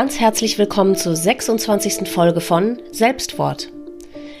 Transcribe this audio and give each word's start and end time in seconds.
Ganz 0.00 0.18
herzlich 0.18 0.56
willkommen 0.56 0.96
zur 0.96 1.14
26. 1.14 2.08
Folge 2.08 2.40
von 2.40 2.78
Selbstwort. 2.90 3.70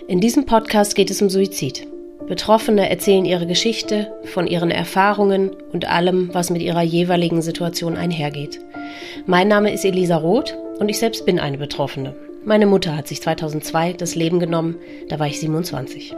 In 0.08 0.18
diesem 0.18 0.46
Podcast 0.46 0.94
geht 0.94 1.10
es 1.10 1.20
um 1.20 1.28
Suizid. 1.28 1.86
Betroffene 2.26 2.88
erzählen 2.88 3.26
ihre 3.26 3.46
Geschichte 3.46 4.10
von 4.32 4.46
ihren 4.46 4.70
Erfahrungen 4.70 5.50
und 5.70 5.84
allem, 5.84 6.30
was 6.32 6.48
mit 6.48 6.62
ihrer 6.62 6.80
jeweiligen 6.80 7.42
Situation 7.42 7.98
einhergeht. 7.98 8.58
Mein 9.26 9.48
Name 9.48 9.70
ist 9.70 9.84
Elisa 9.84 10.16
Roth 10.16 10.56
und 10.78 10.88
ich 10.88 10.98
selbst 10.98 11.26
bin 11.26 11.38
eine 11.38 11.58
Betroffene. 11.58 12.16
Meine 12.42 12.64
Mutter 12.64 12.96
hat 12.96 13.06
sich 13.06 13.20
2002 13.20 13.92
das 13.92 14.14
Leben 14.14 14.40
genommen, 14.40 14.76
da 15.10 15.18
war 15.18 15.26
ich 15.26 15.40
27. 15.40 16.16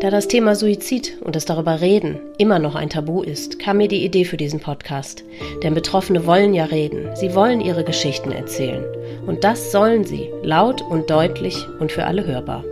Da 0.00 0.10
das 0.10 0.28
Thema 0.28 0.54
Suizid 0.54 1.16
und 1.22 1.36
das 1.36 1.46
darüber 1.46 1.80
reden 1.80 2.18
immer 2.36 2.58
noch 2.58 2.74
ein 2.74 2.90
Tabu 2.90 3.22
ist, 3.22 3.58
kam 3.58 3.78
mir 3.78 3.88
die 3.88 4.04
Idee 4.04 4.26
für 4.26 4.36
diesen 4.36 4.60
Podcast. 4.60 5.24
Denn 5.62 5.72
Betroffene 5.72 6.26
wollen 6.26 6.52
ja 6.52 6.66
reden, 6.66 7.08
sie 7.14 7.34
wollen 7.34 7.62
ihre 7.62 7.82
Geschichten 7.82 8.30
erzählen. 8.30 8.84
Und 9.26 9.42
das 9.42 9.72
sollen 9.72 10.04
sie, 10.04 10.28
laut 10.42 10.82
und 10.82 11.08
deutlich 11.08 11.66
und 11.80 11.92
für 11.92 12.04
alle 12.04 12.26
hörbar. 12.26 12.62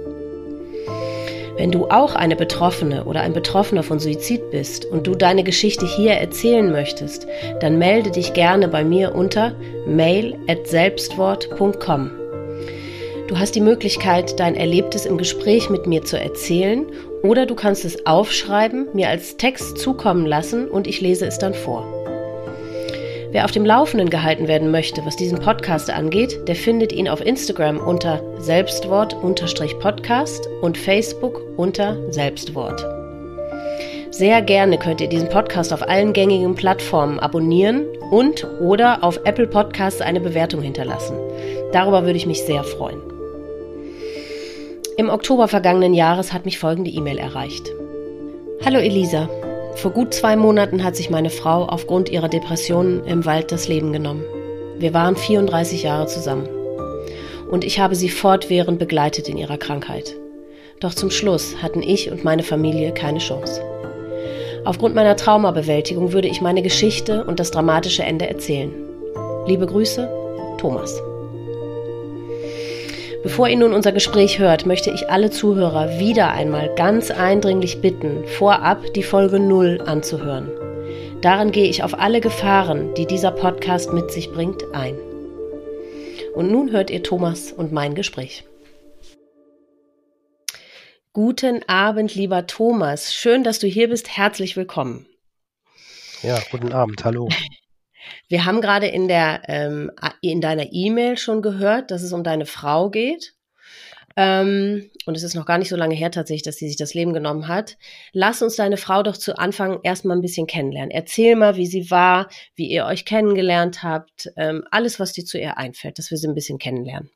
Wenn 1.56 1.72
du 1.72 1.86
auch 1.86 2.14
eine 2.14 2.36
Betroffene 2.36 3.04
oder 3.04 3.22
ein 3.22 3.32
Betroffener 3.32 3.82
von 3.82 4.00
Suizid 4.00 4.50
bist 4.50 4.84
und 4.84 5.06
du 5.06 5.14
deine 5.14 5.44
Geschichte 5.44 5.86
hier 5.86 6.12
erzählen 6.12 6.70
möchtest, 6.70 7.26
dann 7.60 7.78
melde 7.78 8.10
dich 8.10 8.34
gerne 8.34 8.68
bei 8.68 8.84
mir 8.84 9.14
unter 9.14 9.54
mail@selbstwort.com. 9.86 12.10
Du 13.28 13.38
hast 13.38 13.54
die 13.54 13.62
Möglichkeit, 13.62 14.38
dein 14.38 14.54
Erlebtes 14.54 15.06
im 15.06 15.16
Gespräch 15.16 15.70
mit 15.70 15.86
mir 15.86 16.04
zu 16.04 16.20
erzählen 16.20 16.84
oder 17.24 17.46
du 17.46 17.54
kannst 17.54 17.86
es 17.86 18.04
aufschreiben, 18.06 18.88
mir 18.92 19.08
als 19.08 19.38
Text 19.38 19.78
zukommen 19.78 20.26
lassen 20.26 20.68
und 20.68 20.86
ich 20.86 21.00
lese 21.00 21.26
es 21.26 21.38
dann 21.38 21.54
vor. 21.54 21.86
Wer 23.30 23.46
auf 23.46 23.50
dem 23.50 23.64
Laufenden 23.64 24.10
gehalten 24.10 24.46
werden 24.46 24.70
möchte, 24.70 25.04
was 25.06 25.16
diesen 25.16 25.40
Podcast 25.40 25.90
angeht, 25.90 26.46
der 26.46 26.54
findet 26.54 26.92
ihn 26.92 27.08
auf 27.08 27.24
Instagram 27.24 27.78
unter 27.78 28.22
Selbstwort-Podcast 28.38 30.48
und 30.60 30.78
Facebook 30.78 31.40
unter 31.56 32.12
Selbstwort. 32.12 32.86
Sehr 34.10 34.42
gerne 34.42 34.78
könnt 34.78 35.00
ihr 35.00 35.08
diesen 35.08 35.30
Podcast 35.30 35.72
auf 35.72 35.82
allen 35.82 36.12
gängigen 36.12 36.54
Plattformen 36.54 37.18
abonnieren 37.18 37.86
und 38.12 38.46
oder 38.60 39.02
auf 39.02 39.18
Apple 39.24 39.48
Podcasts 39.48 40.00
eine 40.00 40.20
Bewertung 40.20 40.62
hinterlassen. 40.62 41.16
Darüber 41.72 42.04
würde 42.04 42.18
ich 42.18 42.26
mich 42.26 42.42
sehr 42.42 42.62
freuen. 42.62 43.13
Im 44.96 45.10
Oktober 45.10 45.48
vergangenen 45.48 45.92
Jahres 45.92 46.32
hat 46.32 46.44
mich 46.44 46.60
folgende 46.60 46.90
E-Mail 46.90 47.18
erreicht. 47.18 47.72
Hallo 48.64 48.78
Elisa, 48.78 49.28
vor 49.74 49.90
gut 49.90 50.14
zwei 50.14 50.36
Monaten 50.36 50.84
hat 50.84 50.94
sich 50.94 51.10
meine 51.10 51.30
Frau 51.30 51.64
aufgrund 51.64 52.10
ihrer 52.10 52.28
Depressionen 52.28 53.04
im 53.04 53.24
Wald 53.24 53.50
das 53.50 53.66
Leben 53.66 53.92
genommen. 53.92 54.22
Wir 54.78 54.94
waren 54.94 55.16
34 55.16 55.82
Jahre 55.82 56.06
zusammen. 56.06 56.48
Und 57.50 57.64
ich 57.64 57.80
habe 57.80 57.96
sie 57.96 58.08
fortwährend 58.08 58.78
begleitet 58.78 59.28
in 59.28 59.36
ihrer 59.36 59.58
Krankheit. 59.58 60.14
Doch 60.78 60.94
zum 60.94 61.10
Schluss 61.10 61.56
hatten 61.60 61.82
ich 61.82 62.12
und 62.12 62.22
meine 62.22 62.44
Familie 62.44 62.94
keine 62.94 63.18
Chance. 63.18 63.62
Aufgrund 64.64 64.94
meiner 64.94 65.16
Traumabewältigung 65.16 66.12
würde 66.12 66.28
ich 66.28 66.40
meine 66.40 66.62
Geschichte 66.62 67.24
und 67.24 67.40
das 67.40 67.50
dramatische 67.50 68.04
Ende 68.04 68.28
erzählen. 68.28 68.72
Liebe 69.46 69.66
Grüße, 69.66 70.08
Thomas. 70.58 71.02
Bevor 73.24 73.48
ihr 73.48 73.56
nun 73.56 73.72
unser 73.72 73.92
Gespräch 73.92 74.38
hört, 74.38 74.66
möchte 74.66 74.90
ich 74.90 75.08
alle 75.08 75.30
Zuhörer 75.30 75.98
wieder 75.98 76.32
einmal 76.32 76.74
ganz 76.74 77.10
eindringlich 77.10 77.80
bitten, 77.80 78.22
vorab 78.26 78.92
die 78.92 79.02
Folge 79.02 79.40
0 79.40 79.80
anzuhören. 79.86 80.50
Darin 81.22 81.50
gehe 81.50 81.64
ich 81.70 81.82
auf 81.82 81.98
alle 81.98 82.20
Gefahren, 82.20 82.92
die 82.92 83.06
dieser 83.06 83.30
Podcast 83.30 83.94
mit 83.94 84.10
sich 84.10 84.30
bringt, 84.30 84.62
ein. 84.74 84.98
Und 86.34 86.50
nun 86.50 86.70
hört 86.70 86.90
ihr 86.90 87.02
Thomas 87.02 87.50
und 87.50 87.72
mein 87.72 87.94
Gespräch. 87.94 88.44
Guten 91.14 91.66
Abend, 91.66 92.14
lieber 92.14 92.46
Thomas. 92.46 93.14
Schön, 93.14 93.42
dass 93.42 93.58
du 93.58 93.66
hier 93.66 93.88
bist. 93.88 94.18
Herzlich 94.18 94.54
willkommen. 94.54 95.06
Ja, 96.22 96.38
guten 96.50 96.74
Abend. 96.74 97.02
Hallo. 97.06 97.30
Wir 98.28 98.44
haben 98.44 98.60
gerade 98.60 98.86
in 98.86 99.08
der 99.08 99.42
ähm, 99.48 99.90
in 100.20 100.40
deiner 100.40 100.72
E-Mail 100.72 101.16
schon 101.16 101.42
gehört, 101.42 101.90
dass 101.90 102.02
es 102.02 102.12
um 102.12 102.24
deine 102.24 102.46
Frau 102.46 102.90
geht. 102.90 103.34
Ähm, 104.16 104.90
und 105.06 105.16
es 105.16 105.24
ist 105.24 105.34
noch 105.34 105.46
gar 105.46 105.58
nicht 105.58 105.68
so 105.68 105.76
lange 105.76 105.94
her 105.94 106.10
tatsächlich, 106.10 106.44
dass 106.44 106.56
sie 106.56 106.68
sich 106.68 106.76
das 106.76 106.94
Leben 106.94 107.12
genommen 107.12 107.48
hat. 107.48 107.76
Lass 108.12 108.42
uns 108.42 108.54
deine 108.56 108.76
Frau 108.76 109.02
doch 109.02 109.16
zu 109.16 109.36
Anfang 109.38 109.80
erstmal 109.82 110.16
ein 110.16 110.22
bisschen 110.22 110.46
kennenlernen. 110.46 110.90
Erzähl 110.90 111.34
mal, 111.34 111.56
wie 111.56 111.66
sie 111.66 111.90
war, 111.90 112.28
wie 112.54 112.70
ihr 112.70 112.86
euch 112.86 113.04
kennengelernt 113.04 113.82
habt, 113.82 114.30
ähm, 114.36 114.64
alles, 114.70 115.00
was 115.00 115.12
dir 115.12 115.24
zu 115.24 115.38
ihr 115.38 115.58
einfällt, 115.58 115.98
dass 115.98 116.10
wir 116.10 116.18
sie 116.18 116.28
ein 116.28 116.34
bisschen 116.34 116.58
kennenlernen. 116.58 117.10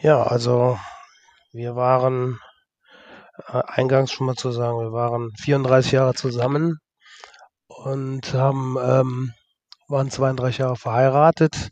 Ja, 0.00 0.22
also 0.22 0.78
wir 1.52 1.76
waren 1.76 2.38
äh, 3.48 3.62
eingangs 3.66 4.12
schon 4.12 4.26
mal 4.26 4.34
zu 4.34 4.50
sagen, 4.50 4.78
wir 4.78 4.92
waren 4.92 5.32
34 5.38 5.92
Jahre 5.92 6.14
zusammen 6.14 6.78
und 7.84 8.34
haben, 8.34 8.76
ähm, 8.82 9.32
waren 9.88 10.10
32 10.10 10.58
Jahre 10.58 10.76
verheiratet, 10.76 11.70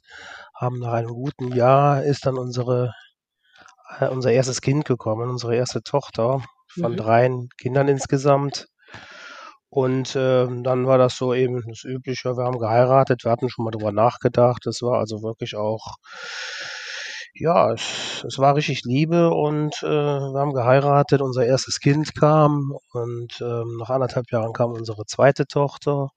haben 0.55 0.79
nach 0.79 0.93
einem 0.93 1.11
guten 1.11 1.53
Jahr 1.53 2.03
ist 2.03 2.27
dann 2.27 2.39
unsere, 2.39 2.93
äh, 3.99 4.09
unser 4.09 4.33
erstes 4.33 4.61
Kind 4.61 4.85
gekommen, 4.85 5.29
unsere 5.29 5.57
erste 5.57 5.83
Tochter 5.83 6.43
von 6.79 6.93
mhm. 6.93 6.97
drei 6.97 7.31
Kindern 7.59 7.89
insgesamt. 7.89 8.67
Und 9.69 10.17
äh, 10.17 10.47
dann 10.63 10.87
war 10.87 10.97
das 10.97 11.17
so 11.17 11.35
eben 11.35 11.63
das 11.69 11.85
Übliche, 11.85 12.37
wir 12.37 12.45
haben 12.45 12.59
geheiratet, 12.59 13.25
wir 13.25 13.31
hatten 13.31 13.51
schon 13.51 13.65
mal 13.65 13.73
drüber 13.73 13.93
nachgedacht. 13.93 14.63
Das 14.65 14.81
war 14.81 14.99
also 14.99 15.23
wirklich 15.23 15.57
auch 15.57 15.97
ja, 17.41 17.73
es, 17.73 18.25
es 18.27 18.39
war 18.39 18.57
richtig 18.57 18.83
Liebe 18.85 19.31
und 19.31 19.75
äh, 19.83 19.87
wir 19.87 20.41
haben 20.41 20.55
geheiratet, 20.55 21.21
unser 21.23 21.45
erstes 21.47 21.81
Kind 21.81 22.15
kam 22.15 22.73
und 22.93 23.41
ähm, 23.41 23.77
nach 23.79 23.91
anderthalb 23.91 24.31
Jahren 24.31 24.53
kam 24.53 24.73
unsere 24.73 25.05
zweite 25.07 25.47
Tochter. 25.47 26.09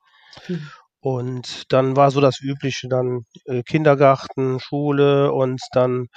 Mhm. 0.48 0.70
Und 1.02 1.72
dann 1.72 1.96
war 1.96 2.12
so 2.12 2.20
das 2.20 2.42
Übliche, 2.42 2.90
dann 2.90 3.22
äh, 3.46 3.64
Kindergarten, 3.64 4.60
Schule 4.60 5.32
und 5.32 5.62
dann 5.72 6.08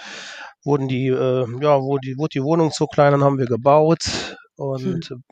wurden 0.64 0.88
die, 0.88 1.06
äh, 1.08 1.46
ja, 1.60 1.80
wurde 1.80 2.00
die, 2.04 2.18
wurde 2.18 2.30
die 2.34 2.42
Wohnung 2.42 2.72
zu 2.72 2.86
klein, 2.86 3.12
dann 3.12 3.24
haben 3.24 3.38
wir 3.38 3.46
gebaut 3.46 4.36
und 4.56 5.10
mhm 5.10 5.24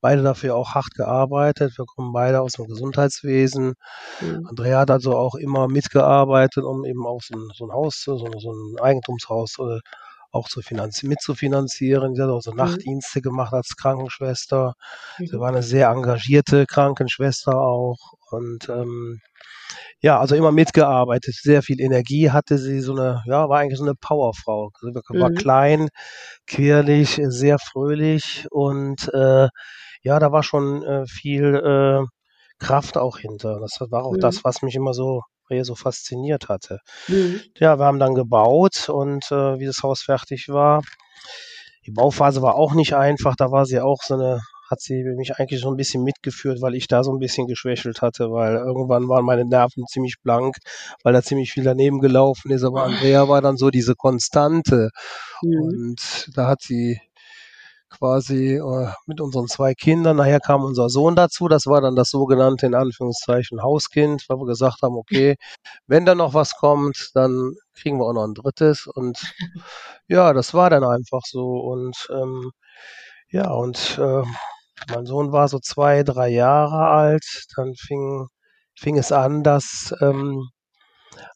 beide 0.00 0.22
dafür 0.22 0.54
auch 0.54 0.74
hart 0.74 0.94
gearbeitet. 0.94 1.76
Wir 1.76 1.84
kommen 1.84 2.12
beide 2.12 2.40
aus 2.40 2.52
dem 2.52 2.66
Gesundheitswesen. 2.66 3.74
Mhm. 4.20 4.46
Andrea 4.48 4.80
hat 4.80 4.90
also 4.90 5.16
auch 5.16 5.34
immer 5.34 5.68
mitgearbeitet, 5.68 6.64
um 6.64 6.84
eben 6.84 7.06
auch 7.06 7.22
so 7.22 7.34
ein, 7.34 7.48
so 7.54 7.66
ein 7.66 7.72
Haus, 7.72 8.02
so, 8.02 8.16
so 8.16 8.52
ein 8.52 8.80
Eigentumshaus 8.80 9.58
äh, 9.58 9.80
auch 10.32 10.48
zu 10.48 10.60
finanzieren, 10.62 11.10
mitzufinanzieren. 11.10 12.14
Sie 12.14 12.22
hat 12.22 12.30
auch 12.30 12.42
so 12.42 12.52
mhm. 12.52 12.58
Nachtdienste 12.58 13.20
gemacht 13.20 13.52
als 13.52 13.76
Krankenschwester. 13.76 14.74
Mhm. 15.18 15.26
Sie 15.26 15.40
war 15.40 15.48
eine 15.48 15.62
sehr 15.62 15.88
engagierte 15.88 16.66
Krankenschwester 16.66 17.58
auch 17.58 18.14
und 18.30 18.68
ähm, 18.68 19.20
ja, 20.00 20.18
also 20.20 20.34
immer 20.34 20.52
mitgearbeitet, 20.52 21.34
sehr 21.34 21.62
viel 21.62 21.80
Energie 21.80 22.30
hatte 22.30 22.58
sie, 22.58 22.80
so 22.80 22.92
eine, 22.92 23.22
ja, 23.26 23.48
war 23.48 23.58
eigentlich 23.58 23.78
so 23.78 23.84
eine 23.84 23.94
Powerfrau. 23.94 24.70
War 25.08 25.30
mhm. 25.30 25.34
klein, 25.34 25.88
quirlig, 26.46 27.20
sehr 27.28 27.58
fröhlich 27.58 28.46
und 28.50 29.08
äh, 29.14 29.48
ja, 30.02 30.18
da 30.18 30.32
war 30.32 30.42
schon 30.42 30.82
äh, 30.82 31.06
viel 31.06 31.54
äh, 31.54 32.04
Kraft 32.58 32.96
auch 32.96 33.18
hinter. 33.18 33.58
Das 33.60 33.78
war 33.90 34.04
auch 34.04 34.12
mhm. 34.12 34.20
das, 34.20 34.44
was 34.44 34.62
mich 34.62 34.74
immer 34.74 34.94
so 34.94 35.22
so 35.62 35.76
fasziniert 35.76 36.48
hatte. 36.48 36.80
Mhm. 37.06 37.40
Ja, 37.58 37.78
wir 37.78 37.84
haben 37.84 38.00
dann 38.00 38.14
gebaut 38.14 38.88
und 38.88 39.30
äh, 39.30 39.58
wie 39.60 39.66
das 39.66 39.82
Haus 39.84 40.02
fertig 40.02 40.48
war, 40.48 40.82
die 41.86 41.92
Bauphase 41.92 42.42
war 42.42 42.56
auch 42.56 42.74
nicht 42.74 42.94
einfach. 42.94 43.36
Da 43.36 43.52
war 43.52 43.64
sie 43.64 43.80
auch 43.80 44.02
so 44.02 44.14
eine 44.14 44.40
hat 44.70 44.80
sie 44.80 45.04
mich 45.04 45.36
eigentlich 45.36 45.60
so 45.60 45.70
ein 45.70 45.76
bisschen 45.76 46.02
mitgeführt, 46.02 46.60
weil 46.60 46.74
ich 46.74 46.88
da 46.88 47.04
so 47.04 47.12
ein 47.12 47.18
bisschen 47.18 47.46
geschwächelt 47.46 48.02
hatte, 48.02 48.30
weil 48.30 48.56
irgendwann 48.56 49.08
waren 49.08 49.24
meine 49.24 49.44
Nerven 49.44 49.86
ziemlich 49.86 50.16
blank, 50.22 50.56
weil 51.02 51.12
da 51.12 51.22
ziemlich 51.22 51.52
viel 51.52 51.64
daneben 51.64 52.00
gelaufen 52.00 52.50
ist. 52.50 52.64
Aber 52.64 52.84
Andrea 52.84 53.28
war 53.28 53.42
dann 53.42 53.56
so 53.56 53.70
diese 53.70 53.94
Konstante. 53.94 54.90
Mhm. 55.42 55.60
Und 55.60 56.30
da 56.34 56.48
hat 56.48 56.62
sie 56.62 57.00
quasi 57.90 58.56
äh, 58.56 58.92
mit 59.06 59.20
unseren 59.20 59.46
zwei 59.48 59.74
Kindern. 59.74 60.16
Nachher 60.16 60.40
kam 60.40 60.64
unser 60.64 60.88
Sohn 60.88 61.16
dazu. 61.16 61.48
Das 61.48 61.66
war 61.66 61.80
dann 61.80 61.96
das 61.96 62.10
sogenannte 62.10 62.66
in 62.66 62.74
Anführungszeichen 62.74 63.62
Hauskind, 63.62 64.24
weil 64.28 64.38
wir 64.38 64.46
gesagt 64.46 64.82
haben, 64.82 64.96
okay, 64.96 65.36
wenn 65.86 66.04
da 66.04 66.14
noch 66.14 66.34
was 66.34 66.56
kommt, 66.56 67.10
dann 67.14 67.54
kriegen 67.74 67.98
wir 67.98 68.06
auch 68.06 68.12
noch 68.12 68.24
ein 68.24 68.34
drittes. 68.34 68.86
Und 68.86 69.18
ja, 70.08 70.32
das 70.32 70.54
war 70.54 70.70
dann 70.70 70.84
einfach 70.84 71.22
so. 71.24 71.58
Und 71.58 72.08
ähm, 72.10 72.50
ja, 73.30 73.50
und 73.50 73.98
äh, 73.98 74.22
mein 74.88 75.06
Sohn 75.06 75.32
war 75.32 75.48
so 75.48 75.58
zwei, 75.58 76.02
drei 76.02 76.28
Jahre 76.28 76.88
alt. 76.88 77.24
Dann 77.56 77.74
fing, 77.74 78.26
fing 78.74 78.98
es 78.98 79.12
an, 79.12 79.42
dass 79.42 79.94
ähm, 80.00 80.48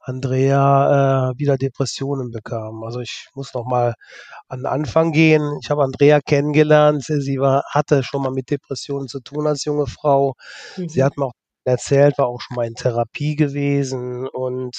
Andrea 0.01 1.31
äh, 1.31 1.39
wieder 1.39 1.57
Depressionen 1.57 2.31
bekam. 2.31 2.83
Also 2.85 3.01
ich 3.01 3.29
muss 3.35 3.55
noch 3.55 3.67
mal 3.67 3.95
an 4.49 4.61
den 4.61 4.67
Anfang 4.67 5.13
gehen. 5.13 5.59
Ich 5.63 5.71
habe 5.71 5.83
Andrea 5.83 6.21
kennengelernt. 6.21 7.05
Sie 7.05 7.39
war, 7.39 7.63
hatte 7.71 8.03
schon 8.03 8.23
mal 8.23 8.33
mit 8.33 8.51
Depressionen 8.51 9.09
zu 9.09 9.21
tun 9.21 9.47
als 9.47 9.65
junge 9.65 9.87
Frau. 9.87 10.35
Mhm. 10.77 10.89
Sie 10.89 11.03
hat 11.05 11.17
mir 11.17 11.27
auch 11.27 11.33
erzählt, 11.65 12.19
war 12.19 12.27
auch 12.27 12.41
schon 12.41 12.57
mal 12.57 12.67
in 12.67 12.75
Therapie 12.75 13.37
gewesen 13.37 14.29
und 14.29 14.75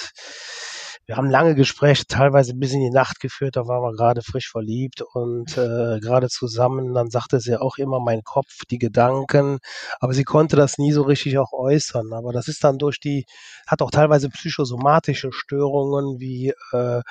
wir 1.05 1.17
haben 1.17 1.29
lange 1.29 1.55
Gespräche, 1.55 2.05
teilweise 2.07 2.53
bis 2.53 2.73
in 2.73 2.81
die 2.81 2.89
Nacht 2.89 3.19
geführt, 3.19 3.55
da 3.55 3.67
waren 3.67 3.81
wir 3.81 3.95
gerade 3.95 4.21
frisch 4.21 4.49
verliebt 4.49 5.01
und 5.01 5.57
äh, 5.57 5.99
gerade 5.99 6.29
zusammen. 6.29 6.93
Dann 6.93 7.09
sagte 7.09 7.39
sie 7.39 7.59
auch 7.59 7.77
immer 7.77 7.99
mein 7.99 8.23
Kopf, 8.23 8.65
die 8.69 8.77
Gedanken, 8.77 9.59
aber 9.99 10.13
sie 10.13 10.23
konnte 10.23 10.55
das 10.55 10.77
nie 10.77 10.91
so 10.91 11.01
richtig 11.01 11.37
auch 11.37 11.53
äußern. 11.53 12.13
Aber 12.13 12.31
das 12.31 12.47
ist 12.47 12.63
dann 12.63 12.77
durch 12.77 12.99
die, 12.99 13.25
hat 13.67 13.81
auch 13.81 13.91
teilweise 13.91 14.29
psychosomatische 14.29 15.31
Störungen 15.31 16.19
wie 16.19 16.53
äh, 16.71 17.01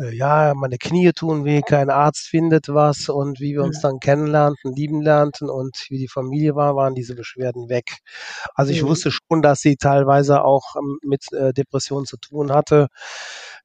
äh, 0.00 0.14
ja, 0.14 0.54
meine 0.54 0.78
Knie 0.78 1.12
tun 1.12 1.44
weh, 1.44 1.62
kein 1.62 1.90
Arzt 1.90 2.28
findet 2.28 2.68
was 2.68 3.08
und 3.08 3.40
wie 3.40 3.54
wir 3.54 3.62
uns 3.62 3.80
dann 3.80 4.00
kennenlernten, 4.00 4.74
lieben 4.74 5.02
lernten 5.02 5.48
und 5.48 5.86
wie 5.88 5.98
die 5.98 6.08
Familie 6.08 6.54
war, 6.54 6.74
waren 6.76 6.94
diese 6.94 7.14
Beschwerden 7.14 7.68
weg. 7.68 7.98
Also 8.54 8.72
ich 8.72 8.82
mhm. 8.82 8.88
wusste 8.88 9.10
schon, 9.10 9.42
dass 9.42 9.60
sie 9.60 9.76
teilweise 9.76 10.42
auch 10.42 10.76
ähm, 10.76 10.98
mit 11.02 11.32
äh, 11.32 11.52
Depressionen 11.52 12.06
zu 12.06 12.16
tun 12.16 12.52
hatte, 12.52 12.88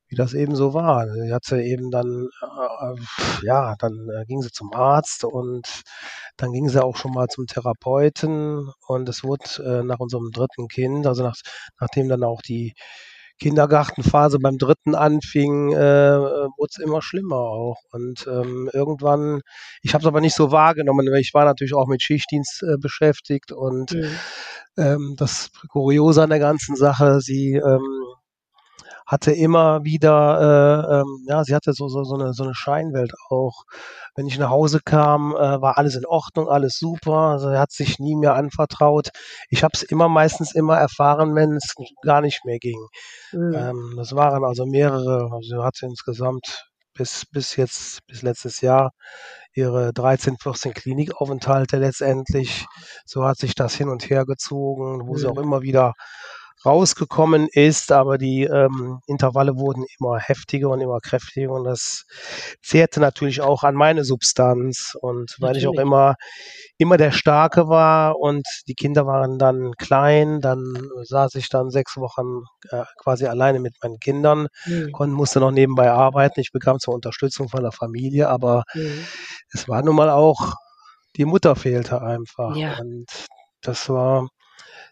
wie 0.08 0.16
das 0.16 0.34
eben 0.34 0.56
so 0.56 0.74
war. 0.74 1.08
Sie 1.08 1.34
hatte 1.34 1.62
eben 1.62 1.92
dann, 1.92 2.28
äh, 2.42 3.46
ja, 3.46 3.76
dann 3.80 4.08
äh, 4.10 4.26
ging 4.26 4.42
sie 4.42 4.52
zum 4.52 4.74
Arzt 4.74 5.24
und 5.24 5.84
dann 6.38 6.52
ging 6.52 6.70
sie 6.70 6.84
auch 6.84 6.98
schon 6.98 7.12
mal 7.12 7.28
zum 7.28 7.48
Therapeuten 7.48 8.70
und 8.88 9.10
es 9.10 9.24
wurde 9.24 9.64
äh, 9.64 9.84
nach 9.84 10.00
unserem 10.00 10.32
dritten 10.32 10.68
Kind, 10.68 11.08
also 11.08 11.24
nach, 11.24 11.36
nachdem 11.80 12.10
dann 12.10 12.24
auch 12.24 12.42
die 12.42 12.74
Kindergartenphase 13.40 14.40
beim 14.40 14.58
dritten 14.58 14.96
anfing, 14.96 15.74
äh, 15.74 15.78
wurde 15.78 16.70
es 16.70 16.78
immer 16.78 17.02
schlimmer 17.02 17.36
auch. 17.36 17.78
Und 17.92 18.26
ähm, 18.28 18.70
irgendwann, 18.74 19.42
ich 19.82 19.94
habe 19.94 20.04
es 20.04 20.08
aber 20.08 20.22
nicht 20.22 20.36
so 20.36 20.52
wahrgenommen, 20.52 21.08
weil 21.12 21.20
ich 21.20 21.34
war 21.34 21.44
natürlich 21.44 21.74
auch 21.74 21.88
mit 21.88 22.02
Schichtdienst 22.02 22.64
äh, 22.64 22.78
beschäftigt 22.80 23.52
und 23.52 23.92
mhm. 23.92 24.10
ähm, 24.78 25.16
das 25.18 25.52
Kuriose 25.70 26.24
an 26.24 26.30
der 26.30 26.40
ganzen 26.40 26.76
Sache, 26.78 27.20
sie 27.20 27.56
ähm, 27.56 28.06
hatte 29.06 29.32
immer 29.32 29.84
wieder, 29.84 30.90
äh, 30.90 31.00
ähm, 31.00 31.26
ja, 31.28 31.44
sie 31.44 31.54
hatte 31.54 31.74
so, 31.74 31.88
so, 31.88 32.04
so, 32.04 32.16
eine, 32.16 32.34
so 32.34 32.44
eine 32.44 32.56
Scheinwelt 32.56 33.14
auch. 33.30 33.64
Wenn 34.16 34.28
ich 34.28 34.40
nach 34.40 34.50
Hause 34.50 34.80
kam, 34.84 35.36
äh, 35.36 35.62
war 35.62 35.78
alles 35.78 35.96
in 35.96 36.06
Ordnung, 36.06 36.50
alles 36.50 36.78
super. 36.80 37.14
Also 37.14 37.52
hat 37.52 37.72
sich 37.72 38.00
nie 38.00 38.16
mehr 38.16 38.34
anvertraut. 38.34 39.10
Ich 39.50 39.64
habe 39.64 39.74
es 39.74 39.84
immer 39.84 40.10
meistens 40.10 40.56
immer 40.56 40.78
erfahren, 40.78 41.36
wenn 41.36 41.54
es 41.54 41.76
gar 42.04 42.22
nicht 42.22 42.46
mehr 42.46 42.58
ging. 42.60 42.80
Mhm. 43.32 43.54
Ähm, 43.54 43.94
das 43.98 44.16
waren 44.16 44.44
also 44.44 44.66
mehrere, 44.66 45.30
also 45.32 45.42
sie 45.42 45.64
hatte 45.64 45.86
insgesamt 45.86 46.66
bis, 46.96 47.26
bis 47.32 47.56
jetzt, 47.58 48.00
bis 48.08 48.22
letztes 48.24 48.62
Jahr 48.62 48.92
ihre 49.54 49.94
13, 49.94 50.38
14 50.38 50.74
Klinikaufenthalte 50.74 51.78
letztendlich. 51.78 52.66
So 53.06 53.24
hat 53.26 53.38
sich 53.38 53.54
das 53.54 53.76
hin 53.76 53.90
und 53.90 54.10
her 54.10 54.26
gezogen, 54.26 55.08
wo 55.08 55.14
mhm. 55.14 55.18
sie 55.18 55.28
auch 55.28 55.38
immer 55.38 55.62
wieder 55.62 55.94
rausgekommen 56.66 57.48
ist, 57.52 57.92
aber 57.92 58.18
die 58.18 58.44
ähm, 58.44 59.00
Intervalle 59.08 59.58
wurden 59.58 59.86
immer 60.00 60.18
heftiger 60.20 60.70
und 60.70 60.82
immer 60.82 61.00
kräftiger 61.00 61.52
und 61.52 61.66
das 61.66 62.06
zehrte 62.62 63.00
natürlich 63.00 63.42
auch 63.42 63.64
an 63.64 63.76
meine 63.76 64.04
Substanz 64.04 64.96
und 65.00 65.36
weil 65.40 65.54
natürlich. 65.54 65.64
ich 65.64 65.68
auch 65.68 65.82
immer 65.82 66.16
immer 66.78 66.98
der 66.98 67.12
Starke 67.12 67.70
war 67.70 68.20
und 68.20 68.46
die 68.68 68.74
Kinder 68.74 69.06
waren 69.06 69.40
dann 69.40 69.74
klein, 69.78 70.42
dann 70.42 70.90
saß 71.04 71.36
ich 71.36 71.50
dann 71.50 71.70
sechs 71.70 71.96
Wochen 71.98 72.42
äh, 72.70 72.84
quasi 73.02 73.26
alleine 73.26 73.60
mit 73.60 73.76
meinen 73.82 74.00
Kindern, 74.00 74.48
mhm. 74.66 74.92
konnte, 74.92 75.16
musste 75.16 75.40
noch 75.40 75.52
nebenbei 75.52 75.90
arbeiten. 75.90 76.42
Ich 76.42 76.52
bekam 76.52 76.80
zur 76.80 76.94
Unterstützung 76.94 77.48
von 77.48 77.62
der 77.62 77.72
Familie, 77.72 78.28
aber 78.28 78.64
mhm. 78.74 79.06
es 79.54 79.70
war 79.70 79.84
nun 79.84 79.96
mal 79.96 80.10
auch 80.10 80.56
die 81.16 81.26
Mutter 81.26 81.56
fehlte 81.56 82.02
einfach 82.02 82.56
ja. 82.56 82.78
und 82.80 83.06
das 83.62 83.90
war 83.90 84.28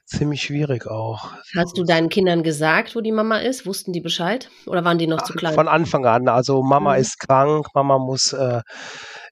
ziemlich 0.05 0.41
schwierig 0.41 0.87
auch. 0.87 1.31
Hast 1.55 1.77
du 1.77 1.83
deinen 1.83 2.09
Kindern 2.09 2.43
gesagt, 2.43 2.95
wo 2.95 3.01
die 3.01 3.11
Mama 3.11 3.37
ist? 3.37 3.65
Wussten 3.65 3.93
die 3.93 4.01
Bescheid 4.01 4.49
oder 4.65 4.83
waren 4.83 4.97
die 4.97 5.07
noch 5.07 5.21
zu 5.21 5.33
klein? 5.33 5.53
Von 5.53 5.67
Anfang 5.67 6.05
an. 6.05 6.27
Also 6.27 6.61
Mama 6.61 6.93
mhm. 6.93 7.01
ist 7.01 7.19
krank, 7.19 7.67
Mama 7.73 7.97
muss 7.99 8.33
äh, 8.33 8.61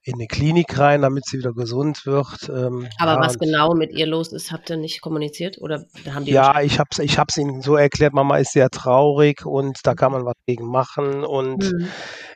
in 0.04 0.14
eine 0.14 0.26
Klinik 0.26 0.78
rein, 0.78 1.02
damit 1.02 1.26
sie 1.26 1.38
wieder 1.38 1.52
gesund 1.52 2.06
wird. 2.06 2.48
Ähm, 2.48 2.88
Aber 2.98 3.12
ja, 3.12 3.20
was 3.20 3.38
genau 3.38 3.74
mit 3.74 3.92
ihr 3.92 4.06
los 4.06 4.32
ist, 4.32 4.50
habt 4.50 4.70
ihr 4.70 4.76
nicht 4.76 5.00
kommuniziert 5.00 5.58
oder 5.60 5.84
haben 6.10 6.24
die? 6.24 6.32
Ja, 6.32 6.60
ich 6.60 6.78
habe 6.78 6.88
es 6.90 6.98
ich 6.98 7.18
hab's 7.18 7.36
ihnen 7.36 7.62
so 7.62 7.76
erklärt. 7.76 8.12
Mama 8.12 8.38
ist 8.38 8.52
sehr 8.52 8.70
traurig 8.70 9.46
und 9.46 9.78
da 9.84 9.94
kann 9.94 10.12
man 10.12 10.24
was 10.24 10.34
gegen 10.46 10.66
machen. 10.66 11.24
Und 11.24 11.72
mhm. 11.72 11.88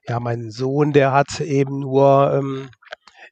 ja, 0.06 0.20
mein 0.20 0.50
Sohn, 0.50 0.92
der 0.92 1.12
hat 1.12 1.40
eben 1.40 1.80
nur 1.80 2.32
ähm, 2.34 2.68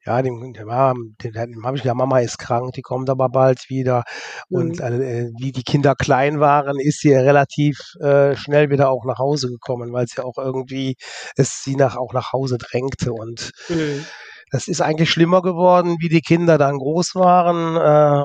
ja, 0.06 0.20
dem, 0.22 0.52
dem, 0.52 0.68
dem, 0.68 1.66
habe 1.66 1.76
ich 1.76 1.82
gesagt, 1.82 1.96
Mama 1.96 2.18
ist 2.20 2.38
krank, 2.38 2.72
die 2.74 2.82
kommt 2.82 3.08
aber 3.08 3.28
bald 3.28 3.68
wieder. 3.68 4.04
Und 4.50 4.80
mhm. 4.80 5.02
äh, 5.02 5.30
wie 5.38 5.52
die 5.52 5.62
Kinder 5.62 5.94
klein 5.94 6.40
waren, 6.40 6.78
ist 6.78 7.00
sie 7.00 7.14
relativ 7.14 7.78
äh, 8.00 8.36
schnell 8.36 8.70
wieder 8.70 8.90
auch 8.90 9.04
nach 9.06 9.18
Hause 9.18 9.48
gekommen, 9.48 9.92
weil 9.92 10.06
sie 10.06 10.22
auch 10.22 10.36
irgendwie 10.36 10.96
es 11.36 11.62
sie 11.62 11.76
nach, 11.76 11.96
auch 11.96 12.12
nach 12.12 12.32
Hause 12.32 12.58
drängte. 12.58 13.12
Und 13.12 13.50
mhm. 13.68 14.04
das 14.50 14.68
ist 14.68 14.82
eigentlich 14.82 15.10
schlimmer 15.10 15.40
geworden, 15.40 15.96
wie 16.00 16.08
die 16.08 16.22
Kinder 16.22 16.58
dann 16.58 16.78
groß 16.78 17.14
waren. 17.14 17.76
Äh, 17.76 18.24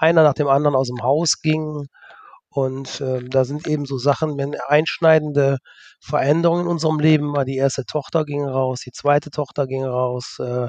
einer 0.00 0.22
nach 0.22 0.34
dem 0.34 0.48
anderen 0.48 0.76
aus 0.76 0.88
dem 0.88 1.02
Haus 1.02 1.40
ging. 1.40 1.86
Und 2.58 3.00
äh, 3.00 3.22
da 3.22 3.44
sind 3.44 3.68
eben 3.68 3.86
so 3.86 3.98
Sachen, 3.98 4.36
wenn 4.36 4.56
einschneidende 4.66 5.58
Veränderungen 6.00 6.62
in 6.62 6.68
unserem 6.68 6.98
Leben 6.98 7.32
war. 7.32 7.44
Die 7.44 7.56
erste 7.56 7.84
Tochter 7.84 8.24
ging 8.24 8.44
raus, 8.44 8.80
die 8.84 8.90
zweite 8.90 9.30
Tochter 9.30 9.68
ging 9.68 9.84
raus, 9.84 10.38
äh, 10.40 10.66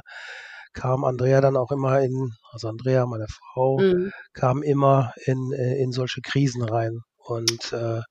kam 0.74 1.04
Andrea 1.04 1.42
dann 1.42 1.58
auch 1.58 1.72
immer 1.72 2.00
in, 2.02 2.32
also 2.52 2.68
Andrea, 2.68 3.08
meine 3.08 3.26
Frau, 3.28 3.80
mhm. 3.80 4.12
kam 4.34 4.62
immer 4.62 5.14
in, 5.26 5.52
äh, 5.52 5.82
in 5.82 5.92
solche 5.92 6.22
Krisen 6.22 6.64
rein 6.64 7.00
und 7.18 7.74
äh, 7.74 8.02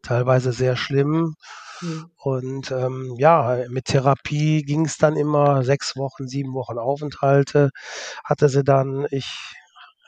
teilweise 0.00 0.52
sehr 0.52 0.76
schlimm. 0.76 1.34
Mhm. 1.82 2.10
Und 2.16 2.70
ähm, 2.70 3.16
ja, 3.18 3.66
mit 3.68 3.84
Therapie 3.84 4.62
ging 4.62 4.86
es 4.86 4.96
dann 4.96 5.14
immer 5.14 5.62
sechs 5.62 5.94
Wochen, 5.94 6.26
sieben 6.26 6.54
Wochen 6.54 6.78
Aufenthalte. 6.78 7.68
Hatte 8.24 8.48
sie 8.48 8.64
dann, 8.64 9.06
ich, 9.10 9.28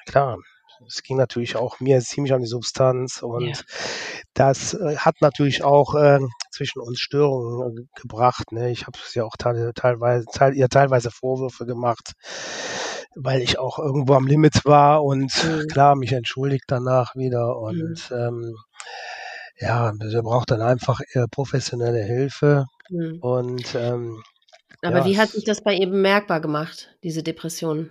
klar, 0.06 0.38
es 0.86 1.02
ging 1.02 1.16
natürlich 1.16 1.56
auch 1.56 1.80
mir 1.80 2.00
ziemlich 2.00 2.32
an 2.32 2.40
die 2.40 2.46
Substanz 2.46 3.22
und 3.22 3.48
ja. 3.48 3.54
das 4.34 4.74
äh, 4.74 4.96
hat 4.96 5.16
natürlich 5.20 5.64
auch 5.64 5.94
äh, 5.94 6.20
zwischen 6.50 6.80
uns 6.80 7.00
Störungen 7.00 7.78
äh, 7.78 8.00
gebracht. 8.00 8.52
Ne? 8.52 8.70
Ich 8.70 8.86
habe 8.86 8.98
es 9.04 9.14
ja 9.14 9.24
auch 9.24 9.36
te 9.36 9.72
teilweise, 9.74 10.26
te 10.32 10.50
ihr 10.54 10.68
teilweise 10.68 11.10
Vorwürfe 11.10 11.66
gemacht, 11.66 12.12
weil 13.14 13.42
ich 13.42 13.58
auch 13.58 13.78
irgendwo 13.78 14.14
am 14.14 14.26
Limit 14.26 14.64
war 14.64 15.04
und 15.04 15.32
mhm. 15.44 15.66
klar 15.68 15.96
mich 15.96 16.12
entschuldigt 16.12 16.64
danach 16.68 17.14
wieder 17.14 17.56
und 17.58 18.10
mhm. 18.10 18.16
ähm, 18.16 18.56
ja, 19.60 19.92
der 19.92 20.22
braucht 20.22 20.52
dann 20.52 20.62
einfach 20.62 21.00
professionelle 21.32 22.02
Hilfe 22.04 22.66
mhm. 22.90 23.18
und 23.20 23.74
ähm, 23.74 24.22
aber 24.82 24.98
ja, 24.98 25.04
wie 25.06 25.18
hat 25.18 25.30
sich 25.30 25.42
das 25.42 25.60
bei 25.60 25.74
ihr 25.74 25.88
bemerkbar 25.88 26.40
gemacht, 26.40 26.94
diese 27.02 27.24
Depression? 27.24 27.90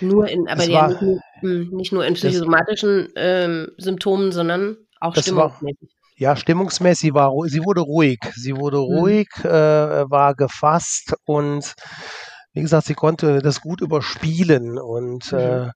Nur 0.00 0.28
in, 0.28 0.48
aber 0.48 0.64
ja, 0.64 0.88
nicht, 0.88 1.02
nur, 1.02 1.20
hm, 1.40 1.70
nicht, 1.72 1.92
nur 1.92 2.04
in 2.04 2.14
psychosomatischen 2.14 3.08
ähm, 3.16 3.68
Symptomen, 3.78 4.32
sondern 4.32 4.76
auch 5.00 5.14
stimmungsmäßig. 5.16 5.80
War, 5.80 5.88
ja, 6.16 6.36
stimmungsmäßig 6.36 7.14
war 7.14 7.32
sie 7.46 7.64
wurde 7.64 7.80
ruhig. 7.80 8.18
Sie 8.34 8.56
wurde 8.56 8.78
hm. 8.78 8.84
ruhig, 8.84 9.28
äh, 9.44 9.48
war 9.48 10.34
gefasst 10.34 11.14
und 11.24 11.74
wie 12.54 12.60
gesagt, 12.60 12.86
sie 12.86 12.94
konnte 12.94 13.40
das 13.40 13.60
gut 13.60 13.80
überspielen 13.80 14.78
und 14.78 15.32
mhm. 15.32 15.38
äh, 15.38 15.70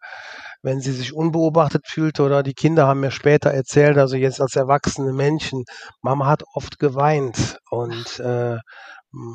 wenn 0.63 0.81
sie 0.81 0.93
sich 0.93 1.15
unbeobachtet 1.15 1.87
fühlte 1.87 2.23
oder 2.23 2.43
die 2.43 2.55
Kinder 2.55 2.87
haben 2.87 3.01
mir 3.01 3.11
später 3.11 3.51
erzählt, 3.51 3.99
also 3.99 4.17
jetzt 4.17 4.41
als 4.41 4.57
erwachsene 4.57 5.13
Menschen, 5.13 5.65
Mama 6.03 6.27
hat 6.27 6.43
oft 6.55 6.79
geweint 6.79 7.59
und 7.71 8.19
äh, 8.21 8.59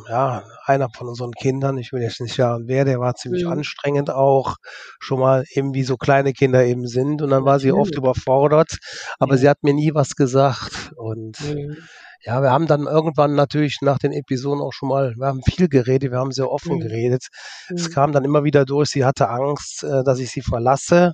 ja, 0.09 0.43
einer 0.65 0.89
von 0.95 1.07
unseren 1.07 1.31
Kindern, 1.31 1.77
ich 1.77 1.91
will 1.91 2.01
jetzt 2.01 2.21
nicht 2.21 2.35
sagen 2.35 2.65
wer, 2.67 2.85
der 2.85 2.99
war 2.99 3.15
ziemlich 3.15 3.45
mhm. 3.45 3.51
anstrengend 3.51 4.09
auch, 4.09 4.57
schon 4.99 5.19
mal 5.19 5.45
eben 5.51 5.73
wie 5.73 5.83
so 5.83 5.97
kleine 5.97 6.33
Kinder 6.33 6.63
eben 6.65 6.87
sind 6.87 7.21
und 7.21 7.29
dann 7.29 7.45
war 7.45 7.59
sie 7.59 7.71
oft 7.71 7.95
überfordert, 7.95 8.77
aber 9.19 9.35
ja. 9.35 9.37
sie 9.37 9.49
hat 9.49 9.63
mir 9.63 9.73
nie 9.73 9.93
was 9.93 10.15
gesagt 10.15 10.91
und 10.95 11.39
mhm. 11.41 11.77
ja, 12.23 12.41
wir 12.41 12.51
haben 12.51 12.67
dann 12.67 12.83
irgendwann 12.83 13.33
natürlich 13.33 13.77
nach 13.81 13.97
den 13.97 14.11
Episoden 14.11 14.61
auch 14.61 14.73
schon 14.73 14.89
mal, 14.89 15.15
wir 15.15 15.27
haben 15.27 15.41
viel 15.43 15.67
geredet, 15.67 16.11
wir 16.11 16.19
haben 16.19 16.31
sehr 16.31 16.51
offen 16.51 16.75
mhm. 16.75 16.81
geredet. 16.81 17.27
Es 17.69 17.89
mhm. 17.89 17.93
kam 17.93 18.11
dann 18.11 18.25
immer 18.25 18.43
wieder 18.43 18.65
durch, 18.65 18.89
sie 18.89 19.05
hatte 19.05 19.29
Angst, 19.29 19.83
äh, 19.83 20.03
dass 20.03 20.19
ich 20.19 20.29
sie 20.29 20.41
verlasse. 20.41 21.13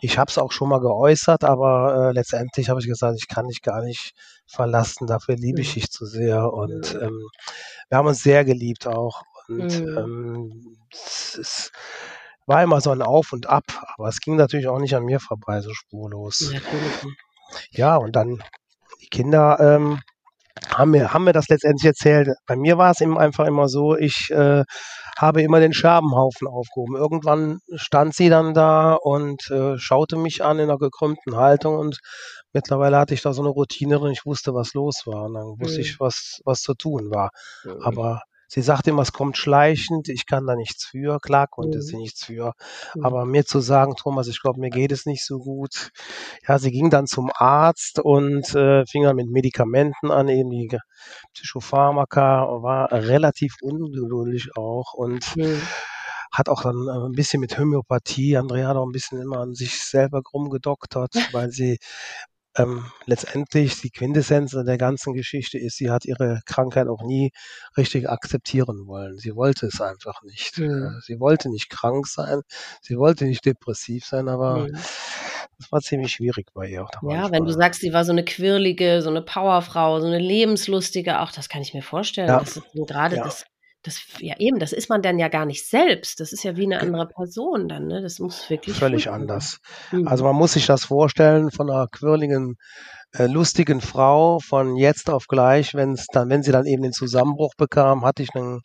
Ich 0.00 0.18
habe 0.18 0.30
es 0.30 0.38
auch 0.38 0.52
schon 0.52 0.70
mal 0.70 0.80
geäußert, 0.80 1.44
aber 1.44 2.08
äh, 2.08 2.12
letztendlich 2.12 2.70
habe 2.70 2.80
ich 2.80 2.86
gesagt, 2.86 3.18
ich 3.18 3.28
kann 3.28 3.48
dich 3.48 3.60
gar 3.60 3.82
nicht 3.82 4.12
verlassen, 4.48 5.06
dafür 5.06 5.36
liebe 5.36 5.60
ich 5.60 5.70
mhm. 5.70 5.74
dich 5.74 5.90
zu 5.90 6.06
sehr 6.06 6.52
und 6.52 6.94
ähm, 7.00 7.28
wir 7.88 7.98
haben 7.98 8.08
uns 8.08 8.22
sehr 8.22 8.44
geliebt 8.44 8.86
auch. 8.86 9.22
Und 9.48 9.80
mhm. 9.80 9.98
ähm, 9.98 10.76
es, 10.92 11.70
war 12.46 12.62
immer 12.62 12.80
so 12.80 12.90
ein 12.90 13.02
Auf 13.02 13.32
und 13.32 13.46
Ab, 13.46 13.64
aber 13.96 14.08
es 14.08 14.20
ging 14.20 14.36
natürlich 14.36 14.68
auch 14.68 14.78
nicht 14.78 14.94
an 14.94 15.04
mir 15.04 15.20
vorbei, 15.20 15.60
so 15.60 15.72
spurlos. 15.74 16.52
Ja, 17.70 17.96
und 17.96 18.16
dann 18.16 18.42
die 19.02 19.08
Kinder 19.08 19.58
ähm, 19.60 20.00
haben, 20.74 20.90
mir, 20.90 21.12
haben 21.12 21.24
mir 21.24 21.32
das 21.32 21.48
letztendlich 21.48 21.86
erzählt. 21.86 22.28
Bei 22.46 22.56
mir 22.56 22.78
war 22.78 22.90
es 22.90 23.00
eben 23.00 23.18
einfach 23.18 23.46
immer 23.46 23.68
so, 23.68 23.96
ich 23.96 24.30
äh, 24.30 24.64
habe 25.18 25.42
immer 25.42 25.60
den 25.60 25.72
Scherbenhaufen 25.72 26.46
aufgehoben. 26.46 26.96
Irgendwann 26.96 27.58
stand 27.74 28.14
sie 28.14 28.28
dann 28.28 28.54
da 28.54 28.94
und 28.94 29.50
äh, 29.50 29.78
schaute 29.78 30.16
mich 30.16 30.44
an 30.44 30.58
in 30.58 30.70
einer 30.70 30.78
gekrümmten 30.78 31.36
Haltung 31.36 31.76
und 31.76 31.98
mittlerweile 32.52 32.98
hatte 32.98 33.14
ich 33.14 33.22
da 33.22 33.32
so 33.32 33.42
eine 33.42 33.50
Routine 33.50 33.98
drin, 33.98 34.12
ich 34.12 34.26
wusste, 34.26 34.54
was 34.54 34.74
los 34.74 35.06
war 35.06 35.24
und 35.24 35.34
dann 35.34 35.60
wusste 35.60 35.78
mhm. 35.78 35.84
ich, 35.84 36.00
was, 36.00 36.40
was 36.44 36.60
zu 36.62 36.74
tun 36.74 37.10
war. 37.10 37.30
Mhm. 37.64 37.82
Aber 37.82 38.22
Sie 38.50 38.62
sagt 38.62 38.88
immer, 38.88 39.02
es 39.02 39.12
kommt 39.12 39.36
schleichend, 39.36 40.08
ich 40.08 40.24
kann 40.24 40.46
da 40.46 40.56
nichts 40.56 40.86
für. 40.86 41.18
Klar 41.20 41.48
konnte 41.48 41.78
mhm. 41.78 41.82
sie 41.82 41.96
nichts 41.98 42.24
für. 42.24 42.54
Mhm. 42.94 43.04
Aber 43.04 43.26
mir 43.26 43.44
zu 43.44 43.60
sagen, 43.60 43.94
Thomas, 43.94 44.26
ich 44.26 44.40
glaube, 44.40 44.58
mir 44.58 44.70
geht 44.70 44.90
es 44.90 45.04
nicht 45.04 45.24
so 45.24 45.38
gut. 45.38 45.90
Ja, 46.46 46.58
sie 46.58 46.70
ging 46.70 46.88
dann 46.88 47.06
zum 47.06 47.30
Arzt 47.34 47.98
und 48.00 48.54
äh, 48.54 48.86
fing 48.86 49.02
dann 49.02 49.16
mit 49.16 49.28
Medikamenten 49.28 50.10
an, 50.10 50.28
eben 50.28 50.48
die 50.48 50.74
Psychopharmaka, 51.34 52.46
war 52.62 52.90
relativ 52.90 53.56
ungeduldig 53.60 54.56
auch 54.56 54.94
und 54.94 55.36
mhm. 55.36 55.60
hat 56.32 56.48
auch 56.48 56.62
dann 56.62 56.88
äh, 56.88 57.06
ein 57.06 57.12
bisschen 57.12 57.40
mit 57.40 57.58
Homöopathie, 57.58 58.38
Andrea 58.38 58.68
hat 58.68 58.76
auch 58.78 58.86
ein 58.86 58.92
bisschen 58.92 59.20
immer 59.20 59.40
an 59.40 59.52
sich 59.52 59.84
selber 59.84 60.22
rumgedoktert, 60.32 61.12
weil 61.34 61.50
sie 61.50 61.76
ähm, 62.58 62.84
letztendlich 63.06 63.80
die 63.80 63.90
Quintessenz 63.90 64.50
der 64.50 64.78
ganzen 64.78 65.14
Geschichte 65.14 65.58
ist, 65.58 65.76
sie 65.76 65.90
hat 65.90 66.04
ihre 66.04 66.40
Krankheit 66.44 66.88
auch 66.88 67.02
nie 67.02 67.30
richtig 67.76 68.08
akzeptieren 68.08 68.86
wollen. 68.86 69.18
Sie 69.18 69.34
wollte 69.34 69.66
es 69.66 69.80
einfach 69.80 70.22
nicht. 70.22 70.58
Mhm. 70.58 71.00
Sie 71.04 71.20
wollte 71.20 71.48
nicht 71.50 71.70
krank 71.70 72.06
sein, 72.06 72.42
sie 72.82 72.96
wollte 72.98 73.24
nicht 73.24 73.44
depressiv 73.44 74.04
sein, 74.04 74.28
aber 74.28 74.68
mhm. 74.68 74.72
das 74.72 75.70
war 75.70 75.80
ziemlich 75.80 76.12
schwierig 76.12 76.48
bei 76.52 76.68
ihr. 76.68 76.84
Auch 76.84 76.90
ja, 76.92 77.00
manchmal. 77.02 77.32
wenn 77.32 77.44
du 77.44 77.52
sagst, 77.52 77.80
sie 77.80 77.92
war 77.92 78.04
so 78.04 78.12
eine 78.12 78.24
quirlige, 78.24 79.02
so 79.02 79.10
eine 79.10 79.22
Powerfrau, 79.22 80.00
so 80.00 80.06
eine 80.06 80.18
lebenslustige, 80.18 81.20
auch 81.20 81.32
das 81.32 81.48
kann 81.48 81.62
ich 81.62 81.74
mir 81.74 81.82
vorstellen. 81.82 82.28
Ja. 82.28 82.40
Das 82.40 82.56
ist 82.56 82.64
gerade 82.74 83.16
ja. 83.16 83.24
das 83.24 83.44
das, 83.82 84.00
ja 84.18 84.34
eben, 84.38 84.58
das 84.58 84.72
ist 84.72 84.88
man 84.88 85.02
dann 85.02 85.18
ja 85.18 85.28
gar 85.28 85.46
nicht 85.46 85.68
selbst. 85.68 86.20
Das 86.20 86.32
ist 86.32 86.42
ja 86.42 86.56
wie 86.56 86.64
eine 86.64 86.80
andere 86.80 87.06
Person 87.06 87.68
dann, 87.68 87.86
ne? 87.86 88.02
Das 88.02 88.18
muss 88.18 88.50
wirklich. 88.50 88.76
Völlig 88.76 89.10
anders. 89.10 89.58
Mhm. 89.92 90.08
Also 90.08 90.24
man 90.24 90.36
muss 90.36 90.54
sich 90.54 90.66
das 90.66 90.84
vorstellen 90.84 91.50
von 91.50 91.70
einer 91.70 91.86
quirligen, 91.86 92.56
äh, 93.14 93.26
lustigen 93.26 93.80
Frau 93.80 94.38
von 94.40 94.76
jetzt 94.76 95.10
auf 95.10 95.26
gleich, 95.28 95.74
wenn 95.74 95.92
es 95.92 96.06
dann, 96.12 96.28
wenn 96.28 96.42
sie 96.42 96.52
dann 96.52 96.66
eben 96.66 96.82
den 96.82 96.92
Zusammenbruch 96.92 97.54
bekam, 97.56 98.04
hatte 98.04 98.22
ich 98.22 98.34
einen 98.34 98.60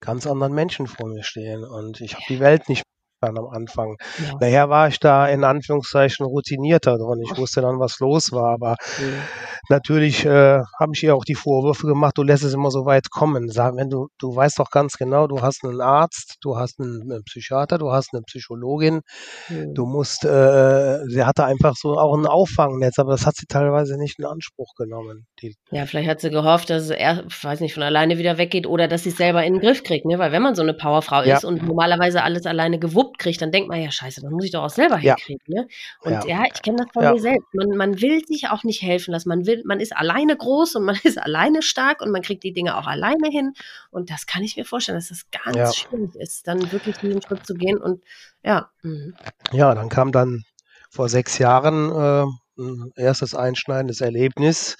ganz 0.00 0.26
anderen 0.26 0.54
Menschen 0.54 0.86
vor 0.86 1.08
mir 1.08 1.22
stehen 1.22 1.64
und 1.64 2.00
ich 2.00 2.14
habe 2.14 2.24
die 2.28 2.40
Welt 2.40 2.68
nicht 2.68 2.84
dann 3.20 3.38
am 3.38 3.46
Anfang. 3.48 3.96
Ja. 4.18 4.34
Nachher 4.40 4.68
war 4.68 4.88
ich 4.88 4.98
da 4.98 5.26
in 5.26 5.44
Anführungszeichen 5.44 6.26
routinierter 6.26 6.98
drin. 6.98 7.22
Ich 7.22 7.36
wusste 7.36 7.60
dann, 7.60 7.78
was 7.78 7.98
los 8.00 8.32
war, 8.32 8.52
aber 8.52 8.76
mhm. 8.98 9.22
natürlich 9.68 10.24
äh, 10.24 10.60
habe 10.78 10.92
ich 10.94 11.02
ihr 11.02 11.14
auch 11.14 11.24
die 11.24 11.34
Vorwürfe 11.34 11.86
gemacht, 11.86 12.16
du 12.16 12.22
lässt 12.22 12.44
es 12.44 12.54
immer 12.54 12.70
so 12.70 12.84
weit 12.86 13.10
kommen. 13.10 13.50
Sag, 13.50 13.76
wenn 13.76 13.90
du, 13.90 14.08
du 14.18 14.34
weißt 14.34 14.58
doch 14.58 14.70
ganz 14.70 14.96
genau, 14.96 15.26
du 15.26 15.42
hast 15.42 15.64
einen 15.64 15.80
Arzt, 15.80 16.36
du 16.42 16.56
hast 16.56 16.80
einen, 16.80 17.02
einen 17.02 17.24
Psychiater, 17.24 17.78
du 17.78 17.90
hast 17.90 18.10
eine 18.12 18.22
Psychologin, 18.22 19.00
mhm. 19.48 19.74
du 19.74 19.86
musst, 19.86 20.24
äh, 20.24 20.98
sie 21.08 21.24
hatte 21.24 21.44
einfach 21.44 21.74
so 21.76 21.98
auch 21.98 22.16
ein 22.16 22.26
Auffangnetz, 22.26 22.98
aber 22.98 23.12
das 23.12 23.26
hat 23.26 23.36
sie 23.36 23.46
teilweise 23.46 23.98
nicht 23.98 24.18
in 24.18 24.24
Anspruch 24.24 24.74
genommen. 24.76 25.26
Die, 25.42 25.54
ja, 25.70 25.86
vielleicht 25.86 26.08
hat 26.08 26.20
sie 26.20 26.30
gehofft, 26.30 26.70
dass 26.70 26.84
es 26.84 26.90
er, 26.90 27.24
weiß 27.42 27.60
nicht, 27.60 27.74
von 27.74 27.82
alleine 27.82 28.18
wieder 28.18 28.38
weggeht 28.38 28.66
oder 28.66 28.88
dass 28.88 29.04
sie 29.04 29.10
es 29.10 29.16
selber 29.16 29.44
in 29.44 29.54
den 29.54 29.60
Griff 29.60 29.82
kriegt, 29.82 30.06
ne? 30.06 30.18
Weil 30.18 30.32
wenn 30.32 30.42
man 30.42 30.54
so 30.54 30.62
eine 30.62 30.74
Powerfrau 30.74 31.22
ja. 31.22 31.36
ist 31.36 31.44
und 31.44 31.62
normalerweise 31.62 32.22
alles 32.22 32.46
alleine 32.46 32.78
gewuppt 32.78 33.09
gewuppt 33.10 33.18
kriegt, 33.18 33.42
dann 33.42 33.50
denkt 33.50 33.68
man 33.68 33.80
ja, 33.80 33.90
scheiße, 33.90 34.20
das 34.20 34.30
muss 34.30 34.44
ich 34.44 34.50
doch 34.50 34.64
auch 34.64 34.70
selber 34.70 34.98
ja. 34.98 35.16
hinkriegen. 35.16 35.42
Ne? 35.46 35.68
Und 36.02 36.12
ja, 36.12 36.26
ja 36.26 36.44
ich 36.52 36.62
kenne 36.62 36.78
das 36.78 36.86
von 36.92 37.02
ja. 37.02 37.12
mir 37.12 37.20
selbst. 37.20 37.52
Man, 37.52 37.76
man 37.76 38.00
will 38.00 38.24
sich 38.24 38.48
auch 38.48 38.64
nicht 38.64 38.82
helfen 38.82 39.12
lassen. 39.12 39.28
Man 39.28 39.46
will, 39.46 39.62
man 39.64 39.80
ist 39.80 39.96
alleine 39.96 40.36
groß 40.36 40.76
und 40.76 40.84
man 40.84 40.96
ist 41.04 41.18
alleine 41.18 41.62
stark 41.62 42.00
und 42.00 42.10
man 42.10 42.22
kriegt 42.22 42.42
die 42.42 42.52
Dinge 42.52 42.76
auch 42.76 42.86
alleine 42.86 43.28
hin. 43.28 43.52
Und 43.90 44.10
das 44.10 44.26
kann 44.26 44.42
ich 44.42 44.56
mir 44.56 44.64
vorstellen, 44.64 44.98
dass 44.98 45.08
das 45.08 45.26
ganz 45.30 45.76
schwierig 45.76 46.14
ist, 46.16 46.46
dann 46.46 46.72
wirklich 46.72 46.98
diesen 46.98 47.22
Schritt 47.22 47.46
zu 47.46 47.54
gehen 47.54 47.78
und 47.78 48.02
ja. 48.42 48.70
Mhm. 48.82 49.14
Ja, 49.52 49.74
dann 49.74 49.88
kam 49.88 50.12
dann 50.12 50.44
vor 50.88 51.08
sechs 51.08 51.38
Jahren 51.38 51.90
äh, 51.90 52.26
ein 52.60 52.92
erstes 52.96 53.34
einschneidendes 53.34 54.00
Erlebnis. 54.00 54.76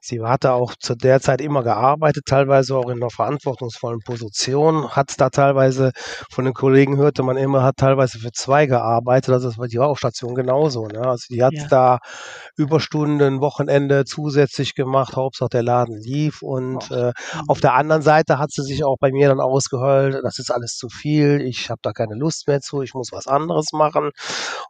Sie 0.00 0.20
hatte 0.22 0.52
auch 0.52 0.74
zu 0.78 0.94
der 0.94 1.20
Zeit 1.20 1.40
immer 1.40 1.62
gearbeitet, 1.62 2.24
teilweise 2.26 2.76
auch 2.76 2.88
in 2.88 2.98
einer 2.98 3.10
verantwortungsvollen 3.10 4.00
Position, 4.00 4.90
hat 4.90 5.20
da 5.20 5.28
teilweise 5.30 5.92
von 6.30 6.44
den 6.44 6.54
Kollegen 6.54 6.96
hörte 6.96 7.22
man 7.22 7.36
immer, 7.36 7.62
hat 7.62 7.76
teilweise 7.76 8.18
für 8.18 8.32
zwei 8.32 8.66
gearbeitet, 8.66 9.34
also 9.34 9.48
das 9.48 9.58
war 9.58 9.68
die 9.68 9.78
Station 9.96 10.34
genauso. 10.34 10.86
Ne? 10.86 11.00
Also 11.00 11.26
die 11.30 11.42
hat 11.42 11.52
ja. 11.52 11.66
da 11.68 11.98
Überstunden, 12.56 13.40
Wochenende 13.40 14.04
zusätzlich 14.04 14.74
gemacht, 14.74 15.16
Hauptsache 15.16 15.50
der 15.50 15.62
Laden 15.62 15.96
lief 15.96 16.42
und 16.42 16.90
äh, 16.90 17.12
auf 17.46 17.60
der 17.60 17.74
anderen 17.74 18.02
Seite 18.02 18.38
hat 18.38 18.50
sie 18.50 18.62
sich 18.62 18.84
auch 18.84 18.96
bei 18.98 19.12
mir 19.12 19.28
dann 19.28 19.40
ausgeheult, 19.40 20.18
das 20.22 20.38
ist 20.38 20.50
alles 20.50 20.76
zu 20.76 20.88
viel, 20.88 21.40
ich 21.40 21.70
habe 21.70 21.80
da 21.82 21.92
keine 21.92 22.14
Lust 22.14 22.48
mehr 22.48 22.60
zu, 22.60 22.82
ich 22.82 22.94
muss 22.94 23.12
was 23.12 23.26
anderes 23.26 23.72
machen 23.72 24.10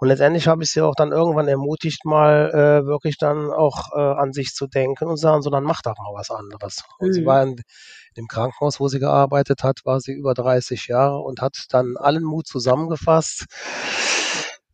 und 0.00 0.08
letztendlich 0.08 0.48
habe 0.48 0.62
ich 0.62 0.70
sie 0.70 0.82
auch 0.82 0.94
dann 0.94 1.12
irgendwann 1.12 1.48
ermutigt, 1.48 2.04
mal 2.04 2.47
äh, 2.48 2.86
wirklich 2.86 3.18
dann 3.18 3.50
auch 3.50 3.92
äh, 3.94 4.00
an 4.00 4.32
sich 4.32 4.54
zu 4.54 4.66
denken 4.66 5.06
und 5.06 5.16
sagen, 5.16 5.42
so 5.42 5.50
dann 5.50 5.64
mach 5.64 5.82
doch 5.82 5.96
mal 5.96 6.12
was 6.14 6.30
anderes. 6.30 6.82
Und 6.98 7.08
mhm. 7.08 7.12
sie 7.12 7.26
war 7.26 7.42
in, 7.42 7.56
im 8.14 8.26
Krankenhaus, 8.26 8.80
wo 8.80 8.88
sie 8.88 8.98
gearbeitet 8.98 9.62
hat, 9.62 9.80
war 9.84 10.00
sie 10.00 10.12
über 10.12 10.34
30 10.34 10.88
Jahre 10.88 11.18
und 11.18 11.40
hat 11.40 11.66
dann 11.70 11.96
allen 11.96 12.24
Mut 12.24 12.46
zusammengefasst 12.46 13.46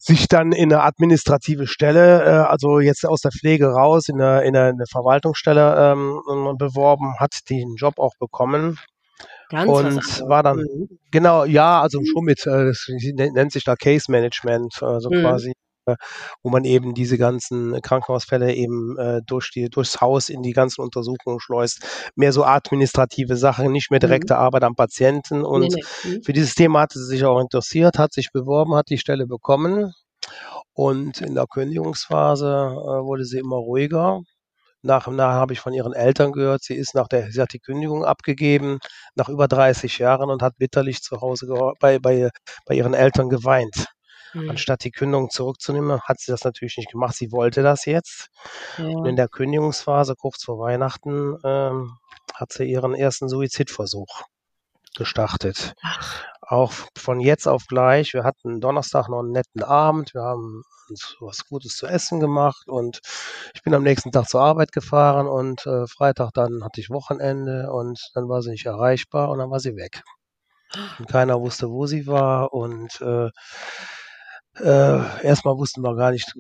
sich 0.05 0.29
dann 0.29 0.53
in 0.53 0.71
eine 0.71 0.83
administrative 0.83 1.67
Stelle, 1.67 2.23
äh, 2.25 2.29
also 2.29 2.79
jetzt 2.79 3.07
aus 3.07 3.23
der 3.23 3.31
Pflege 3.31 3.69
raus, 3.69 4.09
in 4.11 4.21
eine, 4.21 4.45
in 4.45 4.55
eine, 4.55 4.85
Verwaltungsstelle 4.91 5.93
ähm, 5.93 6.21
beworben, 6.59 7.15
hat 7.19 7.49
den 7.49 7.75
Job 7.77 7.99
auch 7.99 8.13
bekommen. 8.19 8.79
Ganz 9.49 9.71
und 9.71 10.29
war 10.29 10.43
dann, 10.43 10.59
mhm. 10.59 10.99
genau, 11.11 11.45
ja, 11.45 11.81
also 11.81 12.01
schon 12.05 12.25
mit, 12.25 12.47
äh, 12.47 12.67
das 12.67 12.87
nennt 12.89 13.53
sich 13.53 13.65
da 13.65 13.77
Case 13.77 14.11
Management, 14.11 14.83
also 14.83 15.09
mhm. 15.09 15.23
quasi 15.23 15.55
wo 16.43 16.51
man 16.51 16.65
eben 16.65 16.95
diese 16.95 17.19
ganzen 17.19 17.81
Krankenhausfälle 17.81 18.55
eben 18.55 18.99
äh, 18.99 19.21
durch 19.27 19.51
die, 19.51 19.69
durchs 19.69 20.01
Haus 20.01 20.29
in 20.29 20.43
die 20.43 20.53
ganzen 20.53 20.83
Untersuchungen 20.83 21.41
schleust. 21.41 21.85
Mehr 22.17 22.33
so 22.33 22.45
administrative 22.45 23.37
Sachen, 23.37 23.73
nicht 23.73 23.91
mehr 23.91 24.01
direkte 24.01 24.35
mhm. 24.35 24.41
Arbeit 24.41 24.65
am 24.65 24.75
Patienten. 24.75 25.45
Und 25.45 25.75
nee, 25.75 25.83
nee. 26.05 26.17
Mhm. 26.17 26.23
für 26.23 26.33
dieses 26.33 26.55
Thema 26.55 26.81
hatte 26.83 26.99
sie 26.99 27.07
sich 27.07 27.25
auch 27.25 27.41
interessiert, 27.41 27.99
hat 27.99 28.13
sich 28.13 28.31
beworben, 28.33 28.75
hat 28.75 28.91
die 28.91 28.99
Stelle 28.99 29.27
bekommen. 29.27 29.93
Und 30.73 31.21
in 31.21 31.35
der 31.35 31.47
Kündigungsphase 31.47 32.47
äh, 32.47 33.05
wurde 33.05 33.25
sie 33.25 33.39
immer 33.39 33.57
ruhiger. 33.57 34.21
Nach 34.83 35.07
und 35.07 35.17
nach 35.17 35.33
habe 35.33 35.55
ich 35.55 35.61
von 35.61 35.73
ihren 35.73 35.95
Eltern 35.95 36.33
gehört, 36.33 36.63
sie 36.63 36.75
ist 36.75 36.95
nach 36.95 37.09
der, 37.09 37.31
sie 37.31 37.41
hat 37.41 37.55
die 37.55 37.59
Kündigung 37.59 38.05
abgegeben 38.05 38.81
nach 39.15 39.31
über 39.31 39.49
30 39.49 39.99
Jahren 39.99 40.29
und 40.29 40.43
hat 40.43 40.59
bitterlich 40.59 41.01
zu 41.01 41.23
Hause 41.23 41.47
bei, 41.81 41.99
bei, 41.99 42.29
bei 42.67 42.75
ihren 42.75 42.93
Eltern 42.93 43.31
geweint. 43.31 43.87
Mhm. 44.35 44.51
Anstatt 44.51 44.85
die 44.85 44.91
Kündigung 44.91 45.31
zurückzunehmen, 45.31 46.01
hat 46.03 46.21
sie 46.21 46.33
das 46.33 46.45
natürlich 46.45 46.77
nicht 46.77 46.91
gemacht. 46.91 47.15
Sie 47.15 47.33
wollte 47.33 47.63
das 47.63 47.87
jetzt. 47.87 48.29
Ja. 48.79 48.87
Und 48.87 49.07
in 49.07 49.17
der 49.17 49.29
Kündigungsphase, 49.29 50.15
kurz 50.17 50.45
vor 50.45 50.59
Weihnachten, 50.59 51.39
ähm, 51.45 51.97
hat 52.35 52.53
sie 52.53 52.65
ihren 52.65 52.95
ersten 52.95 53.29
Suizidversuch 53.29 54.25
gestartet. 54.97 55.75
Ach. 55.83 56.25
Auch 56.41 56.73
von 56.97 57.21
jetzt 57.21 57.49
auf 57.49 57.67
gleich. 57.67 58.13
Wir 58.13 58.25
hatten 58.25 58.61
Donnerstag 58.61 59.09
noch 59.09 59.21
einen 59.21 59.33
netten 59.33 59.63
Abend. 59.63 60.13
Wir 60.15 60.23
haben 60.23 60.63
uns 60.91 61.17
was 61.21 61.47
Gutes 61.47 61.77
zu 61.77 61.87
essen 61.87 62.21
gemacht 62.21 62.69
und 62.69 63.01
ich 63.55 63.63
bin 63.63 63.75
am 63.75 63.83
nächsten 63.83 64.13
Tag 64.13 64.29
zur 64.29 64.43
Arbeit 64.43 64.73
gefahren 64.73 65.27
und 65.27 65.67
äh, 65.67 65.87
Freitag 65.87 66.33
dann 66.35 66.63
hatte 66.63 66.81
ich 66.81 66.91
Wochenende 66.91 67.73
und 67.73 68.11
dann 68.15 68.29
war 68.29 68.43
sie 68.43 68.51
nicht 68.51 68.67
erreichbar 68.67 69.31
und 69.31 69.39
dann 69.39 69.51
war 69.51 69.61
sie 69.61 69.77
weg. 69.77 70.03
Und 70.99 71.09
keiner 71.09 71.41
wusste, 71.41 71.71
wo 71.71 71.87
sie 71.87 72.07
war 72.07 72.53
und 72.53 73.01
äh, 73.01 73.31
äh, 74.61 75.27
erstmal 75.27 75.57
wussten 75.59 75.83
wir 75.83 75.97
gar 75.97 76.13
nicht, 76.13 76.33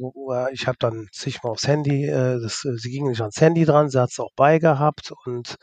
ich 0.52 0.66
habe 0.66 0.76
dann 0.78 1.08
zigmal 1.10 1.52
aufs 1.52 1.66
Handy, 1.66 2.04
äh, 2.04 2.40
das, 2.40 2.64
äh, 2.64 2.76
sie 2.76 2.90
ging 2.90 3.08
nicht 3.08 3.20
ans 3.20 3.40
Handy 3.40 3.64
dran, 3.64 3.88
sie 3.90 4.00
hat 4.00 4.10
es 4.10 4.20
auch 4.20 4.30
bei 4.36 4.58
gehabt 4.58 5.12
und 5.24 5.56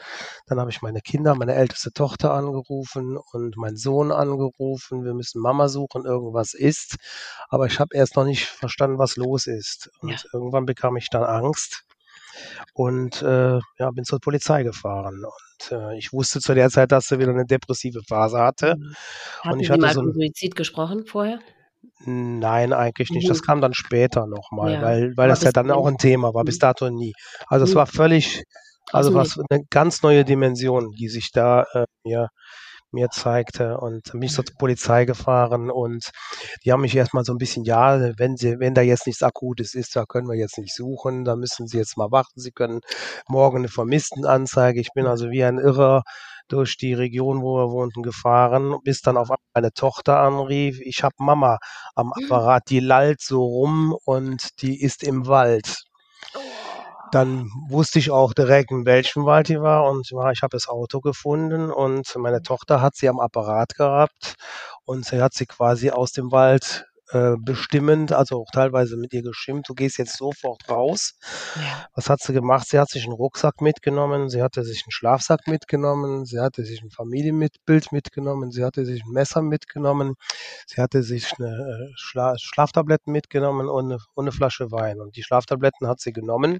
dann 0.48 0.60
habe 0.60 0.70
ich 0.70 0.82
meine 0.82 1.02
Kinder, 1.02 1.34
meine 1.36 1.56
älteste 1.56 1.94
Tochter 1.94 2.34
angerufen 2.34 3.18
und 3.32 3.56
meinen 3.56 3.78
Sohn 3.78 4.12
angerufen, 4.12 5.06
wir 5.06 5.14
müssen 5.14 5.42
Mama 5.42 5.70
suchen, 5.70 6.06
irgendwas 6.06 6.54
ist, 6.54 6.98
aber 7.50 7.68
ich 7.68 7.80
habe 7.80 7.96
erst 7.96 8.18
noch 8.18 8.26
nicht 8.26 8.46
verstanden, 8.46 8.98
was 8.98 9.16
los 9.16 9.48
ist 9.48 9.90
und 10.02 10.12
ja. 10.12 10.18
irgendwann 10.34 10.66
bekam 10.66 10.98
ich 10.98 11.10
dann 11.10 11.24
Angst 11.24 11.86
und 12.74 13.22
äh, 13.22 13.60
ja, 13.78 13.92
bin 13.92 14.04
zur 14.04 14.20
Polizei 14.20 14.64
gefahren 14.64 15.24
und 15.24 15.72
äh, 15.72 15.98
ich 15.98 16.12
wusste 16.12 16.42
zu 16.42 16.54
der 16.54 16.70
Zeit, 16.70 16.92
dass 16.92 17.08
sie 17.08 17.20
wieder 17.20 17.32
eine 17.32 17.46
depressive 17.46 18.02
Phase 18.08 18.40
hatte. 18.40 18.76
Mhm. 18.78 18.96
Hatten 19.42 19.54
und 19.54 19.60
ich 19.60 19.68
Sie 19.68 19.74
hatte 19.74 19.82
mal 19.82 19.94
so 19.94 20.02
ein, 20.02 20.14
Suizid 20.14 20.56
gesprochen 20.56 21.06
vorher? 21.06 21.40
Nein, 22.06 22.74
eigentlich 22.74 23.12
nicht. 23.12 23.30
Das 23.30 23.42
mhm. 23.42 23.46
kam 23.46 23.62
dann 23.62 23.74
später 23.74 24.26
nochmal, 24.26 24.74
ja. 24.74 24.82
weil, 24.82 25.14
weil 25.16 25.30
das 25.30 25.44
ja 25.44 25.52
dann 25.52 25.72
auch 25.72 25.86
ein 25.86 25.98
Thema 25.98 26.34
war, 26.34 26.44
bis 26.44 26.56
mhm. 26.56 26.62
dato 26.62 26.90
nie. 26.90 27.14
Also 27.48 27.66
es 27.66 27.72
mhm. 27.72 27.76
war 27.76 27.88
völlig, 27.88 28.44
also 28.92 29.14
was 29.14 29.38
eine 29.50 29.64
ganz 29.70 30.02
neue 30.02 30.26
Dimension, 30.26 30.92
die 30.92 31.10
sich 31.10 31.32
da 31.32 31.66
äh, 31.74 31.86
mir, 32.04 32.30
mir 32.92 33.10
zeigte. 33.10 33.78
Und 33.78 34.08
dann 34.08 34.20
bin 34.20 34.28
ich 34.28 34.34
zur 34.34 34.46
Polizei 34.58 35.06
gefahren 35.06 35.70
und 35.70 36.10
die 36.66 36.72
haben 36.72 36.82
mich 36.82 36.96
erstmal 36.96 37.24
so 37.24 37.34
ein 37.34 37.38
bisschen, 37.38 37.64
ja, 37.64 38.12
wenn 38.18 38.36
sie, 38.36 38.60
wenn 38.60 38.74
da 38.74 38.82
jetzt 38.82 39.06
nichts 39.06 39.24
Akutes 39.24 39.76
ist, 39.76 39.96
da 39.96 40.06
können 40.06 40.28
wir 40.28 40.36
jetzt 40.36 40.58
nicht 40.58 40.76
suchen, 40.76 41.24
da 41.24 41.36
müssen 41.36 41.68
sie 41.68 41.78
jetzt 41.78 41.98
mal 41.98 42.12
warten. 42.12 42.40
Sie 42.40 42.52
können 42.52 42.82
morgen 43.28 43.60
eine 43.60 43.70
Vermisstenanzeige. 43.70 44.82
Ich 44.82 44.90
bin 44.94 45.06
also 45.06 45.30
wie 45.30 45.44
ein 45.44 45.60
Irrer 45.60 46.04
durch 46.52 46.78
die 46.78 46.94
Region, 46.94 47.42
wo 47.42 47.58
wir 47.58 47.72
wohnten, 47.72 48.04
gefahren, 48.04 48.78
bis 48.84 49.02
dann 49.02 49.18
auf 49.18 49.30
einmal 49.32 49.38
meine 49.54 49.72
Tochter 49.74 50.20
anrief, 50.20 50.80
ich 50.82 51.04
habe 51.04 51.16
Mama 51.20 51.58
am 51.96 52.12
Mhm. 52.16 52.24
Apparat, 52.26 52.64
die 52.70 52.80
lallt 52.80 53.22
so 53.22 53.44
rum 53.44 53.96
und 54.06 54.62
die 54.62 54.82
ist 54.82 55.04
im 55.04 55.28
Wald. 55.28 55.84
Dann 57.12 57.50
wusste 57.68 58.00
ich 58.00 58.10
auch 58.10 58.34
direkt, 58.34 58.72
in 58.72 58.86
welchem 58.86 59.26
Wald 59.26 59.50
die 59.50 59.60
war 59.60 59.90
und 59.90 60.10
ja, 60.12 60.32
ich 60.32 60.42
habe 60.44 60.56
das 60.56 60.68
Auto 60.70 61.02
gefunden 61.02 61.70
und 61.70 62.08
meine 62.16 62.42
Tochter 62.42 62.82
hat 62.82 62.96
sie 62.96 63.10
am 63.10 63.20
Apparat 63.20 63.76
gehabt 63.76 64.36
und 64.86 65.06
sie 65.06 65.22
hat 65.22 65.34
sie 65.34 65.46
quasi 65.46 65.90
aus 65.92 66.14
dem 66.14 66.32
Wald 66.32 66.86
äh, 67.12 67.36
bestimmend, 67.40 68.14
also 68.14 68.42
auch 68.42 68.52
teilweise 68.54 68.98
mit 68.98 69.14
ihr 69.14 69.22
geschimpft, 69.22 69.70
du 69.70 69.74
gehst 69.74 69.98
jetzt 69.98 70.18
sofort 70.18 70.70
raus. 70.70 71.14
Ja. 71.56 71.88
Was 71.96 72.10
hat 72.10 72.22
sie 72.22 72.34
gemacht? 72.34 72.68
Sie 72.68 72.80
hat 72.80 72.90
sich 72.90 73.04
einen 73.04 73.14
Rucksack 73.14 73.62
mitgenommen, 73.62 74.30
sie 74.30 74.42
hatte 74.42 74.64
sich 74.64 74.84
einen 74.86 74.92
Schlafsack 74.92 75.48
mitgenommen, 75.48 76.26
sie 76.26 76.40
hatte 76.40 76.64
sich 76.64 76.82
ein 76.82 76.90
Familienbild 76.90 77.92
mitgenommen, 77.92 78.52
sie 78.52 78.64
hatte 78.64 78.86
sich 78.86 79.04
ein 79.04 79.12
Messer 79.12 79.42
mitgenommen, 79.42 80.16
sie 80.68 80.82
hatte 80.82 81.04
sich 81.04 81.34
eine 81.38 81.50
äh, 81.50 81.92
Schla 81.96 82.36
Schlaftabletten 82.38 83.12
mitgenommen 83.12 83.68
und 83.70 83.86
eine, 83.86 83.98
und 84.14 84.26
eine 84.26 84.32
Flasche 84.32 84.72
Wein. 84.72 85.00
Und 85.02 85.16
die 85.16 85.24
Schlaftabletten 85.24 85.88
hat 85.88 86.00
sie 86.00 86.14
genommen, 86.14 86.60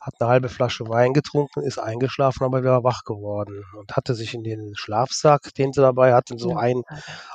hat 0.00 0.14
eine 0.20 0.30
halbe 0.30 0.48
Flasche 0.48 0.88
Wein 0.88 1.12
getrunken, 1.12 1.62
ist 1.62 1.78
eingeschlafen, 1.78 2.44
aber 2.44 2.62
wieder 2.62 2.84
wach 2.84 3.02
geworden 3.04 3.64
und 3.76 3.96
hatte 3.96 4.14
sich 4.14 4.34
in 4.34 4.44
den 4.44 4.74
Schlafsack, 4.76 5.52
den 5.54 5.72
sie 5.72 5.80
dabei 5.80 6.14
hatte, 6.14 6.38
so 6.38 6.56
ein, 6.56 6.82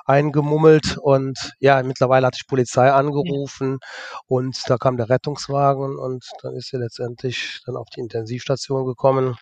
eingemummelt 0.06 0.98
und 0.98 1.53
ja, 1.60 1.84
mittlerweile 1.84 2.27
hatte 2.27 2.38
ich 2.41 2.48
Polizei 2.48 2.91
angerufen 2.91 3.80
und 4.27 4.58
da 4.68 4.77
kam 4.77 4.96
der 4.98 5.10
Rettungswagen 5.10 5.98
und 5.98 6.24
dann 6.41 6.56
ist 6.56 6.70
sie 6.70 6.77
letztendlich 6.77 7.62
dann 7.65 7.75
auf 7.75 7.88
die 7.94 8.00
Intensivstation 8.00 8.86
gekommen 8.86 9.36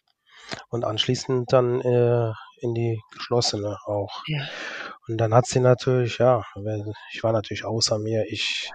und 0.70 0.84
anschließend 0.84 1.54
dann 1.54 1.82
äh, 1.82 2.32
in 2.62 2.74
die 2.74 3.00
geschlossene 3.14 3.78
auch. 3.86 4.24
Ja. 4.28 4.42
Und 5.10 5.18
dann 5.18 5.34
hat 5.34 5.48
sie 5.48 5.60
natürlich, 5.60 6.20
ja, 6.20 6.44
ich 7.12 7.24
war 7.24 7.32
natürlich 7.32 7.66
außer 7.66 7.98
mir. 7.98 8.26
Ich, 8.30 8.72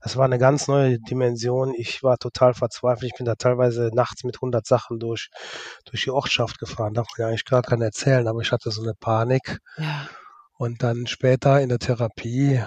das 0.00 0.16
war 0.16 0.24
eine 0.24 0.38
ganz 0.38 0.68
neue 0.68 1.00
Dimension. 1.00 1.74
Ich 1.76 2.04
war 2.04 2.18
total 2.18 2.54
verzweifelt. 2.54 3.10
Ich 3.10 3.18
bin 3.18 3.26
da 3.26 3.34
teilweise 3.34 3.90
nachts 3.92 4.22
mit 4.22 4.36
100 4.36 4.64
Sachen 4.64 5.00
durch, 5.00 5.30
durch 5.84 6.04
die 6.04 6.10
Ortschaft 6.10 6.60
gefahren. 6.60 6.94
Darf 6.94 7.08
man 7.08 7.24
ja 7.24 7.28
eigentlich 7.28 7.44
gar 7.44 7.62
keinen 7.62 7.82
erzählen, 7.82 8.28
aber 8.28 8.40
ich 8.42 8.52
hatte 8.52 8.70
so 8.70 8.80
eine 8.80 8.94
Panik. 8.94 9.58
Ja. 9.76 10.08
Und 10.56 10.84
dann 10.84 11.08
später 11.08 11.60
in 11.60 11.68
der 11.68 11.80
Therapie, 11.80 12.62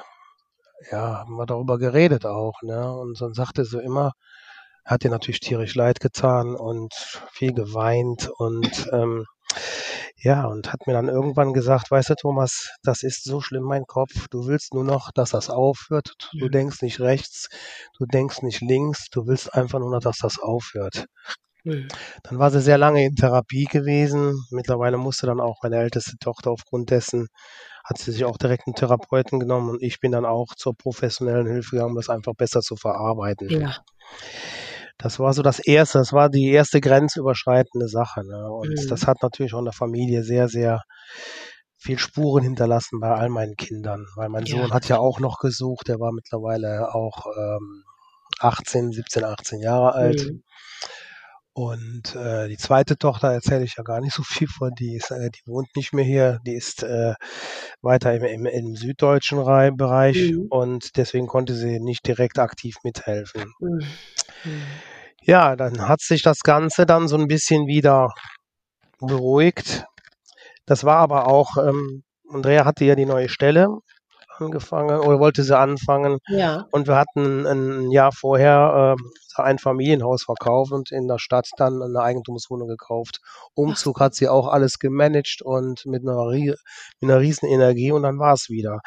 ja, 0.92 1.20
haben 1.20 1.36
wir 1.38 1.46
darüber 1.46 1.78
geredet 1.78 2.26
auch, 2.26 2.62
ne? 2.64 2.92
Und 2.92 3.22
dann 3.22 3.34
sagte 3.34 3.64
sie 3.64 3.80
immer, 3.82 4.12
hat 4.84 5.06
ihr 5.06 5.10
natürlich 5.10 5.40
tierisch 5.40 5.76
leid 5.76 6.02
getan 6.02 6.56
und 6.56 6.94
viel 7.32 7.54
geweint 7.54 8.30
und 8.38 8.90
ähm, 8.92 9.26
ja, 10.26 10.46
und 10.46 10.74
hat 10.74 10.88
mir 10.88 10.94
dann 10.94 11.08
irgendwann 11.08 11.54
gesagt, 11.54 11.92
weißt 11.92 12.10
du, 12.10 12.16
Thomas, 12.16 12.72
das 12.82 13.04
ist 13.04 13.24
so 13.26 13.42
schlimm, 13.42 13.62
mein 13.62 13.86
Kopf. 13.86 14.28
Du 14.32 14.48
willst 14.48 14.74
nur 14.74 14.84
noch, 14.84 15.12
dass 15.14 15.30
das 15.30 15.52
aufhört. 15.52 16.16
Du 16.40 16.50
denkst 16.50 16.82
nicht 16.82 17.00
rechts, 17.00 17.48
du 18.00 18.08
denkst 18.08 18.42
nicht 18.42 18.62
links, 18.62 19.06
du 19.12 19.28
willst 19.28 19.54
einfach 19.54 19.78
nur 19.78 19.92
noch, 19.92 20.00
dass 20.00 20.18
das 20.18 20.40
aufhört. 20.40 21.06
Dann 22.24 22.40
war 22.40 22.50
sie 22.50 22.60
sehr 22.60 22.80
lange 22.80 23.06
in 23.06 23.16
Therapie 23.16 23.66
gewesen. 23.66 24.34
Mittlerweile 24.50 24.98
musste 24.98 25.28
dann 25.28 25.40
auch 25.40 25.62
meine 25.62 25.78
älteste 25.78 26.18
Tochter 26.20 26.50
aufgrund 26.50 26.90
dessen, 26.90 27.28
hat 27.84 28.00
sie 28.00 28.12
sich 28.12 28.26
auch 28.26 28.38
direkt 28.38 28.66
einen 28.66 28.76
Therapeuten 28.76 29.40
genommen 29.40 29.70
und 29.70 29.84
ich 29.84 30.00
bin 30.00 30.12
dann 30.12 30.26
auch 30.26 30.56
zur 30.56 30.76
professionellen 30.76 31.46
Hilfe 31.46 31.76
gegangen, 31.76 31.92
um 31.92 31.98
das 31.98 32.10
einfach 32.10 32.34
besser 32.34 32.62
zu 32.62 32.76
verarbeiten. 32.76 33.48
Ja. 33.48 33.78
Das 34.98 35.20
war 35.20 35.34
so 35.34 35.42
das 35.42 35.60
erste, 35.60 35.98
das 36.00 36.14
war 36.14 36.30
die 36.30 36.50
erste 36.50 36.80
grenzüberschreitende 36.82 37.88
Sache. 37.88 38.26
Ne? 38.26 38.50
Und 38.50 38.70
Mhm. 38.70 38.90
das 38.90 39.08
hat 39.08 39.22
natürlich 39.22 39.54
auch 39.54 39.60
in 39.60 39.66
der 39.66 39.74
Familie 39.74 40.24
sehr, 40.24 40.48
sehr 40.48 40.82
viel 41.78 42.00
Spuren 42.00 42.44
hinterlassen 42.44 43.00
bei 43.00 43.12
all 43.14 43.30
meinen 43.30 43.56
Kindern, 43.56 44.06
weil 44.16 44.30
mein 44.30 44.46
Ja, 44.46 44.52
Sohn 44.58 44.74
hat 44.74 44.88
ja 44.88 44.98
auch 44.98 45.20
noch 45.20 45.38
gesucht, 45.40 45.88
der 45.88 46.00
war 46.00 46.12
mittlerweile 46.14 46.94
auch 46.96 47.26
ähm, 47.38 47.84
18, 48.40 48.92
17, 48.92 49.24
18 49.24 49.60
Jahre 49.62 49.94
alt. 49.94 50.32
Mhm. 50.32 50.44
Und 51.58 52.14
äh, 52.18 52.50
die 52.50 52.58
zweite 52.58 52.98
Tochter 52.98 53.32
erzähle 53.32 53.64
ich 53.64 53.76
ja 53.78 53.84
gar 53.84 54.02
nicht 54.02 54.14
so 54.14 54.24
viel 54.24 54.50
von, 54.50 54.72
die 54.78 54.94
ist, 54.98 55.10
äh, 55.12 55.30
die 55.32 55.40
wohnt 55.50 55.74
nicht 55.78 55.94
mehr 55.94 56.04
hier, 56.04 56.40
die 56.46 56.54
ist 56.54 56.84
äh, 56.84 57.14
weiter 57.82 58.14
im, 58.14 58.26
im, 58.26 58.46
im 58.46 58.76
süddeutschen 58.76 59.40
Rei- 59.40 59.72
Bereich 59.72 60.18
Mhm. 60.18 60.48
und 60.50 60.98
deswegen 60.98 61.28
konnte 61.28 61.56
sie 61.56 61.80
nicht 61.80 62.06
direkt 62.06 62.40
aktiv 62.40 62.76
mithelfen. 62.84 63.54
Mhm. 63.62 63.84
Ja, 65.22 65.56
dann 65.56 65.88
hat 65.88 66.02
sich 66.02 66.24
das 66.24 66.40
Ganze 66.42 66.86
dann 66.86 67.08
so 67.08 67.16
ein 67.18 67.28
bisschen 67.28 67.68
wieder 67.68 68.14
beruhigt. 69.00 69.86
Das 70.66 70.84
war 70.84 70.98
aber 70.98 71.26
auch, 71.28 71.56
ähm, 71.56 72.04
Andrea 72.30 72.66
hatte 72.66 72.84
ja 72.84 72.96
die 72.96 73.06
neue 73.06 73.30
Stelle 73.30 73.70
angefangen 74.40 75.00
oder 75.00 75.20
wollte 75.20 75.44
sie 75.44 75.58
anfangen 75.58 76.20
Ja. 76.28 76.66
und 76.72 76.88
wir 76.88 76.96
hatten 76.96 77.46
ein 77.46 77.92
Jahr 77.92 78.12
vorher 78.12 78.96
ähm, 78.98 79.12
ein 79.38 79.60
Familienhaus 79.60 80.24
verkauft 80.24 80.72
und 80.72 80.92
in 80.92 81.08
der 81.08 81.20
Stadt 81.20 81.50
dann 81.58 81.82
eine 81.82 82.00
Eigentumswohnung 82.00 82.68
gekauft. 82.68 83.20
Umzug 83.54 84.00
hat 84.00 84.16
sie 84.16 84.30
auch 84.30 84.48
alles 84.48 84.80
gemanagt 84.80 85.42
und 85.44 85.86
mit 85.86 86.04
einer, 86.04 86.26
mit 86.32 86.58
einer 87.02 87.20
riesen 87.20 87.48
Energie 87.50 87.92
und 87.92 88.04
dann 88.04 88.20
war 88.20 88.34
es 88.34 88.50
wieder. 88.50 88.80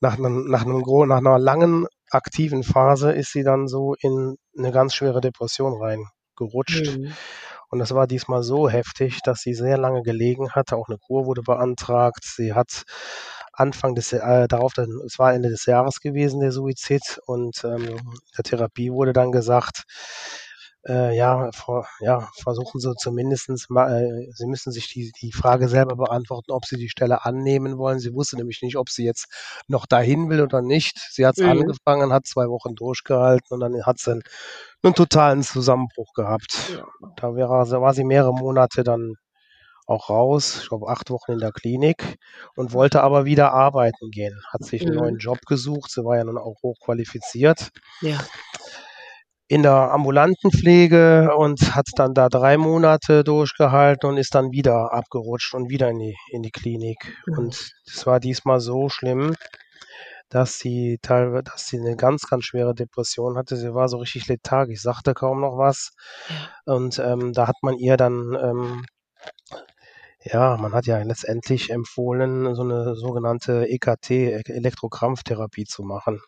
Nach 0.00 0.16
einem, 0.16 0.46
nach 0.48 0.64
einem 0.64 0.82
nach 1.08 1.18
einer 1.18 1.38
langen 1.38 1.86
aktiven 2.10 2.62
Phase 2.62 3.12
ist 3.12 3.32
sie 3.32 3.42
dann 3.42 3.66
so 3.68 3.94
in 4.00 4.36
eine 4.56 4.72
ganz 4.72 4.94
schwere 4.94 5.20
Depression 5.20 5.74
reingerutscht. 5.80 6.98
Mhm. 6.98 7.12
Und 7.68 7.78
das 7.80 7.94
war 7.94 8.06
diesmal 8.06 8.42
so 8.42 8.68
heftig, 8.68 9.20
dass 9.22 9.40
sie 9.40 9.54
sehr 9.54 9.78
lange 9.78 10.02
gelegen 10.02 10.52
hatte. 10.52 10.76
Auch 10.76 10.88
eine 10.88 10.98
Kur 10.98 11.26
wurde 11.26 11.42
beantragt. 11.42 12.24
Sie 12.24 12.54
hat 12.54 12.84
Anfang 13.52 13.94
des 13.94 14.12
äh, 14.12 14.48
darauf, 14.48 14.72
dann, 14.72 15.00
es 15.04 15.18
war 15.18 15.34
Ende 15.34 15.50
des 15.50 15.66
Jahres 15.66 16.00
gewesen, 16.00 16.40
der 16.40 16.52
Suizid. 16.52 17.20
Und 17.26 17.64
ähm, 17.64 17.98
der 18.36 18.44
Therapie 18.44 18.92
wurde 18.92 19.12
dann 19.12 19.32
gesagt, 19.32 19.84
äh, 20.88 21.16
ja, 21.16 21.50
vor, 21.52 21.86
ja, 22.00 22.28
versuchen 22.42 22.80
Sie 22.80 22.94
zumindestens 22.96 23.68
mal, 23.68 24.02
äh, 24.02 24.32
Sie 24.32 24.46
müssen 24.46 24.72
sich 24.72 24.88
die, 24.88 25.12
die 25.20 25.32
Frage 25.32 25.68
selber 25.68 25.96
beantworten, 25.96 26.52
ob 26.52 26.64
Sie 26.66 26.76
die 26.76 26.88
Stelle 26.88 27.24
annehmen 27.24 27.78
wollen. 27.78 27.98
Sie 28.00 28.14
wusste 28.14 28.36
nämlich 28.36 28.62
nicht, 28.62 28.76
ob 28.76 28.88
sie 28.90 29.04
jetzt 29.04 29.26
noch 29.68 29.86
dahin 29.86 30.30
will 30.30 30.40
oder 30.42 30.62
nicht. 30.62 30.98
Sie 31.12 31.26
hat 31.26 31.36
es 31.38 31.42
Mhm. 31.44 31.50
angefangen, 31.50 32.12
hat 32.12 32.26
zwei 32.26 32.48
Wochen 32.48 32.74
durchgehalten 32.74 33.46
und 33.54 33.60
dann 33.60 33.84
hat 33.86 33.98
sie 33.98 34.12
einen, 34.12 34.22
einen 34.82 34.94
totalen 34.94 35.42
Zusammenbruch 35.42 36.12
gehabt. 36.14 36.70
Ja. 36.76 36.84
Da 37.16 37.34
wäre, 37.34 37.50
war 37.50 37.94
sie 37.94 38.04
mehrere 38.04 38.32
Monate 38.32 38.84
dann 38.84 39.14
auch 39.86 40.10
raus, 40.10 40.60
ich 40.62 40.68
glaube 40.68 40.88
acht 40.88 41.10
Wochen 41.10 41.32
in 41.32 41.38
der 41.38 41.52
Klinik 41.52 42.16
und 42.56 42.72
wollte 42.74 43.02
aber 43.02 43.24
wieder 43.24 43.52
arbeiten 43.52 44.10
gehen. 44.10 44.40
Hat 44.52 44.64
sich 44.64 44.82
einen 44.82 44.94
Mhm. 44.94 45.00
neuen 45.00 45.18
Job 45.18 45.40
gesucht, 45.46 45.90
sie 45.90 46.04
war 46.04 46.16
ja 46.16 46.24
nun 46.24 46.38
auch 46.38 46.56
hochqualifiziert 46.62 47.70
Ja. 48.02 48.18
In 49.48 49.62
der 49.62 49.90
ambulanten 49.92 50.50
Pflege 50.50 51.34
und 51.34 51.74
hat 51.74 51.86
dann 51.96 52.12
da 52.12 52.28
drei 52.28 52.58
Monate 52.58 53.24
durchgehalten 53.24 54.10
und 54.10 54.18
ist 54.18 54.34
dann 54.34 54.52
wieder 54.52 54.92
abgerutscht 54.92 55.54
und 55.54 55.70
wieder 55.70 55.88
in 55.88 55.98
die, 55.98 56.16
in 56.30 56.42
die 56.42 56.50
Klinik. 56.50 57.16
Mhm. 57.26 57.38
Und 57.38 57.70
es 57.86 58.06
war 58.06 58.20
diesmal 58.20 58.60
so 58.60 58.90
schlimm, 58.90 59.34
dass 60.28 60.58
sie 60.58 60.98
teilweise, 61.00 61.44
dass 61.44 61.66
sie 61.66 61.78
eine 61.78 61.96
ganz, 61.96 62.28
ganz 62.28 62.44
schwere 62.44 62.74
Depression 62.74 63.38
hatte. 63.38 63.56
Sie 63.56 63.72
war 63.72 63.88
so 63.88 63.96
richtig 63.96 64.28
lethargisch, 64.28 64.82
sagte 64.82 65.14
kaum 65.14 65.40
noch 65.40 65.56
was. 65.56 65.92
Und 66.66 66.98
ähm, 66.98 67.32
da 67.32 67.48
hat 67.48 67.56
man 67.62 67.78
ihr 67.78 67.96
dann, 67.96 68.36
ähm, 68.38 68.84
ja, 70.22 70.58
man 70.58 70.74
hat 70.74 70.84
ja 70.84 70.98
letztendlich 71.02 71.70
empfohlen, 71.70 72.54
so 72.54 72.62
eine 72.62 72.94
sogenannte 72.96 73.66
EKT, 73.66 74.10
Elektrokrampftherapie 74.50 75.64
zu 75.64 75.82
machen. 75.84 76.20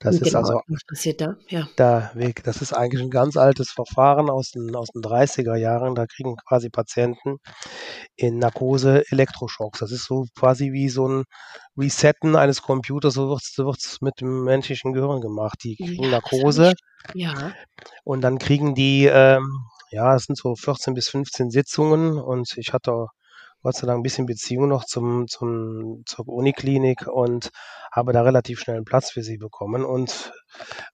Das 0.00 0.16
ist 0.16 0.22
genau. 0.24 0.38
also 0.38 0.60
Was 0.68 0.84
passiert 0.86 1.20
da? 1.20 1.34
Ja. 1.48 1.68
der 1.76 2.10
Weg. 2.14 2.42
Das 2.44 2.62
ist 2.62 2.72
eigentlich 2.72 3.02
ein 3.02 3.10
ganz 3.10 3.36
altes 3.36 3.70
Verfahren 3.70 4.30
aus 4.30 4.50
den, 4.50 4.74
aus 4.74 4.88
den 4.88 5.02
30er 5.02 5.56
Jahren. 5.56 5.94
Da 5.94 6.06
kriegen 6.06 6.36
quasi 6.36 6.68
Patienten 6.70 7.38
in 8.16 8.38
Narkose 8.38 9.04
Elektroschocks. 9.10 9.80
Das 9.80 9.92
ist 9.92 10.04
so 10.06 10.26
quasi 10.38 10.72
wie 10.72 10.88
so 10.88 11.08
ein 11.08 11.24
Resetten 11.76 12.36
eines 12.36 12.62
Computers. 12.62 13.14
So 13.14 13.28
wird 13.28 13.40
es 13.42 13.54
so 13.54 13.64
wird's 13.66 14.00
mit 14.00 14.20
dem 14.20 14.44
menschlichen 14.44 14.92
Gehirn 14.92 15.20
gemacht. 15.20 15.58
Die 15.64 15.76
kriegen 15.76 16.04
Ja, 16.04 16.10
Narkose. 16.10 16.72
Ja. 17.14 17.52
und 18.04 18.20
dann 18.22 18.38
kriegen 18.38 18.74
die, 18.74 19.06
ähm, 19.06 19.64
ja, 19.90 20.14
es 20.14 20.24
sind 20.24 20.36
so 20.36 20.54
14 20.56 20.94
bis 20.94 21.08
15 21.08 21.50
Sitzungen 21.50 22.18
und 22.18 22.56
ich 22.56 22.72
hatte 22.72 23.06
Gott 23.62 23.76
sei 23.76 23.86
Dank 23.86 23.98
ein 23.98 24.02
bisschen 24.02 24.26
Beziehung 24.26 24.68
noch 24.68 24.84
zum, 24.84 25.26
zum, 25.26 26.02
zur 26.06 26.28
Uniklinik 26.28 27.06
und 27.06 27.50
habe 27.92 28.12
da 28.12 28.22
relativ 28.22 28.60
schnell 28.60 28.76
einen 28.76 28.84
Platz 28.84 29.10
für 29.10 29.22
sie 29.22 29.36
bekommen. 29.36 29.84
Und 29.84 30.32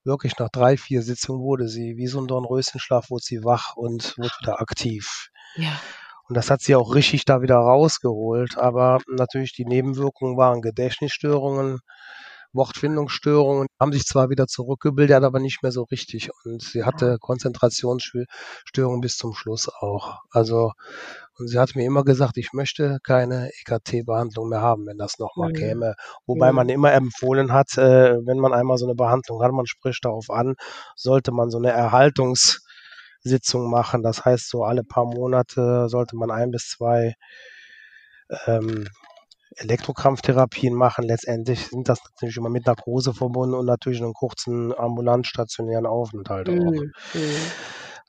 wirklich 0.04 0.38
nach 0.38 0.48
drei, 0.48 0.76
vier 0.76 1.02
Sitzungen 1.02 1.42
wurde 1.42 1.68
sie 1.68 1.96
wie 1.96 2.06
so 2.06 2.20
ein 2.20 2.26
Dornröschenschlaf, 2.26 3.10
wurde 3.10 3.24
sie 3.24 3.44
wach 3.44 3.76
und 3.76 4.16
wurde 4.16 4.30
wieder 4.40 4.60
aktiv. 4.60 5.28
Ja. 5.56 5.78
Und 6.26 6.36
das 6.38 6.50
hat 6.50 6.62
sie 6.62 6.74
auch 6.74 6.94
richtig 6.94 7.26
da 7.26 7.42
wieder 7.42 7.56
rausgeholt. 7.56 8.56
Aber 8.56 8.98
natürlich 9.08 9.52
die 9.52 9.66
Nebenwirkungen 9.66 10.36
waren 10.36 10.62
Gedächtnisstörungen, 10.62 11.80
Wortfindungsstörungen, 12.54 13.66
haben 13.80 13.92
sich 13.92 14.04
zwar 14.04 14.30
wieder 14.30 14.46
zurückgebildet, 14.46 15.22
aber 15.24 15.40
nicht 15.40 15.62
mehr 15.62 15.72
so 15.72 15.82
richtig. 15.84 16.30
Und 16.44 16.62
sie 16.62 16.84
hatte 16.84 17.18
Konzentrationsstörungen 17.20 19.00
bis 19.00 19.16
zum 19.16 19.34
Schluss 19.34 19.68
auch. 19.68 20.20
Also 20.30 20.72
Und 21.38 21.48
sie 21.48 21.58
hat 21.58 21.74
mir 21.74 21.84
immer 21.84 22.04
gesagt, 22.04 22.36
ich 22.36 22.52
möchte 22.52 22.98
keine 23.02 23.50
EKT-Behandlung 23.60 24.48
mehr 24.48 24.60
haben, 24.60 24.86
wenn 24.86 24.98
das 24.98 25.18
nochmal 25.18 25.50
Mhm. 25.50 25.54
käme. 25.54 25.94
Wobei 26.26 26.50
Mhm. 26.50 26.56
man 26.56 26.68
immer 26.68 26.92
empfohlen 26.92 27.52
hat, 27.52 27.76
äh, 27.76 28.14
wenn 28.24 28.38
man 28.38 28.52
einmal 28.52 28.78
so 28.78 28.86
eine 28.86 28.94
Behandlung 28.94 29.42
hat, 29.42 29.52
man 29.52 29.66
spricht 29.66 30.04
darauf 30.04 30.30
an, 30.30 30.54
sollte 30.96 31.32
man 31.32 31.50
so 31.50 31.58
eine 31.58 31.72
Erhaltungssitzung 31.72 33.68
machen. 33.70 34.02
Das 34.02 34.24
heißt, 34.24 34.48
so 34.48 34.64
alle 34.64 34.84
paar 34.84 35.04
Monate 35.06 35.88
sollte 35.88 36.16
man 36.16 36.30
ein 36.30 36.50
bis 36.52 36.68
zwei 36.68 37.14
ähm, 38.46 38.86
Elektrokrampftherapien 39.56 40.74
machen. 40.74 41.04
Letztendlich 41.04 41.66
sind 41.68 41.88
das 41.88 41.98
natürlich 42.04 42.36
immer 42.36 42.50
mit 42.50 42.66
Narkose 42.66 43.12
verbunden 43.14 43.54
und 43.54 43.66
natürlich 43.66 44.02
einen 44.02 44.12
kurzen 44.14 44.72
ambulant 44.76 45.26
stationären 45.26 45.86
Aufenthalt 45.86 46.48
auch. 46.48 46.54
Mhm. 46.54 46.92
Mhm. 47.14 47.36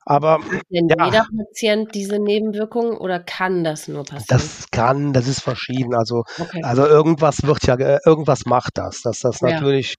Aber 0.08 0.34
Hat 0.34 0.62
denn 0.70 0.88
ja, 0.88 1.06
jeder 1.06 1.26
Patient 1.36 1.96
diese 1.96 2.20
Nebenwirkungen 2.20 2.96
oder 2.96 3.20
kann 3.20 3.64
das 3.64 3.88
nur 3.88 4.04
passieren? 4.04 4.26
das 4.28 4.68
kann, 4.70 5.14
das 5.14 5.28
ist 5.28 5.42
verschieden. 5.42 5.96
Also, 5.96 6.24
Okay. 6.38 6.62
also 6.64 6.86
irgendwas 6.86 7.42
wird 7.42 7.66
ja, 7.66 7.76
ge- 7.76 7.98
irgendwas 8.06 8.46
macht 8.46 8.78
das, 8.78 9.02
dass 9.02 9.22
das 9.22 9.42
Ja. 9.42 9.50
natürlich 9.50 9.96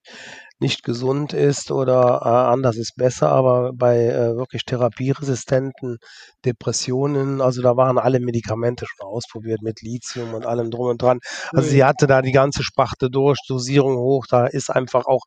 nicht 0.59 0.83
gesund 0.85 1.33
ist 1.33 1.71
oder 1.71 2.21
äh, 2.25 2.29
anders 2.53 2.77
ist 2.77 2.95
besser, 2.97 3.31
aber 3.31 3.73
bei 3.75 4.07
äh, 4.07 4.37
wirklich 4.37 4.65
therapieresistenten 4.65 5.99
Depressionen, 6.45 7.41
also 7.41 7.63
da 7.63 7.77
waren 7.77 7.99
alle 7.99 8.21
Medikamente 8.21 8.87
schon 8.87 9.07
ausprobiert 9.07 9.63
mit 9.63 9.83
Lithium 9.83 10.35
und 10.35 10.47
allem 10.47 10.71
drum 10.71 10.89
und 10.89 11.03
dran. 11.03 11.19
Also 11.55 11.69
Mhm. 11.69 11.71
sie 11.71 11.85
hatte 11.85 12.07
da 12.07 12.23
die 12.23 12.33
ganze 12.33 12.63
Sparte 12.63 13.11
durch, 13.11 13.39
Dosierung 13.49 13.97
hoch, 13.99 14.27
da 14.29 14.47
ist 14.47 14.71
einfach 14.71 15.07
auch 15.07 15.23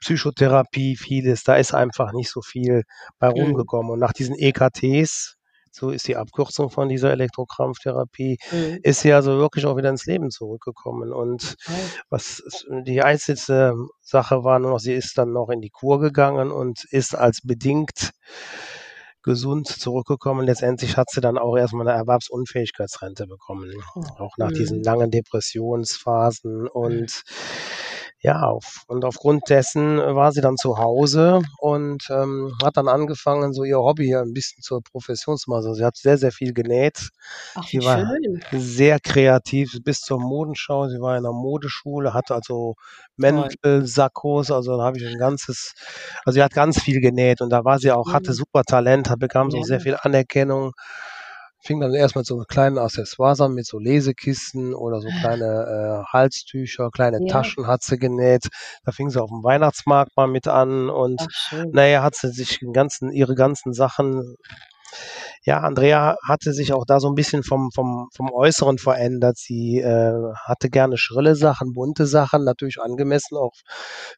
Psychotherapie 0.00 0.96
vieles, 0.96 1.42
da 1.44 1.56
ist 1.56 1.74
einfach 1.74 2.12
nicht 2.12 2.30
so 2.30 2.40
viel 2.42 2.82
bei 3.18 3.28
Mhm. 3.34 3.34
rumgekommen. 3.40 3.92
Und 3.92 3.98
nach 4.00 4.12
diesen 4.12 4.34
EKTs, 4.36 5.36
so 5.72 5.90
ist 5.90 6.06
die 6.06 6.16
Abkürzung 6.16 6.70
von 6.70 6.88
dieser 6.88 7.10
Elektrokrampftherapie, 7.10 8.38
Mhm. 8.52 8.78
ist 8.82 9.00
sie 9.00 9.12
also 9.12 9.38
wirklich 9.38 9.66
auch 9.66 9.76
wieder 9.76 9.88
ins 9.88 10.06
Leben 10.06 10.30
zurückgekommen. 10.30 11.12
Und 11.12 11.56
Toll. 11.64 11.74
was 12.10 12.42
die 12.86 13.02
einzige 13.02 13.74
Sache 14.00 14.44
war 14.44 14.58
nur 14.58 14.70
noch, 14.72 14.78
sie 14.80 14.92
ist 14.94 15.16
dann 15.18 15.32
noch 15.32 15.48
in 15.48 15.60
die 15.62 15.70
Kur 15.70 15.98
gegangen 15.98 16.50
und 16.52 16.84
ist 16.90 17.14
als 17.16 17.40
bedingt 17.42 18.10
gesund 19.22 19.68
zurückgekommen. 19.68 20.44
Letztendlich 20.46 20.96
hat 20.96 21.08
sie 21.10 21.20
dann 21.20 21.38
auch 21.38 21.56
erstmal 21.56 21.88
eine 21.88 21.96
Erwerbsunfähigkeitsrente 21.96 23.26
bekommen, 23.26 23.72
Oh. 23.94 24.00
auch 24.18 24.36
nach 24.36 24.50
diesen 24.50 24.78
Mhm. 24.78 24.84
langen 24.84 25.10
Depressionsphasen 25.12 26.66
und 26.68 27.22
ja, 28.22 28.42
auf, 28.42 28.84
und 28.88 29.04
aufgrund 29.04 29.48
dessen 29.50 29.98
war 29.98 30.32
sie 30.32 30.40
dann 30.40 30.56
zu 30.56 30.78
Hause 30.78 31.42
und 31.58 32.04
ähm, 32.10 32.52
hat 32.64 32.76
dann 32.76 32.88
angefangen, 32.88 33.52
so 33.52 33.64
ihr 33.64 33.78
Hobby 33.78 34.14
ein 34.16 34.32
bisschen 34.32 34.62
zur 34.62 34.82
Profession 34.82 35.36
zu 35.36 35.50
machen. 35.50 35.58
Also 35.58 35.74
sie 35.74 35.84
hat 35.84 35.96
sehr, 35.96 36.18
sehr 36.18 36.32
viel 36.32 36.52
genäht. 36.54 37.08
Ach, 37.54 37.68
Sie 37.68 37.82
war 37.82 38.04
schön. 38.04 38.42
sehr 38.50 39.00
kreativ 39.00 39.78
bis 39.84 40.00
zur 40.02 40.20
Modenschau. 40.20 40.88
Sie 40.88 41.00
war 41.00 41.16
in 41.16 41.22
der 41.24 41.32
Modeschule, 41.32 42.14
hatte 42.14 42.34
also. 42.34 42.74
Mäntel, 43.16 43.86
Sakkos, 43.86 44.50
also 44.50 44.76
da 44.78 44.84
habe 44.84 44.98
ich 44.98 45.04
ein 45.06 45.18
ganzes, 45.18 45.74
also 46.24 46.36
sie 46.36 46.42
hat 46.42 46.52
ganz 46.54 46.80
viel 46.80 47.00
genäht 47.00 47.40
und 47.42 47.50
da 47.50 47.64
war 47.64 47.78
sie 47.78 47.92
auch, 47.92 48.12
hatte 48.12 48.32
Mhm. 48.32 48.34
super 48.34 48.62
Talent, 48.64 49.10
hat, 49.10 49.18
bekam 49.20 49.50
so 49.50 49.58
Ja. 49.58 49.64
sehr 49.64 49.80
viel 49.80 49.96
Anerkennung. 50.00 50.72
Fing 51.62 51.80
dann 51.80 51.94
erst 51.94 52.16
mit 52.16 52.26
so 52.26 52.38
kleinen 52.38 52.78
Accessoires 52.78 53.40
an, 53.40 53.54
mit 53.54 53.66
so 53.66 53.78
Lesekisten 53.78 54.74
oder 54.74 55.00
so 55.00 55.08
kleine 55.20 56.04
äh, 56.04 56.12
Halstücher, 56.12 56.90
kleine 56.90 57.18
Ja. 57.20 57.32
Taschen 57.32 57.66
hat 57.66 57.82
sie 57.82 57.98
genäht. 57.98 58.48
Da 58.84 58.92
fing 58.92 59.10
sie 59.10 59.22
auf 59.22 59.30
dem 59.30 59.42
Weihnachtsmarkt 59.44 60.16
mal 60.16 60.26
mit 60.26 60.48
an 60.48 60.90
und 60.90 61.20
naja, 61.72 62.02
hat 62.02 62.16
sie 62.16 62.30
sich 62.30 62.58
den 62.58 62.72
ganzen, 62.72 63.12
ihre 63.12 63.34
ganzen 63.34 63.72
Sachen 63.72 64.36
ja, 65.44 65.58
Andrea 65.60 66.16
hatte 66.26 66.52
sich 66.52 66.72
auch 66.72 66.84
da 66.84 67.00
so 67.00 67.08
ein 67.08 67.14
bisschen 67.14 67.42
vom, 67.42 67.70
vom, 67.74 68.08
vom 68.14 68.30
Äußeren 68.30 68.78
verändert. 68.78 69.38
Sie 69.38 69.80
äh, 69.80 70.12
hatte 70.44 70.70
gerne 70.70 70.96
schrille 70.98 71.34
Sachen, 71.34 71.72
bunte 71.72 72.06
Sachen, 72.06 72.44
natürlich 72.44 72.80
angemessen 72.80 73.36
auch 73.36 73.52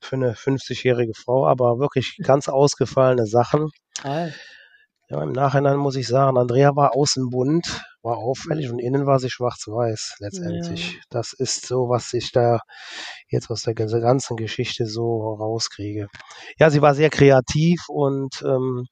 für 0.00 0.16
eine 0.16 0.34
50-jährige 0.34 1.14
Frau, 1.14 1.46
aber 1.46 1.78
wirklich 1.78 2.18
ganz 2.22 2.48
ausgefallene 2.48 3.26
Sachen. 3.26 3.70
Toll. 3.94 4.34
Ja, 5.14 5.22
im 5.22 5.30
Nachhinein 5.30 5.76
muss 5.76 5.94
ich 5.94 6.08
sagen, 6.08 6.36
Andrea 6.36 6.74
war 6.74 6.96
außen 6.96 7.30
bunt, 7.30 7.84
war 8.04 8.18
auffällig 8.18 8.70
und 8.70 8.78
innen 8.78 9.06
war 9.06 9.18
sie 9.18 9.30
schwarz-weiß 9.30 10.16
Ja. 10.20 10.26
letztendlich. 10.26 11.00
Das 11.10 11.32
ist 11.32 11.66
so, 11.66 11.88
was 11.88 12.12
ich 12.12 12.32
da 12.32 12.60
jetzt 13.28 13.50
aus 13.50 13.62
der 13.62 13.74
ganzen 13.74 14.36
Geschichte 14.36 14.86
so 14.86 15.34
rauskriege. 15.34 16.08
Ja, 16.58 16.70
sie 16.70 16.82
war 16.82 16.94
sehr 16.94 17.10
kreativ 17.10 17.80
und 17.88 18.42
ähm, 18.46 18.86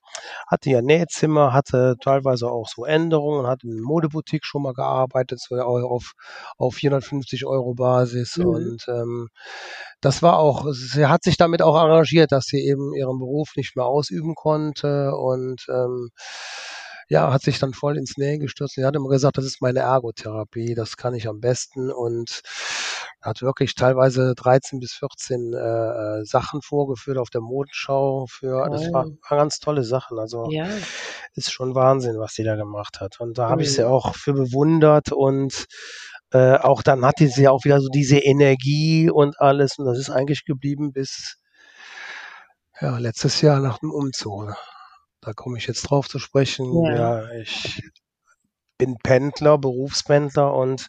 hatte 0.48 0.70
ihr 0.70 0.82
Nähzimmer, 0.82 1.52
hatte 1.52 1.94
teilweise 2.02 2.50
auch 2.50 2.68
so 2.68 2.84
Änderungen, 2.84 3.46
hat 3.46 3.62
in 3.64 3.80
Modeboutique 3.80 4.44
schon 4.44 4.62
mal 4.62 4.74
gearbeitet, 4.74 5.40
so 5.40 5.56
auf, 5.56 6.12
auf 6.58 6.74
450 6.74 7.44
Euro 7.46 7.74
Basis 7.74 8.36
Mhm. 8.36 8.46
und 8.46 8.84
ähm, 8.88 9.28
das 10.00 10.22
war 10.22 10.38
auch, 10.38 10.66
sie 10.72 11.06
hat 11.06 11.22
sich 11.22 11.36
damit 11.36 11.62
auch 11.62 11.76
arrangiert, 11.76 12.32
dass 12.32 12.46
sie 12.46 12.58
eben 12.66 12.94
ihren 12.94 13.18
Beruf 13.18 13.50
nicht 13.56 13.76
mehr 13.76 13.86
ausüben 13.86 14.34
konnte 14.34 15.12
und 15.16 15.64
ähm, 15.68 16.10
ja, 17.12 17.30
hat 17.30 17.42
sich 17.42 17.58
dann 17.58 17.74
voll 17.74 17.98
ins 17.98 18.16
Nähen 18.16 18.40
gestürzt. 18.40 18.74
Sie 18.74 18.86
hat 18.86 18.96
immer 18.96 19.10
gesagt, 19.10 19.36
das 19.36 19.44
ist 19.44 19.60
meine 19.60 19.80
Ergotherapie, 19.80 20.74
das 20.74 20.96
kann 20.96 21.12
ich 21.14 21.28
am 21.28 21.40
besten 21.40 21.92
und 21.92 22.40
hat 23.20 23.42
wirklich 23.42 23.74
teilweise 23.74 24.32
13 24.34 24.80
bis 24.80 24.92
14 24.94 25.52
äh, 25.52 25.58
äh, 26.20 26.24
Sachen 26.24 26.62
vorgeführt 26.62 27.18
auf 27.18 27.28
der 27.28 27.42
Modenschau 27.42 28.24
für, 28.30 28.66
das 28.70 28.90
war, 28.94 29.04
Toll. 29.04 29.18
waren 29.28 29.38
ganz 29.40 29.58
tolle 29.58 29.84
Sachen. 29.84 30.18
Also 30.18 30.48
Ja. 30.50 30.66
ist 31.34 31.52
schon 31.52 31.74
Wahnsinn, 31.74 32.18
was 32.18 32.32
sie 32.32 32.44
da 32.44 32.56
gemacht 32.56 33.00
hat. 33.00 33.20
Und 33.20 33.36
da 33.36 33.50
habe 33.50 33.60
ich 33.62 33.72
sie 33.72 33.82
Mhm. 33.82 33.88
auch 33.88 34.14
für 34.14 34.32
bewundert 34.32 35.12
und 35.12 35.66
äh, 36.30 36.56
auch 36.56 36.82
dann 36.82 37.04
hatte 37.04 37.28
sie 37.28 37.46
auch 37.46 37.62
wieder 37.64 37.82
so 37.82 37.88
diese 37.90 38.16
Energie 38.20 39.10
und 39.10 39.38
alles 39.38 39.78
und 39.78 39.84
das 39.84 39.98
ist 39.98 40.08
eigentlich 40.08 40.46
geblieben 40.46 40.92
bis 40.92 41.36
ja, 42.80 42.96
letztes 42.96 43.42
Jahr 43.42 43.60
nach 43.60 43.78
dem 43.80 43.90
Umzug. 43.90 44.56
Da 45.22 45.32
komme 45.32 45.56
ich 45.56 45.66
jetzt 45.68 45.82
drauf 45.82 46.08
zu 46.08 46.18
sprechen. 46.18 46.84
Ja. 46.84 47.22
Ja, 47.22 47.30
ich 47.32 47.80
bin 48.76 48.96
Pendler, 49.02 49.56
Berufspendler 49.56 50.52
und 50.52 50.88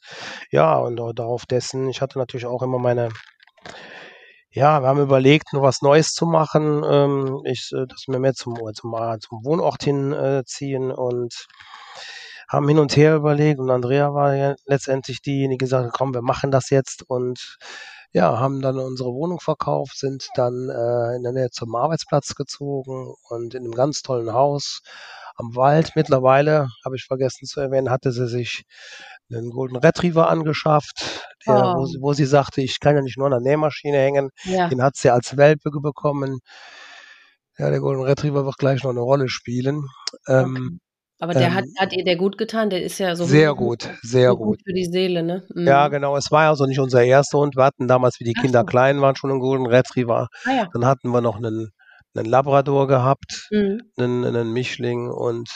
ja, 0.50 0.76
und 0.78 0.96
darauf 0.96 1.46
dessen, 1.46 1.88
ich 1.90 2.02
hatte 2.02 2.18
natürlich 2.18 2.48
auch 2.48 2.64
immer 2.64 2.80
meine, 2.80 3.10
ja, 4.50 4.82
wir 4.82 4.88
haben 4.88 5.02
überlegt, 5.02 5.54
nur 5.54 5.62
was 5.62 5.84
Neues 5.84 6.14
zu 6.14 6.26
machen. 6.26 6.84
Ähm, 6.84 7.42
ich, 7.46 7.72
äh, 7.74 7.86
dass 7.86 8.06
wir 8.08 8.18
mehr 8.18 8.34
zum, 8.34 8.56
zum, 8.74 8.96
äh, 8.96 9.20
zum 9.20 9.46
Wohnort 9.46 9.84
hin 9.84 10.12
äh, 10.12 10.44
und 10.96 11.46
haben 12.50 12.68
hin 12.68 12.80
und 12.80 12.96
her 12.98 13.16
überlegt 13.16 13.60
und 13.60 13.70
Andrea 13.70 14.14
war 14.14 14.36
ja 14.36 14.56
letztendlich 14.66 15.22
diejenige, 15.22 15.66
die 15.66 15.66
gesagt 15.66 15.86
hat, 15.86 15.94
komm, 15.94 16.14
wir 16.14 16.22
machen 16.24 16.52
das 16.52 16.70
jetzt 16.72 17.04
und 17.08 17.58
ja, 18.14 18.40
haben 18.40 18.62
dann 18.62 18.78
unsere 18.80 19.12
Wohnung 19.14 19.40
verkauft, 19.40 19.98
sind 19.98 20.28
dann 20.36 20.70
äh, 20.70 21.16
in 21.16 21.24
der 21.24 21.32
Nähe 21.34 21.50
zum 21.52 21.76
Arbeitsplatz 21.76 22.36
gezogen 22.36 23.14
und 23.30 23.56
in 23.56 23.64
einem 23.64 23.74
ganz 23.74 24.02
tollen 24.04 24.34
Haus 24.34 24.82
am 25.36 25.56
Wald. 25.56 25.94
Mittlerweile, 25.96 26.68
habe 26.86 26.96
ich 26.96 27.06
vergessen 27.06 27.46
zu 27.48 27.60
erwähnen, 27.60 27.90
hatte 27.90 28.12
sie 28.12 28.28
sich 28.28 28.64
einen 29.32 29.50
Golden 29.50 29.78
Retriever 29.78 30.30
angeschafft, 30.30 31.26
der, 31.48 31.56
wo, 31.76 31.82
Oh. 31.82 31.86
sie, 31.86 31.98
wo 32.02 32.14
sie 32.14 32.26
sagte, 32.26 32.62
ich 32.62 32.80
kann 32.80 32.96
ja 32.96 33.02
nicht 33.02 33.18
nur 33.18 33.26
an 33.28 33.32
der 33.32 33.42
Nähmaschine 33.42 33.98
hängen. 33.98 34.30
Ja. 34.44 34.68
Den 34.70 34.84
hat 34.84 34.96
sie 34.96 35.10
als 35.10 35.36
Welpe 35.38 35.72
bekommen. 35.72 36.40
Ja, 37.58 37.70
der 37.70 37.80
Golden 37.80 38.04
Retriever 38.04 38.46
wird 38.46 38.58
gleich 38.58 38.84
noch 38.84 38.92
eine 38.92 39.00
Rolle 39.02 39.28
spielen. 39.30 39.88
Ähm, 40.28 40.56
Okay. 40.56 40.80
Aber 41.24 41.34
der 41.34 41.54
hat, 41.54 41.64
ähm, 41.66 41.74
hat 41.80 41.94
ihr 41.94 42.04
der 42.04 42.16
gut 42.18 42.38
getan? 42.38 42.70
Der 42.70 42.84
ist 42.84 42.98
ja 43.00 43.16
so 43.16 43.24
sehr 43.26 43.54
gut, 43.56 43.90
sehr 44.02 44.30
so 44.32 44.38
gut. 44.38 44.46
gut 44.48 44.60
für 44.66 44.74
die 44.74 44.86
Seele, 44.86 45.24
ne? 45.24 45.44
Ja, 45.56 45.88
Mhm. 45.88 45.92
genau. 45.92 46.18
Es 46.18 46.32
war 46.32 46.50
also 46.50 46.66
nicht 46.66 46.80
unser 46.80 47.04
erster 47.04 47.40
Hund. 47.40 47.56
Wir 47.56 47.64
hatten 47.64 47.88
damals, 47.88 48.20
wie 48.20 48.26
die 48.26 48.34
Ach 48.38 48.42
Kinder 48.42 48.60
so. 48.62 48.66
klein 48.66 49.00
waren, 49.02 49.16
schon 49.16 49.32
einen 49.32 49.40
Golden 49.40 49.66
Retriever. 49.66 50.28
Ah 50.46 50.52
ja. 50.52 50.68
Dann 50.74 50.86
hatten 50.86 51.10
wir 51.12 51.22
noch 51.22 51.38
einen, 51.38 51.70
einen 52.16 52.26
Labrador 52.26 52.88
gehabt, 52.88 53.48
Mhm. 53.52 53.80
einen, 53.98 54.26
einen 54.26 54.52
Mischling 54.54 55.10
und 55.10 55.50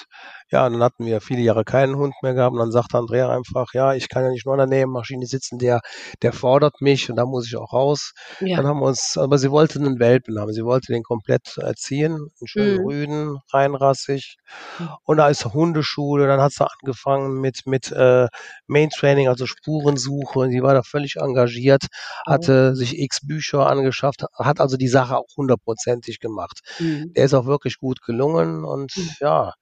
ja, 0.50 0.70
dann 0.70 0.82
hatten 0.84 1.06
wir 1.06 1.22
viele 1.22 1.42
Jahre 1.42 1.64
keinen 1.66 1.96
Hund 1.98 2.14
mehr 2.22 2.34
gehabt 2.34 2.54
und 2.54 2.60
dann 2.60 2.72
sagte 2.72 2.98
Andrea 2.98 3.30
einfach, 3.30 3.74
ja, 3.74 3.94
ich 3.94 4.10
kann 4.10 4.24
ja 4.24 4.30
nicht 4.30 4.46
nur 4.46 4.54
an 4.58 4.70
der 4.70 4.80
Nähmaschine 4.80 5.26
sitzen, 5.26 5.58
der, 5.60 5.82
der 6.22 6.34
fordert 6.34 6.82
mich 6.82 7.10
und 7.10 7.16
da 7.18 7.26
muss 7.26 7.48
ich 7.48 7.56
auch 7.58 7.74
raus. 7.74 8.14
Ja. 8.40 8.58
Dann 8.58 8.68
haben 8.68 8.80
wir 8.80 8.86
uns, 8.88 9.18
aber 9.18 9.38
sie 9.38 9.52
wollte 9.52 9.80
einen 9.80 10.00
Welpen 10.00 10.40
haben, 10.40 10.54
sie 10.54 10.64
wollte 10.64 10.94
den 10.94 11.04
komplett 11.04 11.58
erziehen, 11.58 12.14
einen 12.16 12.48
schönen 12.48 12.78
Mhm. 12.78 12.86
Rüden, 12.86 13.38
reinrassig 13.54 14.38
Mhm. 14.80 14.90
und 15.04 15.18
da 15.18 15.28
ist 15.30 15.46
Hundeschule, 15.46 16.28
dann 16.28 16.42
hat 16.42 16.52
sie 16.54 16.66
angefangen 16.66 17.40
mit, 17.42 17.66
mit 17.66 17.92
äh, 17.92 18.28
Main 18.68 18.90
Training, 18.90 19.28
also 19.28 19.46
Spurensuche 19.46 20.40
und 20.40 20.52
sie 20.52 20.62
war 20.64 20.74
da 20.74 20.84
völlig 20.84 21.16
engagiert, 21.18 21.88
Toll. 22.26 22.34
hatte 22.36 22.76
sich 22.76 22.98
x 23.00 23.20
Bücher 23.26 23.68
angeschafft, 23.68 24.24
hat 24.38 24.60
also 24.60 24.78
die 24.78 24.88
Sache 24.88 25.18
auch 25.18 25.28
hundertprozentig 25.38 26.20
gemacht. 26.20 26.60
Mhm. 26.80 27.16
Der 27.16 27.26
ist 27.26 27.34
auch 27.34 27.46
wirklich 27.46 27.78
gut 27.80 28.02
gelungen 28.02 28.64
und 28.66 28.94
Mhm. 28.96 29.10
ja, 29.20 29.54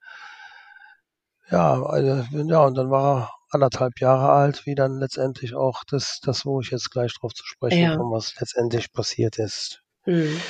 ja, 1.50 1.82
also, 1.82 2.24
ja, 2.44 2.60
und 2.64 2.74
dann 2.76 2.90
war 2.90 3.20
er 3.22 3.30
anderthalb 3.50 4.00
Jahre 4.00 4.30
alt, 4.32 4.66
wie 4.66 4.74
dann 4.74 4.98
letztendlich 4.98 5.54
auch 5.54 5.82
das, 5.88 6.20
das, 6.22 6.44
wo 6.44 6.60
ich 6.60 6.70
jetzt 6.70 6.90
gleich 6.90 7.14
drauf 7.14 7.32
zu 7.34 7.44
sprechen 7.46 7.82
Ja. 7.82 7.96
komme, 7.96 8.16
was 8.16 8.34
letztendlich 8.40 8.92
passiert 8.92 9.38
ist. 9.38 9.82
Mhm. 10.06 10.40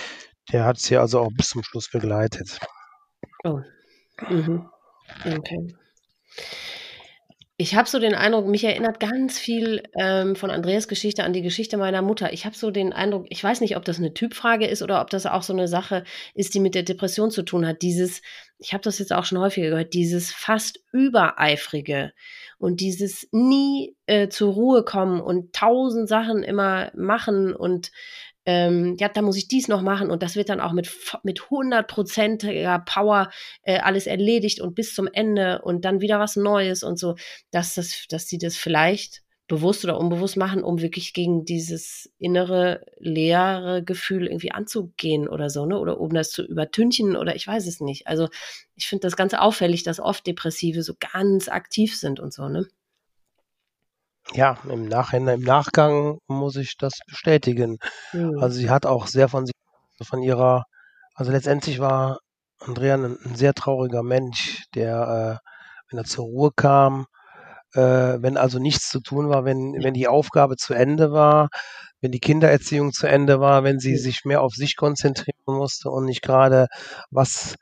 Der 0.52 0.64
hat 0.64 0.78
sie 0.78 0.96
also 0.96 1.20
auch 1.20 1.30
bis 1.37 1.50
zum 1.50 1.62
Schluss 1.64 1.90
begleitet. 1.90 2.59
Oh. 3.44 3.61
Mhm. 4.28 4.68
Okay. 5.24 5.74
Ich 7.59 7.75
habe 7.75 7.88
so 7.88 7.99
den 7.99 8.14
Eindruck, 8.14 8.47
mich 8.47 8.64
erinnert 8.64 9.01
ganz 9.01 9.38
viel 9.38 9.83
ähm, 9.95 10.37
von 10.37 10.51
Andreas 10.51 10.88
Geschichte 10.88 11.25
an 11.25 11.33
die 11.33 11.40
Geschichte 11.40 11.79
meiner 11.79 12.03
Mutter. 12.03 12.35
Ich 12.35 12.45
habe 12.45 12.55
so 12.55 12.71
den 12.71 12.92
Eindruck, 12.92 13.25
ich 13.31 13.42
weiß 13.42 13.62
nicht, 13.62 13.79
ob 13.79 13.85
das 13.87 13.97
eine 13.97 14.12
Typfrage 14.12 14.66
ist 14.66 14.83
oder 14.83 15.01
ob 15.01 15.09
das 15.09 15.25
auch 15.25 15.42
so 15.42 15.55
eine 15.55 15.66
Sache 15.66 16.05
ist, 16.35 16.53
die 16.53 16.61
mit 16.61 16.75
der 16.75 16.83
Depression 16.83 17.31
zu 17.31 17.42
tun 17.42 17.66
hat. 17.66 17.81
Dieses, 17.81 18.21
ich 18.59 18.75
habe 18.75 18.83
das 18.83 18.99
jetzt 18.99 19.14
auch 19.14 19.25
schon 19.25 19.38
häufiger 19.38 19.71
gehört, 19.71 19.95
dieses 19.95 20.33
fast 20.33 20.81
übereifrige 20.92 22.12
und 22.59 22.81
dieses 22.81 23.27
nie 23.33 23.97
äh, 24.05 24.29
zur 24.29 24.53
Ruhe 24.53 24.85
kommen 24.85 25.23
und 25.23 25.55
tausend 25.55 26.11
Sachen 26.11 26.42
immer 26.42 26.92
machen 26.95 27.55
und 27.55 27.90
ähm, 28.46 28.96
ja, 28.98 29.09
da 29.09 29.22
muss 29.22 29.37
ich 29.37 29.48
dies 29.48 29.68
noch 29.68 29.82
machen 29.82 30.11
und 30.11 30.22
das 30.22 30.37
wird 30.37 30.48
dann 30.48 30.61
auch 30.61 30.72
mit 30.72 30.90
mit 31.24 31.50
hundertprozentiger 31.50 32.78
Power 32.80 33.30
äh, 33.62 33.78
alles 33.78 34.06
erledigt 34.06 34.61
und 34.61 34.74
bis 34.74 34.94
zum 34.94 35.09
Ende 35.12 35.62
und 35.62 35.85
dann 35.85 36.00
wieder 36.00 36.20
was 36.20 36.37
Neues 36.37 36.82
und 36.82 36.98
so, 36.98 37.16
dass 37.50 37.74
das, 37.74 38.06
dass 38.09 38.28
sie 38.28 38.38
das 38.38 38.56
vielleicht 38.56 39.22
bewusst 39.48 39.85
oder 39.85 39.98
unbewusst 39.98 40.37
machen, 40.37 40.64
um 40.64 40.80
wirklich 40.80 41.12
gegen 41.12 41.44
dieses 41.44 42.11
innere 42.18 42.85
leere 42.98 43.82
Gefühl 43.85 44.26
irgendwie 44.26 44.52
anzugehen 44.52 45.28
oder 45.28 45.50
so, 45.50 45.66
ne? 45.66 45.78
Oder 45.78 46.00
um 46.00 46.12
das 46.12 46.30
zu 46.30 46.44
übertünchen 46.44 47.16
oder 47.16 47.37
ich 47.37 47.46
weiß 47.46 47.66
es 47.66 47.80
nicht. 47.80 48.06
Also 48.09 48.28
ich 48.74 48.88
finde 48.88 49.02
das 49.02 49.16
ganz 49.16 49.35
auffällig, 49.35 49.85
dass 49.85 50.00
oft 50.00 50.26
Depressive 50.26 50.82
so 50.82 50.94
ganz 50.98 51.48
aktiv 51.48 51.96
sind 51.96 52.18
und 52.20 52.32
so, 52.32 52.48
ne? 52.48 52.66
Ja, 54.34 54.58
im 54.68 54.86
Nachhinein, 54.86 55.40
im 55.40 55.44
Nachgang 55.44 56.18
muss 56.26 56.56
ich 56.56 56.76
das 56.76 56.98
bestätigen. 57.06 57.78
Mhm. 58.12 58.38
Also 58.40 58.56
sie 58.58 58.70
hat 58.70 58.86
auch 58.86 59.06
sehr 59.06 59.28
von 59.28 59.46
sich, 59.46 59.54
von 60.02 60.22
ihrer, 60.22 60.64
also 61.14 61.32
letztendlich 61.32 61.78
war 61.78 62.18
Andrea 62.60 62.94
ein, 62.94 63.16
ein 63.24 63.36
sehr 63.36 63.54
trauriger 63.54 64.02
Mensch, 64.02 64.64
der, 64.74 65.40
äh, 65.42 65.48
wenn 65.90 65.98
er 65.98 66.04
zur 66.04 66.24
Ruhe 66.24 66.50
kam, 66.54 67.06
äh, 67.74 67.80
wenn 67.80 68.36
also 68.36 68.58
nichts 68.58 68.88
zu 68.90 69.00
tun 69.00 69.28
war, 69.28 69.44
wenn, 69.44 69.74
wenn 69.82 69.94
die 69.94 70.08
Aufgabe 70.08 70.56
zu 70.56 70.74
Ende 70.74 71.12
war, 71.12 71.48
wenn 72.00 72.12
die 72.12 72.20
Kindererziehung 72.20 72.92
zu 72.92 73.06
Ende 73.06 73.40
war, 73.40 73.64
wenn 73.64 73.78
sie 73.78 73.96
sich 73.96 74.24
mehr 74.24 74.42
auf 74.42 74.54
sich 74.54 74.76
konzentrieren 74.76 75.34
musste 75.46 75.90
und 75.90 76.04
nicht 76.04 76.22
gerade 76.22 76.66
was 77.10 77.56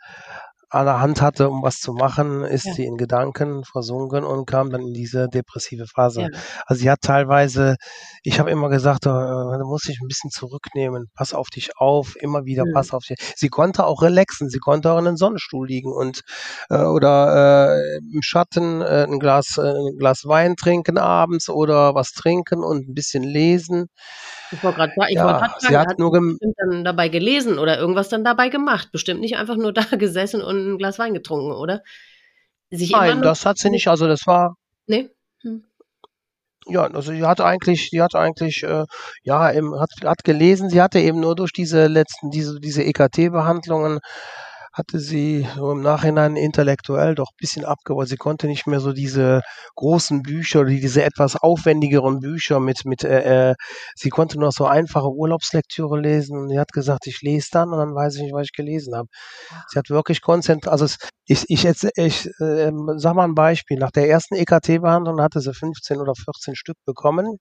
an 0.75 0.87
der 0.87 1.01
Hand 1.01 1.23
hatte, 1.23 1.49
um 1.49 1.63
was 1.63 1.79
zu 1.79 1.93
machen, 1.93 2.43
ist 2.43 2.67
ja. 2.67 2.75
sie 2.75 2.85
in 2.85 2.97
Gedanken 2.97 3.63
versunken 3.65 4.25
und 4.25 4.47
kam 4.47 4.71
dann 4.71 4.83
in 4.83 4.93
diese 4.93 5.29
depressive 5.29 5.87
Phase. 5.87 6.23
Ja. 6.23 6.29
Also 6.67 6.81
sie 6.83 6.91
hat 6.91 7.01
teilweise, 7.01 7.77
ich 8.23 8.41
habe 8.41 8.51
immer 8.51 8.69
gesagt, 8.69 9.07
äh, 9.07 9.11
du 9.11 9.65
musst 9.67 9.89
dich 9.89 9.99
ein 10.03 10.09
bisschen 10.09 10.31
zurücknehmen, 10.31 11.07
pass 11.15 11.33
auf 11.33 11.49
dich 11.49 11.77
auf, 11.77 12.17
immer 12.21 12.45
wieder 12.45 12.65
mhm. 12.67 12.73
pass 12.73 12.93
auf 12.93 13.05
dich. 13.05 13.19
Sie 13.37 13.49
konnte 13.49 13.87
auch 13.87 14.03
relaxen, 14.03 14.51
sie 14.51 14.59
konnte 14.59 14.91
auch 14.91 14.99
in 14.99 15.07
einem 15.07 15.17
Sonnenstuhl 15.17 15.67
liegen 15.67 15.93
und 15.93 16.23
äh, 16.71 16.83
oder 16.83 17.77
äh, 17.77 17.99
im 17.99 18.23
Schatten 18.23 18.83
äh, 18.83 19.07
ein 19.09 19.21
Glas 19.21 19.59
äh, 19.59 19.63
ein 19.63 19.97
Glas 19.99 20.25
Wein 20.25 20.57
trinken 20.57 20.99
abends 20.99 21.49
oder 21.49 21.95
was 21.95 22.13
trinken 22.13 22.65
und 22.65 22.89
ein 22.89 22.95
bisschen 22.95 23.23
lesen. 23.23 23.87
Ich 24.51 24.63
wollte 24.63 24.79
gerade 24.79 24.93
sagen, 24.97 25.13
ja, 25.13 25.41
wollt 25.41 25.61
sie 25.61 25.77
hat, 25.77 25.89
hat 25.89 25.99
nur 25.99 26.13
bestimmt 26.13 26.55
dann 26.59 26.85
dabei 26.85 27.09
gelesen 27.09 27.59
oder 27.59 27.79
irgendwas 27.79 28.09
dann 28.09 28.25
dabei 28.25 28.49
gemacht. 28.49 28.91
Bestimmt 28.93 29.21
nicht 29.21 29.37
einfach 29.37 29.57
nur 29.57 29.73
da 29.73 29.85
gesessen 29.97 30.43
und 30.43 30.64
ein 30.73 30.79
Glas 30.79 30.99
Wein 30.99 31.15
getrunken, 31.15 31.53
oder? 31.53 31.83
Sich 32.71 32.91
Nein, 32.91 33.23
das 33.23 33.47
hat 33.47 33.59
sie 33.59 33.71
nicht. 33.71 33.89
Also 33.89 34.07
das 34.07 34.27
war. 34.27 34.57
Nee. 34.87 35.11
Hm. 35.43 35.65
Ja, 36.67 36.85
also 36.85 37.13
sie 37.13 37.25
hat 37.25 37.41
eigentlich, 37.41 37.91
sie 37.91 38.01
hat 38.01 38.15
eigentlich, 38.15 38.63
äh, 38.63 38.85
ja, 39.23 39.53
eben, 39.53 39.79
hat, 39.79 39.91
hat 40.05 40.25
gelesen. 40.25 40.71
Sie 40.71 40.81
hatte 40.81 40.99
eben 40.99 41.21
nur 41.21 41.37
durch 41.37 41.53
diese 41.53 41.87
letzten, 41.87 42.31
diese, 42.31 42.59
diese 42.59 42.83
EKT-Behandlungen 42.85 44.01
hatte 44.75 44.99
sie 44.99 45.47
im 45.57 45.81
Nachhinein 45.83 46.35
intellektuell 46.35 47.15
doch 47.15 47.29
ein 47.29 47.39
bisschen 47.39 47.65
abgebaut. 47.65 48.09
Sie 48.09 48.17
konnte 48.17 48.49
nicht 48.49 48.67
mehr 48.67 48.81
so 48.81 48.93
diese 48.93 49.41
großen 49.77 50.23
Bücher 50.23 50.61
oder 50.61 50.71
diese 50.71 51.05
etwas 51.05 51.37
aufwendigeren 51.37 52.19
Bücher 52.19 52.59
mit, 52.59 52.85
mit 52.85 53.05
äh, 53.05 53.51
äh, 53.51 53.55
sie 53.95 54.11
konnte 54.11 54.39
nur 54.39 54.51
so 54.51 54.67
einfache 54.67 55.09
Urlaubslektüre 55.09 55.99
lesen 56.01 56.37
und 56.37 56.49
sie 56.51 56.59
hat 56.59 56.73
gesagt, 56.73 57.07
ich 57.07 57.23
lese 57.23 57.49
dann 57.53 57.71
und 57.73 57.79
dann 57.79 57.95
weiß 57.95 58.17
ich 58.17 58.23
nicht, 58.23 58.35
was 58.35 58.47
ich 58.47 58.53
gelesen 58.53 58.97
habe. 58.97 59.09
Sie 59.69 59.79
hat 59.79 59.91
wirklich 59.91 60.21
konzentriert, 60.21 60.73
also 60.73 60.85
es, 60.85 60.99
ich, 61.27 61.45
ich, 61.49 61.63
jetzt, 61.63 61.87
ich 61.97 62.27
äh, 62.41 62.73
sag 62.97 63.15
mal 63.15 63.25
ein 63.25 63.35
Beispiel. 63.35 63.79
Nach 63.79 63.93
der 63.93 64.09
ersten 64.09 64.35
EKT-Behandlung 64.35 65.21
hatte 65.23 65.41
sie 65.41 65.55
15 65.55 66.01
oder 66.01 66.15
14 66.15 66.57
Stück 66.57 66.77
bekommen. 66.85 67.39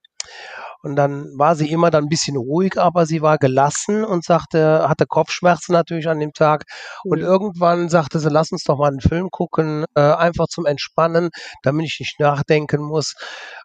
Und 0.84 0.96
dann 0.96 1.30
war 1.38 1.56
sie 1.56 1.70
immer 1.70 1.90
dann 1.90 2.04
ein 2.04 2.08
bisschen 2.10 2.36
ruhig, 2.36 2.78
aber 2.78 3.06
sie 3.06 3.22
war 3.22 3.38
gelassen 3.38 4.04
und 4.04 4.22
sagte, 4.22 4.86
hatte 4.86 5.06
Kopfschmerzen 5.06 5.72
natürlich 5.72 6.08
an 6.08 6.20
dem 6.20 6.34
Tag. 6.34 6.64
Und 7.04 7.20
mhm. 7.20 7.24
irgendwann 7.24 7.88
sagte 7.88 8.20
sie, 8.20 8.28
lass 8.28 8.52
uns 8.52 8.64
doch 8.64 8.76
mal 8.76 8.88
einen 8.88 9.00
Film 9.00 9.30
gucken, 9.30 9.86
äh, 9.94 10.02
einfach 10.02 10.46
zum 10.46 10.66
Entspannen, 10.66 11.30
damit 11.62 11.86
ich 11.86 12.00
nicht 12.00 12.20
nachdenken 12.20 12.82
muss. 12.82 13.14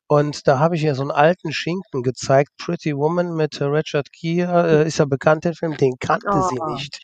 Und 0.07 0.47
da 0.47 0.59
habe 0.59 0.77
ich 0.77 0.83
ihr 0.83 0.95
so 0.95 1.01
einen 1.01 1.11
alten 1.11 1.51
Schinken 1.51 2.03
gezeigt, 2.03 2.51
Pretty 2.57 2.95
Woman 2.95 3.35
mit 3.35 3.59
Richard 3.59 4.07
Gere, 4.13 4.83
äh, 4.83 4.87
ist 4.87 4.99
ja 4.99 5.05
bekannt, 5.05 5.43
der 5.43 5.55
Film, 5.55 5.75
den 5.75 5.95
kannte 5.99 6.29
oh. 6.31 6.47
sie 6.47 6.73
nicht. 6.73 7.01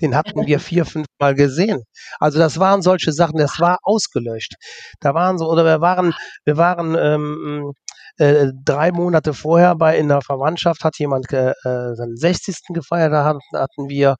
Den 0.00 0.14
hatten 0.14 0.46
wir 0.46 0.60
vier, 0.60 0.86
fünf 0.86 1.08
Mal 1.18 1.34
gesehen. 1.34 1.82
Also 2.20 2.38
das 2.38 2.60
waren 2.60 2.82
solche 2.82 3.12
Sachen, 3.12 3.38
das 3.38 3.58
war 3.58 3.78
ausgelöscht. 3.82 4.54
Da 5.00 5.12
waren 5.12 5.38
so, 5.38 5.50
oder 5.50 5.64
wir 5.64 5.80
waren, 5.80 6.14
wir 6.44 6.56
waren 6.56 6.96
ähm, 6.96 7.72
äh, 8.18 8.52
drei 8.64 8.92
Monate 8.92 9.34
vorher 9.34 9.74
bei 9.74 9.98
in 9.98 10.08
der 10.08 10.22
Verwandtschaft 10.22 10.84
hat 10.84 10.98
jemand 10.98 11.32
äh, 11.32 11.54
seinen 11.62 12.16
60. 12.16 12.56
gefeiert, 12.72 13.12
da 13.12 13.24
hatten, 13.24 13.88
wir 13.88 14.16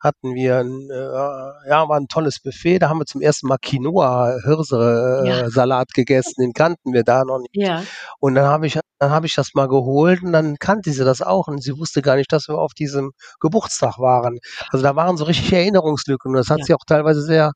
hatten 0.00 0.34
wir 0.34 0.58
ein, 0.58 0.88
äh, 0.90 1.68
ja, 1.68 1.88
war 1.88 1.96
ein 1.96 2.08
tolles 2.08 2.40
Buffet. 2.40 2.78
Da 2.78 2.88
haben 2.88 3.00
wir 3.00 3.06
zum 3.06 3.20
ersten 3.20 3.48
Mal 3.48 3.58
Quinoa 3.60 4.38
Hirse 4.44 5.24
äh, 5.24 5.50
ja. 5.50 5.84
Gegessen. 5.92 6.40
Den 6.40 6.52
kannten 6.52 6.92
wir 6.92 7.02
da 7.02 7.24
noch 7.24 7.38
nicht. 7.38 7.56
Ja. 7.56 7.82
Und 8.20 8.34
dann 8.34 8.46
habe 8.46 8.66
ich 8.66 8.78
dann 9.00 9.10
habe 9.10 9.26
ich 9.26 9.34
das 9.34 9.54
mal 9.54 9.68
geholt 9.68 10.22
und 10.22 10.32
dann 10.32 10.56
kannte 10.56 10.92
sie 10.92 11.04
das 11.04 11.22
auch 11.22 11.46
und 11.46 11.62
sie 11.62 11.76
wusste 11.78 12.02
gar 12.02 12.16
nicht, 12.16 12.32
dass 12.32 12.48
wir 12.48 12.58
auf 12.58 12.74
diesem 12.74 13.12
Geburtstag 13.40 13.98
waren. 13.98 14.38
Also 14.70 14.82
da 14.82 14.96
waren 14.96 15.16
so 15.16 15.24
richtig 15.24 15.52
Erinnerungslücken 15.52 16.30
und 16.30 16.36
das 16.36 16.50
hat 16.50 16.58
ja. 16.60 16.64
sie 16.64 16.74
auch 16.74 16.84
teilweise 16.86 17.22
sehr 17.22 17.52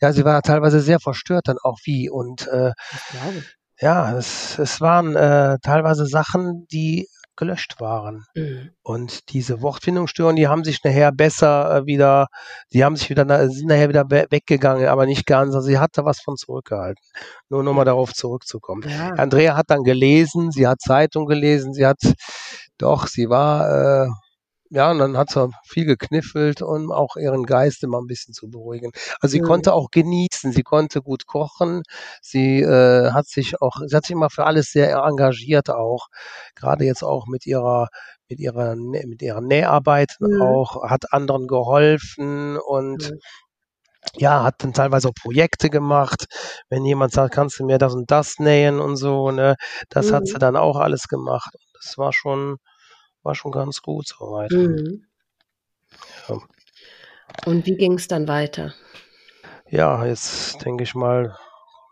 ja, 0.00 0.12
sie 0.12 0.24
war 0.24 0.42
teilweise 0.42 0.78
sehr 0.80 1.00
verstört 1.00 1.48
dann 1.48 1.56
auch 1.60 1.78
wie 1.84 2.08
und 2.08 2.46
äh, 2.46 2.70
ja, 3.80 4.16
es, 4.16 4.58
es 4.58 4.80
waren 4.80 5.16
äh, 5.16 5.58
teilweise 5.62 6.06
Sachen, 6.06 6.66
die 6.72 7.08
gelöscht 7.38 7.80
waren. 7.80 8.24
Mhm. 8.34 8.70
Und 8.82 9.32
diese 9.32 9.62
Wortfindungsstörungen, 9.62 10.36
die 10.36 10.48
haben 10.48 10.64
sich 10.64 10.82
nachher 10.82 11.12
besser 11.12 11.76
äh, 11.76 11.86
wieder, 11.86 12.26
die 12.72 12.84
haben 12.84 12.96
sich 12.96 13.08
wieder, 13.08 13.48
sind 13.48 13.68
nachher 13.68 13.88
wieder 13.88 14.10
weggegangen, 14.10 14.88
aber 14.88 15.06
nicht 15.06 15.24
ganz. 15.24 15.54
Also 15.54 15.66
sie 15.66 15.78
hat 15.78 15.90
da 15.94 16.04
was 16.04 16.20
von 16.20 16.36
zurückgehalten. 16.36 17.02
Nur 17.48 17.62
nochmal 17.62 17.84
darauf 17.84 18.12
zurückzukommen. 18.12 18.88
Ja. 18.88 19.10
Andrea 19.10 19.56
hat 19.56 19.66
dann 19.68 19.84
gelesen, 19.84 20.50
sie 20.50 20.66
hat 20.66 20.80
Zeitung 20.80 21.26
gelesen, 21.26 21.72
sie 21.72 21.86
hat, 21.86 22.00
doch, 22.76 23.06
sie 23.06 23.28
war, 23.28 24.06
äh, 24.06 24.08
ja, 24.70 24.90
und 24.90 24.98
dann 24.98 25.16
hat 25.16 25.30
sie 25.30 25.48
viel 25.64 25.86
gekniffelt, 25.86 26.60
um 26.62 26.92
auch 26.92 27.16
ihren 27.16 27.44
Geist 27.44 27.82
immer 27.82 27.98
ein 28.00 28.06
bisschen 28.06 28.34
zu 28.34 28.50
beruhigen. 28.50 28.92
Also 29.20 29.32
sie 29.32 29.40
mhm. 29.40 29.46
konnte 29.46 29.72
auch 29.72 29.90
genießen, 29.90 30.52
sie 30.52 30.62
konnte 30.62 31.00
gut 31.00 31.26
kochen, 31.26 31.82
sie 32.20 32.60
äh, 32.60 33.12
hat 33.12 33.26
sich 33.28 33.60
auch, 33.62 33.80
sie 33.86 33.96
hat 33.96 34.04
sich 34.04 34.12
immer 34.14 34.30
für 34.30 34.44
alles 34.44 34.70
sehr 34.70 34.94
engagiert 34.98 35.70
auch, 35.70 36.08
gerade 36.54 36.84
jetzt 36.84 37.02
auch 37.02 37.26
mit 37.26 37.46
ihrer 37.46 37.88
mit 38.28 38.40
ihrer 38.40 38.76
mit 38.76 39.22
ihrer 39.22 39.40
Näharbeit 39.40 40.16
mhm. 40.20 40.42
auch, 40.42 40.82
hat 40.84 41.12
anderen 41.12 41.46
geholfen 41.46 42.58
und 42.58 43.10
mhm. 43.10 43.18
ja, 44.16 44.44
hat 44.44 44.56
dann 44.58 44.74
teilweise 44.74 45.08
auch 45.08 45.14
Projekte 45.14 45.70
gemacht. 45.70 46.26
Wenn 46.68 46.84
jemand 46.84 47.12
sagt, 47.12 47.34
kannst 47.34 47.58
du 47.58 47.64
mir 47.64 47.78
das 47.78 47.94
und 47.94 48.10
das 48.10 48.38
nähen 48.38 48.80
und 48.80 48.96
so, 48.96 49.30
ne, 49.30 49.56
das 49.88 50.12
hat 50.12 50.26
sie 50.26 50.34
mhm. 50.34 50.40
dann 50.40 50.56
auch 50.56 50.76
alles 50.76 51.08
gemacht. 51.08 51.54
Das 51.74 51.96
war 51.96 52.12
schon 52.12 52.58
war 53.22 53.34
schon 53.34 53.52
ganz 53.52 53.82
gut 53.82 54.06
soweit. 54.08 54.50
Mhm. 54.50 55.04
Ja. 56.28 56.38
Und 57.46 57.66
wie 57.66 57.76
ging 57.76 57.94
es 57.94 58.08
dann 58.08 58.28
weiter? 58.28 58.74
Ja, 59.68 60.04
jetzt 60.04 60.64
denke 60.64 60.84
ich 60.84 60.94
mal, 60.94 61.36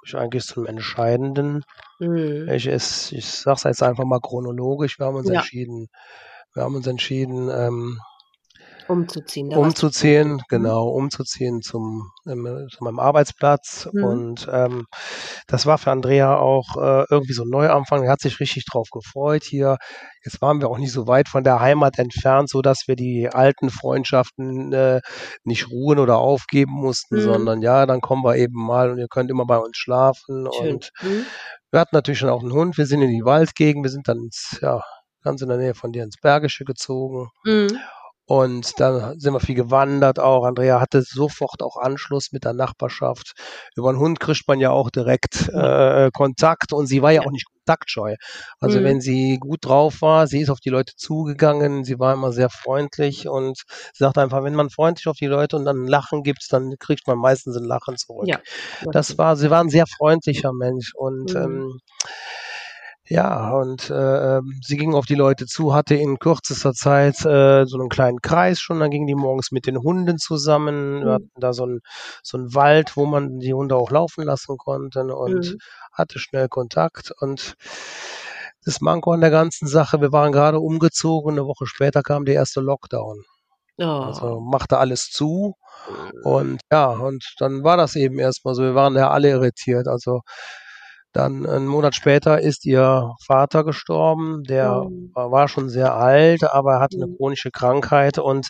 ich 0.06 0.16
eigentlich 0.16 0.44
zum 0.44 0.66
Entscheidenden. 0.66 1.62
Mhm. 1.98 2.48
Ich, 2.48 2.66
ich, 2.66 3.12
ich 3.12 3.26
sage 3.26 3.56
es 3.56 3.62
jetzt 3.64 3.82
einfach 3.82 4.04
mal 4.04 4.20
chronologisch. 4.20 4.98
Wir 4.98 5.06
haben 5.06 5.16
uns 5.16 5.28
ja. 5.28 5.40
entschieden, 5.40 5.88
wir 6.54 6.62
haben 6.62 6.74
uns 6.74 6.86
entschieden, 6.86 7.50
ähm, 7.50 8.00
Umzuziehen. 8.88 9.52
Umzuziehen, 9.52 10.32
mhm. 10.34 10.40
genau, 10.48 10.88
umzuziehen 10.88 11.60
zum, 11.62 12.10
ähm, 12.26 12.68
zu 12.70 12.84
meinem 12.84 12.98
Arbeitsplatz. 12.98 13.88
Mhm. 13.92 14.04
Und 14.04 14.48
ähm, 14.50 14.86
das 15.46 15.66
war 15.66 15.78
für 15.78 15.90
Andrea 15.90 16.36
auch 16.36 16.76
äh, 16.76 17.04
irgendwie 17.10 17.32
so 17.32 17.42
ein 17.42 17.50
Neuanfang. 17.50 18.04
Er 18.04 18.12
hat 18.12 18.20
sich 18.20 18.40
richtig 18.40 18.64
drauf 18.64 18.88
gefreut 18.90 19.44
hier. 19.44 19.76
Jetzt 20.24 20.40
waren 20.40 20.60
wir 20.60 20.68
auch 20.68 20.78
nicht 20.78 20.92
so 20.92 21.06
weit 21.06 21.28
von 21.28 21.44
der 21.44 21.60
Heimat 21.60 21.98
entfernt, 21.98 22.48
so 22.48 22.62
dass 22.62 22.84
wir 22.86 22.96
die 22.96 23.28
alten 23.28 23.70
Freundschaften 23.70 24.72
äh, 24.72 25.00
nicht 25.44 25.70
ruhen 25.70 25.98
oder 25.98 26.18
aufgeben 26.18 26.72
mussten, 26.72 27.16
mhm. 27.16 27.22
sondern 27.22 27.62
ja, 27.62 27.86
dann 27.86 28.00
kommen 28.00 28.24
wir 28.24 28.36
eben 28.36 28.60
mal 28.60 28.90
und 28.90 28.98
ihr 28.98 29.08
könnt 29.08 29.30
immer 29.30 29.46
bei 29.46 29.58
uns 29.58 29.76
schlafen. 29.76 30.48
Schön. 30.58 30.74
Und 30.74 30.90
mhm. 31.02 31.24
wir 31.70 31.80
hatten 31.80 31.94
natürlich 31.94 32.18
schon 32.18 32.30
auch 32.30 32.42
einen 32.42 32.52
Hund. 32.52 32.78
Wir 32.78 32.86
sind 32.86 33.02
in 33.02 33.10
die 33.10 33.24
Waldgegend. 33.24 33.84
Wir 33.84 33.90
sind 33.90 34.08
dann 34.08 34.18
ins, 34.18 34.58
ja, 34.60 34.80
ganz 35.22 35.42
in 35.42 35.48
der 35.48 35.58
Nähe 35.58 35.74
von 35.74 35.92
dir 35.92 36.04
ins 36.04 36.16
Bergische 36.20 36.64
gezogen. 36.64 37.28
Mhm. 37.44 37.78
Und 38.26 38.78
dann 38.80 39.18
sind 39.20 39.32
wir 39.32 39.40
viel 39.40 39.54
gewandert 39.54 40.18
auch. 40.18 40.44
Andrea 40.44 40.80
hatte 40.80 41.02
sofort 41.02 41.62
auch 41.62 41.76
Anschluss 41.76 42.32
mit 42.32 42.44
der 42.44 42.54
Nachbarschaft. 42.54 43.32
Über 43.76 43.90
einen 43.90 43.98
Hund 43.98 44.20
kriegt 44.20 44.48
man 44.48 44.58
ja 44.58 44.70
auch 44.70 44.90
direkt 44.90 45.48
äh, 45.48 46.10
Kontakt 46.12 46.72
und 46.72 46.86
sie 46.86 47.02
war 47.02 47.12
ja, 47.12 47.22
ja. 47.22 47.26
auch 47.26 47.30
nicht 47.30 47.46
kontaktscheu. 47.66 48.16
Also 48.60 48.80
mhm. 48.80 48.84
wenn 48.84 49.00
sie 49.00 49.38
gut 49.38 49.64
drauf 49.64 50.00
war, 50.02 50.26
sie 50.26 50.40
ist 50.40 50.50
auf 50.50 50.60
die 50.60 50.70
Leute 50.70 50.94
zugegangen, 50.96 51.84
sie 51.84 51.98
war 51.98 52.14
immer 52.14 52.32
sehr 52.32 52.50
freundlich 52.50 53.28
und 53.28 53.58
sie 53.92 54.04
sagt 54.04 54.18
einfach, 54.18 54.44
wenn 54.44 54.54
man 54.54 54.70
freundlich 54.70 55.08
auf 55.08 55.16
die 55.16 55.26
Leute 55.26 55.56
und 55.56 55.64
dann 55.64 55.84
ein 55.84 55.88
Lachen 55.88 56.22
gibt, 56.22 56.46
dann 56.50 56.74
kriegt 56.78 57.06
man 57.06 57.18
meistens 57.18 57.56
ein 57.56 57.64
Lachen 57.64 57.96
zurück. 57.96 58.26
Ja, 58.28 58.38
das 58.92 59.18
war, 59.18 59.36
sie 59.36 59.50
war 59.50 59.60
ein 59.60 59.68
sehr 59.68 59.86
freundlicher 59.86 60.52
Mensch 60.52 60.92
und 60.94 61.34
mhm. 61.34 61.40
ähm, 61.40 61.78
ja, 63.08 63.52
und 63.52 63.88
äh, 63.88 64.38
ähm, 64.38 64.58
sie 64.62 64.76
ging 64.76 64.94
auf 64.94 65.06
die 65.06 65.14
Leute 65.14 65.46
zu, 65.46 65.74
hatte 65.74 65.94
in 65.94 66.18
kürzester 66.18 66.72
Zeit 66.72 67.24
äh, 67.24 67.64
so 67.64 67.78
einen 67.78 67.88
kleinen 67.88 68.20
Kreis 68.20 68.58
schon. 68.58 68.80
Dann 68.80 68.90
gingen 68.90 69.06
die 69.06 69.14
morgens 69.14 69.52
mit 69.52 69.66
den 69.66 69.78
Hunden 69.78 70.18
zusammen. 70.18 71.00
Wir 71.00 71.06
mhm. 71.06 71.12
hatten 71.12 71.40
da 71.40 71.52
so 71.52 71.64
einen 71.64 71.80
so 72.22 72.36
einen 72.36 72.54
Wald, 72.54 72.96
wo 72.96 73.06
man 73.06 73.38
die 73.38 73.54
Hunde 73.54 73.76
auch 73.76 73.90
laufen 73.90 74.24
lassen 74.24 74.56
konnte 74.56 75.04
und 75.04 75.52
mhm. 75.52 75.58
hatte 75.92 76.18
schnell 76.18 76.48
Kontakt. 76.48 77.12
Und 77.20 77.54
das 78.64 78.80
Manko 78.80 79.12
an 79.12 79.20
der 79.20 79.30
ganzen 79.30 79.68
Sache, 79.68 80.00
wir 80.00 80.10
waren 80.10 80.32
gerade 80.32 80.58
umgezogen. 80.58 81.32
Eine 81.32 81.46
Woche 81.46 81.66
später 81.66 82.02
kam 82.02 82.24
der 82.24 82.34
erste 82.34 82.60
Lockdown. 82.60 83.22
Oh. 83.78 83.84
Also 83.84 84.40
machte 84.40 84.78
alles 84.78 85.10
zu. 85.10 85.54
Mhm. 85.88 86.20
Und 86.24 86.60
ja, 86.72 86.86
und 86.86 87.24
dann 87.38 87.62
war 87.62 87.76
das 87.76 87.94
eben 87.94 88.18
erstmal 88.18 88.56
so. 88.56 88.62
Wir 88.62 88.74
waren 88.74 88.96
ja 88.96 89.10
alle 89.10 89.30
irritiert. 89.30 89.86
Also 89.86 90.22
dann 91.16 91.46
einen 91.46 91.66
Monat 91.66 91.94
später 91.94 92.40
ist 92.40 92.66
ihr 92.66 93.14
Vater 93.24 93.64
gestorben. 93.64 94.42
Der 94.44 94.82
oh. 94.82 94.90
war 95.14 95.48
schon 95.48 95.68
sehr 95.70 95.94
alt, 95.94 96.44
aber 96.44 96.74
er 96.74 96.80
hatte 96.80 96.96
eine 96.96 97.06
mhm. 97.06 97.16
chronische 97.16 97.50
Krankheit 97.50 98.18
und 98.18 98.48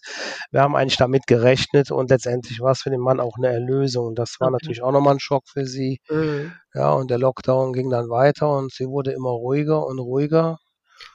wir 0.51 0.63
haben 0.63 0.75
eigentlich 0.75 0.97
damit 0.97 1.27
gerechnet 1.27 1.93
und 1.93 2.11
letztendlich 2.11 2.61
war 2.61 2.73
es 2.73 2.83
für 2.83 2.91
den 2.91 3.01
Mann 3.01 3.21
auch 3.21 3.37
eine 3.39 3.53
Erlösung. 3.53 4.15
Das 4.15 4.37
war 4.41 4.49
okay. 4.49 4.59
natürlich 4.61 4.83
auch 4.83 4.91
nochmal 4.91 5.15
ein 5.15 5.21
Schock 5.21 5.45
für 5.47 5.65
sie. 5.65 6.01
Mhm. 6.11 6.53
Ja, 6.75 6.91
und 6.93 7.09
der 7.11 7.19
Lockdown 7.19 7.73
ging 7.73 7.89
dann 7.89 8.09
weiter 8.09 8.51
und 8.51 8.73
sie 8.73 8.87
wurde 8.87 9.13
immer 9.13 9.31
ruhiger 9.31 9.87
und 9.87 9.99
ruhiger. 10.01 10.59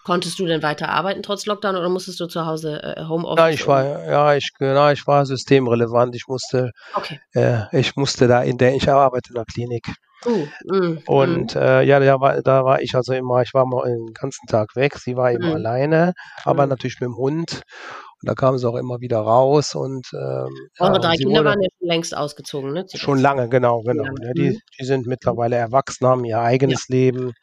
Konntest 0.03 0.39
du 0.39 0.45
denn 0.45 0.63
weiter 0.63 0.89
arbeiten 0.89 1.21
trotz 1.21 1.45
Lockdown 1.45 1.75
oder 1.75 1.89
musstest 1.89 2.19
du 2.19 2.27
zu 2.27 2.45
Hause 2.45 2.81
äh, 2.81 3.03
Homeoffice? 3.03 3.39
Ja, 3.39 3.49
ich 3.49 3.67
war, 3.67 4.05
ja, 4.05 4.35
ich, 4.35 4.51
genau, 4.57 4.89
ich 4.89 5.05
war 5.05 5.25
systemrelevant. 5.25 6.15
Ich 6.15 6.27
musste, 6.27 6.71
okay. 6.93 7.19
äh, 7.33 7.63
ich 7.77 7.95
musste 7.95 8.27
da 8.27 8.41
in 8.41 8.57
der, 8.57 8.73
ich 8.73 8.89
arbeite 8.89 9.29
in 9.29 9.35
der 9.35 9.45
Klinik. 9.45 9.87
Uh, 10.25 10.45
mm, 10.65 10.99
und 11.07 11.55
mm. 11.55 11.57
Äh, 11.57 11.83
ja, 11.83 11.99
da 11.99 12.19
war, 12.19 12.41
da 12.41 12.63
war 12.63 12.81
ich 12.81 12.95
also 12.95 13.13
immer, 13.13 13.41
ich 13.41 13.53
war 13.53 13.65
mal 13.65 13.85
den 13.85 14.13
ganzen 14.13 14.45
Tag 14.47 14.75
weg. 14.75 14.97
Sie 14.97 15.15
war 15.15 15.31
eben 15.31 15.49
mm. 15.49 15.53
alleine, 15.53 16.13
aber 16.43 16.65
mm. 16.65 16.69
natürlich 16.69 16.99
mit 16.99 17.07
dem 17.07 17.17
Hund. 17.17 17.61
Und 18.21 18.29
da 18.29 18.35
kam 18.35 18.57
sie 18.57 18.69
auch 18.69 18.75
immer 18.75 18.99
wieder 18.99 19.17
raus 19.17 19.73
und 19.73 20.07
ähm, 20.13 20.53
Eure 20.77 20.99
drei 20.99 21.15
Kinder 21.15 21.43
waren 21.43 21.59
ja 21.59 21.69
schon 21.79 21.87
längst 21.87 22.15
ausgezogen, 22.15 22.71
ne? 22.71 22.85
Schon 22.93 23.17
lange, 23.17 23.49
genau, 23.49 23.81
genau. 23.81 24.03
Ja. 24.03 24.11
Ne? 24.11 24.33
Die, 24.37 24.59
die 24.79 24.85
sind 24.85 25.07
mittlerweile 25.07 25.55
erwachsen, 25.55 26.05
haben 26.05 26.23
ihr 26.23 26.39
eigenes 26.39 26.87
ja. 26.87 26.95
Leben. 26.95 27.33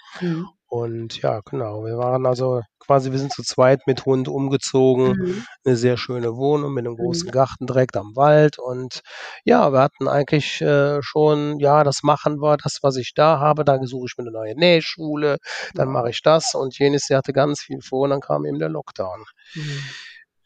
Und 0.68 1.20
ja, 1.20 1.40
genau. 1.44 1.84
Wir 1.84 1.96
waren 1.96 2.26
also 2.26 2.60
quasi, 2.88 3.12
wir 3.12 3.18
sind 3.18 3.32
zu 3.32 3.42
zweit 3.42 3.86
mit 3.86 4.06
Hund 4.06 4.28
umgezogen. 4.28 5.08
Mhm. 5.08 5.44
Eine 5.64 5.76
sehr 5.76 5.98
schöne 5.98 6.36
Wohnung 6.36 6.72
mit 6.72 6.86
einem 6.86 6.96
großen 6.96 7.26
mhm. 7.26 7.32
Garten 7.32 7.66
direkt 7.66 7.96
am 7.96 8.16
Wald. 8.16 8.58
Und 8.58 9.02
ja, 9.44 9.72
wir 9.72 9.80
hatten 9.80 10.08
eigentlich 10.08 10.60
äh, 10.62 11.00
schon, 11.02 11.58
ja, 11.58 11.84
das 11.84 12.02
machen 12.02 12.40
wir, 12.40 12.56
das, 12.56 12.78
was 12.82 12.96
ich 12.96 13.12
da 13.14 13.38
habe. 13.38 13.64
Da 13.64 13.78
suche 13.82 14.06
ich 14.08 14.16
mir 14.16 14.24
eine 14.24 14.32
neue 14.32 14.56
Nähschule, 14.56 15.36
dann 15.74 15.88
mache 15.88 16.10
ich 16.10 16.22
das. 16.22 16.54
Und 16.54 16.78
jenes 16.78 17.08
Jahr 17.08 17.18
hatte 17.18 17.34
ganz 17.34 17.60
viel 17.60 17.80
vor 17.82 18.04
und 18.04 18.10
dann 18.10 18.20
kam 18.20 18.46
eben 18.46 18.58
der 18.58 18.70
Lockdown. 18.70 19.22
Mhm. 19.54 19.80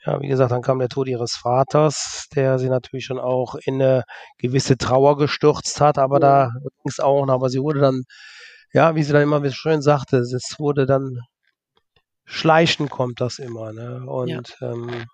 Ja, 0.05 0.21
wie 0.21 0.27
gesagt, 0.27 0.51
dann 0.51 0.63
kam 0.63 0.81
der 0.81 0.89
Tod 0.89 1.07
ihres 1.07 1.37
Vaters, 1.37 2.27
der 2.35 2.59
sie 2.59 2.69
natürlich 2.69 3.05
schon 3.05 3.21
auch 3.21 3.55
in 3.55 3.75
eine 3.75 4.03
gewisse 4.37 4.77
Trauer 4.77 5.17
gestürzt 5.17 5.81
hat, 5.81 5.97
aber 5.97 6.19
da 6.19 6.51
ging 6.61 6.89
es 6.89 6.99
auch 6.99 7.25
noch, 7.25 7.35
aber 7.35 7.51
sie 7.51 7.61
wurde 7.61 7.79
dann 7.79 8.03
ja, 8.75 8.95
wie 8.95 9.03
sie 9.03 9.13
dann 9.13 9.23
immer 9.23 9.49
schön 9.51 9.83
sagte, 9.83 10.19
es 10.19 10.57
wurde 10.59 10.87
dann 10.87 11.19
schleichen 12.25 12.89
kommt 12.89 13.21
das 13.21 13.39
immer, 13.39 13.73
ne? 13.73 14.05
Und 14.07 14.57
ja, 14.61 14.73
ähm, 14.73 15.07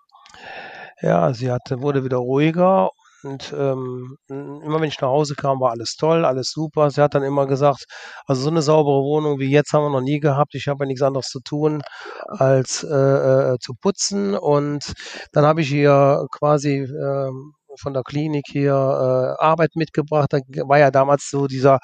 ja 1.01 1.33
sie 1.33 1.51
hatte, 1.51 1.81
wurde 1.81 2.03
wieder 2.03 2.17
ruhiger 2.17 2.91
und 3.23 3.53
ähm, 3.57 4.17
immer 4.29 4.79
wenn 4.79 4.87
ich 4.87 4.99
nach 5.01 5.09
Hause 5.09 5.35
kam, 5.35 5.59
war 5.59 5.71
alles 5.71 5.95
toll, 5.95 6.23
alles 6.23 6.51
super. 6.51 6.89
Sie 6.89 7.01
hat 7.01 7.15
dann 7.15 7.23
immer 7.23 7.47
gesagt, 7.47 7.85
also 8.25 8.41
so 8.43 8.49
eine 8.49 8.61
saubere 8.61 9.03
Wohnung 9.03 9.39
wie 9.39 9.49
jetzt 9.49 9.73
haben 9.73 9.83
wir 9.83 9.89
noch 9.89 10.01
nie 10.01 10.19
gehabt. 10.19 10.55
Ich 10.55 10.67
habe 10.67 10.85
ja 10.85 10.87
nichts 10.87 11.01
anderes 11.01 11.27
zu 11.27 11.41
tun, 11.41 11.81
als 12.27 12.83
äh, 12.83 13.53
äh, 13.53 13.57
zu 13.59 13.73
putzen. 13.73 14.35
Und 14.35 14.93
dann 15.33 15.45
habe 15.45 15.61
ich 15.61 15.71
ihr 15.71 16.25
quasi 16.31 16.77
äh, 16.79 17.31
von 17.79 17.93
der 17.93 18.03
Klinik 18.03 18.45
hier 18.47 18.73
äh, 18.73 19.43
Arbeit 19.43 19.75
mitgebracht. 19.75 20.31
Da 20.31 20.39
war 20.67 20.79
ja 20.79 20.91
damals 20.91 21.29
so 21.29 21.47
dieser, 21.47 21.79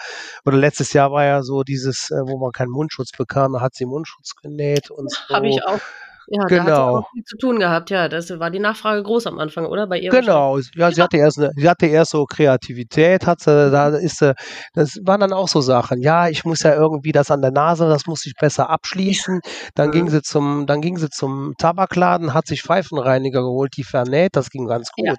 oder 0.46 0.58
letztes 0.58 0.94
Jahr 0.94 1.12
war 1.12 1.24
ja 1.26 1.44
so 1.44 1.64
dieses, 1.64 2.12
äh, 2.12 2.16
wo 2.26 2.38
man 2.38 2.52
keinen 2.52 2.72
Mundschutz 2.72 3.12
bekam, 3.12 3.54
da 3.54 3.62
hat 3.62 3.76
sie 3.76 3.86
Mundschutz 3.86 4.36
genäht 4.36 4.92
und 4.92 5.12
so. 5.12 5.34
Habe 5.34 5.48
ich 5.48 5.64
auch 5.64 5.80
ja, 6.28 6.44
genau. 6.46 6.48
da 6.48 6.56
hat 6.56 6.66
sie 6.66 6.72
genau. 6.72 6.98
auch 6.98 7.12
viel 7.12 7.24
zu 7.24 7.38
tun 7.38 7.60
gehabt, 7.60 7.90
ja. 7.90 8.10
Das 8.10 8.30
war 8.40 8.50
die 8.50 8.60
Nachfrage 8.60 9.04
groß 9.04 9.28
am 9.28 9.40
Anfang, 9.40 9.66
oder? 9.66 9.88
Bei 9.88 10.00
ihr 10.00 10.10
genau, 10.10 10.58
ja, 10.76 10.92
sie 10.92 11.02
hatte 11.02 11.18
erst 11.18 11.40
eine, 11.40 11.52
sie 11.56 11.70
hatte 11.70 11.86
erst 11.86 12.12
so 12.12 12.26
Kreativität, 12.26 13.26
hat 13.26 13.42
sie, 13.42 13.72
da 13.72 13.90
ist 13.90 14.20
sie, 14.20 14.34
das 14.74 14.98
waren 15.04 15.20
dann 15.22 15.34
auch 15.34 15.48
so 15.48 15.62
Sachen. 15.62 16.02
Ja, 16.02 16.28
ich 16.28 16.46
muss 16.46 16.64
ja 16.64 16.74
irgendwie 16.74 17.12
das 17.12 17.32
an 17.32 17.42
der 17.42 17.52
Nase, 17.52 17.88
das 17.88 18.06
muss 18.06 18.26
ich 18.26 18.34
besser 18.40 18.70
abschließen. 18.70 19.42
Dann 19.76 19.90
mhm. 19.90 19.92
ging 19.92 20.10
sie 20.10 20.22
zum, 20.22 20.66
dann 20.66 20.82
ging 20.82 20.98
sie 20.98 21.10
zum 21.10 21.54
Tabakladen, 21.58 22.34
hat 22.34 22.48
sich 22.48 22.64
Pfeifenreiniger 22.64 23.42
geholt, 23.42 23.74
die 23.78 23.84
vernäht, 23.84 24.36
das 24.36 24.50
ging 24.50 24.68
ganz 24.68 24.92
gut. 24.92 25.18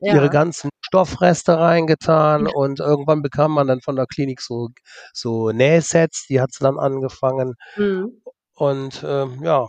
Ja. 0.00 0.14
Ihre 0.14 0.30
ganzen 0.30 0.70
Stoffreste 0.80 1.58
reingetan 1.58 2.46
ja. 2.46 2.52
und 2.54 2.80
irgendwann 2.80 3.22
bekam 3.22 3.52
man 3.52 3.66
dann 3.66 3.80
von 3.80 3.96
der 3.96 4.06
Klinik 4.06 4.40
so, 4.40 4.68
so 5.12 5.50
Nähsets, 5.50 6.26
die 6.28 6.40
hat 6.40 6.52
sie 6.52 6.64
dann 6.64 6.78
angefangen. 6.78 7.54
Mhm. 7.76 8.22
Und 8.54 9.04
ähm, 9.06 9.40
ja, 9.42 9.66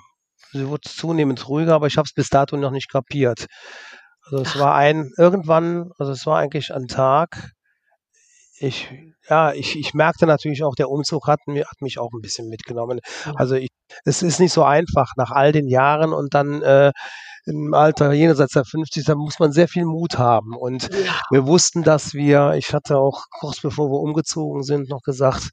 sie 0.58 0.67
wurde 0.67 0.89
zunehmend 0.89 1.48
ruhiger, 1.48 1.76
aber 1.76 1.88
ich 1.88 1.98
habe 1.98 2.06
es 2.06 2.13
bis 2.13 2.30
dato 2.30 2.58
noch 2.58 2.72
nicht 2.72 2.91
kapiert. 2.91 3.46
Also 4.24 4.43
es 4.43 4.60
war 4.60 4.76
ein, 4.76 5.12
irgendwann, 5.17 5.91
also 5.98 6.12
es 6.12 6.26
war 6.26 6.39
eigentlich 6.39 6.74
ein 6.74 6.88
Tag, 6.88 7.52
ich, 8.60 8.89
ja, 9.30 9.54
ich, 9.54 9.78
ich 9.78 9.93
merkte 9.93 10.26
natürlich 10.26 10.63
auch, 10.63 10.74
der 10.76 10.89
Umzug 10.89 11.28
hat, 11.28 11.39
hat 11.48 11.82
mich 11.82 12.00
auch 12.00 12.12
ein 12.13 12.22
bisschen 12.22 12.50
mitgenommen. 12.50 13.00
Also 13.36 13.56
ich, 13.56 13.70
es 14.04 14.24
ist 14.24 14.39
nicht 14.39 14.54
so 14.54 14.63
einfach 14.63 15.12
nach 15.15 15.32
all 15.32 15.52
den 15.52 15.67
Jahren 15.67 16.12
und 16.12 16.34
dann 16.34 16.62
äh, 16.63 16.91
im 17.46 17.74
Alter 17.74 18.12
jenseits 18.12 18.54
der 18.54 18.65
50, 18.65 19.06
da 19.06 19.15
muss 19.15 19.39
man 19.39 19.52
sehr 19.52 19.67
viel 19.67 19.86
Mut 19.86 20.17
haben. 20.17 20.56
Und 20.56 20.89
ja. 20.91 21.22
wir 21.32 21.46
wussten, 21.46 21.84
dass 21.84 22.13
wir, 22.13 22.54
ich 22.58 22.74
hatte 22.74 22.98
auch 22.98 23.26
kurz 23.39 23.62
bevor 23.62 23.89
wir 23.89 24.00
umgezogen 24.00 24.63
sind, 24.63 24.89
noch 24.89 25.02
gesagt, 25.02 25.52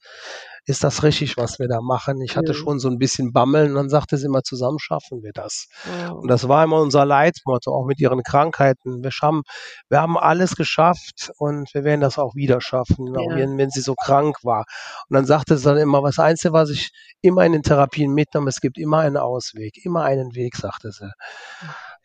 ist 0.66 0.82
das 0.82 1.02
richtig, 1.02 1.36
was 1.36 1.58
wir 1.58 1.68
da 1.68 1.80
machen? 1.80 2.20
Ich 2.22 2.36
hatte 2.36 2.52
mhm. 2.52 2.56
schon 2.56 2.78
so 2.78 2.88
ein 2.88 2.98
bisschen 2.98 3.32
Bammeln 3.32 3.70
und 3.70 3.76
dann 3.76 3.88
sagte 3.90 4.16
sie 4.16 4.26
immer, 4.26 4.42
zusammen 4.42 4.78
schaffen 4.78 5.22
wir 5.22 5.32
das. 5.32 5.66
Mhm. 5.84 6.12
Und 6.12 6.28
das 6.28 6.48
war 6.48 6.64
immer 6.64 6.80
unser 6.80 7.04
Leitmotto, 7.04 7.70
auch 7.74 7.84
mit 7.86 8.00
ihren 8.00 8.22
Krankheiten. 8.22 9.02
Wir 9.02 9.10
haben, 9.20 9.42
wir 9.88 10.00
haben 10.00 10.16
alles 10.16 10.56
geschafft 10.56 11.30
und 11.38 11.72
wir 11.74 11.84
werden 11.84 12.00
das 12.00 12.18
auch 12.18 12.34
wieder 12.34 12.60
schaffen, 12.60 13.16
auch 13.16 13.34
wenn, 13.34 13.58
wenn 13.58 13.70
sie 13.70 13.82
so 13.82 13.94
krank 13.94 14.38
war. 14.42 14.64
Und 15.08 15.14
dann 15.14 15.26
sagte 15.26 15.58
sie 15.58 15.64
dann 15.64 15.76
immer, 15.76 16.02
was 16.02 16.18
Einzige, 16.18 16.54
was 16.54 16.70
ich 16.70 16.90
immer 17.20 17.44
in 17.44 17.52
den 17.52 17.62
Therapien 17.62 18.12
mitnehme, 18.12 18.48
es 18.48 18.60
gibt 18.60 18.78
immer 18.78 18.98
einen 19.00 19.16
Ausweg, 19.16 19.84
immer 19.84 20.04
einen 20.04 20.34
Weg, 20.34 20.56
sagte 20.56 20.92
sie. 20.92 21.10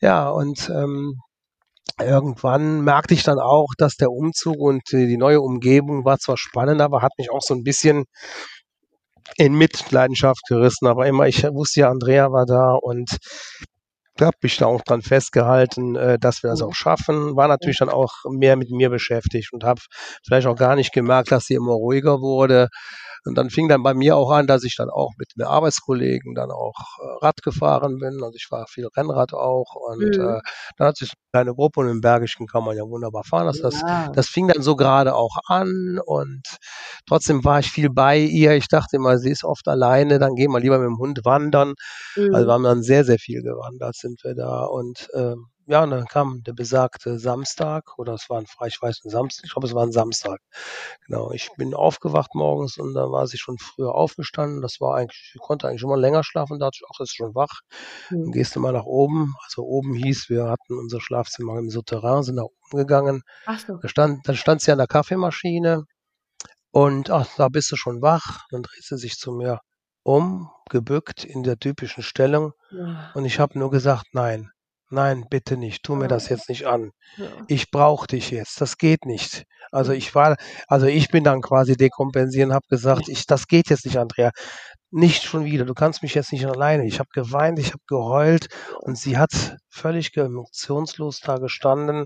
Ja, 0.01 0.29
und 0.29 0.69
ähm, 0.69 1.21
irgendwann 1.99 2.81
merkte 2.81 3.13
ich 3.13 3.23
dann 3.23 3.39
auch, 3.39 3.67
dass 3.77 3.95
der 3.95 4.11
Umzug 4.11 4.57
und 4.59 4.81
die 4.91 5.17
neue 5.17 5.41
Umgebung 5.41 6.05
war 6.05 6.17
zwar 6.17 6.37
spannend, 6.37 6.81
aber 6.81 7.01
hat 7.01 7.11
mich 7.17 7.31
auch 7.31 7.41
so 7.41 7.53
ein 7.53 7.63
bisschen 7.63 8.05
in 9.37 9.53
Mitleidenschaft 9.53 10.41
gerissen. 10.47 10.87
Aber 10.87 11.07
immer, 11.07 11.27
ich 11.27 11.43
wusste 11.43 11.81
ja, 11.81 11.89
Andrea 11.89 12.31
war 12.31 12.45
da 12.45 12.73
und 12.73 13.17
habe 14.19 14.37
mich 14.41 14.57
da 14.57 14.65
auch 14.65 14.81
dran 14.81 15.01
festgehalten, 15.01 15.95
äh, 15.95 16.19
dass 16.19 16.43
wir 16.43 16.49
das 16.49 16.61
auch 16.61 16.73
schaffen. 16.73 17.35
War 17.35 17.47
natürlich 17.47 17.77
dann 17.77 17.89
auch 17.89 18.11
mehr 18.29 18.55
mit 18.57 18.69
mir 18.69 18.89
beschäftigt 18.89 19.53
und 19.53 19.63
habe 19.63 19.79
vielleicht 20.25 20.47
auch 20.47 20.57
gar 20.57 20.75
nicht 20.75 20.93
gemerkt, 20.93 21.31
dass 21.31 21.45
sie 21.45 21.53
immer 21.53 21.73
ruhiger 21.73 22.19
wurde. 22.19 22.67
Und 23.25 23.37
dann 23.37 23.49
fing 23.49 23.67
dann 23.67 23.83
bei 23.83 23.93
mir 23.93 24.15
auch 24.17 24.31
an, 24.31 24.47
dass 24.47 24.63
ich 24.63 24.75
dann 24.75 24.89
auch 24.89 25.11
mit 25.17 25.31
den 25.35 25.45
Arbeitskollegen 25.45 26.35
dann 26.35 26.51
auch 26.51 26.75
äh, 26.99 27.25
Rad 27.25 27.41
gefahren 27.41 27.97
bin. 27.99 28.23
Also 28.23 28.35
ich 28.35 28.47
war 28.49 28.65
viel 28.67 28.87
Rennrad 28.95 29.33
auch. 29.33 29.75
Und 29.75 30.17
mhm. 30.17 30.21
äh, 30.21 30.41
dann 30.77 30.87
hat 30.87 30.97
sich 30.97 31.09
eine 31.11 31.43
kleine 31.43 31.55
Gruppe 31.55 31.81
und 31.81 31.89
im 31.89 32.01
Bergischen 32.01 32.47
kann 32.47 32.63
man 32.63 32.77
ja 32.77 32.83
wunderbar 32.83 33.23
fahren. 33.23 33.47
Das, 33.47 33.61
das, 33.61 33.81
das 34.13 34.27
fing 34.27 34.47
dann 34.47 34.61
so 34.61 34.75
gerade 34.75 35.15
auch 35.15 35.37
an 35.47 35.99
und 36.05 36.43
trotzdem 37.07 37.43
war 37.43 37.59
ich 37.59 37.71
viel 37.71 37.89
bei 37.89 38.17
ihr. 38.17 38.53
Ich 38.53 38.67
dachte 38.67 38.95
immer, 38.95 39.17
sie 39.17 39.31
ist 39.31 39.43
oft 39.43 39.67
alleine, 39.67 40.19
dann 40.19 40.35
gehen 40.35 40.51
wir 40.51 40.59
lieber 40.59 40.79
mit 40.79 40.87
dem 40.87 40.97
Hund 40.97 41.21
wandern. 41.23 41.73
Mhm. 42.15 42.33
Also 42.33 42.47
wir 42.47 42.53
haben 42.53 42.63
dann 42.63 42.83
sehr, 42.83 43.03
sehr 43.03 43.19
viel 43.19 43.41
gewandert, 43.41 43.95
sind 43.95 44.23
wir 44.23 44.35
da. 44.35 44.63
Und 44.63 45.09
ähm, 45.13 45.47
ja, 45.69 45.83
und 45.83 45.91
dann 45.91 46.05
kam 46.07 46.43
der 46.43 46.53
besagte 46.53 47.19
Samstag 47.19 47.97
oder 47.97 48.13
es 48.13 48.29
war 48.29 48.39
ein 48.39 48.47
Freitag, 48.47 48.73
ich 48.75 48.81
weiß 48.81 49.03
nicht, 49.03 49.11
Samstag, 49.13 49.45
ich 49.45 49.51
glaube, 49.53 49.67
es 49.67 49.75
war 49.75 49.83
ein 49.85 49.91
Samstag. 49.91 50.39
Genau, 51.05 51.31
ich 51.31 51.49
bin 51.57 51.73
aufgewacht 51.75 52.35
morgens 52.35 52.77
und 52.77 52.93
da 52.95 53.11
war 53.11 53.27
sie 53.27 53.37
schon 53.37 53.57
früher 53.59 53.93
aufgestanden. 53.95 54.61
Das 54.61 54.81
war 54.81 54.95
eigentlich, 54.95 55.31
ich 55.35 55.41
konnte 55.41 55.67
eigentlich 55.67 55.83
immer 55.83 55.97
länger 55.97 56.23
schlafen, 56.23 56.59
da 56.59 56.67
dachte 56.67 56.79
ich, 56.81 56.87
ach, 56.93 56.99
ist 57.01 57.15
schon 57.15 57.35
wach. 57.35 57.61
Dann 58.09 58.29
Mhm. 58.29 58.31
gehst 58.31 58.55
du 58.55 58.59
mal 58.59 58.73
nach 58.73 58.85
oben. 58.85 59.35
Also 59.45 59.63
oben 59.63 59.93
hieß, 59.93 60.29
wir 60.29 60.45
hatten 60.45 60.77
unser 60.77 61.01
Schlafzimmer 61.01 61.57
im 61.59 61.69
Souterrain, 61.69 62.23
sind 62.23 62.35
nach 62.35 62.43
oben 62.45 62.77
gegangen. 62.77 63.21
Ach 63.45 63.59
so. 63.59 63.77
Da 63.81 63.87
stand, 63.87 64.27
dann 64.27 64.35
stand 64.35 64.61
sie 64.61 64.71
an 64.71 64.77
der 64.79 64.87
Kaffeemaschine 64.87 65.85
und 66.71 67.09
ach, 67.09 67.27
da 67.37 67.49
bist 67.49 67.71
du 67.71 67.75
schon 67.75 68.01
wach. 68.01 68.45
Dann 68.51 68.63
dreht 68.63 68.83
sie 68.83 68.97
sich 68.97 69.17
zu 69.17 69.31
mir 69.31 69.59
um, 70.03 70.49
gebückt 70.69 71.23
in 71.25 71.43
der 71.43 71.57
typischen 71.59 72.03
Stellung. 72.03 72.53
Ja. 72.71 73.11
Und 73.15 73.25
ich 73.25 73.39
habe 73.39 73.57
nur 73.59 73.71
gesagt, 73.71 74.07
nein, 74.13 74.51
nein, 74.89 75.25
bitte 75.29 75.57
nicht, 75.57 75.83
tu 75.83 75.95
mir 75.95 76.07
das 76.07 76.29
jetzt 76.29 76.49
nicht 76.49 76.67
an. 76.67 76.91
Ich 77.47 77.71
brauche 77.71 78.07
dich 78.07 78.31
jetzt, 78.31 78.61
das 78.61 78.77
geht 78.77 79.05
nicht. 79.05 79.45
Also 79.71 79.91
ich 79.93 80.13
war, 80.15 80.35
also 80.67 80.87
ich 80.87 81.09
bin 81.09 81.23
dann 81.23 81.41
quasi 81.41 81.75
dekompensieren, 81.75 82.53
habe 82.53 82.65
gesagt, 82.69 83.07
ich, 83.09 83.25
das 83.25 83.47
geht 83.47 83.69
jetzt 83.69 83.85
nicht, 83.85 83.97
Andrea. 83.97 84.31
Nicht 84.91 85.23
schon 85.23 85.45
wieder, 85.45 85.65
du 85.65 85.73
kannst 85.73 86.01
mich 86.01 86.15
jetzt 86.15 86.31
nicht 86.31 86.45
alleine. 86.45 86.85
Ich 86.87 86.99
habe 86.99 87.09
geweint, 87.13 87.59
ich 87.59 87.69
habe 87.69 87.83
geheult 87.87 88.47
und 88.79 88.97
sie 88.97 89.17
hat 89.17 89.57
völlig 89.69 90.15
emotionslos 90.17 91.19
da 91.19 91.35
gestanden. 91.37 92.05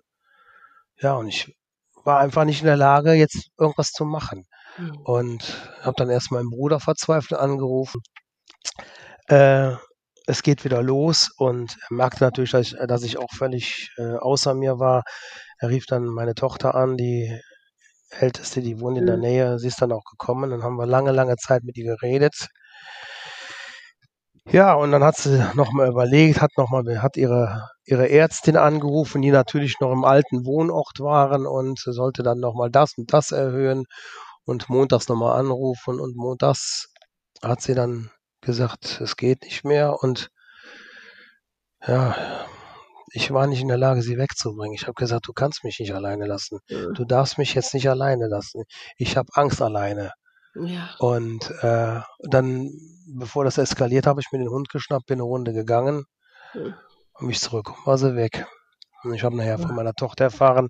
Ja, 0.97 1.13
und 1.15 1.27
ich 1.27 1.55
war 2.03 2.19
einfach 2.19 2.45
nicht 2.45 2.61
in 2.61 2.67
der 2.67 2.77
Lage, 2.77 3.13
jetzt 3.13 3.49
irgendwas 3.57 3.91
zu 3.91 4.05
machen. 4.05 4.45
Und 5.03 5.43
habe 5.81 5.95
dann 5.97 6.09
erst 6.09 6.31
meinen 6.31 6.49
Bruder 6.49 6.79
verzweifelt 6.79 7.39
angerufen. 7.39 8.01
Äh, 9.27 9.75
es 10.27 10.43
geht 10.43 10.63
wieder 10.65 10.81
los 10.83 11.29
und 11.37 11.77
er 11.89 11.95
merkte 11.95 12.23
natürlich, 12.23 12.51
dass 12.51 12.61
ich, 12.73 12.77
dass 12.87 13.03
ich 13.03 13.17
auch 13.17 13.31
völlig 13.35 13.91
äh, 13.97 14.15
außer 14.15 14.53
mir 14.53 14.79
war. 14.79 15.03
Er 15.59 15.69
rief 15.69 15.85
dann 15.85 16.05
meine 16.05 16.35
Tochter 16.35 16.75
an, 16.75 16.97
die 16.97 17.39
älteste, 18.11 18.61
die 18.61 18.79
wohnt 18.79 18.97
in 18.97 19.05
der 19.05 19.17
Mhm. 19.17 19.21
Nähe. 19.23 19.59
Sie 19.59 19.67
ist 19.67 19.81
dann 19.81 19.91
auch 19.91 20.03
gekommen. 20.05 20.51
Dann 20.51 20.63
haben 20.63 20.77
wir 20.77 20.85
lange, 20.87 21.11
lange 21.11 21.37
Zeit 21.37 21.63
mit 21.63 21.77
ihr 21.77 21.95
geredet. 21.95 22.47
Ja, 24.51 24.73
und 24.73 24.91
dann 24.91 25.03
hat 25.03 25.15
sie 25.17 25.37
nochmal 25.55 25.87
überlegt, 25.89 26.41
hat 26.41 26.51
nochmal, 26.57 27.01
hat 27.01 27.17
ihre, 27.17 27.69
ihre 27.85 28.09
Ärztin 28.09 28.57
angerufen, 28.57 29.21
die 29.21 29.31
natürlich 29.31 29.79
noch 29.79 29.91
im 29.91 30.03
alten 30.05 30.45
Wohnort 30.45 30.99
waren 30.99 31.45
und 31.47 31.79
sie 31.79 31.93
sollte 31.93 32.23
dann 32.23 32.39
nochmal 32.39 32.69
das 32.69 32.97
und 32.97 33.11
das 33.13 33.31
erhöhen 33.31 33.85
und 34.45 34.69
montags 34.69 35.07
nochmal 35.07 35.39
anrufen 35.39 35.99
und 35.99 36.15
montags 36.17 36.87
hat 37.41 37.61
sie 37.61 37.73
dann 37.75 38.11
gesagt, 38.43 39.01
es 39.01 39.15
geht 39.17 39.43
nicht 39.43 39.63
mehr 39.65 40.01
und 40.01 40.29
ja, 41.85 42.15
ich 43.11 43.31
war 43.31 43.45
nicht 43.47 43.61
in 43.61 43.67
der 43.67 43.77
Lage, 43.77 44.01
sie 44.01 44.17
wegzubringen. 44.17 44.73
Ich 44.73 44.83
habe 44.83 44.93
gesagt, 44.93 45.27
du 45.27 45.33
kannst 45.33 45.63
mich 45.63 45.79
nicht 45.79 45.93
alleine 45.93 46.25
lassen. 46.25 46.59
Mhm. 46.69 46.93
Du 46.95 47.05
darfst 47.05 47.37
mich 47.37 47.53
jetzt 47.53 47.73
nicht 47.73 47.89
alleine 47.89 48.27
lassen. 48.27 48.63
Ich 48.97 49.17
habe 49.17 49.29
Angst 49.33 49.61
alleine. 49.61 50.11
Ja. 50.55 50.95
Und 50.99 51.49
äh, 51.61 51.99
dann, 52.29 52.71
bevor 53.07 53.43
das 53.43 53.57
eskaliert, 53.57 54.07
habe 54.07 54.21
ich 54.21 54.31
mir 54.31 54.39
den 54.39 54.49
Hund 54.49 54.69
geschnappt, 54.69 55.05
bin 55.07 55.17
eine 55.19 55.23
Runde 55.23 55.53
gegangen 55.53 56.05
Mhm. 56.55 56.75
und 57.13 57.27
mich 57.27 57.39
zurück 57.39 57.71
war 57.85 57.97
sie 57.97 58.15
weg. 58.15 58.45
Und 59.03 59.13
ich 59.15 59.23
habe 59.23 59.35
nachher 59.35 59.57
Ja. 59.59 59.67
von 59.67 59.75
meiner 59.75 59.93
Tochter 59.93 60.25
erfahren, 60.25 60.69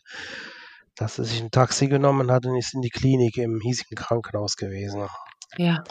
dass 0.96 1.16
sie 1.16 1.26
sich 1.26 1.42
ein 1.42 1.52
Taxi 1.52 1.88
genommen 1.88 2.32
hat 2.32 2.46
und 2.46 2.56
ist 2.56 2.74
in 2.74 2.82
die 2.82 2.90
Klinik 2.90 3.38
im 3.38 3.60
hiesigen 3.62 3.96
Krankenhaus 3.98 4.56
gewesen. 4.56 5.08
Ja. 5.58 5.84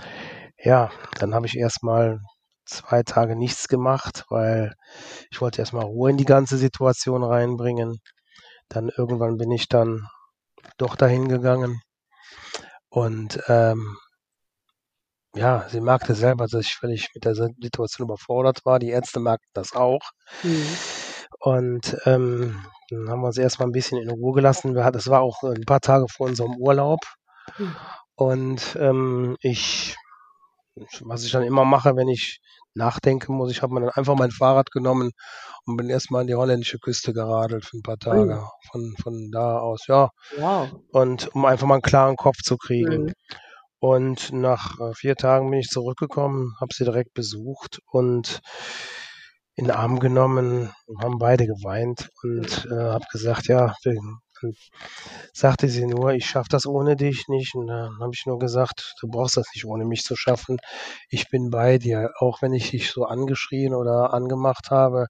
Ja, 0.62 0.90
dann 1.18 1.34
habe 1.34 1.46
ich 1.46 1.56
erstmal 1.56 2.20
zwei 2.64 3.02
Tage 3.02 3.36
nichts 3.36 3.68
gemacht, 3.68 4.24
weil 4.28 4.74
ich 5.30 5.40
wollte 5.40 5.60
erstmal 5.60 5.84
Ruhe 5.84 6.10
in 6.10 6.16
die 6.16 6.24
ganze 6.24 6.56
Situation 6.56 7.24
reinbringen. 7.24 7.98
Dann 8.68 8.90
irgendwann 8.96 9.36
bin 9.36 9.50
ich 9.50 9.68
dann 9.68 10.06
doch 10.78 10.96
dahin 10.96 11.28
gegangen 11.28 11.80
und 12.88 13.42
ähm, 13.48 13.96
ja, 15.34 15.66
sie 15.70 15.80
merkte 15.80 16.14
selber, 16.14 16.46
dass 16.46 16.66
ich 16.66 16.74
völlig 16.76 17.08
mit 17.14 17.24
der 17.24 17.34
Situation 17.34 18.06
überfordert 18.06 18.64
war. 18.64 18.78
Die 18.78 18.90
Ärzte 18.90 19.18
merkten 19.18 19.50
das 19.54 19.72
auch. 19.72 20.02
Mhm. 20.42 20.66
Und 21.40 21.96
ähm, 22.04 22.64
dann 22.90 23.08
haben 23.08 23.22
wir 23.22 23.32
sie 23.32 23.40
erstmal 23.40 23.68
ein 23.68 23.72
bisschen 23.72 23.98
in 23.98 24.10
Ruhe 24.10 24.34
gelassen. 24.34 24.74
Wir 24.74 24.84
hatten, 24.84 24.98
das 24.98 25.08
war 25.08 25.22
auch 25.22 25.42
ein 25.42 25.64
paar 25.66 25.80
Tage 25.80 26.06
vor 26.08 26.26
unserem 26.26 26.56
Urlaub. 26.56 27.00
Mhm. 27.58 27.76
Und 28.14 28.76
ähm, 28.78 29.36
ich, 29.40 29.96
was 31.01 31.25
ich 31.25 31.33
dann 31.33 31.43
immer 31.43 31.64
mache, 31.64 31.97
wenn 31.97 32.09
ich 32.09 32.41
nachdenken 32.75 33.35
muss, 33.35 33.51
ich 33.51 33.62
habe 33.62 33.75
mir 33.75 33.81
dann 33.81 33.91
einfach 33.91 34.16
mein 34.16 34.31
Fahrrad 34.31 34.70
genommen 34.70 35.12
und 35.66 35.77
bin 35.77 35.91
erstmal 35.91 36.23
an 36.23 36.27
die 36.27 36.35
holländische 36.35 36.79
Küste 36.79 37.12
geradelt 37.12 37.64
für 37.64 37.77
ein 37.77 37.83
paar 37.83 37.99
Tage. 37.99 38.43
Von, 38.70 38.95
von 39.03 39.31
da 39.31 39.59
aus, 39.59 39.87
ja. 39.89 40.09
Wow. 40.39 40.70
Und 40.91 41.29
um 41.35 41.45
einfach 41.45 41.66
mal 41.66 41.75
einen 41.75 41.83
klaren 41.83 42.16
Kopf 42.16 42.39
zu 42.43 42.57
kriegen. 42.57 43.05
Mhm. 43.05 43.12
Und 43.79 44.33
nach 44.33 44.79
äh, 44.81 44.95
vier 44.95 45.16
Tagen 45.16 45.51
bin 45.51 45.59
ich 45.59 45.68
zurückgekommen, 45.68 46.55
habe 46.61 46.73
sie 46.73 46.85
direkt 46.85 47.14
besucht 47.14 47.81
und 47.91 48.41
in 49.55 49.64
den 49.66 49.75
Arm 49.75 49.99
genommen, 49.99 50.73
haben 51.01 51.18
beide 51.18 51.47
geweint 51.47 52.09
und 52.23 52.66
äh, 52.70 52.75
habe 52.75 53.05
gesagt, 53.11 53.49
ja, 53.49 53.75
wir, 53.83 53.99
dann 54.43 54.55
sagte 55.32 55.68
sie 55.68 55.86
nur, 55.86 56.12
ich 56.12 56.26
schaffe 56.26 56.49
das 56.51 56.66
ohne 56.66 56.97
dich 56.97 57.28
nicht. 57.28 57.55
Und 57.55 57.68
dann 57.68 57.99
habe 58.01 58.12
ich 58.14 58.26
nur 58.26 58.38
gesagt, 58.38 58.95
du 59.01 59.09
brauchst 59.09 59.36
das 59.36 59.47
nicht 59.55 59.64
ohne 59.66 59.84
mich 59.84 60.03
zu 60.05 60.16
schaffen. 60.16 60.59
Ich 61.09 61.28
bin 61.30 61.51
bei 61.51 61.78
dir, 61.78 62.11
auch 62.18 62.43
wenn 62.43 62.53
ich 62.55 62.70
dich 62.70 62.90
so 62.90 63.05
angeschrien 63.05 63.74
oder 63.74 64.12
angemacht 64.14 64.70
habe. 64.70 65.07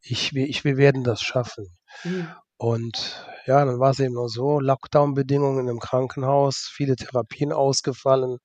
Ich, 0.00 0.34
wir- 0.34 0.48
ich, 0.48 0.64
wir 0.64 0.76
werden 0.76 1.04
das 1.04 1.20
schaffen. 1.22 1.66
Mhm. 2.04 2.28
Und 2.58 3.24
ja, 3.46 3.64
dann 3.64 3.78
war 3.80 3.90
es 3.92 4.00
eben 4.00 4.14
nur 4.14 4.28
so, 4.28 4.60
Lockdown-Bedingungen 4.60 5.68
im 5.68 5.78
Krankenhaus, 5.78 6.68
viele 6.72 6.96
Therapien 6.96 7.52
ausgefallen. 7.52 8.38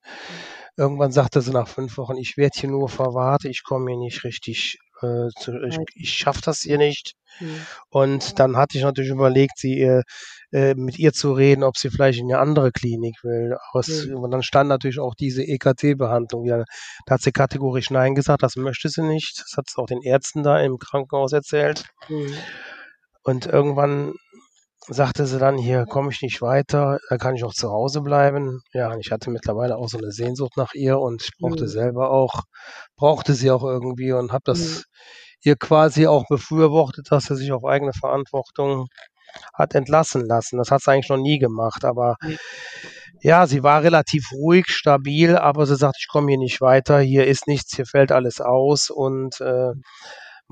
Irgendwann 0.77 1.11
sagte 1.11 1.41
sie 1.41 1.51
nach 1.51 1.67
fünf 1.67 1.97
Wochen, 1.97 2.17
ich 2.17 2.37
werde 2.37 2.59
hier 2.59 2.69
nur 2.69 2.89
verwahrt, 2.89 3.45
ich 3.45 3.63
komme 3.63 3.91
hier 3.91 3.99
nicht 3.99 4.23
richtig, 4.23 4.79
äh, 5.01 5.27
ich, 5.67 5.77
ich 5.95 6.13
schaffe 6.13 6.41
das 6.43 6.61
hier 6.61 6.77
nicht. 6.77 7.13
Mhm. 7.39 7.61
Und 7.89 8.39
dann 8.39 8.57
hatte 8.57 8.77
ich 8.77 8.83
natürlich 8.83 9.11
überlegt, 9.11 9.57
sie 9.57 9.81
äh, 9.81 10.03
äh, 10.51 10.75
mit 10.75 10.99
ihr 10.99 11.13
zu 11.13 11.33
reden, 11.33 11.63
ob 11.63 11.77
sie 11.77 11.89
vielleicht 11.89 12.19
in 12.19 12.31
eine 12.31 12.39
andere 12.39 12.71
Klinik 12.71 13.23
will. 13.23 13.57
Aus, 13.71 13.87
Mhm. 14.05 14.17
Und 14.17 14.31
dann 14.31 14.43
stand 14.43 14.69
natürlich 14.69 14.99
auch 14.99 15.15
diese 15.15 15.43
EKT-Behandlung 15.43 16.43
wieder. 16.43 16.65
Da 17.05 17.15
hat 17.15 17.21
sie 17.21 17.31
kategorisch 17.31 17.89
Nein 17.89 18.15
gesagt, 18.15 18.43
das 18.43 18.55
möchte 18.55 18.89
sie 18.89 19.03
nicht. 19.03 19.39
Das 19.39 19.57
hat 19.57 19.69
sie 19.69 19.81
auch 19.81 19.87
den 19.87 20.01
Ärzten 20.01 20.43
da 20.43 20.59
im 20.59 20.77
Krankenhaus 20.77 21.33
erzählt. 21.33 21.85
Mhm. 22.09 22.33
Und 23.23 23.45
irgendwann 23.45 24.13
sagte 24.89 25.25
sie 25.25 25.39
dann, 25.39 25.57
hier 25.57 25.85
komme 25.85 26.09
ich 26.11 26.21
nicht 26.21 26.41
weiter, 26.41 26.99
da 27.09 27.17
kann 27.17 27.35
ich 27.35 27.43
auch 27.43 27.53
zu 27.53 27.69
Hause 27.71 28.01
bleiben. 28.01 28.61
Ja, 28.73 28.91
und 28.91 28.99
ich 28.99 29.11
hatte 29.11 29.29
mittlerweile 29.29 29.77
auch 29.77 29.87
so 29.87 29.97
eine 29.97 30.11
Sehnsucht 30.11 30.57
nach 30.57 30.73
ihr 30.73 30.99
und 30.99 31.21
ich 31.23 31.31
brauchte 31.39 31.65
Mhm. 31.65 31.69
selber 31.69 32.11
auch, 32.11 32.43
brauchte 32.97 33.33
sie 33.33 33.49
auch 33.51 33.63
irgendwie 33.63 34.11
und 34.11 34.31
habe 34.31 34.43
das 34.45 34.59
Mhm. 34.59 34.83
ihr 35.43 35.55
quasi 35.55 36.07
auch 36.07 36.25
befürwortet, 36.27 37.07
dass 37.11 37.25
sie 37.25 37.35
sich 37.35 37.51
auf 37.51 37.65
eigene 37.65 37.93
Verantwortung 37.93 38.87
hat 39.53 39.75
entlassen 39.75 40.25
lassen. 40.25 40.57
Das 40.57 40.69
hat 40.71 40.81
sie 40.81 40.91
eigentlich 40.91 41.09
noch 41.09 41.17
nie 41.17 41.39
gemacht, 41.39 41.85
aber 41.85 42.15
Ja. 42.21 42.37
ja, 43.21 43.47
sie 43.47 43.63
war 43.63 43.83
relativ 43.83 44.31
ruhig, 44.33 44.65
stabil, 44.67 45.37
aber 45.37 45.65
sie 45.65 45.75
sagt, 45.77 45.95
ich 45.99 46.07
komme 46.07 46.29
hier 46.29 46.37
nicht 46.37 46.61
weiter, 46.61 46.99
hier 46.99 47.25
ist 47.25 47.47
nichts, 47.47 47.75
hier 47.75 47.85
fällt 47.85 48.11
alles 48.11 48.41
aus 48.41 48.89
und 48.89 49.39
äh, 49.41 49.71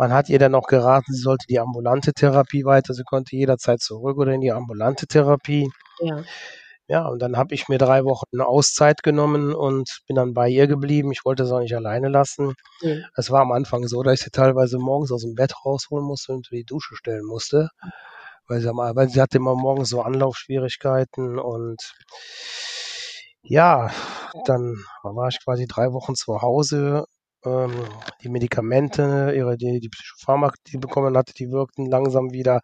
man 0.02 0.14
hat 0.14 0.30
ihr 0.30 0.40
dann 0.40 0.54
noch 0.54 0.66
geraten, 0.66 1.14
sie 1.14 1.22
sollte 1.22 1.46
die 1.48 1.60
ambulante 1.60 2.12
Therapie 2.14 2.66
weiter, 2.66 2.96
sie 2.96 3.04
konnte 3.04 3.36
jederzeit 3.36 3.82
zurück 3.82 4.18
oder 4.18 4.32
in 4.34 4.42
die 4.42 4.52
ambulante 4.52 5.06
Therapie. 5.06 5.70
Ja. 6.00 6.24
Ja, 6.88 7.06
und 7.08 7.22
dann 7.22 7.38
habe 7.38 7.54
ich 7.54 7.70
mir 7.70 7.78
drei 7.78 8.04
Wochen 8.04 8.26
eine 8.34 8.48
Auszeit 8.48 9.04
genommen 9.04 9.54
und 9.54 10.02
bin 10.08 10.16
dann 10.16 10.34
bei 10.34 10.50
ihr 10.50 10.66
geblieben. 10.66 11.12
Ich 11.12 11.24
wollte 11.24 11.46
sie 11.46 11.56
auch 11.56 11.60
nicht 11.60 11.76
alleine 11.76 12.10
lassen. 12.10 12.56
Mhm. 12.82 13.06
Es 13.16 13.30
war 13.30 13.42
am 13.42 13.52
Anfang 13.52 13.88
so, 13.88 14.02
dass 14.02 14.16
ich 14.16 14.22
sie 14.22 14.32
teilweise 14.32 14.80
morgens 14.80 15.12
aus 15.12 15.22
dem 15.22 15.36
Bett 15.36 15.54
rausholen 15.64 16.04
musste 16.04 16.34
und 16.34 16.50
die 16.52 16.66
Dusche 16.66 16.96
stellen 16.96 17.24
musste. 17.24 17.70
Weil 18.48 18.60
sie, 18.60 18.70
weil 18.70 19.08
sie 19.08 19.22
hatte 19.22 19.38
immer 19.38 19.54
morgens 19.54 19.90
so 19.90 20.02
Anlaufschwierigkeiten 20.02 21.38
und 21.38 21.94
ja, 23.44 23.92
dann 24.46 24.84
war 25.04 25.28
ich 25.28 25.38
quasi 25.44 25.68
drei 25.68 25.94
Wochen 25.94 26.16
zu 26.16 26.42
Hause. 26.42 27.06
Ähm, 27.44 27.72
die 28.22 28.30
Medikamente, 28.30 29.34
ihre, 29.36 29.58
die, 29.58 29.80
die 29.80 29.90
Psychopharmaka, 29.90 30.56
die 30.68 30.78
bekommen 30.78 31.18
hatte, 31.18 31.34
die 31.34 31.50
wirkten 31.50 31.88
langsam 31.90 32.32
wieder. 32.32 32.60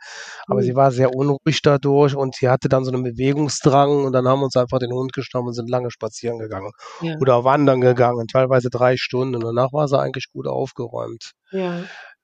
Aber 0.48 0.60
Mhm. 0.60 0.66
sie 0.66 0.76
war 0.76 0.92
sehr 0.92 1.16
unruhig 1.16 1.62
dadurch 1.64 2.16
und 2.16 2.36
sie 2.36 2.48
hatte 2.50 2.70
dann 2.70 2.86
so 2.86 2.92
einen 2.92 3.04
Bewegungsdrang 3.04 4.06
und 4.06 4.14
dann 4.14 4.28
haben 4.28 4.40
wir 4.40 4.46
uns 4.46 4.56
einfach 4.56 4.80
den 4.80 4.92
Hund 4.94 5.14
geschnappt 5.14 5.48
und 5.48 5.54
sind 5.54 5.70
lange 5.70 5.90
spazieren 5.90 6.38
gegangen 6.38 6.72
Ja. 7.02 7.16
oder 7.20 7.44
wandern 7.44 7.82
gegangen, 7.82 8.28
teilweise 8.28 8.70
drei 8.70 8.98
Stunden. 8.98 9.36
Und 9.36 9.44
danach 9.44 9.74
war 9.74 9.88
sie 9.88 10.00
eigentlich 10.00 10.28
gut 10.32 10.46
aufgeräumt. 10.48 11.32
Ja. 11.52 11.84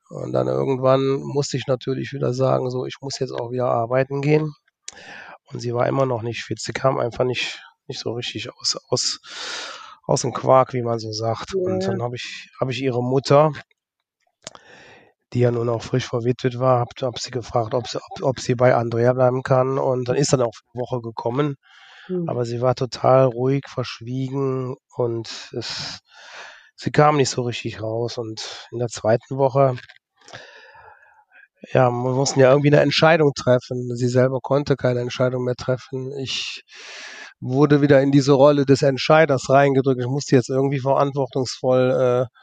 Und 0.09 0.31
dann 0.33 0.47
irgendwann 0.47 1.01
musste 1.21 1.57
ich 1.57 1.65
natürlich 1.65 2.13
wieder 2.13 2.33
sagen, 2.33 2.69
so, 2.69 2.85
ich 2.85 2.97
muss 3.01 3.17
jetzt 3.19 3.31
auch 3.31 3.51
wieder 3.51 3.65
arbeiten 3.69 4.21
gehen. 4.21 4.53
Und 5.45 5.59
sie 5.59 5.73
war 5.73 5.87
immer 5.87 6.05
noch 6.05 6.21
nicht 6.21 6.43
fit. 6.43 6.59
Sie 6.61 6.71
kam 6.73 6.99
einfach 6.99 7.23
nicht, 7.23 7.59
nicht 7.87 7.99
so 7.99 8.11
richtig 8.13 8.49
aus, 8.53 8.77
aus, 8.89 9.19
aus 10.05 10.21
dem 10.21 10.33
Quark, 10.33 10.73
wie 10.73 10.81
man 10.81 10.99
so 10.99 11.11
sagt. 11.11 11.53
Und 11.55 11.83
Ja. 11.83 11.91
dann 11.91 12.01
habe 12.01 12.15
ich, 12.15 12.49
habe 12.59 12.71
ich 12.71 12.81
ihre 12.81 13.03
Mutter, 13.03 13.51
die 15.33 15.39
ja 15.39 15.51
nun 15.51 15.69
auch 15.69 15.81
frisch 15.81 16.05
verwitwet 16.07 16.59
war, 16.59 16.79
habe 16.79 16.91
hab 17.01 17.19
sie 17.19 17.31
gefragt, 17.31 17.73
ob 17.73 17.87
sie, 17.87 17.97
ob, 17.97 18.21
ob 18.21 18.39
sie 18.39 18.55
bei 18.55 18.75
Andrea 18.75 19.13
bleiben 19.13 19.41
kann. 19.41 19.79
Und 19.79 20.07
dann 20.07 20.15
ist 20.15 20.33
dann 20.33 20.41
auch 20.41 20.53
eine 20.73 20.81
Woche 20.81 21.01
gekommen. 21.01 21.55
Mhm. 22.07 22.29
Aber 22.29 22.45
sie 22.45 22.61
war 22.61 22.75
total 22.75 23.25
ruhig, 23.25 23.63
verschwiegen 23.67 24.75
und 24.95 25.51
es, 25.57 25.99
sie 26.75 26.91
kam 26.91 27.17
nicht 27.17 27.29
so 27.29 27.43
richtig 27.43 27.81
raus. 27.81 28.17
Und 28.17 28.67
in 28.71 28.79
der 28.79 28.89
zweiten 28.89 29.37
Woche, 29.37 29.75
ja, 31.71 31.89
wir 31.89 32.13
mussten 32.13 32.39
ja 32.41 32.49
irgendwie 32.51 32.71
eine 32.71 32.81
Entscheidung 32.81 33.31
treffen. 33.33 33.95
Sie 33.95 34.09
selber 34.09 34.39
konnte 34.41 34.75
keine 34.75 34.99
Entscheidung 34.99 35.45
mehr 35.45 35.55
treffen. 35.55 36.11
Ich 36.17 36.63
wurde 37.43 37.81
wieder 37.81 38.01
in 38.01 38.11
diese 38.11 38.33
Rolle 38.33 38.65
des 38.65 38.81
Entscheiders 38.81 39.49
reingedrückt. 39.49 40.01
Ich 40.01 40.07
musste 40.07 40.35
jetzt 40.35 40.49
irgendwie 40.49 40.79
verantwortungsvoll 40.79 42.27
äh, 42.29 42.37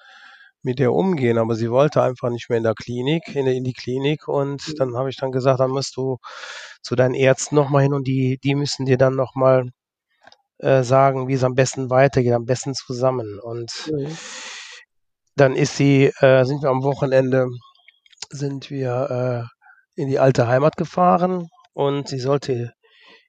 mit 0.63 0.79
ihr 0.79 0.93
umgehen, 0.93 1.39
aber 1.39 1.55
sie 1.55 1.71
wollte 1.71 2.03
einfach 2.03 2.29
nicht 2.29 2.51
mehr 2.51 2.59
in 2.59 2.65
der 2.65 2.75
Klinik, 2.75 3.35
in, 3.35 3.47
in 3.47 3.65
die 3.65 3.73
Klinik 3.73 4.29
und 4.29 4.67
mhm. 4.69 4.75
dann 4.77 4.97
habe 4.97 5.09
ich 5.09 5.17
dann 5.17 5.33
gesagt, 5.33 5.61
dann 5.61 5.71
musst 5.71 5.97
du 5.97 6.19
zu 6.83 6.97
deinen 6.97 7.15
Ärzten 7.15 7.55
nochmal 7.55 7.83
hin 7.83 7.95
und 7.95 8.07
die, 8.07 8.39
die 8.45 8.55
müssen 8.55 8.85
dir 8.85 8.99
dann 8.99 9.17
nochmal 9.17 9.71
äh, 10.59 10.83
sagen, 10.83 11.29
wie 11.29 11.35
es 11.35 11.45
am 11.45 11.55
besten 11.55 11.89
weitergeht, 11.89 12.35
am 12.35 12.45
besten 12.45 12.75
zusammen 12.75 13.41
und 13.41 13.73
mhm. 13.91 14.17
dann 15.35 15.57
ist 15.57 15.77
sie, 15.77 16.13
äh, 16.21 16.45
sind 16.45 16.63
wir 16.63 16.69
am 16.69 16.83
Wochenende, 16.83 17.47
sind 18.29 18.71
wir 18.71 19.49
äh, 19.97 20.01
in 20.01 20.09
die 20.09 20.19
alte 20.19 20.47
Heimat 20.47 20.77
gefahren 20.77 21.49
und 21.73 22.09
sie 22.09 22.21
sollte 22.21 22.73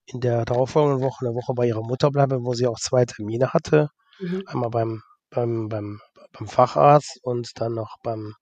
in 0.06 0.20
der 0.20 0.46
darauffolgenden 0.46 1.02
Woche 1.02 1.26
eine 1.26 1.36
Woche 1.36 1.54
bei 1.54 1.68
ihrer 1.68 1.84
Mutter 1.84 2.12
bleiben, 2.12 2.46
wo 2.46 2.54
sie 2.54 2.68
auch 2.68 2.80
zwei 2.80 3.06
Termine 3.06 3.54
hatte. 3.54 3.90
Mhm. 4.20 4.44
Einmal 4.48 4.70
beim, 4.70 5.04
beim, 5.30 5.70
beim, 5.70 6.02
beim 6.32 6.48
Facharzt 6.48 7.20
und 7.24 7.60
dann 7.60 7.74
noch 7.74 7.98
beim, 8.04 8.36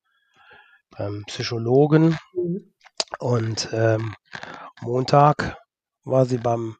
beim 0.97 1.24
Psychologen. 1.28 2.18
Mhm. 2.34 2.74
Und 3.20 3.70
ähm, 3.74 4.16
Montag 4.82 5.57
war 6.03 6.26
sie 6.26 6.38
beim 6.38 6.76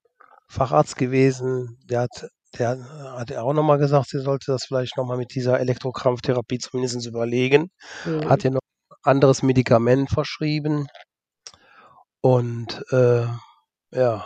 Facharzt 0.48 0.96
gewesen. 0.96 1.78
Der 1.84 2.02
hat, 2.02 2.30
der 2.58 2.78
hat 3.18 3.32
auch 3.34 3.54
nochmal 3.54 3.78
gesagt, 3.78 4.10
sie 4.10 4.20
sollte 4.20 4.52
das 4.52 4.66
vielleicht 4.66 4.98
nochmal 4.98 5.18
mit 5.18 5.36
dieser 5.36 5.60
Elektrokrampftherapie 5.60 6.60
zumindest 6.60 7.06
überlegen. 7.06 7.72
Mhm. 8.06 8.30
Hat 8.30 8.44
ihr 8.44 8.52
noch 8.52 8.62
ein 8.90 9.12
anderes 9.12 9.44
Medikament 9.44 10.10
verschrieben. 10.10 10.88
Und 12.22 12.84
äh, 12.92 13.26
ja, 13.92 14.26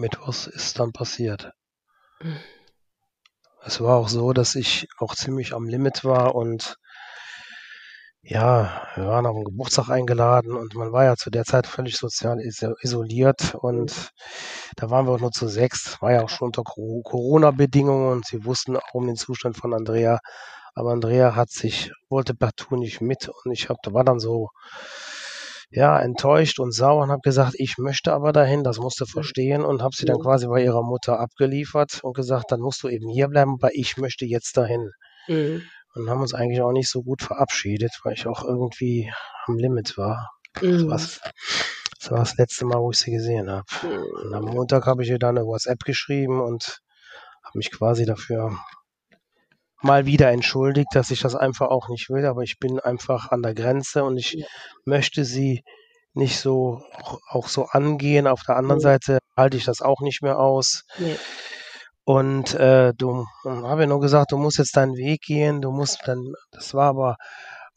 Mittwochs 0.00 0.46
ist 0.46 0.78
dann 0.78 0.92
passiert. 0.92 1.52
Mhm. 2.20 2.38
Es 3.62 3.80
war 3.80 3.96
auch 3.96 4.08
so, 4.08 4.32
dass 4.32 4.54
ich 4.54 4.88
auch 4.98 5.14
ziemlich 5.14 5.52
am 5.52 5.68
Limit 5.68 6.02
war 6.04 6.34
und 6.34 6.76
ja, 8.22 8.86
wir 8.96 9.06
waren 9.06 9.26
auf 9.26 9.34
einen 9.34 9.44
Geburtstag 9.44 9.88
eingeladen 9.88 10.54
und 10.54 10.74
man 10.74 10.92
war 10.92 11.04
ja 11.04 11.16
zu 11.16 11.30
der 11.30 11.44
Zeit 11.44 11.66
völlig 11.66 11.96
sozial 11.96 12.38
isoliert 12.40 13.54
und 13.54 14.10
da 14.76 14.90
waren 14.90 15.06
wir 15.06 15.12
auch 15.12 15.20
nur 15.20 15.32
zu 15.32 15.48
sechs, 15.48 16.00
war 16.02 16.12
ja 16.12 16.22
auch 16.22 16.28
schon 16.28 16.46
unter 16.46 16.62
Corona-Bedingungen 16.62 18.12
und 18.12 18.26
sie 18.26 18.44
wussten 18.44 18.76
auch 18.76 18.94
um 18.94 19.06
den 19.06 19.16
Zustand 19.16 19.56
von 19.56 19.72
Andrea, 19.72 20.18
aber 20.74 20.92
Andrea 20.92 21.34
hat 21.34 21.50
sich, 21.50 21.92
wollte 22.08 22.34
partout 22.34 22.76
nicht 22.76 23.00
mit 23.00 23.28
und 23.28 23.52
ich 23.52 23.68
hab, 23.70 23.78
da 23.82 23.94
war 23.94 24.04
dann 24.04 24.20
so, 24.20 24.48
ja, 25.70 26.00
enttäuscht 26.00 26.58
und 26.58 26.72
sauer 26.72 27.04
und 27.04 27.10
habe 27.10 27.20
gesagt, 27.22 27.54
ich 27.56 27.78
möchte 27.78 28.12
aber 28.12 28.32
dahin, 28.32 28.64
das 28.64 28.78
musst 28.78 29.00
du 29.00 29.06
verstehen 29.06 29.64
und 29.64 29.82
habe 29.82 29.94
sie 29.94 30.04
dann 30.04 30.18
quasi 30.18 30.48
bei 30.48 30.64
ihrer 30.64 30.82
Mutter 30.82 31.20
abgeliefert 31.20 32.00
und 32.02 32.14
gesagt, 32.14 32.50
dann 32.50 32.60
musst 32.60 32.82
du 32.82 32.88
eben 32.88 33.08
hier 33.08 33.28
bleiben, 33.28 33.56
weil 33.60 33.70
ich 33.74 33.96
möchte 33.96 34.24
jetzt 34.24 34.56
dahin. 34.56 34.90
Mhm. 35.28 35.62
Und 35.94 36.10
haben 36.10 36.20
uns 36.20 36.34
eigentlich 36.34 36.60
auch 36.60 36.72
nicht 36.72 36.88
so 36.88 37.02
gut 37.02 37.22
verabschiedet, 37.22 37.92
weil 38.04 38.14
ich 38.14 38.26
auch 38.26 38.44
irgendwie 38.44 39.12
am 39.46 39.58
Limit 39.58 39.96
war. 39.96 40.30
Mhm. 40.60 40.88
Das, 40.88 41.20
das 42.00 42.10
war 42.10 42.18
das 42.18 42.36
letzte 42.36 42.64
Mal, 42.64 42.80
wo 42.80 42.90
ich 42.90 42.98
sie 42.98 43.12
gesehen 43.12 43.48
habe. 43.48 43.64
Mhm. 43.82 44.04
Und 44.24 44.34
am 44.34 44.44
Montag 44.46 44.86
habe 44.86 45.04
ich 45.04 45.10
ihr 45.10 45.18
dann 45.18 45.38
eine 45.38 45.46
WhatsApp 45.46 45.84
geschrieben 45.84 46.40
und 46.40 46.80
habe 47.44 47.58
mich 47.58 47.70
quasi 47.70 48.06
dafür 48.06 48.56
mal 49.82 50.06
wieder 50.06 50.30
entschuldigt, 50.30 50.88
dass 50.92 51.10
ich 51.10 51.20
das 51.20 51.34
einfach 51.34 51.68
auch 51.68 51.88
nicht 51.88 52.10
will, 52.10 52.26
aber 52.26 52.42
ich 52.42 52.58
bin 52.58 52.80
einfach 52.80 53.30
an 53.30 53.42
der 53.42 53.54
Grenze 53.54 54.04
und 54.04 54.16
ich 54.16 54.32
ja. 54.32 54.46
möchte 54.84 55.24
sie 55.24 55.62
nicht 56.12 56.38
so 56.40 56.82
auch, 57.28 57.48
so 57.48 57.66
angehen. 57.66 58.26
Auf 58.26 58.42
der 58.46 58.56
anderen 58.56 58.80
ja. 58.80 58.84
Seite 58.84 59.18
halte 59.36 59.56
ich 59.56 59.64
das 59.64 59.80
auch 59.80 60.00
nicht 60.00 60.22
mehr 60.22 60.38
aus. 60.38 60.84
Ja. 60.98 61.14
Und 62.04 62.54
äh, 62.54 62.92
du 62.96 63.26
habe 63.44 63.82
ja 63.82 63.86
nur 63.86 64.00
gesagt, 64.00 64.32
du 64.32 64.38
musst 64.38 64.58
jetzt 64.58 64.76
deinen 64.76 64.96
Weg 64.96 65.20
gehen, 65.22 65.60
du 65.60 65.70
musst 65.70 66.00
dann, 66.06 66.32
das 66.50 66.74
war 66.74 66.88
aber 66.88 67.16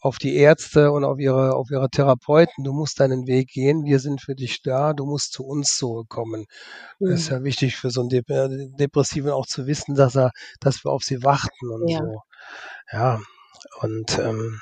auf 0.04 0.18
die 0.18 0.36
Ärzte 0.36 0.91
und 0.91 1.06
auf 1.06 1.18
ihre, 1.18 1.56
auf 1.56 1.72
ihre 1.72 1.89
Therapeuten, 1.89 2.66
du 2.66 2.74
musst 2.74 2.99
deinen 2.99 3.26
Weg 3.26 3.47
gehen, 3.47 3.86
wir 3.86 3.99
sind 3.99 4.22
für 4.22 4.36
dich 4.36 4.62
da, 4.62 4.91
du 4.91 5.06
musst 5.06 5.32
zu 5.32 5.45
uns 5.45 5.78
zurückkommen. 5.78 6.45
Mhm. 6.99 7.10
Das 7.10 7.22
ist 7.22 7.32
mhm. 7.32 7.38
ja 7.38 7.43
wichtig 7.45 7.78
für 7.78 7.89
so 7.89 8.01
einen 8.01 8.12
äh, 8.12 8.70
Depressiven 8.78 9.32
auch 9.32 9.45
zu 9.45 9.66
wissen, 9.66 9.95
dass 9.95 10.18
er, 10.18 10.32
dass 10.60 10.84
wir 10.84 10.91
auf 10.91 11.04
sie 11.04 11.24
warten 11.24 11.70
und 11.72 11.88
ja. 11.88 11.99
so. 11.99 12.22
Ja, 12.91 13.20
und 13.80 14.20
ähm, 14.20 14.60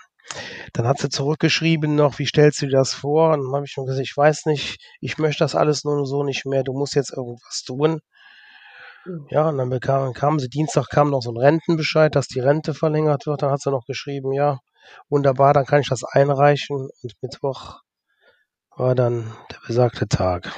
dann 0.74 0.88
hat 0.88 1.00
sie 1.00 1.10
zurückgeschrieben 1.10 1.96
noch, 1.96 2.20
wie 2.20 2.28
stellst 2.28 2.62
du 2.62 2.68
dir 2.68 2.78
das 2.78 2.94
vor? 2.94 3.34
Und 3.34 3.42
dann 3.42 3.56
habe 3.56 3.66
ich 3.66 3.76
nur 3.76 3.88
gesagt, 3.88 4.06
ich 4.06 4.16
weiß 4.16 4.46
nicht, 4.46 4.78
ich 5.00 5.18
möchte 5.18 5.44
das 5.44 5.56
alles 5.56 5.84
nur 5.84 6.06
so 6.06 6.24
nicht 6.24 6.46
mehr, 6.46 6.64
du 6.64 6.74
musst 6.74 6.94
jetzt 6.94 7.14
irgendwas 7.14 7.64
tun. 7.66 8.02
Mhm. 9.06 9.26
Ja, 9.32 9.50
und 9.50 9.58
dann 9.58 9.72
bekam, 9.72 10.14
kam 10.14 10.38
sie, 10.38 10.50
Dienstag 10.50 10.90
kam 10.90 11.10
noch 11.10 11.24
so 11.24 11.32
ein 11.32 11.38
Rentenbescheid, 11.38 12.16
dass 12.16 12.28
die 12.28 12.42
Rente 12.42 12.76
verlängert 12.76 13.26
wird. 13.26 13.42
Dann 13.42 13.50
hat 13.50 13.62
sie 13.62 13.72
noch 13.72 13.88
geschrieben, 13.88 14.34
ja, 14.34 14.60
Wunderbar, 15.10 15.54
dann 15.54 15.66
kann 15.66 15.82
ich 15.82 15.90
das 15.90 16.04
einreichen 16.04 16.90
und 17.02 17.14
Mittwoch 17.22 17.82
war 18.76 18.96
dann 18.96 19.32
der 19.52 19.58
besagte 19.68 20.08
Tag. 20.08 20.52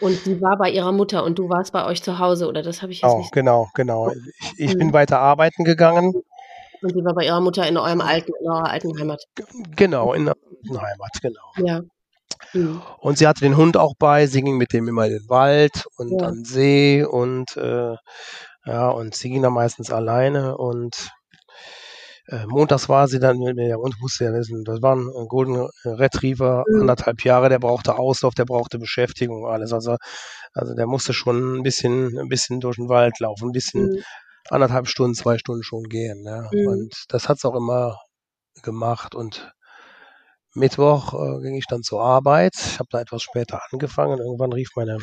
Und 0.00 0.16
sie 0.16 0.40
war 0.40 0.56
bei 0.56 0.70
ihrer 0.70 0.92
Mutter 0.92 1.24
und 1.24 1.38
du 1.38 1.48
warst 1.48 1.72
bei 1.72 1.84
euch 1.84 2.02
zu 2.02 2.18
Hause, 2.18 2.48
oder 2.48 2.62
das 2.62 2.82
habe 2.82 2.92
ich 2.92 3.02
jetzt 3.02 3.10
oh, 3.10 3.18
nicht. 3.18 3.32
Genau, 3.32 3.68
genau. 3.74 4.10
Ich, 4.10 4.58
ich 4.58 4.78
bin 4.78 4.92
weiter 4.92 5.18
arbeiten 5.18 5.64
gegangen. 5.64 6.14
Und 6.82 6.94
sie 6.94 7.04
war 7.04 7.14
bei 7.14 7.26
ihrer 7.26 7.40
Mutter 7.40 7.66
in 7.68 7.76
eurem 7.76 8.00
alten, 8.00 8.32
in 8.40 8.48
eurer 8.48 8.70
alten 8.70 8.98
Heimat. 8.98 9.22
Genau, 9.76 10.14
in 10.14 10.24
der 10.24 10.36
alten 10.36 10.80
Heimat, 10.80 11.10
genau. 11.20 11.52
Ja. 11.58 11.82
Mhm. 12.54 12.80
Und 12.98 13.18
sie 13.18 13.26
hatte 13.26 13.40
den 13.40 13.56
Hund 13.56 13.76
auch 13.76 13.94
bei, 13.98 14.26
sie 14.26 14.42
ging 14.42 14.56
mit 14.56 14.72
dem 14.72 14.88
immer 14.88 15.06
in 15.06 15.12
den 15.12 15.28
Wald 15.28 15.84
und 15.96 16.18
ja. 16.18 16.28
an 16.28 16.34
den 16.36 16.44
See 16.44 17.04
und 17.04 17.56
äh, 17.56 17.96
ja, 18.64 18.88
und 18.88 19.14
sie 19.14 19.30
ging 19.30 19.42
da 19.42 19.50
meistens 19.50 19.90
alleine 19.90 20.56
und 20.56 21.10
äh, 22.30 22.46
montags 22.46 22.88
war 22.88 23.08
sie 23.08 23.18
dann 23.18 23.38
mit 23.38 23.56
mir 23.56 23.78
und 23.80 24.00
musste 24.00 24.24
ja 24.24 24.32
wissen, 24.32 24.64
das 24.64 24.80
war 24.80 24.94
ein 24.94 25.28
Golden 25.28 25.68
Retriever, 25.84 26.64
mhm. 26.68 26.82
anderthalb 26.82 27.24
Jahre, 27.24 27.48
der 27.48 27.58
brauchte 27.58 27.98
Auslauf, 27.98 28.34
der 28.34 28.44
brauchte 28.44 28.78
Beschäftigung, 28.78 29.46
alles. 29.46 29.72
Also, 29.72 29.96
also 30.54 30.74
der 30.74 30.86
musste 30.86 31.12
schon 31.12 31.58
ein 31.58 31.62
bisschen, 31.64 32.16
ein 32.18 32.28
bisschen 32.28 32.60
durch 32.60 32.76
den 32.76 32.88
Wald 32.88 33.18
laufen, 33.18 33.48
ein 33.48 33.52
bisschen 33.52 33.90
mhm. 33.90 34.02
anderthalb 34.48 34.86
Stunden, 34.86 35.14
zwei 35.14 35.38
Stunden 35.38 35.64
schon 35.64 35.84
gehen. 35.84 36.22
Ne? 36.22 36.48
Mhm. 36.52 36.66
Und 36.68 37.04
das 37.08 37.28
hat's 37.28 37.44
auch 37.44 37.56
immer 37.56 37.98
gemacht. 38.62 39.16
Und 39.16 39.52
Mittwoch 40.54 41.14
äh, 41.14 41.42
ging 41.42 41.56
ich 41.56 41.66
dann 41.66 41.82
zur 41.82 42.00
Arbeit. 42.00 42.54
Ich 42.54 42.78
habe 42.78 42.88
da 42.92 43.00
etwas 43.00 43.22
später 43.22 43.60
angefangen. 43.72 44.20
Irgendwann 44.20 44.52
rief 44.52 44.70
meine 44.76 44.98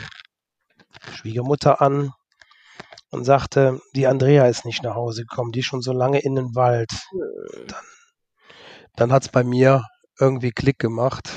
Schwiegermutter 1.14 1.82
an 1.82 2.14
und 3.10 3.24
sagte, 3.24 3.80
die 3.96 4.08
Andrea 4.08 4.48
ist 4.48 4.66
nicht 4.66 4.84
nach 4.84 4.96
Hause 4.96 5.24
gekommen, 5.24 5.52
die 5.52 5.60
ist 5.60 5.66
schon 5.66 5.82
so 5.82 5.94
lange 5.94 6.20
in 6.20 6.36
den 6.36 6.56
Wald. 6.56 6.92
Dann, 7.68 7.78
dann 8.96 9.12
hat 9.12 9.24
es 9.24 9.30
bei 9.30 9.44
mir 9.44 9.84
irgendwie 10.20 10.52
Klick 10.52 10.80
gemacht. 10.80 11.30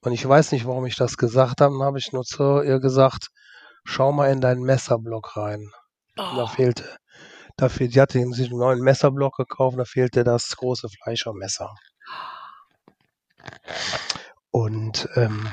Und 0.00 0.12
ich 0.12 0.26
weiß 0.26 0.52
nicht, 0.52 0.66
warum 0.66 0.84
ich 0.86 0.96
das 0.96 1.16
gesagt 1.16 1.60
habe. 1.60 1.74
Dann 1.78 1.86
habe 1.86 1.98
ich 1.98 2.12
nur 2.12 2.24
zu 2.24 2.62
ihr 2.62 2.80
gesagt, 2.80 3.28
schau 3.84 4.12
mal 4.12 4.30
in 4.30 4.40
deinen 4.40 4.62
Messerblock 4.62 5.36
rein. 5.36 5.70
Oh. 6.18 6.36
Da 6.36 6.46
fehlte, 6.46 6.84
da 7.56 7.68
fehlte, 7.68 7.94
die 7.94 8.00
hatte 8.00 8.32
sich 8.32 8.50
einen 8.50 8.58
neuen 8.58 8.80
Messerblock 8.80 9.36
gekauft, 9.36 9.78
da 9.78 9.84
fehlte 9.84 10.24
das 10.24 10.56
große 10.56 10.88
Fleischermesser. 10.88 11.72
Und 14.50 15.08
ähm, 15.16 15.48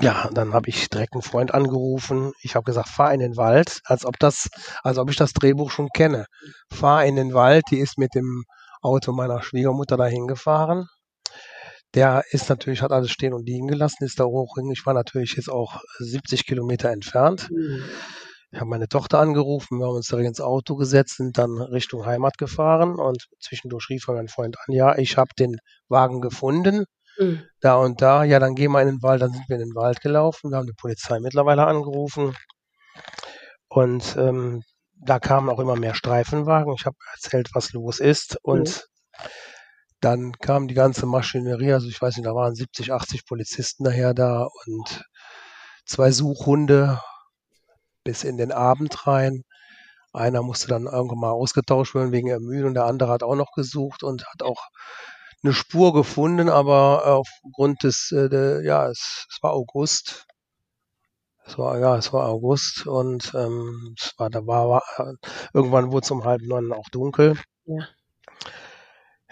ja, 0.00 0.28
dann 0.32 0.54
habe 0.54 0.68
ich 0.68 0.88
direkt 0.88 1.14
einen 1.14 1.22
Freund 1.22 1.54
angerufen. 1.54 2.32
Ich 2.42 2.56
habe 2.56 2.64
gesagt, 2.64 2.88
fahr 2.88 3.12
in 3.14 3.20
den 3.20 3.36
Wald, 3.36 3.80
als 3.84 4.04
ob 4.04 4.18
das, 4.18 4.48
als 4.82 4.98
ob 4.98 5.10
ich 5.10 5.16
das 5.16 5.32
Drehbuch 5.32 5.70
schon 5.70 5.88
kenne. 5.94 6.26
Fahr 6.72 7.04
in 7.04 7.16
den 7.16 7.32
Wald, 7.32 7.64
die 7.70 7.78
ist 7.78 7.98
mit 7.98 8.14
dem 8.14 8.44
Auto 8.82 9.12
meiner 9.12 9.42
Schwiegermutter 9.42 9.96
dahin 9.96 10.26
gefahren. 10.26 10.86
Der 11.94 12.24
ist 12.30 12.48
natürlich, 12.48 12.82
hat 12.82 12.90
alles 12.90 13.12
stehen 13.12 13.32
und 13.32 13.46
liegen 13.46 13.68
gelassen, 13.68 14.04
ist 14.04 14.18
da 14.18 14.24
hoch. 14.24 14.56
Ich 14.72 14.84
war 14.84 14.94
natürlich 14.94 15.34
jetzt 15.36 15.48
auch 15.48 15.80
70 15.98 16.44
Kilometer 16.44 16.90
entfernt. 16.90 17.48
Mhm. 17.50 17.84
Ich 18.50 18.60
habe 18.60 18.70
meine 18.70 18.88
Tochter 18.88 19.18
angerufen, 19.18 19.78
wir 19.78 19.86
haben 19.86 19.96
uns 19.96 20.06
direkt 20.06 20.28
ins 20.28 20.40
Auto 20.40 20.76
gesetzt, 20.76 21.16
sind 21.16 21.38
dann 21.38 21.60
Richtung 21.60 22.06
Heimat 22.06 22.38
gefahren 22.38 22.94
und 23.00 23.26
zwischendurch 23.40 23.88
rief 23.90 24.06
mein 24.06 24.28
Freund 24.28 24.56
an, 24.58 24.72
ja, 24.72 24.96
ich 24.96 25.16
habe 25.16 25.30
den 25.36 25.56
Wagen 25.88 26.20
gefunden 26.20 26.84
Mhm. 27.18 27.44
Da 27.60 27.76
und 27.76 28.02
da, 28.02 28.24
ja, 28.24 28.38
dann 28.38 28.54
gehen 28.54 28.72
wir 28.72 28.82
in 28.82 28.88
den 28.88 29.02
Wald, 29.02 29.22
dann 29.22 29.32
sind 29.32 29.48
wir 29.48 29.56
in 29.56 29.68
den 29.68 29.74
Wald 29.74 30.00
gelaufen. 30.00 30.50
Wir 30.50 30.58
haben 30.58 30.66
die 30.66 30.72
Polizei 30.72 31.18
mittlerweile 31.20 31.66
angerufen. 31.66 32.34
Und 33.68 34.16
ähm, 34.16 34.62
da 34.96 35.18
kamen 35.18 35.50
auch 35.50 35.58
immer 35.58 35.76
mehr 35.76 35.94
Streifenwagen. 35.94 36.74
Ich 36.74 36.86
habe 36.86 36.96
erzählt, 37.12 37.50
was 37.54 37.72
los 37.72 38.00
ist. 38.00 38.36
Und 38.42 38.68
mhm. 38.68 39.26
dann 40.00 40.32
kam 40.32 40.68
die 40.68 40.74
ganze 40.74 41.06
Maschinerie, 41.06 41.72
also 41.72 41.88
ich 41.88 42.00
weiß 42.00 42.16
nicht, 42.16 42.26
da 42.26 42.34
waren 42.34 42.54
70, 42.54 42.92
80 42.92 43.26
Polizisten 43.26 43.84
daher 43.84 44.14
da 44.14 44.48
und 44.66 45.04
zwei 45.86 46.10
Suchhunde 46.10 47.00
bis 48.04 48.24
in 48.24 48.36
den 48.36 48.52
Abend 48.52 49.06
rein. 49.06 49.42
Einer 50.12 50.42
musste 50.42 50.68
dann 50.68 50.84
irgendwann 50.84 51.18
mal 51.18 51.30
ausgetauscht 51.32 51.94
werden 51.94 52.12
wegen 52.12 52.28
Ermüdung, 52.28 52.74
der 52.74 52.84
andere 52.84 53.10
hat 53.10 53.22
auch 53.22 53.34
noch 53.34 53.52
gesucht 53.52 54.02
und 54.04 54.24
hat 54.26 54.42
auch 54.42 54.68
eine 55.44 55.52
Spur 55.52 55.92
gefunden, 55.92 56.48
aber 56.48 57.06
aufgrund 57.06 57.82
des, 57.84 58.10
äh, 58.12 58.28
de, 58.28 58.64
ja, 58.66 58.88
es, 58.88 59.26
es 59.30 59.38
war 59.42 59.52
August. 59.52 60.26
Es 61.46 61.58
war, 61.58 61.78
ja, 61.78 61.96
es 61.96 62.12
war 62.12 62.26
August 62.28 62.86
und 62.86 63.32
ähm, 63.34 63.94
es 64.00 64.14
war, 64.18 64.30
da 64.30 64.46
war, 64.46 64.68
war 64.68 64.82
irgendwann 65.52 65.92
wurde 65.92 66.04
es 66.04 66.10
um 66.10 66.24
halb 66.24 66.40
neun 66.42 66.72
auch 66.72 66.88
dunkel. 66.90 67.38
Ja. 67.66 67.86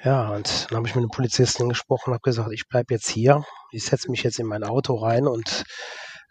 Ja, 0.04 0.30
und 0.30 0.66
dann 0.70 0.78
habe 0.78 0.88
ich 0.88 0.94
mit 0.94 1.02
einem 1.02 1.10
Polizisten 1.10 1.68
gesprochen, 1.68 2.12
habe 2.12 2.20
gesagt, 2.22 2.50
ich 2.52 2.66
bleibe 2.68 2.92
jetzt 2.94 3.08
hier, 3.08 3.44
ich 3.70 3.84
setze 3.84 4.10
mich 4.10 4.22
jetzt 4.24 4.38
in 4.40 4.46
mein 4.46 4.64
Auto 4.64 4.96
rein 4.96 5.26
und 5.28 5.64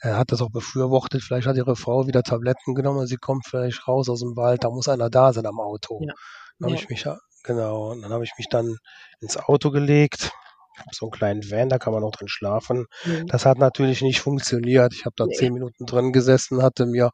er 0.01 0.17
hat 0.17 0.31
das 0.31 0.41
auch 0.41 0.49
befürwortet. 0.51 1.23
Vielleicht 1.23 1.47
hat 1.47 1.55
ihre 1.55 1.75
Frau 1.75 2.05
wieder 2.07 2.21
Tabletten 2.23 2.75
genommen 2.75 2.99
und 2.99 3.07
sie 3.07 3.17
kommt 3.17 3.45
vielleicht 3.47 3.87
raus 3.87 4.09
aus 4.09 4.19
dem 4.19 4.35
Wald, 4.35 4.63
da 4.63 4.69
muss 4.69 4.89
einer 4.89 5.09
da 5.09 5.31
sein 5.31 5.45
am 5.45 5.59
Auto. 5.59 6.01
Ja. 6.05 6.13
Dann 6.59 6.69
habe 6.71 6.75
Ja. 6.75 6.81
ich 6.81 6.89
mich, 6.89 7.05
genau, 7.43 7.91
und 7.91 8.01
dann 8.01 8.11
habe 8.13 8.23
ich 8.23 8.31
mich 8.37 8.47
dann 8.49 8.77
ins 9.19 9.37
Auto 9.37 9.71
gelegt. 9.71 10.31
Ich 10.75 10.79
habe 10.79 10.89
so 10.95 11.05
einen 11.05 11.11
kleinen 11.11 11.51
Van, 11.51 11.69
da 11.69 11.77
kann 11.77 11.93
man 11.93 12.03
auch 12.03 12.11
drin 12.11 12.27
schlafen. 12.27 12.87
Mhm. 13.05 13.27
Das 13.27 13.45
hat 13.45 13.57
natürlich 13.59 14.01
nicht 14.01 14.21
funktioniert. 14.21 14.93
Ich 14.93 15.05
habe 15.05 15.13
da 15.17 15.25
Nee. 15.25 15.35
zehn 15.35 15.53
Minuten 15.53 15.85
drin 15.85 16.11
gesessen, 16.13 16.63
hatte 16.63 16.85
mir 16.85 17.11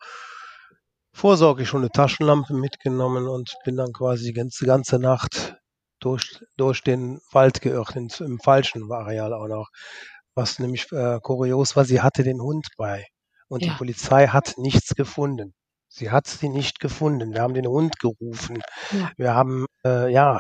vorsorglich 1.13 1.67
schon 1.67 1.82
eine 1.82 1.89
Taschenlampe 1.89 2.53
mitgenommen 2.53 3.28
und 3.28 3.55
bin 3.65 3.75
dann 3.75 3.91
quasi 3.93 4.25
die 4.25 4.34
ganze, 4.34 4.65
ganze 4.65 4.99
Nacht 4.99 5.55
durch, 5.99 6.39
durch 6.57 6.84
den 6.84 7.19
Wald 7.32 7.61
geirrt, 7.61 7.95
ins, 7.95 8.19
im 8.19 8.39
falschen 8.39 8.91
Areal 8.91 9.34
auch 9.34 9.47
noch. 9.47 9.69
Was 10.36 10.59
nämlich 10.59 10.91
äh, 10.91 11.19
kurios 11.21 11.75
war, 11.75 11.86
sie 11.86 12.01
hatte 12.01 12.23
den 12.23 12.39
Hund 12.41 12.67
bei 12.78 13.05
und 13.47 13.63
Ja. 13.65 13.71
die 13.71 13.78
Polizei 13.78 14.28
hat 14.28 14.53
nichts 14.57 14.93
gefunden. 14.95 15.55
Sie 15.98 16.12
hat 16.12 16.28
sie 16.28 16.50
nicht 16.50 16.80
gefunden. 16.80 17.34
Wir 17.34 17.41
haben 17.41 17.56
den 17.56 17.68
Hund 17.68 18.00
gerufen. 18.00 18.62
Ja. 18.91 19.12
Wir 19.18 19.34
haben, 19.34 19.66
äh, 19.84 20.12
ja, 20.14 20.39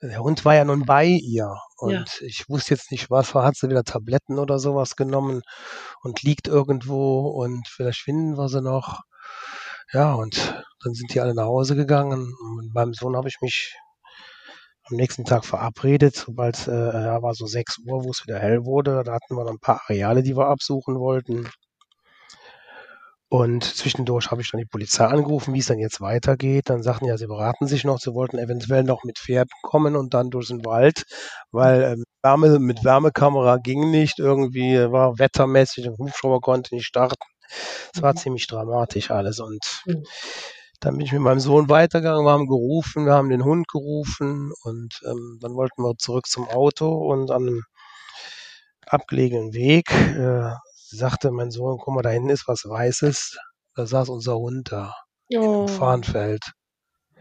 der 0.00 0.20
Hund 0.20 0.44
war 0.44 0.54
ja 0.54 0.64
nun 0.64 0.86
bei 0.86 1.06
ihr 1.06 1.56
und 1.76 1.92
Ja. 1.92 2.04
ich 2.26 2.48
wusste 2.48 2.74
jetzt 2.74 2.90
nicht, 2.92 3.10
was 3.10 3.34
war, 3.34 3.44
hat 3.44 3.56
sie 3.56 3.68
wieder 3.68 3.82
Tabletten 3.84 4.38
oder 4.38 4.58
sowas 4.60 4.94
genommen 4.96 5.42
und 6.02 6.22
liegt 6.22 6.46
irgendwo 6.48 7.28
und 7.30 7.66
vielleicht 7.68 8.00
finden 8.02 8.38
wir 8.38 8.48
sie 8.48 8.62
noch. 8.62 9.00
Ja, 9.92 10.14
und 10.14 10.62
dann 10.84 10.94
sind 10.94 11.12
die 11.14 11.20
alle 11.20 11.34
nach 11.34 11.46
Hause 11.46 11.74
gegangen. 11.76 12.32
Und 12.56 12.72
meinem 12.74 12.94
Sohn 12.94 13.16
habe 13.16 13.28
ich 13.28 13.40
mich 13.42 13.74
am 14.84 14.96
nächsten 14.96 15.24
Tag 15.24 15.44
verabredet, 15.44 16.14
sobald 16.16 16.66
äh, 16.68 17.22
war 17.22 17.34
so 17.34 17.46
6 17.46 17.78
Uhr, 17.86 18.04
wo 18.04 18.10
es 18.10 18.22
wieder 18.26 18.38
hell 18.38 18.64
wurde. 18.64 19.02
Da 19.04 19.14
hatten 19.14 19.36
wir 19.36 19.44
noch 19.44 19.50
ein 19.52 19.58
paar 19.60 19.80
Areale, 19.86 20.22
die 20.22 20.36
wir 20.36 20.46
absuchen 20.48 20.98
wollten. 20.98 21.48
Und 23.32 23.62
zwischendurch 23.64 24.30
habe 24.32 24.42
ich 24.42 24.50
dann 24.50 24.58
die 24.58 24.66
Polizei 24.66 25.04
angerufen, 25.06 25.54
wie 25.54 25.60
es 25.60 25.66
dann 25.66 25.78
jetzt 25.78 26.00
weitergeht. 26.00 26.68
Dann 26.68 26.82
sagten 26.82 27.04
ja, 27.06 27.16
sie 27.16 27.28
beraten 27.28 27.68
sich 27.68 27.84
noch, 27.84 28.00
sie 28.00 28.12
wollten 28.12 28.38
eventuell 28.38 28.82
noch 28.82 29.04
mit 29.04 29.18
Pferden 29.20 29.52
kommen 29.62 29.94
und 29.96 30.14
dann 30.14 30.30
durch 30.30 30.48
den 30.48 30.64
Wald, 30.64 31.04
weil 31.52 31.82
ähm, 31.82 32.04
Wärme, 32.22 32.58
mit 32.58 32.84
Wärmekamera 32.84 33.58
ging 33.58 33.90
nicht, 33.92 34.18
irgendwie 34.18 34.76
war 34.90 35.18
wettermäßig, 35.20 35.84
der 35.84 35.92
Hubschrauber 35.96 36.40
konnte 36.40 36.74
nicht 36.74 36.86
starten. 36.86 37.22
Es 37.94 38.02
war 38.02 38.12
Mhm. 38.12 38.16
ziemlich 38.16 38.46
dramatisch 38.48 39.10
alles 39.12 39.38
und 39.40 39.60
Mhm. 39.86 40.04
dann 40.80 40.96
bin 40.96 41.06
ich 41.06 41.12
mit 41.12 41.22
meinem 41.22 41.40
Sohn 41.40 41.68
weitergegangen, 41.68 42.24
wir 42.26 42.32
haben 42.32 42.48
gerufen, 42.48 43.06
wir 43.06 43.14
haben 43.14 43.30
den 43.30 43.44
Hund 43.44 43.68
gerufen 43.68 44.52
und 44.64 45.00
ähm, 45.06 45.38
dann 45.40 45.54
wollten 45.54 45.82
wir 45.82 45.96
zurück 45.98 46.26
zum 46.26 46.48
Auto 46.48 46.88
und 46.92 47.30
an 47.30 47.42
einem 47.48 47.62
abgelegenen 48.86 49.52
Weg 49.52 49.90
äh, 49.92 50.52
sagte 50.90 51.30
mein 51.30 51.50
Sohn, 51.50 51.78
guck 51.78 51.94
mal, 51.94 52.02
da 52.02 52.10
hinten 52.10 52.30
ist 52.30 52.48
was 52.48 52.64
Weißes, 52.68 53.38
da 53.74 53.86
saß 53.86 54.08
unser 54.08 54.36
Hund 54.36 54.72
da 54.72 54.94
Oh. 55.32 55.62
im 55.62 55.68
Fahnenfeld 55.68 56.42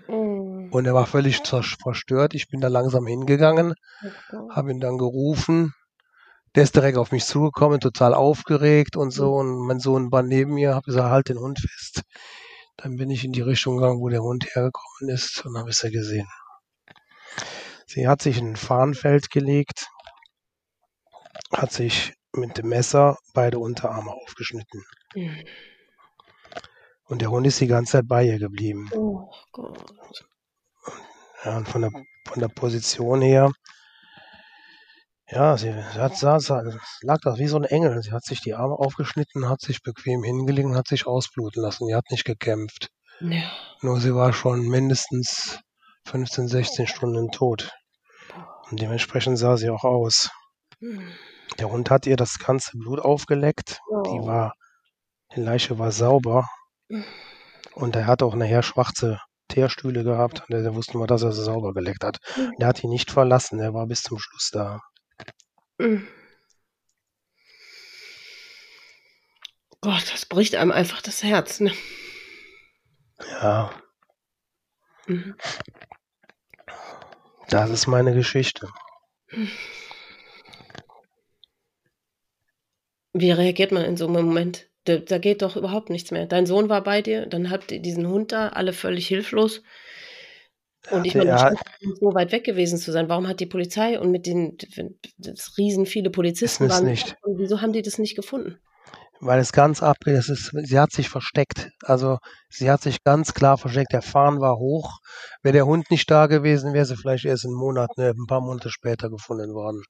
Oh. 0.07 0.67
und 0.71 0.85
er 0.85 0.93
war 0.95 1.05
völlig 1.05 1.41
verstört. 1.45 2.33
Ich 2.33 2.47
bin 2.49 2.59
da 2.61 2.67
langsam 2.67 3.05
hingegangen, 3.05 3.75
Oh 4.03 4.07
Gott. 4.31 4.55
habe 4.55 4.71
ihn 4.71 4.79
dann 4.79 4.97
gerufen. 4.97 5.73
Der 6.55 6.63
ist 6.63 6.75
direkt 6.75 6.97
auf 6.97 7.11
mich 7.11 7.25
zugekommen, 7.25 7.79
total 7.79 8.15
aufgeregt 8.15 8.97
und 8.97 9.11
so. 9.11 9.35
Und 9.35 9.67
mein 9.67 9.79
Sohn 9.79 10.11
war 10.11 10.23
neben 10.23 10.55
mir, 10.55 10.73
habe 10.73 10.85
gesagt, 10.85 11.09
halt 11.11 11.29
den 11.29 11.37
Hund 11.39 11.59
fest. 11.59 12.01
Dann 12.77 12.95
bin 12.95 13.11
ich 13.11 13.23
in 13.23 13.33
die 13.33 13.41
Richtung 13.41 13.77
gegangen, 13.77 13.99
wo 13.99 14.09
der 14.09 14.23
Hund 14.23 14.45
hergekommen 14.55 15.09
ist 15.13 15.45
und 15.45 15.55
habe 15.57 15.69
es 15.69 15.83
ja 15.83 15.91
gesehen. 15.91 16.27
Sie 17.85 18.07
hat 18.07 18.21
sich 18.23 18.39
in 18.39 18.51
ein 18.51 18.55
Fahnenfeld 18.55 19.29
gelegt, 19.29 19.87
hat 21.53 21.71
sich 21.71 22.13
mit 22.33 22.57
dem 22.57 22.69
Messer 22.69 23.17
beide 23.33 23.59
Unterarme 23.59 24.11
aufgeschnitten. 24.11 24.83
Mhm. 25.15 25.43
Und 27.05 27.21
der 27.21 27.31
Hund 27.31 27.47
ist 27.47 27.59
die 27.59 27.67
ganze 27.67 27.93
Zeit 27.93 28.07
bei 28.07 28.25
ihr 28.25 28.37
geblieben. 28.37 28.89
Oh 28.93 29.31
Gott. 29.51 30.25
Ja, 31.43 31.57
und 31.57 31.67
von 31.67 31.81
der, 31.81 31.91
von 32.27 32.39
der 32.39 32.49
Position 32.49 33.21
her, 33.21 33.51
ja, 35.31 35.57
sie, 35.57 35.73
hat, 35.73 36.17
saß, 36.17 36.49
lag 37.01 37.17
da 37.21 37.37
wie 37.37 37.47
so 37.47 37.57
ein 37.57 37.63
Engel. 37.63 38.01
Sie 38.01 38.11
hat 38.11 38.25
sich 38.25 38.41
die 38.41 38.55
Arme 38.55 38.75
aufgeschnitten, 38.75 39.47
hat 39.47 39.61
sich 39.61 39.81
bequem 39.83 40.23
hingelegt 40.23 40.67
und 40.67 40.75
hat 40.75 40.87
sich 40.87 41.05
ausbluten 41.05 41.61
lassen. 41.61 41.87
Sie 41.87 41.95
hat 41.95 42.09
nicht 42.09 42.25
gekämpft. 42.25 42.89
Ja. 43.19 43.51
Nur 43.81 43.99
sie 43.99 44.15
war 44.15 44.33
schon 44.33 44.67
mindestens 44.67 45.59
15, 46.05 46.47
16 46.47 46.87
Stunden 46.87 47.31
tot. 47.31 47.71
Und 48.69 48.81
dementsprechend 48.81 49.37
sah 49.37 49.55
sie 49.57 49.69
auch 49.69 49.83
aus. 49.83 50.29
Mhm. 50.79 51.11
Der 51.57 51.69
Hund 51.69 51.89
hat 51.89 52.05
ihr 52.05 52.15
das 52.15 52.39
ganze 52.39 52.77
Blut 52.77 52.99
aufgeleckt. 52.99 53.79
Die 54.05 54.19
Oh. 54.19 54.27
war, 54.27 54.53
die 55.35 55.41
Leiche 55.41 55.77
war 55.79 55.91
sauber. 55.91 56.47
Und 57.73 57.95
er 57.95 58.07
hat 58.07 58.21
auch 58.23 58.35
nachher 58.35 58.63
schwarze 58.63 59.19
Teerstühle 59.47 60.03
gehabt. 60.03 60.41
Und 60.41 60.51
der 60.63 60.75
wusste 60.75 60.97
mal, 60.97 61.07
dass 61.07 61.23
er 61.23 61.31
sie 61.31 61.43
sauber 61.43 61.73
geleckt 61.73 62.03
hat. 62.03 62.19
Mhm. 62.37 62.53
Der 62.59 62.67
hat 62.67 62.83
ihn 62.83 62.89
nicht 62.89 63.11
verlassen. 63.11 63.59
Er 63.59 63.73
war 63.73 63.87
bis 63.87 64.01
zum 64.03 64.19
Schluss 64.19 64.49
da. 64.51 64.79
Mhm. 65.77 66.07
Gott, 69.81 70.11
das 70.13 70.25
bricht 70.25 70.55
einem 70.55 70.71
einfach 70.71 71.01
das 71.01 71.23
Herz. 71.23 71.59
Ne? 71.61 71.73
Ja, 73.41 73.71
Mhm. 75.07 75.35
das 77.49 77.69
ist 77.69 77.87
meine 77.87 78.13
Geschichte. 78.13 78.69
Wie 83.19 83.31
reagiert 83.31 83.71
man 83.71 83.83
in 83.83 83.97
so 83.97 84.07
einem 84.07 84.25
Moment? 84.25 84.67
Da, 84.85 84.97
da 84.97 85.17
geht 85.17 85.41
doch 85.41 85.55
überhaupt 85.55 85.89
nichts 85.89 86.11
mehr. 86.11 86.25
Dein 86.25 86.45
Sohn 86.45 86.69
war 86.69 86.83
bei 86.83 87.01
dir, 87.01 87.25
dann 87.25 87.49
habt 87.49 87.71
ihr 87.71 87.81
diesen 87.81 88.07
Hund 88.07 88.31
da, 88.31 88.49
alle 88.49 88.73
völlig 88.73 89.07
hilflos. 89.07 89.61
Und 90.89 91.05
ich 91.05 91.15
meine, 91.15 91.37
scheint 91.37 91.59
so 91.99 92.13
weit 92.13 92.31
weg 92.31 92.45
gewesen 92.45 92.79
zu 92.79 92.91
sein. 92.91 93.09
Warum 93.09 93.27
hat 93.27 93.39
die 93.39 93.45
Polizei 93.45 93.99
und 93.99 94.11
mit 94.11 94.25
den 94.25 94.57
das 95.17 95.57
riesen 95.57 95.85
viele 95.85 96.09
Polizisten 96.09 96.69
waren, 96.69 96.85
nicht. 96.85 97.17
und 97.21 97.37
wieso 97.37 97.61
haben 97.61 97.73
die 97.73 97.81
das 97.81 97.99
nicht 97.99 98.15
gefunden? 98.15 98.57
Weil 99.21 99.41
es 99.41 99.51
ganz 99.51 99.83
abgeht, 99.83 100.15
es 100.15 100.29
ist, 100.29 100.51
sie 100.63 100.79
hat 100.79 100.93
sich 100.93 101.09
versteckt. 101.09 101.69
Also 101.83 102.19
sie 102.49 102.71
hat 102.71 102.81
sich 102.81 103.03
ganz 103.03 103.33
klar 103.33 103.57
versteckt. 103.57 103.91
Der 103.91 104.01
Fahren 104.01 104.39
war 104.39 104.57
hoch. 104.57 104.99
Wäre 105.43 105.53
der 105.53 105.65
Hund 105.65 105.91
nicht 105.91 106.09
da 106.09 106.27
gewesen, 106.27 106.73
wäre 106.73 106.85
sie 106.85 106.95
vielleicht 106.95 107.25
erst 107.25 107.45
einen 107.45 107.55
Monat, 107.55 107.89
ne, 107.97 108.13
ein 108.17 108.27
paar 108.27 108.39
Monate 108.39 108.69
später 108.69 109.09
gefunden 109.09 109.53
worden. 109.53 109.83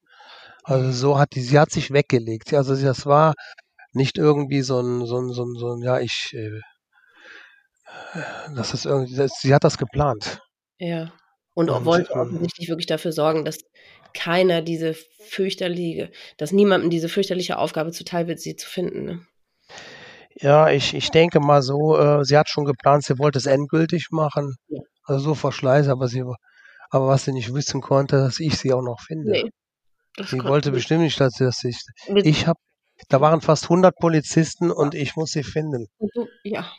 Also 0.70 0.92
so 0.92 1.18
hat 1.18 1.34
die, 1.34 1.42
sie 1.42 1.58
hat 1.58 1.72
sich 1.72 1.92
weggelegt. 1.92 2.54
Also 2.54 2.76
das 2.76 3.06
war 3.08 3.34
nicht 3.94 4.20
irgendwie 4.20 4.62
so 4.62 4.80
ein, 4.80 5.06
so 5.06 5.20
ein, 5.20 5.30
so 5.34 5.44
ein, 5.44 5.56
so 5.56 5.74
ein 5.74 5.82
ja, 5.82 6.00
ich, 6.00 6.32
äh, 6.34 6.60
das 8.56 8.76
ist 8.76 8.86
irgendwie, 8.86 9.16
das, 9.16 9.32
sie 9.42 9.54
hat 9.54 9.64
das 9.64 9.80
geplant. 9.80 10.40
Ja. 10.78 11.12
Und, 11.56 11.72
Und, 11.72 11.86
wollte 11.86 12.14
ähm, 12.14 12.20
offensichtlich 12.20 12.70
wirklich 12.70 12.86
dafür 12.86 13.12
sorgen, 13.12 13.46
dass 13.46 13.58
keiner 14.14 14.62
diese 14.62 14.94
fürchterliche, 15.28 16.12
dass 16.38 16.52
niemandem 16.52 16.92
diese 16.92 17.10
fürchterliche 17.10 17.58
Aufgabe 17.58 17.92
zuteil 17.92 18.28
wird, 18.28 18.40
sie 18.40 18.56
zu 18.56 18.70
finden. 18.70 19.06
Ne? 19.06 19.26
Ja, 20.36 20.70
ich, 20.70 20.94
ich 20.94 21.10
denke 21.10 21.40
mal 21.40 21.64
so, 21.64 21.98
äh, 21.98 22.24
sie 22.24 22.38
hat 22.38 22.48
schon 22.48 22.66
geplant, 22.66 23.04
sie 23.04 23.18
wollte 23.18 23.40
es 23.40 23.48
endgültig 23.48 24.10
machen. 24.12 24.56
Ja. 24.68 24.82
Also 25.04 25.22
so 25.26 25.36
Verschleiß, 25.36 25.88
aber 25.88 26.08
sie, 26.08 26.24
aber 26.92 27.08
was 27.08 27.26
sie 27.26 27.34
nicht 27.34 27.56
wissen 27.56 27.82
konnte, 27.82 28.18
dass 28.18 28.40
ich 28.40 28.58
sie 28.60 28.72
auch 28.72 28.84
noch 28.84 29.02
finde. 29.02 29.32
Nee. 29.32 29.50
Das 30.16 30.30
sie 30.30 30.38
konnte 30.38 30.50
wollte 30.52 30.72
bestimmt 30.72 31.02
nicht, 31.02 31.20
dass 31.20 31.40
ich, 31.64 31.78
ich 32.24 32.48
habe, 32.48 32.60
da 33.10 33.22
waren 33.22 33.42
fast 33.42 33.64
100 33.66 33.96
Polizisten 33.96 34.72
und 34.72 34.96
ich 34.96 35.16
muss 35.16 35.32
sie 35.32 35.44
finden. 35.44 35.88
Du, 36.14 36.28
ja. 36.44 36.70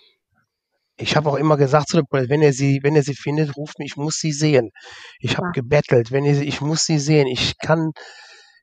Ich 0.97 1.17
habe 1.17 1.31
auch 1.31 1.37
immer 1.37 1.57
gesagt 1.57 1.89
zu 1.89 1.97
der 1.97 2.05
Polizei, 2.05 2.29
wenn 2.29 2.43
ihr 2.43 2.53
sie, 2.53 2.81
wenn 2.83 2.95
ihr 2.95 3.03
sie 3.03 3.15
findet, 3.15 3.57
ruft 3.57 3.79
mich, 3.79 3.93
ich 3.93 3.97
muss 3.97 4.17
sie 4.17 4.33
sehen. 4.33 4.71
Ich 5.19 5.39
habe 5.39 5.47
Ja. 5.49 5.53
gebettelt, 5.53 6.13
wenn 6.13 6.25
ihr 6.27 6.35
sie, 6.35 6.45
ich 6.45 6.61
muss 6.61 6.85
sie 6.85 6.99
sehen. 6.99 7.27
Ich 7.27 7.55
kann, 7.59 7.93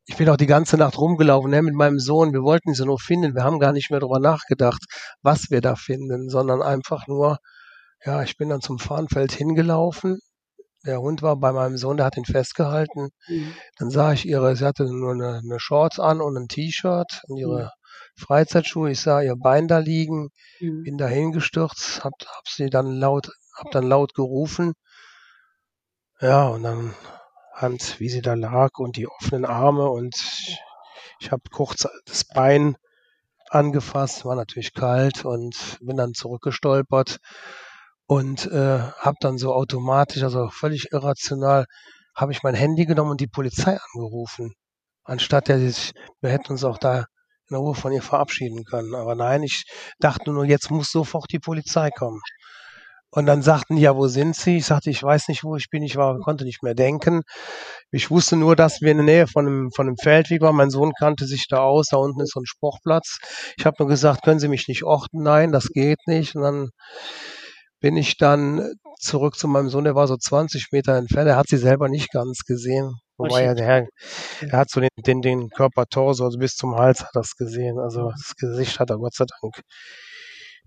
ich 0.06 0.18
bin 0.18 0.30
auch 0.30 0.38
die 0.38 0.46
ganze 0.46 0.78
Nacht 0.78 0.98
rumgelaufen, 1.00 1.50
ne, 1.50 1.64
mit 1.64 1.74
meinem 1.74 1.98
Sohn. 2.00 2.34
Wir 2.34 2.44
wollten 2.44 2.76
sie 2.76 2.86
nur 2.86 3.00
finden. 3.00 3.34
Wir 3.34 3.44
haben 3.44 3.60
gar 3.60 3.72
nicht 3.74 3.90
mehr 3.90 4.00
darüber 4.00 4.20
nachgedacht, 4.20 4.84
was 5.24 5.50
wir 5.50 5.62
da 5.62 5.76
finden, 5.76 6.30
sondern 6.30 6.62
einfach 6.62 7.08
nur, 7.08 7.40
ja, 8.06 8.22
ich 8.22 8.38
bin 8.38 8.50
dann 8.50 8.62
zum 8.62 8.78
Fahnenfeld 8.78 9.32
hingelaufen. 9.32 10.20
Der 10.86 11.02
Hund 11.02 11.22
war 11.22 11.36
bei 11.38 11.52
meinem 11.52 11.78
Sohn, 11.78 11.98
der 11.98 12.06
hat 12.06 12.18
ihn 12.18 12.26
festgehalten. 12.26 13.10
Mhm. 13.28 13.56
Dann 13.78 13.90
sah 13.90 14.14
ich 14.14 14.26
ihre, 14.26 14.56
sie 14.56 14.66
hatte 14.66 14.86
nur 14.86 15.12
eine, 15.14 15.42
eine 15.44 15.60
Shorts 15.60 16.00
an 16.00 16.22
und 16.22 16.38
ein 16.38 16.48
T-Shirt 16.48 17.22
und 17.28 17.38
ihre 17.38 17.72
Freizeitschuhe. 18.16 18.92
Ich 18.92 19.02
sah 19.02 19.22
ihr 19.22 19.36
Bein 19.36 19.68
da 19.68 19.80
liegen, 19.80 20.30
Mhm. 20.60 20.84
bin 20.84 20.98
da 20.98 21.08
hingestürzt, 21.08 22.04
hab, 22.04 22.14
hab 22.26 22.48
sie 22.48 22.70
dann 22.70 22.92
laut, 22.94 23.30
hab 23.58 23.72
dann 23.72 23.88
laut 23.88 24.14
gerufen. 24.14 24.74
Ja, 26.22 26.48
und 26.48 26.64
dann 26.64 26.94
Hand, 27.54 28.00
wie 28.00 28.10
sie 28.10 28.22
da 28.22 28.34
lag 28.36 28.78
und 28.78 28.98
die 28.98 29.08
offenen 29.08 29.46
Arme 29.46 29.90
und 29.90 30.16
ich 31.20 31.32
habe 31.32 31.44
kurz 31.52 31.88
das 32.06 32.24
Bein 32.24 32.76
angefasst, 33.50 34.26
war 34.26 34.36
natürlich 34.36 34.74
kalt 34.74 35.26
und 35.26 35.78
bin 35.82 35.98
dann 35.98 36.14
zurückgestolpert 36.14 37.18
und 38.08 38.48
äh, 38.52 38.80
habe 38.80 39.18
dann 39.20 39.38
so 39.38 39.54
automatisch, 39.54 40.24
also 40.24 40.50
völlig 40.50 40.92
irrational, 40.92 41.66
habe 42.16 42.32
ich 42.32 42.42
mein 42.44 42.56
Handy 42.56 42.86
genommen 42.86 43.12
und 43.12 43.22
die 43.22 43.28
Polizei 43.28 43.78
angerufen, 43.94 44.54
anstatt 45.04 45.50
der 45.50 45.60
sich, 45.60 45.92
wir 46.22 46.32
hätten 46.32 46.54
uns 46.54 46.64
auch 46.64 46.78
da 46.78 47.06
in 47.50 47.56
Ruhe 47.56 47.76
von 47.76 47.94
ihr 47.94 48.02
verabschieden 48.02 48.64
können. 48.66 48.96
Aber 48.96 49.16
nein, 49.16 49.44
ich 49.44 49.66
dachte 50.00 50.32
nur, 50.32 50.46
jetzt 50.46 50.72
muss 50.72 50.92
sofort 50.92 51.32
die 51.32 51.40
Polizei 51.40 51.92
kommen. 51.92 52.22
Und 53.10 53.26
dann 53.26 53.42
sagten 53.42 53.78
die, 53.78 53.84
ja, 53.84 53.96
wo 53.96 54.08
sind 54.08 54.36
Sie? 54.36 54.58
Ich 54.58 54.66
sagte, 54.66 54.90
ich 54.90 55.02
weiß 55.02 55.30
nicht, 55.30 55.44
wo 55.46 55.56
ich 55.56 55.70
bin. 55.70 55.82
Ich 55.82 55.96
war, 55.96 56.20
konnte 56.20 56.44
nicht 56.44 56.62
mehr 56.62 56.76
denken. 56.76 57.22
Ich 57.90 58.12
wusste 58.12 58.36
nur, 58.36 58.56
dass 58.58 58.82
wir 58.82 58.92
in 58.92 58.98
der 58.98 59.06
Nähe 59.06 59.28
von 59.28 59.48
einem, 59.48 59.72
von 59.72 59.88
einem 59.88 59.96
Feldweg 59.98 60.42
waren. 60.42 60.58
Mein 60.58 60.70
Sohn 60.70 60.92
kannte 61.00 61.26
sich 61.26 61.48
da 61.48 61.60
aus. 61.60 61.88
Da 61.90 61.98
unten 61.98 62.20
ist 62.20 62.34
so 62.34 62.42
ein 62.42 62.46
Sportplatz. 62.46 63.18
Ich 63.58 63.66
habe 63.66 63.78
nur 63.80 63.88
gesagt, 63.88 64.24
können 64.24 64.40
Sie 64.40 64.50
mich 64.50 64.68
nicht 64.68 64.84
orten? 64.84 65.24
Nein, 65.24 65.54
das 65.54 65.70
geht 65.70 66.00
nicht. 66.06 66.36
Und 66.36 66.42
dann 66.42 66.70
bin 67.80 67.98
ich 67.98 68.18
dann 68.18 68.74
zurück 69.00 69.36
zu 69.38 69.48
meinem 69.48 69.70
Sohn. 69.70 69.84
Der 69.84 69.96
war 69.96 70.08
so 70.08 70.18
20 70.18 70.68
Meter 70.72 70.96
entfernt. 70.96 71.28
Er 71.30 71.38
hat 71.38 71.48
sie 71.48 71.58
selber 71.58 71.90
nicht 71.90 72.12
ganz 72.12 72.40
gesehen. 72.46 72.96
Wobei 73.18 73.44
er, 73.44 73.56
der, 73.56 73.88
er 74.42 74.58
hat 74.58 74.70
so 74.70 74.80
den, 74.80 74.90
den, 74.98 75.22
den 75.22 75.50
Körper 75.50 75.86
Torso, 75.88 76.26
also 76.26 76.38
bis 76.38 76.56
zum 76.56 76.76
Hals 76.76 77.02
hat 77.02 77.12
das 77.14 77.36
gesehen. 77.36 77.80
Also 77.80 78.12
das 78.12 78.36
Gesicht 78.36 78.80
hat 78.80 78.90
er 78.92 78.98
Gott 78.98 79.16
sei 79.16 79.26
Dank 79.42 79.56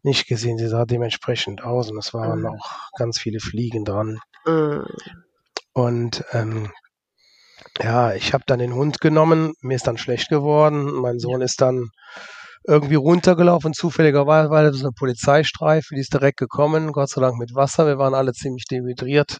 nicht 0.03 0.27
gesehen. 0.27 0.59
Sie 0.59 0.69
sah 0.69 0.85
dementsprechend 0.85 1.63
aus 1.63 1.91
und 1.91 1.99
es 1.99 2.13
waren 2.15 2.41
Mhm. 2.41 2.47
auch 2.47 2.91
ganz 2.97 3.19
viele 3.19 3.41
Fliegen 3.41 3.85
dran. 3.85 4.19
Mhm. 4.47 4.85
Und 5.73 6.25
ähm, 6.33 6.73
ja, 7.81 8.15
ich 8.15 8.33
habe 8.33 8.45
dann 8.47 8.59
den 8.59 8.75
Hund 8.75 9.01
genommen, 9.01 9.53
mir 9.61 9.77
ist 9.77 9.87
dann 9.87 9.99
schlecht 9.99 10.29
geworden. 10.29 10.93
Mein 11.01 11.19
Sohn 11.19 11.41
ist 11.43 11.61
dann 11.61 11.91
irgendwie 12.65 12.97
runtergelaufen, 12.97 13.73
zufälligerweise, 13.73 14.51
es 14.69 14.81
eine 14.83 14.93
Polizeistreife, 14.93 15.95
die 15.95 16.01
ist 16.01 16.13
direkt 16.13 16.39
gekommen, 16.39 16.93
Gott 16.93 17.09
sei 17.11 17.21
Dank 17.21 17.37
mit 17.39 17.55
Wasser. 17.55 17.87
Wir 17.87 17.99
waren 17.99 18.15
alle 18.15 18.33
ziemlich 18.33 18.65
dehydriert. 18.67 19.39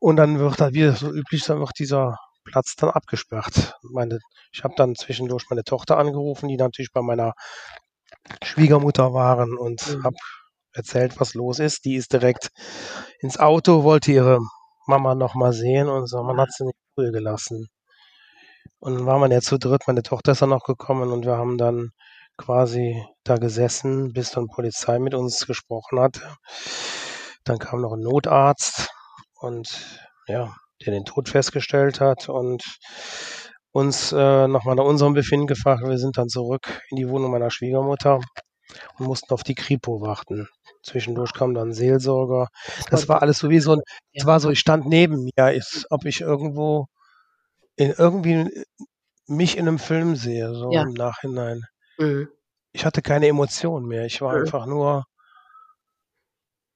Und 0.00 0.16
dann 0.16 0.38
wird 0.38 0.60
da 0.60 0.72
wieder 0.72 0.92
so 0.92 1.10
üblich, 1.10 1.44
dann 1.44 1.58
wird 1.60 1.72
dieser 1.78 2.16
Platz 2.44 2.76
dann 2.76 2.90
abgesperrt. 2.90 3.74
Meine, 3.82 4.18
ich 4.52 4.62
habe 4.64 4.74
dann 4.76 4.94
zwischendurch 4.94 5.44
meine 5.50 5.64
Tochter 5.64 5.98
angerufen, 5.98 6.48
die 6.48 6.56
natürlich 6.56 6.92
bei 6.92 7.02
meiner 7.02 7.32
Schwiegermutter 8.42 9.12
waren 9.14 9.56
und 9.56 9.86
Mhm. 9.96 10.04
habe 10.04 10.16
erzählt, 10.72 11.18
was 11.20 11.34
los 11.34 11.58
ist. 11.58 11.84
Die 11.84 11.96
ist 11.96 12.12
direkt 12.12 12.50
ins 13.20 13.38
Auto, 13.38 13.84
wollte 13.84 14.12
ihre 14.12 14.38
Mama 14.86 15.14
noch 15.14 15.34
mal 15.34 15.52
sehen 15.52 15.88
und 15.88 16.06
so, 16.06 16.22
man 16.22 16.38
hat 16.38 16.52
sie 16.52 16.64
nicht 16.64 16.76
Ruhe 16.96 17.10
gelassen. 17.12 17.68
Und 18.80 18.94
dann 18.94 19.06
waren 19.06 19.20
wir 19.20 19.30
ja 19.32 19.40
zu 19.40 19.58
dritt, 19.58 19.82
meine 19.86 20.02
Tochter 20.02 20.32
ist 20.32 20.42
dann 20.42 20.50
noch 20.50 20.64
gekommen 20.64 21.10
und 21.12 21.24
wir 21.24 21.36
haben 21.36 21.58
dann 21.58 21.90
quasi 22.38 23.04
da 23.24 23.36
gesessen, 23.36 24.12
bis 24.12 24.30
dann 24.30 24.46
Polizei 24.46 24.98
mit 24.98 25.14
uns 25.14 25.46
gesprochen 25.46 26.00
hat. 26.00 26.20
Dann 27.44 27.58
kam 27.58 27.80
noch 27.82 27.92
ein 27.92 28.00
Notarzt 28.00 28.88
und 29.40 29.68
ja, 30.26 30.54
der 30.84 30.92
den 30.92 31.04
Tod 31.04 31.28
festgestellt 31.28 32.00
hat 32.00 32.28
und 32.28 32.62
uns 33.72 34.12
äh, 34.12 34.48
nochmal 34.48 34.76
nach 34.76 34.84
unserem 34.84 35.14
Befinden 35.14 35.46
gefragt. 35.46 35.82
Wir 35.84 35.98
sind 35.98 36.16
dann 36.18 36.28
zurück 36.28 36.80
in 36.90 36.96
die 36.96 37.08
Wohnung 37.08 37.30
meiner 37.30 37.50
Schwiegermutter 37.50 38.20
und 38.98 39.06
mussten 39.06 39.32
auf 39.34 39.42
die 39.42 39.54
Kripo 39.54 40.00
warten. 40.00 40.48
Zwischendurch 40.82 41.32
kam 41.32 41.54
dann 41.54 41.70
ein 41.70 41.74
Seelsorger. 41.74 42.48
Das 42.90 43.08
war 43.08 43.20
alles 43.22 43.38
so 43.38 43.50
wie 43.50 43.60
so 43.60 43.72
ein, 43.72 43.80
es 44.12 44.24
war 44.26 44.40
so, 44.40 44.50
ich 44.50 44.60
stand 44.60 44.86
neben 44.86 45.24
mir, 45.24 45.52
ist, 45.52 45.86
ob 45.90 46.04
ich 46.04 46.20
irgendwo 46.20 46.86
in 47.76 47.94
irgendwie 47.96 48.48
mich 49.26 49.56
in 49.56 49.68
einem 49.68 49.78
Film 49.78 50.16
sehe, 50.16 50.54
so 50.54 50.72
Ja. 50.72 50.82
im 50.82 50.92
Nachhinein. 50.94 51.62
Mhm. 51.98 52.28
Ich 52.72 52.84
hatte 52.84 53.02
keine 53.02 53.26
Emotionen 53.26 53.86
mehr. 53.86 54.04
Ich 54.06 54.20
war 54.20 54.34
Mhm. 54.34 54.40
einfach 54.42 54.66
nur, 54.66 55.04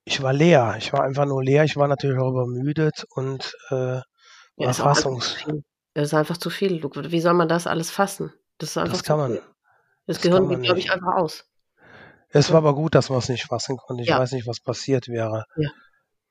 ich 0.04 0.22
war 0.22 0.32
leer. 0.32 0.74
Ich 0.78 0.92
war 0.92 1.02
einfach 1.04 1.26
nur 1.26 1.42
leer. 1.42 1.64
Ich 1.64 1.76
war 1.76 1.88
natürlich 1.88 2.18
auch 2.18 2.30
übermüdet 2.30 3.04
und 3.10 3.54
äh, 3.70 3.74
Ja, 3.74 4.04
war 4.56 4.74
fassungs. 4.74 5.36
Das 5.94 6.04
ist 6.08 6.14
einfach 6.14 6.38
zu 6.38 6.50
viel. 6.50 6.80
Du, 6.80 6.90
wie 6.94 7.20
soll 7.20 7.34
man 7.34 7.48
das 7.48 7.66
alles 7.66 7.90
fassen? 7.90 8.32
Das 8.58 8.70
ist 8.70 8.76
einfach 8.78 8.92
Das 8.92 9.02
kann 9.04 9.18
man. 9.18 9.34
Das, 9.34 9.42
Das 10.06 10.20
Gehirn 10.22 10.48
geht, 10.48 10.62
glaube 10.62 10.78
ich, 10.80 10.90
einfach 10.90 11.14
aus. 11.16 11.44
Es 12.30 12.50
war 12.50 12.58
aber 12.58 12.74
gut, 12.74 12.94
dass 12.94 13.10
man 13.10 13.18
es 13.18 13.28
nicht 13.28 13.44
fassen 13.44 13.76
konnte. 13.76 14.02
Ich 14.02 14.08
Ja. 14.08 14.18
weiß 14.18 14.32
nicht, 14.32 14.46
was 14.46 14.60
passiert 14.60 15.08
wäre. 15.08 15.44
Ja. 15.56 15.70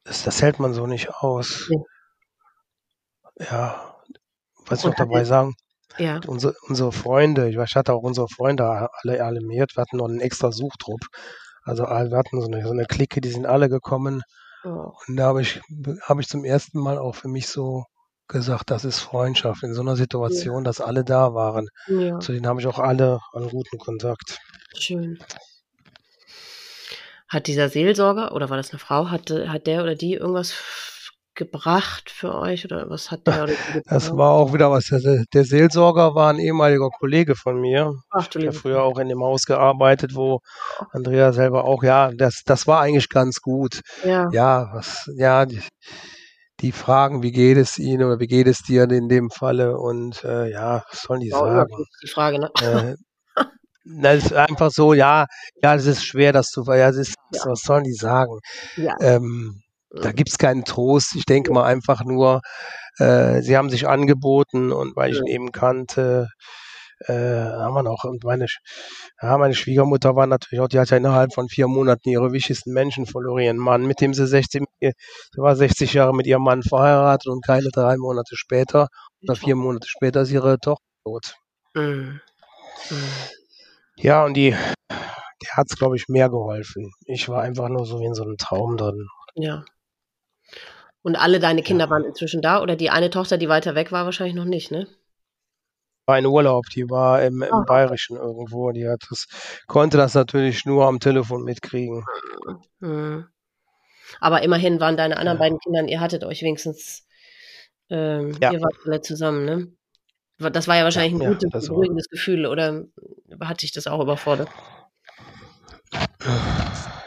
Das, 0.04 0.24
das 0.24 0.42
hält 0.42 0.60
man 0.60 0.74
so 0.74 0.88
nicht 0.88 1.14
aus. 1.14 1.70
Ja. 1.70 1.78
Ja, 3.50 3.96
was 4.66 4.80
ich 4.80 4.86
noch 4.86 4.96
dabei 4.96 5.24
sagen, 5.24 5.54
Ja. 5.98 6.20
unsere, 6.28 6.56
unsere 6.68 6.92
Freunde, 6.92 7.50
ich 7.50 7.58
weiß, 7.58 7.70
ich 7.70 7.76
hatte 7.76 7.94
auch 7.94 8.04
unsere 8.04 8.28
Freunde 8.28 8.90
alle 9.02 9.24
alarmiert, 9.24 9.76
wir 9.76 9.82
hatten 9.82 9.98
noch 9.98 10.08
einen 10.08 10.22
extra 10.22 10.52
Suchtrupp. 10.52 11.02
Also 11.64 11.84
wir 11.84 12.18
hatten 12.18 12.42
so 12.42 12.48
eine, 12.48 12.64
so 12.64 12.72
eine 12.72 12.86
Clique, 12.86 13.22
die 13.22 13.30
sind 13.30 13.46
alle 13.46 13.70
gekommen. 13.70 14.24
Oh. 14.64 14.92
Und 15.08 15.18
da 15.18 15.26
habe 15.26 15.42
ich, 15.42 15.62
habe 16.04 16.22
ich 16.22 16.28
zum 16.28 16.44
ersten 16.44 16.80
Mal 16.80 16.98
auch 16.98 17.16
für 17.16 17.28
mich 17.28 17.48
so 17.48 17.86
gesagt, 18.28 18.72
das 18.72 18.86
ist 18.86 19.00
Freundschaft 19.00 19.64
in 19.64 19.74
so 19.74 19.82
einer 19.82 19.96
Situation, 19.96 20.64
dass 20.64 20.82
alle 20.82 21.04
da 21.04 21.34
waren. 21.34 21.68
Ja, 21.88 22.20
Zu 22.20 22.32
denen 22.32 22.48
habe 22.48 22.62
ich 22.62 22.68
auch 22.68 22.80
alle 22.80 23.20
einen 23.34 23.50
guten 23.50 23.78
Kontakt. 23.78 24.40
schön. 24.78 25.20
Hat 27.28 27.48
dieser 27.48 27.70
Seelsorger, 27.70 28.34
oder 28.34 28.50
war 28.50 28.58
das 28.58 28.72
eine 28.72 28.80
Frau, 28.80 29.10
hat, 29.10 29.30
hat 29.30 29.66
der 29.66 29.84
oder 29.84 29.96
die 29.96 30.16
irgendwas 30.16 30.52
gebracht 31.36 32.10
für 32.10 32.36
euch? 32.36 32.66
Oder 32.66 32.90
was 32.90 33.12
hat 33.12 33.26
der 33.28 33.48
Das 33.86 34.16
war 34.16 34.32
auch 34.32 34.54
wieder 34.54 34.70
was. 34.72 34.86
Der, 34.86 35.24
der 35.34 35.46
Seelsorger 35.46 36.16
war 36.16 36.30
ein 36.32 36.40
ehemaliger 36.40 36.90
Kollege 36.90 37.36
von 37.36 37.60
mir. 37.60 37.94
Ach 38.10 38.28
liebe 38.34 38.54
früher 38.54 38.84
auch 38.84 38.98
in 39.00 39.10
dem 39.10 39.22
Haus 39.24 39.44
gearbeitet, 39.46 40.16
wo 40.16 40.40
Andrea 40.92 41.34
selber 41.34 41.66
auch, 41.66 41.84
ja, 41.84 42.12
das, 42.12 42.42
das 42.46 42.68
war 42.68 42.82
eigentlich 42.82 43.10
ganz 43.10 43.40
gut. 43.42 43.82
Ja, 44.04 44.30
Ja, 44.32 44.70
was, 44.74 45.10
ja, 45.16 45.46
die, 45.46 45.62
die 46.60 46.72
fragen, 46.72 47.24
wie 47.24 47.32
geht 47.32 47.58
es 47.58 47.80
Ihnen 47.80 48.04
oder 48.04 48.20
wie 48.20 48.28
geht 48.28 48.48
es 48.48 48.60
dir 48.60 48.84
in 48.90 49.10
dem 49.10 49.30
Falle 49.32 49.78
und 49.78 50.24
äh, 50.24 50.52
ja, 50.52 50.84
was 50.90 51.02
sollen 51.02 51.22
die 51.22 51.30
sagen? 51.30 51.72
die 52.04 52.08
Frage, 52.08 52.40
ne? 52.40 52.52
Äh, 52.62 52.96
na, 53.84 54.14
es 54.14 54.26
ist 54.26 54.34
einfach 54.34 54.70
so, 54.72 54.94
ja, 54.94 55.26
ja, 55.64 55.76
es 55.76 55.86
ist 55.88 56.06
schwer, 56.06 56.34
das 56.34 56.48
zu, 56.50 56.64
ja, 56.68 56.90
es 56.90 56.98
ist, 56.98 57.16
Ja. 57.34 57.46
was 57.46 57.62
sollen 57.62 57.84
die 57.84 57.94
sagen? 57.94 58.38
Ja. 58.76 58.94
Ähm, 59.02 59.62
da 59.94 60.10
Mhm. 60.10 60.16
gibt's 60.16 60.38
keinen 60.38 60.64
Trost. 60.66 61.16
Ich 61.16 61.26
denke 61.26 61.52
mal 61.52 61.66
einfach 61.66 62.04
nur, 62.04 62.42
äh, 62.98 63.42
sie 63.42 63.58
haben 63.58 63.70
sich 63.70 63.88
angeboten 63.88 64.72
und 64.72 64.96
weil 64.96 65.12
ich 65.12 65.20
ihn 65.20 65.28
eben 65.28 65.52
kannte, 65.52 66.30
äh, 67.08 67.14
haben 67.14 67.74
wir 67.74 67.84
noch. 67.84 68.04
Und 68.04 68.24
meine, 68.24 68.46
ja, 69.22 69.38
meine 69.38 69.56
Schwiegermutter 69.56 70.16
war 70.16 70.28
natürlich 70.28 70.62
auch, 70.62 70.68
die 70.68 70.80
hat 70.80 70.90
ja 70.92 70.98
innerhalb 70.98 71.34
von 71.34 71.50
vier 71.50 71.68
Monaten 71.68 72.10
ihre 72.10 72.32
wichtigsten 72.32 72.74
Menschen 72.74 73.06
verloren, 73.06 73.42
ihren 73.42 73.58
Mann, 73.58 73.86
mit 73.86 74.02
dem 74.02 74.14
sie 74.14 74.28
60, 74.28 74.64
sie 74.80 74.92
war 75.38 75.56
60 75.56 75.94
Jahre 75.94 76.14
mit 76.16 76.28
ihrem 76.28 76.44
Mann 76.44 76.64
verheiratet 76.64 77.28
und 77.28 77.46
keine 77.46 77.70
drei 77.74 77.98
Monate 77.98 78.36
später 78.36 78.88
oder 79.24 79.36
vier 79.36 79.56
Monate 79.56 79.88
später 79.88 80.22
ist 80.22 80.32
ihre 80.32 80.60
Tochter 80.60 80.84
tot. 81.04 81.36
Mhm. 81.74 82.22
Mhm. 82.90 82.96
Ja, 83.98 84.26
und 84.26 84.36
die, 84.36 84.52
der 84.90 85.58
hat's, 85.58 85.76
glaube 85.78 85.96
ich, 85.96 86.08
mehr 86.08 86.30
geholfen. 86.30 86.92
Ich 87.06 87.30
war 87.30 87.42
einfach 87.42 87.70
nur 87.70 87.86
so 87.86 88.00
wie 88.00 88.06
in 88.06 88.14
so 88.16 88.24
einem 88.24 88.38
Traum 88.38 88.78
drin. 88.78 89.08
Ja. 89.36 89.64
Und 91.04 91.16
alle 91.16 91.40
deine 91.40 91.64
Kinder 91.64 91.86
Ja. 91.86 91.90
waren 91.90 92.04
inzwischen 92.06 92.42
da 92.42 92.62
oder 92.62 92.76
die 92.76 92.90
eine 92.90 93.10
Tochter, 93.10 93.38
die 93.38 93.50
weiter 93.50 93.74
weg 93.76 93.92
war, 93.92 94.06
wahrscheinlich 94.06 94.36
noch 94.36 94.46
nicht, 94.46 94.72
ne? 94.72 94.88
war 96.08 96.18
in 96.18 96.26
Urlaub, 96.26 96.66
die 96.76 96.90
war 96.90 97.22
im, 97.24 97.42
im 97.44 97.54
Ah. 97.54 97.64
Bayerischen 97.66 98.18
irgendwo, 98.18 98.72
die 98.72 98.88
hat 98.90 99.02
das, 99.10 99.28
konnte 99.68 99.98
das 99.98 100.14
natürlich 100.16 100.66
nur 100.66 100.86
am 100.88 101.00
Telefon 101.00 101.44
mitkriegen. 101.44 102.04
Mhm. 102.80 103.28
Aber 104.20 104.42
immerhin 104.42 104.80
waren 104.82 104.98
deine 104.98 105.16
anderen 105.18 105.38
Ja. 105.38 105.44
beiden 105.44 105.60
Kinder, 105.60 105.88
ihr 105.88 106.02
hattet 106.02 106.24
euch 106.24 106.42
wenigstens, 106.42 107.08
ähm, 107.90 108.36
Ja. 108.42 108.52
ihr 108.52 108.62
wart 108.62 108.76
alle 108.86 109.02
zusammen, 109.02 109.46
ne? 109.46 109.72
Das 110.52 110.68
war 110.68 110.76
ja 110.76 110.84
wahrscheinlich 110.84 111.22
ein 111.22 111.34
gutes, 111.34 111.68
beruhigendes 111.68 112.10
Gefühl, 112.10 112.46
oder 112.48 112.84
hat 113.40 113.62
dich 113.62 113.72
das 113.72 113.86
auch 113.88 114.02
überfordert? 114.02 114.50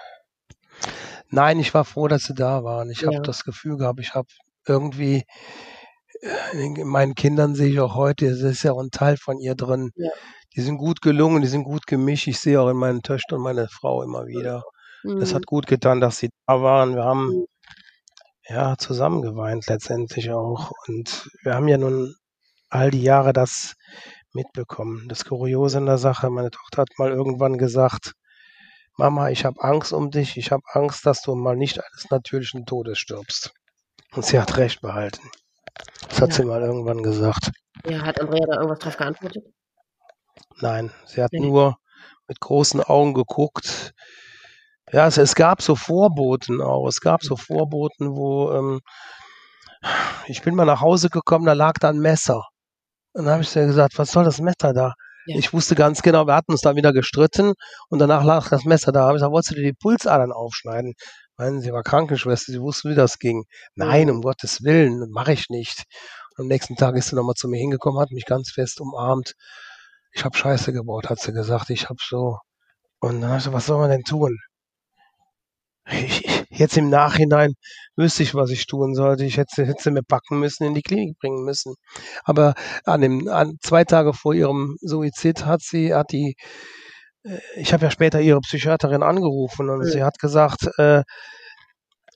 Nein, 1.34 1.58
ich 1.58 1.74
war 1.74 1.84
froh, 1.84 2.08
dass 2.08 2.24
sie 2.24 2.34
da 2.34 2.64
waren. 2.64 2.90
Ich 2.90 3.00
Ja. 3.02 3.08
habe 3.08 3.22
das 3.22 3.44
Gefühl 3.44 3.76
gehabt, 3.76 4.00
ich 4.00 4.14
habe 4.14 4.28
irgendwie 4.66 5.24
äh, 6.22 6.64
in 6.64 6.86
meinen 6.88 7.14
Kindern 7.14 7.54
sehe 7.54 7.68
ich 7.68 7.80
auch 7.80 7.94
heute, 7.94 8.26
es 8.26 8.40
ist 8.40 8.62
ja 8.62 8.72
auch 8.72 8.80
ein 8.82 8.90
Teil 8.90 9.16
von 9.16 9.38
ihr 9.38 9.54
drin. 9.54 9.90
Ja. 9.96 10.10
Die 10.56 10.60
sind 10.62 10.78
gut 10.78 11.02
gelungen, 11.02 11.42
die 11.42 11.48
sind 11.48 11.64
gut 11.64 11.86
gemischt. 11.86 12.28
Ich 12.28 12.38
sehe 12.40 12.60
auch 12.60 12.68
in 12.70 12.76
meinen 12.76 13.02
Töchtern 13.02 13.38
und 13.38 13.44
meine 13.44 13.68
Frau 13.68 14.02
immer 14.02 14.26
wieder. 14.26 14.62
Es 15.20 15.32
Mhm. 15.32 15.34
hat 15.34 15.46
gut 15.46 15.66
getan, 15.66 16.00
dass 16.00 16.18
sie 16.18 16.30
da 16.46 16.62
waren. 16.62 16.94
Wir 16.94 17.04
haben 17.04 17.26
Mhm. 17.26 17.46
ja, 18.48 18.76
zusammengeweint 18.78 19.66
letztendlich 19.68 20.30
auch. 20.30 20.70
Und 20.86 21.28
wir 21.42 21.54
haben 21.54 21.68
ja 21.68 21.78
nun 21.78 22.14
all 22.70 22.90
die 22.90 23.02
Jahre 23.02 23.32
das 23.32 23.74
mitbekommen. 24.32 25.08
Das 25.08 25.24
Kuriose 25.24 25.78
in 25.78 25.86
der 25.86 25.98
Sache, 25.98 26.30
meine 26.30 26.50
Tochter 26.50 26.82
hat 26.82 26.88
mal 26.98 27.10
irgendwann 27.10 27.58
gesagt, 27.58 28.12
Mama, 28.96 29.30
ich 29.30 29.44
habe 29.44 29.62
Angst 29.62 29.92
um 29.92 30.10
dich, 30.10 30.36
ich 30.36 30.52
habe 30.52 30.62
Angst, 30.72 31.04
dass 31.04 31.22
du 31.22 31.34
mal 31.34 31.56
nicht 31.56 31.78
eines 31.82 32.10
natürlichen 32.10 32.64
Todes 32.64 32.98
stirbst. 32.98 33.52
Und 34.12 34.24
sie 34.24 34.38
hat 34.38 34.56
recht 34.56 34.80
behalten. 34.80 35.30
Das 36.08 36.20
hat 36.20 36.30
Ja. 36.30 36.36
sie 36.36 36.44
mal 36.44 36.62
irgendwann 36.62 37.02
gesagt. 37.02 37.50
Ja, 37.86 38.02
hat 38.02 38.20
Andrea 38.20 38.46
da 38.46 38.54
irgendwas 38.56 38.78
drauf 38.78 38.96
geantwortet? 38.96 39.44
Nein, 40.60 40.92
sie 41.06 41.22
hat 41.22 41.32
Nee. 41.32 41.40
nur 41.40 41.76
mit 42.28 42.38
großen 42.40 42.80
Augen 42.82 43.14
geguckt. 43.14 43.92
Ja, 44.92 45.06
es, 45.08 45.16
es 45.16 45.34
gab 45.34 45.60
so 45.60 45.74
Vorboten 45.74 46.60
auch. 46.60 46.86
Es 46.86 47.00
gab 47.00 47.24
so 47.24 47.36
Vorboten, 47.36 48.14
wo 48.14 48.52
ähm, 48.52 48.80
ich 50.26 50.42
bin 50.42 50.54
mal 50.54 50.64
nach 50.66 50.80
Hause 50.80 51.10
gekommen, 51.10 51.46
da 51.46 51.52
lag 51.52 51.74
da 51.80 51.88
ein 51.90 51.98
Messer. 51.98 52.44
Und 53.12 53.24
dann 53.24 53.34
habe 53.34 53.42
ich 53.42 53.48
sie 53.48 53.66
gesagt, 53.66 53.98
was 53.98 54.12
soll 54.12 54.24
das 54.24 54.40
Messer 54.40 54.72
da? 54.72 54.94
Ja. 55.26 55.38
Ich 55.38 55.52
wusste 55.52 55.74
ganz 55.74 56.02
genau, 56.02 56.26
wir 56.26 56.34
hatten 56.34 56.52
uns 56.52 56.60
da 56.60 56.76
wieder 56.76 56.92
gestritten 56.92 57.54
und 57.88 57.98
danach 57.98 58.24
lag 58.24 58.48
das 58.50 58.64
Messer 58.64 58.92
da. 58.92 59.02
Habe 59.02 59.12
ich 59.12 59.16
gesagt, 59.16 59.32
wolltest 59.32 59.50
du 59.52 59.54
dir 59.54 59.62
die 59.62 59.72
Pulsadern 59.72 60.32
aufschneiden? 60.32 60.94
Meinen, 61.36 61.60
sie 61.60 61.72
war 61.72 61.82
Krankenschwester, 61.82 62.52
sie 62.52 62.60
wusste, 62.60 62.90
wie 62.90 62.94
das 62.94 63.18
ging. 63.18 63.44
Nein, 63.74 64.10
um 64.10 64.22
Gottes 64.22 64.62
Willen, 64.62 65.10
mache 65.10 65.32
ich 65.32 65.48
nicht. 65.48 65.84
Und 66.36 66.44
am 66.44 66.48
nächsten 66.48 66.76
Tag 66.76 66.96
ist 66.96 67.08
sie 67.08 67.16
nochmal 67.16 67.34
zu 67.34 67.48
mir 67.48 67.58
hingekommen, 67.58 68.00
hat 68.00 68.10
mich 68.10 68.26
ganz 68.26 68.50
fest 68.50 68.80
umarmt. 68.80 69.34
Ich 70.12 70.24
habe 70.24 70.36
Scheiße 70.36 70.72
gebaut, 70.72 71.10
hat 71.10 71.20
sie 71.20 71.32
gesagt. 71.32 71.70
Ich 71.70 71.88
habe 71.88 71.98
so. 72.00 72.38
Und 73.00 73.20
dann 73.20 73.30
habe 73.30 73.38
ich 73.38 73.44
gesagt, 73.44 73.56
was 73.56 73.66
soll 73.66 73.78
man 73.78 73.90
denn 73.90 74.04
tun? 74.04 74.38
Ich, 75.90 76.24
ich, 76.24 76.43
jetzt 76.54 76.76
im 76.76 76.88
Nachhinein 76.90 77.54
wüsste 77.96 78.22
ich, 78.22 78.34
was 78.34 78.50
ich 78.50 78.66
tun 78.66 78.94
sollte. 78.94 79.24
Ich 79.24 79.36
hätte, 79.38 79.66
hätte 79.66 79.82
sie 79.82 79.90
mir 79.90 80.02
packen 80.02 80.38
müssen, 80.40 80.64
in 80.64 80.74
die 80.74 80.82
Klinik 80.82 81.18
bringen 81.18 81.44
müssen. 81.44 81.74
Aber 82.24 82.54
an 82.84 83.00
dem, 83.00 83.28
an, 83.28 83.54
zwei 83.62 83.84
Tage 83.84 84.12
vor 84.14 84.34
ihrem 84.34 84.76
Suizid 84.80 85.44
hat 85.46 85.62
sie, 85.62 85.94
hat 85.94 86.12
die, 86.12 86.34
äh, 87.24 87.38
ich 87.56 87.72
habe 87.72 87.84
ja 87.84 87.90
später 87.90 88.20
ihre 88.20 88.40
Psychiaterin 88.40 89.02
angerufen 89.02 89.70
und 89.70 89.80
Mhm. 89.80 89.84
sie 89.90 90.02
hat 90.04 90.18
gesagt, 90.18 90.68
äh, 90.78 91.02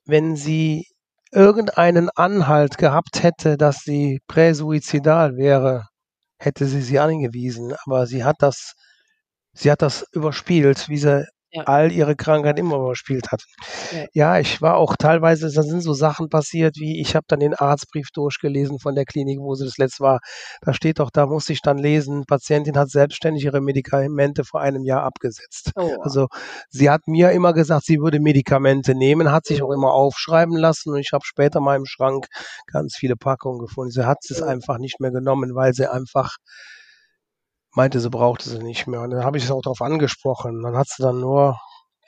wenn 0.06 0.36
sie 0.36 0.86
irgendeinen 1.32 2.08
Anhalt 2.14 2.78
gehabt 2.78 3.22
hätte, 3.22 3.56
dass 3.56 3.80
sie 3.80 4.20
präsuizidal 4.28 5.36
wäre, 5.36 5.84
hätte 6.38 6.66
sie 6.66 6.80
sie 6.82 6.98
angewiesen. 6.98 7.74
Aber 7.86 8.06
sie 8.06 8.24
hat 8.24 8.36
das, 8.40 8.72
sie 9.52 9.70
hat 9.70 9.82
das 9.82 10.04
überspielt, 10.12 10.88
wie 10.88 10.98
sie 10.98 11.26
Ja. 11.50 11.62
all 11.64 11.90
ihre 11.92 12.14
Krankheit 12.14 12.58
immer 12.58 12.76
überspielt 12.76 13.32
hat. 13.32 13.42
Ja. 13.90 14.04
Ja, 14.12 14.38
ich 14.38 14.60
war 14.60 14.76
auch 14.76 14.96
teilweise, 14.96 15.50
da 15.50 15.62
sind 15.62 15.80
so 15.80 15.94
Sachen 15.94 16.28
passiert, 16.28 16.76
wie 16.76 17.00
ich 17.00 17.14
habe 17.16 17.24
dann 17.28 17.40
den 17.40 17.54
Arztbrief 17.54 18.08
durchgelesen 18.12 18.78
von 18.80 18.94
der 18.94 19.04
Klinik, 19.06 19.38
wo 19.40 19.54
sie 19.54 19.64
das 19.64 19.78
letzte 19.78 20.02
war. 20.04 20.20
Da 20.60 20.74
steht 20.74 20.98
doch, 20.98 21.10
da 21.10 21.26
musste 21.26 21.52
ich 21.54 21.62
dann 21.62 21.78
lesen, 21.78 22.24
Patientin 22.26 22.76
hat 22.76 22.90
selbstständig 22.90 23.44
ihre 23.44 23.60
Medikamente 23.62 24.44
vor 24.44 24.60
einem 24.60 24.84
Jahr 24.84 25.04
abgesetzt. 25.04 25.72
Oh, 25.76 25.96
Also 26.02 26.26
sie 26.68 26.90
hat 26.90 27.08
mir 27.08 27.30
immer 27.32 27.52
gesagt, 27.54 27.84
sie 27.86 27.98
würde 28.00 28.20
Medikamente 28.20 28.94
nehmen, 28.94 29.32
hat 29.32 29.46
sich 29.46 29.62
auch 29.62 29.70
immer 29.72 29.92
aufschreiben 29.92 30.56
lassen 30.56 30.92
und 30.92 30.98
ich 30.98 31.12
habe 31.12 31.24
später 31.24 31.60
mal 31.60 31.76
im 31.76 31.86
Schrank 31.86 32.26
ganz 32.66 32.96
viele 32.96 33.16
Packungen 33.16 33.58
gefunden. 33.58 33.90
Sie 33.90 34.04
hat 34.06 34.18
es 34.28 34.42
einfach 34.42 34.78
nicht 34.78 35.00
mehr 35.00 35.10
genommen, 35.12 35.54
weil 35.54 35.72
sie 35.72 35.90
einfach 35.90 36.36
meinte, 37.78 38.00
sie 38.00 38.10
brauchte 38.10 38.50
sie 38.50 38.58
nicht 38.58 38.88
mehr. 38.88 39.02
Und 39.02 39.10
dann 39.10 39.24
habe 39.24 39.38
ich 39.38 39.44
es 39.44 39.50
auch 39.52 39.62
darauf 39.62 39.80
angesprochen. 39.80 40.62
Dann 40.62 40.76
hat 40.76 40.88
sie 40.88 41.00
dann 41.00 41.20
nur 41.20 41.58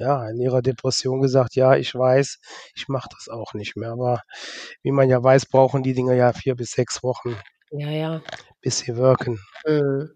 ja, 0.01 0.29
in 0.29 0.41
ihrer 0.41 0.63
Depression 0.63 1.21
gesagt, 1.23 1.55
ja, 1.55 1.77
ich 1.77 1.95
weiß, 1.95 2.39
ich 2.75 2.89
mache 2.89 3.09
das 3.15 3.29
auch 3.29 3.55
nicht 3.55 3.77
mehr. 3.77 3.93
Aber 3.93 4.23
wie 4.83 4.91
man 4.91 5.09
ja 5.09 5.23
weiß, 5.23 5.47
brauchen 5.47 5.85
die 5.85 5.95
Dinge 5.95 6.17
ja 6.17 6.33
vier 6.33 6.57
bis 6.57 6.73
sechs 6.73 7.05
Wochen, 7.05 7.37
ja, 7.71 7.91
ja. 7.91 8.23
bis 8.61 8.79
sie 8.79 8.97
wirken. 8.97 9.39
Mhm. 9.65 10.11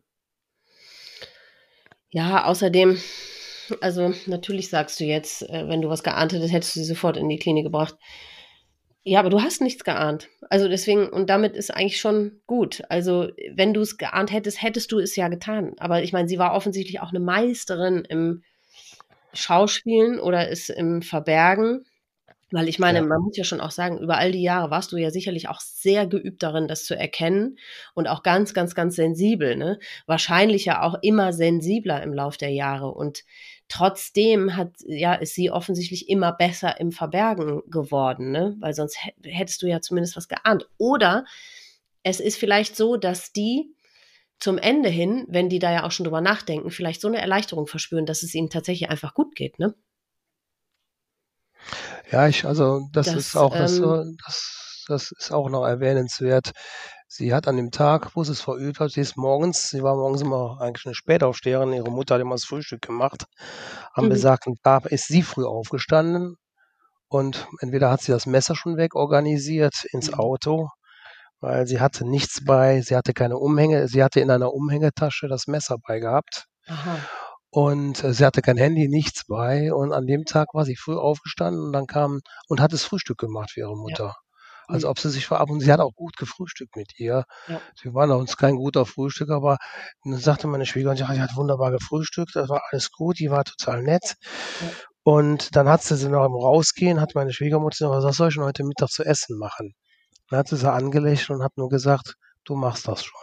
Ja, 2.10 2.46
außerdem, 2.46 2.98
also 3.80 4.12
natürlich 4.26 4.70
sagst 4.70 4.98
du 4.98 5.04
jetzt, 5.04 5.42
äh, 5.48 5.68
wenn 5.68 5.82
du 5.82 5.88
was 5.88 6.02
geahnt 6.02 6.32
hättest, 6.32 6.52
hättest 6.52 6.74
du 6.74 6.80
sie 6.80 6.86
sofort 6.86 7.16
in 7.16 7.28
die 7.28 7.38
Klinik 7.38 7.64
gebracht. 7.64 7.96
Ja, 9.06 9.20
aber 9.20 9.28
du 9.28 9.42
hast 9.42 9.60
nichts 9.60 9.84
geahnt. 9.84 10.28
Also 10.48 10.66
deswegen, 10.66 11.08
und 11.10 11.28
damit 11.28 11.54
ist 11.54 11.70
eigentlich 11.70 12.00
schon 12.00 12.40
gut. 12.46 12.82
Also, 12.88 13.28
wenn 13.52 13.74
du 13.74 13.82
es 13.82 13.98
geahnt 13.98 14.32
hättest, 14.32 14.62
hättest 14.62 14.92
du 14.92 14.98
es 14.98 15.14
ja 15.14 15.28
getan. 15.28 15.74
Aber 15.78 16.02
ich 16.02 16.12
meine, 16.14 16.26
sie 16.26 16.38
war 16.38 16.54
offensichtlich 16.54 17.00
auch 17.00 17.10
eine 17.10 17.20
Meisterin 17.20 18.04
im 18.08 18.42
Schauspielen 19.34 20.18
oder 20.20 20.48
ist 20.48 20.70
im 20.70 21.02
Verbergen. 21.02 21.84
Weil 22.50 22.68
ich 22.68 22.78
meine, 22.78 22.98
Ja. 22.98 23.04
man 23.04 23.20
muss 23.20 23.36
ja 23.36 23.42
schon 23.44 23.60
auch 23.60 23.72
sagen, 23.72 23.98
über 23.98 24.16
all 24.16 24.30
die 24.30 24.42
Jahre 24.42 24.70
warst 24.70 24.92
du 24.92 24.96
ja 24.96 25.10
sicherlich 25.10 25.48
auch 25.48 25.60
sehr 25.60 26.06
geübt 26.06 26.42
darin, 26.42 26.68
das 26.68 26.84
zu 26.84 26.96
erkennen 26.96 27.58
und 27.94 28.06
auch 28.06 28.22
ganz, 28.22 28.54
ganz, 28.54 28.74
ganz 28.76 28.94
sensibel. 28.96 29.56
Ne? 29.56 29.80
Wahrscheinlich 30.06 30.64
ja 30.64 30.82
auch 30.82 30.94
immer 31.02 31.32
sensibler 31.32 32.02
im 32.02 32.14
Lauf 32.14 32.36
der 32.36 32.50
Jahre. 32.50 32.92
Und 32.92 33.24
trotzdem 33.68 34.56
hat, 34.56 34.70
ja, 34.86 35.14
ist 35.14 35.34
sie 35.34 35.50
offensichtlich 35.50 36.08
immer 36.08 36.32
besser 36.32 36.80
im 36.80 36.92
Verbergen 36.92 37.62
geworden, 37.68 38.30
ne? 38.30 38.56
Weil 38.60 38.74
sonst 38.74 38.96
hä- 39.02 39.14
hättest 39.24 39.62
du 39.62 39.66
ja 39.66 39.80
zumindest 39.80 40.16
was 40.16 40.28
geahnt. 40.28 40.68
Oder 40.78 41.24
es 42.02 42.20
ist 42.20 42.36
vielleicht 42.36 42.76
so, 42.76 42.96
dass 42.96 43.32
die 43.32 43.74
zum 44.38 44.58
Ende 44.58 44.88
hin, 44.88 45.26
wenn 45.28 45.48
die 45.48 45.58
da 45.58 45.72
ja 45.72 45.84
auch 45.84 45.92
schon 45.92 46.04
drüber 46.04 46.20
nachdenken, 46.20 46.70
vielleicht 46.70 47.00
so 47.00 47.08
eine 47.08 47.18
Erleichterung 47.20 47.66
verspüren, 47.66 48.06
dass 48.06 48.22
es 48.22 48.34
ihnen 48.34 48.50
tatsächlich 48.50 48.90
einfach 48.90 49.14
gut 49.14 49.34
geht, 49.36 49.58
ne? 49.58 49.74
Ja, 52.10 52.28
ich, 52.28 52.44
also 52.44 52.88
das, 52.92 53.06
Das, 53.06 53.16
ist 53.16 53.36
auch 53.36 53.56
das, 53.56 53.80
ähm, 53.80 54.16
das, 54.24 54.84
das 54.88 55.12
ist 55.12 55.32
auch 55.32 55.48
noch 55.48 55.64
erwähnenswert. 55.66 56.52
Sie 57.16 57.32
hat 57.32 57.46
an 57.46 57.56
dem 57.56 57.70
Tag, 57.70 58.16
wo 58.16 58.24
sie 58.24 58.32
es 58.32 58.40
verübt 58.40 58.80
hat, 58.80 58.90
sie 58.90 59.00
ist 59.00 59.16
morgens, 59.16 59.68
sie 59.70 59.84
war 59.84 59.94
morgens 59.94 60.22
immer 60.22 60.60
eigentlich 60.60 60.84
eine 60.86 60.96
Spätaufsteherin, 60.96 61.72
ihre 61.72 61.92
Mutter 61.92 62.16
hat 62.16 62.22
immer 62.22 62.34
das 62.34 62.44
Frühstück 62.44 62.82
gemacht. 62.82 63.26
Am 63.92 64.06
Mhm. 64.06 64.08
besagten 64.08 64.56
Tag 64.64 64.86
ist 64.86 65.06
sie 65.06 65.22
früh 65.22 65.44
aufgestanden 65.44 66.34
und 67.08 67.46
entweder 67.60 67.90
hat 67.90 68.02
sie 68.02 68.12
das 68.12 68.26
Messer 68.26 68.56
schon 68.56 68.76
wegorganisiert 68.76 69.74
ins 69.92 70.08
Mhm. 70.08 70.18
Auto, 70.18 70.70
weil 71.40 71.66
sie 71.66 71.80
hatte 71.80 72.06
nichts 72.08 72.44
bei, 72.44 72.80
sie 72.82 72.96
hatte 72.96 73.14
keine 73.14 73.38
Umhänge, 73.38 73.88
sie 73.88 74.02
hatte 74.04 74.20
in 74.20 74.30
einer 74.30 74.52
Umhängetasche 74.54 75.28
das 75.28 75.46
Messer 75.46 75.76
bei 75.86 76.00
gehabt. 76.00 76.46
Aha. 76.68 77.08
Und 77.50 78.02
äh, 78.04 78.12
sie 78.12 78.24
hatte 78.26 78.42
kein 78.42 78.56
Handy, 78.58 78.88
nichts 78.88 79.24
bei. 79.26 79.72
Und 79.72 79.92
an 79.92 80.06
dem 80.06 80.24
Tag 80.24 80.48
war 80.54 80.64
sie 80.64 80.76
früh 80.76 80.96
aufgestanden 80.96 81.66
und 81.66 81.72
dann 81.72 81.86
kam 81.86 82.20
und 82.48 82.60
hat 82.60 82.72
das 82.72 82.84
Frühstück 82.84 83.18
gemacht 83.18 83.52
für 83.52 83.60
ihre 83.60 83.76
Mutter. 83.76 84.06
Also 84.06 84.23
Mhm. 84.68 84.84
ob 84.84 84.98
sie 84.98 85.10
sich 85.10 85.26
verab 85.26 85.50
und 85.50 85.60
sie 85.60 85.72
hat 85.72 85.80
auch 85.80 85.92
gut 85.94 86.16
gefrühstückt 86.16 86.76
mit 86.76 86.98
ihr. 86.98 87.24
Ja. 87.48 87.60
Sie 87.80 87.92
waren 87.94 88.10
uns 88.12 88.36
kein 88.36 88.56
guter 88.56 88.86
Frühstück, 88.86 89.30
aber 89.30 89.58
dann 90.04 90.16
sagte 90.18 90.46
meine 90.46 90.66
Schwiegerin, 90.66 90.96
ja, 90.96 91.12
sie 91.12 91.20
hat 91.20 91.36
wunderbar 91.36 91.70
gefrühstückt, 91.70 92.34
das 92.36 92.48
war 92.48 92.62
alles 92.70 92.90
gut, 92.90 93.18
die 93.18 93.30
war 93.30 93.44
total 93.44 93.82
nett. 93.82 94.14
Ja. 94.60 94.68
Und 95.02 95.54
dann 95.54 95.68
hat 95.68 95.82
sie 95.82 95.96
sie 95.96 96.08
noch 96.08 96.24
im 96.24 96.32
Rausgehen, 96.34 97.00
hat 97.00 97.14
meine 97.14 97.32
Schwiegermutter 97.32 97.88
gesagt, 97.88 98.04
was 98.04 98.16
soll 98.16 98.28
ich 98.28 98.34
denn 98.36 98.44
heute 98.44 98.64
Mittag 98.64 98.88
zu 98.88 99.04
essen 99.04 99.38
machen? 99.38 99.74
Dann 100.30 100.38
hat 100.38 100.48
sie 100.48 100.56
sie 100.56 100.72
angelächelt 100.72 101.30
und 101.30 101.44
hat 101.44 101.52
nur 101.56 101.68
gesagt, 101.68 102.14
du 102.44 102.54
machst 102.56 102.88
das 102.88 103.04
schon. 103.04 103.20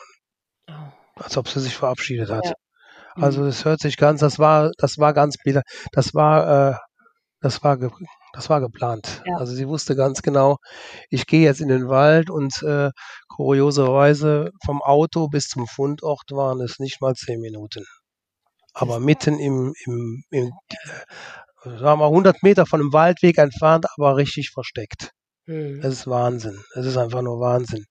Oh. 0.70 0.74
Als 1.16 1.38
ob 1.38 1.48
sie 1.48 1.60
sich 1.60 1.76
verabschiedet 1.76 2.30
hat. 2.30 2.46
Ja. 2.46 2.54
Also 3.16 3.44
das 3.44 3.66
hört 3.66 3.80
sich 3.82 3.98
ganz, 3.98 4.22
das 4.22 4.39
war, 4.39 4.72
das 4.78 4.98
war 4.98 5.14
ganz, 5.14 5.38
bitter- 5.44 5.64
das 5.92 6.14
war, 6.14 6.72
äh, 6.72 6.76
das 7.42 7.64
war, 7.64 7.78
das 8.34 8.49
war 8.49 8.61
geplant. 8.61 9.21
Ja. 9.25 9.38
Also 9.38 9.53
sie 9.53 9.67
wusste 9.67 9.95
ganz 9.95 10.21
genau, 10.21 10.57
ich 11.09 11.25
gehe 11.25 11.43
jetzt 11.43 11.61
in 11.61 11.67
den 11.67 11.89
Wald 11.89 12.29
und 12.29 12.61
äh, 12.63 12.91
kurioserweise 13.27 14.51
vom 14.65 14.82
Auto 14.82 15.27
bis 15.27 15.47
zum 15.47 15.67
Fundort 15.67 16.32
waren 16.32 16.61
es 16.61 16.79
nicht 16.79 17.01
mal 17.01 17.13
zehn 17.13 17.39
Minuten. 17.39 17.86
Aber 18.73 18.99
mitten 18.99 19.39
im, 19.39 19.73
im, 19.86 20.23
im 20.29 20.45
äh, 20.45 21.69
sagen 21.69 21.82
wir 21.82 21.95
mal 21.97 22.07
100 22.07 22.41
Meter 22.43 22.65
von 22.65 22.79
einem 22.79 22.93
Waldweg 22.93 23.38
entfernt, 23.38 23.86
aber 23.97 24.15
richtig 24.15 24.51
versteckt. 24.51 25.11
Mhm. 25.45 25.82
Es 25.84 25.93
ist 25.93 26.07
Wahnsinn. 26.07 26.63
Es 26.75 26.86
ist 26.86 26.97
einfach 26.97 27.21
nur 27.21 27.39
Wahnsinn. 27.39 27.86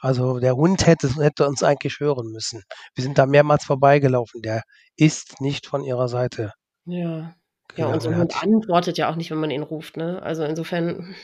Also 0.00 0.38
der 0.38 0.54
Hund 0.56 0.86
hätte, 0.86 1.08
hätte 1.22 1.46
uns 1.48 1.62
eigentlich 1.62 1.98
hören 2.00 2.30
müssen. 2.30 2.62
Wir 2.94 3.04
sind 3.04 3.16
da 3.16 3.26
mehrmals 3.26 3.64
vorbeigelaufen. 3.64 4.42
Der 4.42 4.62
ist 4.96 5.40
nicht 5.40 5.66
von 5.66 5.82
ihrer 5.82 6.08
Seite 6.08 6.52
Ja. 6.84 7.34
Ja, 7.76 7.86
gegangen. 7.86 7.94
und 7.94 8.00
so 8.00 8.08
ein 8.10 8.18
Hund 8.18 8.42
antwortet 8.42 8.98
ja 8.98 9.10
auch 9.10 9.16
nicht, 9.16 9.30
wenn 9.30 9.38
man 9.38 9.50
ihn 9.50 9.62
ruft, 9.62 9.96
ne? 9.96 10.22
Also 10.22 10.44
insofern, 10.44 11.14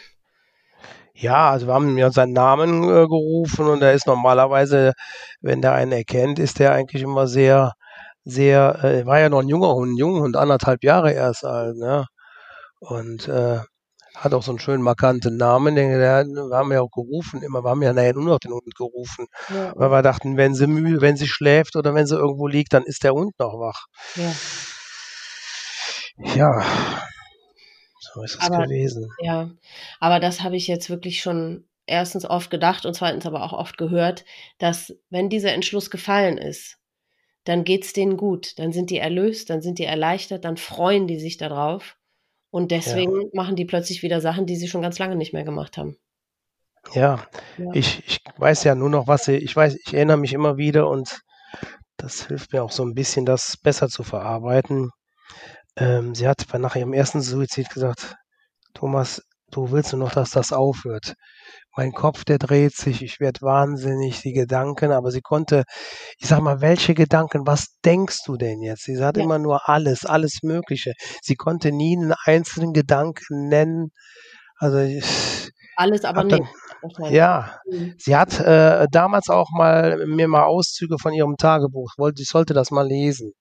ja, 1.15 1.51
also 1.51 1.67
wir 1.67 1.75
haben 1.75 1.99
ja 1.99 2.11
seinen 2.11 2.33
Namen 2.33 2.83
äh, 2.85 3.07
gerufen 3.07 3.67
und 3.67 3.83
er 3.83 3.93
ist 3.93 4.07
normalerweise, 4.07 4.93
wenn 5.41 5.61
der 5.61 5.75
einen 5.75 5.93
erkennt, 5.93 6.39
ist 6.39 6.59
der 6.59 6.73
eigentlich 6.73 7.03
immer 7.03 7.27
sehr, 7.27 7.75
sehr, 8.25 8.83
äh, 8.85 9.07
war 9.07 9.21
ja 9.21 9.29
noch 9.29 9.41
ein 9.41 9.49
junger 9.49 9.75
Hund, 9.75 9.93
ein 9.93 9.97
junger 9.97 10.21
Hund, 10.21 10.37
anderthalb 10.37 10.83
Jahre 10.83 11.13
erst 11.13 11.45
alt, 11.45 11.77
ne? 11.77 12.07
Und 12.81 13.29
äh, 13.29 13.61
hat 14.17 14.35
auch 14.35 14.43
so 14.43 14.53
einen 14.53 14.59
schönen 14.59 14.83
markanten 14.83 15.37
Namen, 15.37 15.77
den 15.77 15.91
der, 15.91 16.25
wir 16.25 16.57
haben 16.57 16.73
ja 16.73 16.81
auch 16.81 16.91
gerufen, 16.91 17.43
immer, 17.43 17.63
wir 17.63 17.71
haben 17.71 17.83
ja 17.83 17.93
nachher 17.93 18.15
nur 18.15 18.25
noch 18.25 18.39
den 18.39 18.53
Hund 18.53 18.75
gerufen, 18.75 19.27
ja, 19.49 19.73
weil 19.77 19.91
wir 19.91 20.03
dachten, 20.03 20.37
wenn 20.37 20.55
sie 20.55 20.67
müde, 20.67 21.01
wenn 21.01 21.17
sie 21.17 21.29
schläft 21.29 21.77
oder 21.77 21.95
wenn 21.95 22.07
sie 22.07 22.17
irgendwo 22.17 22.47
liegt, 22.47 22.73
dann 22.73 22.85
ist 22.85 23.05
der 23.05 23.13
Hund 23.13 23.33
noch 23.39 23.59
wach. 23.59 23.87
ja. 24.17 24.33
Ja, 26.19 26.51
so 28.01 28.23
ist 28.25 28.37
es 28.39 28.51
Aber 28.51 28.67
gewesen. 28.67 29.09
ja, 29.19 29.51
aber 30.01 30.21
das 30.21 30.43
habe 30.43 30.57
ich 30.57 30.67
jetzt 30.69 30.89
wirklich 30.91 31.21
schon 31.23 31.69
erstens 31.87 32.25
oft 32.25 32.51
gedacht 32.51 32.87
und 32.87 32.95
zweitens 32.95 33.27
aber 33.27 33.43
auch 33.45 33.53
oft 33.53 33.77
gehört, 33.79 34.25
dass 34.59 34.97
wenn 35.11 35.29
dieser 35.29 35.53
Entschluss 35.53 35.91
gefallen 35.91 36.39
ist, 36.39 36.79
dann 37.45 37.65
geht's 37.65 37.93
denen 37.95 38.17
gut, 38.19 38.59
dann 38.59 38.73
sind 38.73 38.91
die 38.91 38.99
erlöst, 38.99 39.51
dann 39.51 39.63
sind 39.63 39.79
die 39.79 39.85
erleichtert, 39.85 40.45
dann 40.45 40.57
freuen 40.59 41.07
die 41.09 41.21
sich 41.21 41.39
darauf 41.39 41.99
und 42.51 42.71
Ja. 42.71 42.71
deswegen 42.73 43.31
machen 43.35 43.57
die 43.57 43.67
plötzlich 43.67 44.03
wieder 44.03 44.21
Sachen, 44.23 44.47
die 44.47 44.57
sie 44.57 44.69
schon 44.69 44.83
ganz 44.83 44.99
lange 45.01 45.17
nicht 45.17 45.33
mehr 45.35 45.45
gemacht 45.45 45.79
haben. 45.79 45.99
Ja, 46.95 47.27
Ja. 47.57 47.75
ich 47.75 48.03
ich 48.07 48.19
weiß 48.37 48.65
ja 48.65 48.75
nur 48.75 48.91
noch, 48.91 49.07
was 49.09 49.25
sie 49.25 49.37
ich 49.37 49.55
weiß 49.57 49.77
ich 49.85 49.93
erinnere 49.95 50.17
mich 50.19 50.33
immer 50.33 50.57
wieder 50.57 50.89
und 50.89 51.21
das 51.99 52.27
hilft 52.29 52.53
mir 52.53 52.63
auch 52.65 52.73
so 52.73 52.83
'n 52.85 52.95
bisschen, 52.95 53.27
das 53.27 53.57
besser 53.59 53.89
zu 53.89 54.03
verarbeiten. 54.05 54.91
Ähm, 55.77 56.15
sie 56.15 56.27
hat 56.29 56.47
bei 56.51 56.59
nach 56.59 56.77
ihrem 56.77 56.93
ersten 56.93 57.21
Suizid 57.21 57.71
gesagt: 57.71 58.17
„Thomas, 58.75 59.23
du 59.51 59.71
willst 59.73 59.93
nur 59.93 60.01
noch, 60.07 60.13
dass 60.15 60.31
das 60.33 60.53
aufhört. 60.53 61.15
Mein 61.77 61.93
Kopf, 61.93 62.25
der 62.25 62.39
dreht 62.39 62.75
sich, 62.77 63.03
ich 63.03 63.21
werde 63.21 63.43
wahnsinnig, 63.43 64.23
die 64.23 64.33
Gedanken“ 64.33 64.93
aber 64.93 65.11
sie 65.13 65.21
konnte 65.23 65.65
ich 66.19 66.29
sage 66.29 66.43
mal: 66.43 66.61
„Welche 66.63 66.95
Gedanken? 66.95 67.47
Was 67.47 67.77
denkst 67.85 68.21
du 68.27 68.37
denn 68.37 68.63
jetzt?“ 68.63 68.85
Sie 68.85 68.97
sagt 68.97 69.19
Ja. 69.19 69.25
immer 69.25 69.39
nur 69.39 69.69
alles, 69.69 70.07
alles 70.07 70.41
Mögliche. 70.43 70.95
Sie 71.23 71.37
konnte 71.37 71.73
nie 71.73 71.97
'nen 71.97 72.15
einzelnen 72.27 72.73
Gedanken 72.75 73.49
nennen. 73.49 73.93
Also, 74.59 74.79
ich 74.81 75.51
Alles, 75.77 76.05
aber 76.05 76.25
dann 76.25 76.43
nicht 76.43 76.55
ja, 77.09 77.59
Mhm. 77.67 77.95
sie 77.99 78.17
hat, 78.17 78.41
äh, 78.41 78.87
damals 78.93 79.29
auch 79.31 79.51
mal 79.53 80.07
mir 80.07 80.29
mal 80.29 80.45
Auszüge 80.45 80.99
von 81.01 81.13
ihrem 81.15 81.37
Tagebuch 81.39 81.93
wollte 81.99 82.23
ich 82.23 82.29
sollte 82.29 82.55
das 82.55 82.71
mal 82.73 82.87
lesen. 82.89 83.33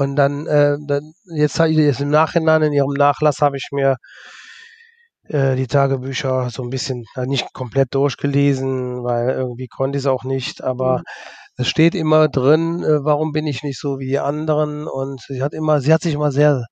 Und 0.00 0.16
dann, 0.16 0.46
äh 0.46 0.78
dann 0.86 1.12
jetzt 1.26 1.60
ich 1.60 1.76
jetzt 1.76 2.00
im 2.00 2.08
Nachhinein 2.08 2.62
in 2.62 2.72
ihrem 2.72 2.94
Nachlass 2.94 3.40
habe 3.42 3.58
ich 3.58 3.68
mir 3.70 3.96
äh, 5.28 5.54
die 5.56 5.66
Tagebücher 5.66 6.48
so 6.50 6.62
'n 6.62 6.70
bisschen 6.70 7.04
äh, 7.14 7.26
nicht 7.26 7.52
komplett 7.52 7.94
durchgelesen, 7.94 9.04
weil 9.04 9.30
irgendwie 9.30 9.68
konnte 9.68 9.98
ich's 9.98 10.06
auch 10.06 10.24
nicht, 10.24 10.62
aber 10.64 11.00
Mhm. 11.00 11.04
es 11.56 11.68
steht 11.68 11.94
immer 11.94 12.28
drin, 12.28 12.82
äh: 12.84 13.04
„Warum 13.04 13.32
bin 13.32 13.46
ich 13.46 13.62
nicht 13.62 13.80
so 13.80 13.98
wie 13.98 14.06
die 14.08 14.18
anderen?“ 14.20 14.86
Und 14.88 15.20
sie 15.22 15.42
hat 15.42 15.54
immer 15.54 15.80
sie 15.80 15.92
hat 15.92 16.02
sich 16.02 16.14
immer 16.14 16.32
sehr 16.32 16.64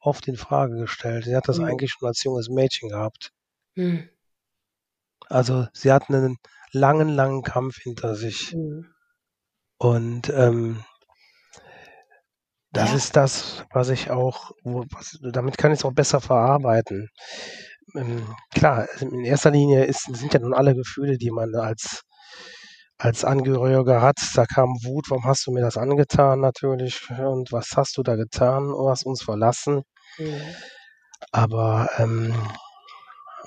oft 0.00 0.28
in 0.28 0.36
Frage 0.36 0.76
gestellt. 0.78 1.24
Sie 1.26 1.36
hat 1.36 1.48
das 1.48 1.58
Mhm. 1.58 1.64
eigentlich 1.64 1.92
schon 1.92 2.08
als 2.08 2.22
junges 2.24 2.48
Mädchen 2.50 2.88
gehabt. 2.90 3.30
Mhm. 3.76 4.12
Also, 5.30 5.66
sie 5.72 5.92
hat 5.92 6.10
'nen 6.10 6.36
langen, 6.72 7.08
langen 7.08 7.42
Kampf 7.42 7.76
hinter 7.78 8.14
sich. 8.16 8.52
Mhm. 8.52 8.92
Und, 9.80 10.28
ähm 10.30 10.84
das 12.72 12.92
Ja. 12.92 12.94
ist 12.94 13.16
das, 13.16 13.64
was 13.72 13.90
ich 13.90 14.10
auch 14.10 14.52
wo 14.64 14.84
was 14.92 15.18
damit 15.22 15.58
kann 15.58 15.72
ich's 15.72 15.84
auch 15.84 15.92
besser 15.92 16.20
verarbeiten. 16.20 17.08
Ähm, 17.96 18.34
klar, 18.54 18.88
in 19.00 19.24
erster 19.24 19.50
Linie 19.52 19.84
ist 19.86 20.04
sind 20.14 20.34
ja 20.34 20.40
nun 20.40 20.54
alle 20.54 20.74
Gefühle, 20.76 21.18
die 21.18 21.30
man 21.32 21.54
als 21.56 22.02
als 22.98 23.24
Angehöriger 23.24 24.02
hat. 24.02 24.18
Da 24.36 24.46
kam 24.46 24.70
Wut: 24.84 25.06
„Warum 25.10 25.24
hast 25.26 25.46
du 25.46 25.52
mir 25.52 25.62
das 25.62 25.76
angetan?“ 25.78 26.40
natürlich. 26.40 27.08
„Und 27.10 27.52
was 27.52 27.70
hast 27.76 27.96
du 27.98 28.02
da 28.04 28.16
getan? 28.16 28.68
Du 28.70 28.88
hast 28.90 29.04
uns 29.06 29.22
verlassen.“ 29.22 29.82
Mhm. 30.18 30.62
Aber, 31.34 31.88
ähm, 31.98 32.34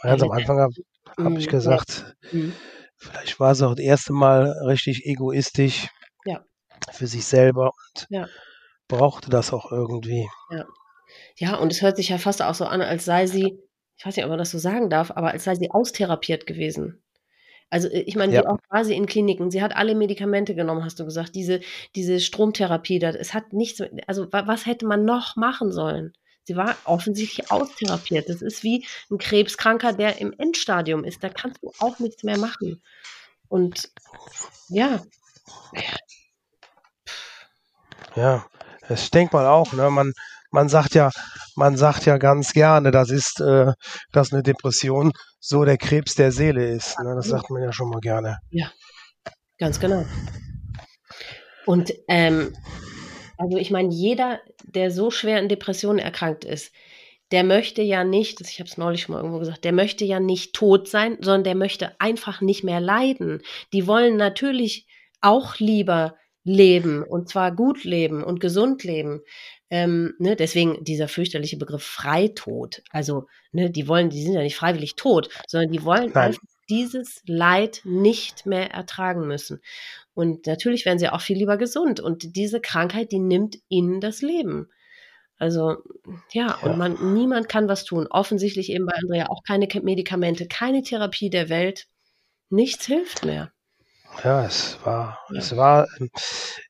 Ja, 0.07 0.17
ganz 0.17 0.23
am 0.23 0.31
Anfang 0.31 0.59
habe 0.59 1.35
ich 1.39 1.47
Mhm, 1.47 1.59
ja. 1.63 1.79
gesagt, 1.79 2.15
Mhm. 2.31 2.61
vielleicht 2.97 3.39
war 3.39 3.55
sie 3.55 3.67
auch 3.67 3.75
das 3.75 3.85
erste 3.85 4.13
Mal 4.13 4.51
richtig 4.67 5.05
egoistisch 5.05 5.89
Ja. 6.25 6.45
für 6.91 7.07
sich 7.07 7.25
selber 7.25 7.71
und 7.95 8.07
Ja. 8.09 8.35
Brauchte 8.87 9.29
das 9.29 9.53
auch 9.53 9.71
irgendwie. 9.71 10.29
Ja. 10.51 10.65
Ja, 11.37 11.55
und 11.57 11.71
es 11.71 11.81
hört 11.81 11.97
sich 11.97 12.09
ja 12.09 12.17
fast 12.17 12.41
auch 12.41 12.55
so 12.55 12.65
an, 12.65 12.81
als 12.81 13.05
sei 13.05 13.27
sie 13.27 13.59
ich 13.97 14.05
weiß 14.05 14.15
nicht, 14.17 14.25
ob 14.25 14.29
man 14.29 14.39
das 14.39 14.51
so 14.51 14.57
sagen 14.57 14.89
darf, 14.89 15.11
aber 15.11 15.31
als 15.31 15.45
sei 15.45 15.55
sie 15.55 15.71
austherapiert 15.71 16.45
gewesen. 16.47 17.01
Also, 17.69 17.87
äh, 17.89 18.01
ich 18.01 18.15
meine, 18.15 18.33
Ja. 18.33 18.41
wie 18.43 18.57
war 18.69 18.85
sie 18.85 18.95
in 18.95 19.05
Kliniken? 19.07 19.51
Sie 19.51 19.61
hat 19.63 19.75
alle 19.75 19.95
Medikamente 19.95 20.55
genommen, 20.55 20.83
hast 20.85 20.99
du 20.99 21.05
gesagt, 21.05 21.35
diese 21.35 21.61
diese 21.95 22.19
Stromtherapie 22.19 22.99
da 22.99 23.09
es 23.11 23.33
hat 23.33 23.53
nichts 23.53 23.81
also, 24.07 24.31
wa 24.33 24.47
was 24.47 24.65
hätte 24.65 24.85
man 24.87 25.05
noch 25.05 25.35
machen 25.37 25.71
sollen? 25.71 26.13
Sie 26.43 26.55
war 26.57 26.75
offensichtlich 26.85 27.51
austherapiert. 27.51 28.29
Das 28.29 28.41
ist 28.41 28.63
wie 28.63 28.85
'n 29.11 29.17
Krebskranker, 29.19 29.93
der 29.93 30.19
im 30.19 30.33
Endstadium 30.37 31.03
ist. 31.05 31.23
Da 31.23 31.29
kannst 31.29 31.63
du 31.63 31.71
auch 31.79 31.99
nichts 31.99 32.23
mehr 32.23 32.37
machen. 32.37 32.81
Und 33.49 33.91
ja. 34.69 35.01
Ja, 38.15 38.45
ich 38.89 39.11
denke 39.11 39.35
mal 39.35 39.47
auch, 39.47 39.73
ne, 39.73 39.89
man 39.89 40.13
man 40.51 40.69
sagt 40.69 40.95
ja 40.95 41.11
man 41.55 41.77
sagt 41.77 42.05
ja 42.05 42.17
ganz 42.17 42.53
gerne, 42.53 42.91
das 42.91 43.09
ist, 43.09 43.39
äh 43.41 43.73
dass 44.11 44.31
'ne 44.31 44.43
Depression 44.43 45.11
so 45.39 45.65
der 45.65 45.77
Krebs 45.77 46.15
der 46.15 46.31
Seele 46.31 46.67
ist, 46.69 46.99
ne? 46.99 47.13
Das 47.15 47.27
sagt 47.27 47.49
man 47.49 47.61
ja 47.63 47.71
schon 47.73 47.89
mal 47.89 47.99
gerne. 47.99 48.37
Ja, 48.51 48.71
ganz 49.59 49.79
genau. 49.79 50.05
Und, 51.65 51.93
ähm, 52.07 52.53
also, 53.37 53.57
ich 53.57 53.71
meine, 53.71 53.89
jeder, 53.93 54.39
der 54.65 54.91
so 54.91 55.11
schwer 55.11 55.39
an 55.39 55.49
Depressionen 55.49 55.99
erkrankt 55.99 56.45
ist, 56.45 56.73
der 57.31 57.43
möchte 57.43 57.81
ja 57.81 58.03
nicht 58.03 58.41
ich 58.41 58.59
habe 58.59 58.69
es 58.69 58.77
neulich 58.77 59.01
schon 59.03 59.13
mal 59.15 59.19
irgendwo 59.21 59.39
gesagt, 59.39 59.63
der 59.65 59.73
möchte 59.73 60.05
ja 60.05 60.19
nicht 60.19 60.53
tot 60.53 60.87
sein, 60.87 61.17
sondern 61.21 61.43
der 61.43 61.55
möchte 61.55 61.99
einfach 61.99 62.41
nicht 62.41 62.63
mehr 62.63 62.79
leiden. 62.81 63.41
Die 63.73 63.87
wollen 63.87 64.17
natürlich 64.17 64.87
auch 65.21 65.57
lieber 65.59 66.15
leben 66.45 67.03
und 67.03 67.27
zwar 67.27 67.53
gut 67.53 67.83
leben 67.83 68.23
und 68.23 68.39
gesund 68.39 68.83
leben. 68.85 69.21
Ähm, 69.69 70.13
ne, 70.19 70.35
deswegen 70.37 70.83
dieser 70.83 71.07
fürchterliche 71.09 71.57
Begriff 71.57 71.83
Freitod. 71.83 72.83
Also, 72.91 73.27
ne, 73.51 73.69
die 73.71 73.87
wollen 73.89 74.09
die 74.11 74.23
sind 74.23 74.33
ja 74.35 74.41
nicht 74.43 74.55
freiwillig 74.55 74.95
tot, 74.95 75.29
sondern 75.47 75.71
die 75.71 75.83
wollen 75.83 76.11
Nein. 76.13 76.27
einfach 76.27 76.41
dieses 76.69 77.21
Leid 77.27 77.81
nicht 77.83 78.45
mehr 78.45 78.71
ertragen 78.71 79.27
müssen. 79.27 79.59
Und 80.13 80.45
natürlich 80.47 80.85
wären 80.85 80.99
sie 80.99 81.09
auch 81.09 81.21
viel 81.21 81.37
lieber 81.37 81.57
gesund 81.57 81.99
und 81.99 82.35
diese 82.37 82.61
Krankheit, 82.61 83.11
die 83.11 83.19
nimmt 83.19 83.57
ihnen 83.69 83.99
das 84.01 84.21
Leben. 84.21 84.69
Also, 85.37 85.77
ja, 86.31 86.55
und 86.61 86.71
Ja. 86.71 86.77
man 86.77 87.13
niemand 87.13 87.49
kann 87.49 87.67
was 87.67 87.85
tun. 87.85 88.07
Offensichtlich 88.09 88.71
eben 88.71 88.85
bei 88.85 88.93
Andrea 88.95 89.27
auch 89.29 89.43
keine 89.43 89.67
Ke 89.67 89.81
Medikamente, 89.81 90.47
keine 90.47 90.81
Therapie 90.83 91.29
der 91.29 91.49
Welt. 91.49 91.87
Nichts 92.49 92.85
hilft 92.87 93.25
mehr. 93.25 93.51
Ja, 94.23 94.45
es 94.45 94.77
war 94.85 95.19
Ja. 95.29 95.39
es 95.39 95.55
war 95.57 95.87
ähm, 95.99 96.09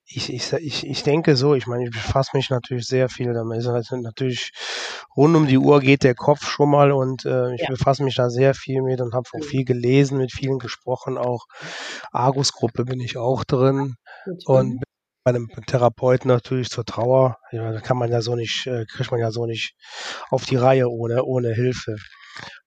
ich 0.06 0.32
ich 0.34 0.54
ich 0.54 0.88
ich 0.88 1.04
denke 1.04 1.36
so, 1.36 1.56
ich 1.56 1.68
meine, 1.68 1.84
ich 1.86 1.92
befasse 1.92 2.32
mich 2.36 2.50
natürlich 2.50 2.86
sehr 2.88 3.10
viel 3.10 3.34
damit. 3.34 3.66
Halt 3.66 3.88
natürlich 3.92 4.52
rund 5.16 5.36
um 5.36 5.46
die 5.48 5.58
Uhr 5.58 5.80
geht 5.82 6.04
der 6.04 6.16
Kopf 6.16 6.46
schon 6.48 6.70
mal 6.70 6.92
und, 6.92 7.26
äh, 7.26 7.54
ich 7.56 7.62
Ja. 7.62 7.68
befasse 7.68 8.04
mich 8.04 8.16
da 8.16 8.30
sehr 8.30 8.54
viel 8.54 8.82
mit 8.82 9.02
und 9.02 9.14
habe 9.14 9.28
auch 9.34 9.40
Mhm. 9.40 9.44
viel 9.44 9.66
gelesen, 9.66 10.18
mit 10.18 10.32
vielen 10.32 10.60
gesprochen 10.60 11.18
auch. 11.18 11.46
Argus-Gruppe 12.12 12.86
bin 12.86 13.00
ich 13.00 13.18
auch 13.18 13.44
drin 13.44 13.96
Gut. 14.26 14.44
und 14.46 14.84
bei 15.24 15.32
'nem 15.34 15.50
Therapeuten 15.68 16.30
natürlich 16.30 16.70
zur 16.70 16.86
Trauer. 16.86 17.38
Ja, 17.52 17.72
da 17.74 17.82
kann 17.82 17.98
man 17.98 18.12
ja 18.12 18.22
so 18.22 18.36
nicht 18.36 18.68
äh, 18.68 18.86
kriegt 18.86 19.12
man 19.12 19.20
ja 19.20 19.32
so 19.32 19.46
nicht 19.46 19.74
auf 20.30 20.46
die 20.46 20.56
Reihe 20.58 20.90
ohne 20.90 21.24
ohne 21.26 21.54
Hilfe. 21.54 21.98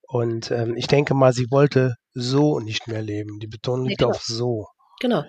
Und, 0.07 0.51
ähm, 0.51 0.75
ich 0.77 0.87
denke 0.87 1.13
mal, 1.15 1.33
sie 1.33 1.47
wollte 1.51 1.95
so 2.21 2.59
nicht 2.59 2.87
mehr 2.87 3.01
leben. 3.01 3.39
Die 3.39 3.47
Betonung 3.47 3.85
Ja, 3.85 3.89
liegt 3.89 3.99
genau. 3.99 4.11
auf 4.11 4.23
so. 4.23 4.67
Genau. 5.01 5.23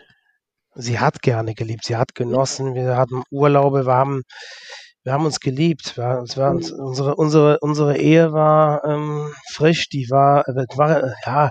Sie 0.74 0.98
hat 1.00 1.22
gerne 1.22 1.54
geliebt, 1.54 1.84
sie 1.84 1.96
hat 1.96 2.10
Ja. 2.10 2.24
genossen, 2.24 2.74
wir 2.74 2.96
hatten 2.96 3.22
Urlaube, 3.30 3.86
wir 3.86 3.94
haben 3.94 4.22
wir 5.02 5.12
haben 5.14 5.24
uns 5.24 5.40
geliebt. 5.40 5.96
Wir 5.96 6.20
es 6.24 6.36
war 6.36 6.50
uns 6.52 6.70
Mhm. 6.72 6.78
unsere 6.80 7.14
unsere 7.16 7.58
unsere 7.60 7.96
Ehe 7.98 8.32
war, 8.32 8.84
ähm, 8.84 9.32
frisch, 9.52 9.88
die 9.88 10.08
war 10.10 10.46
äh, 10.48 10.66
war, 10.76 11.02
äh, 11.04 11.12
ja, 11.26 11.50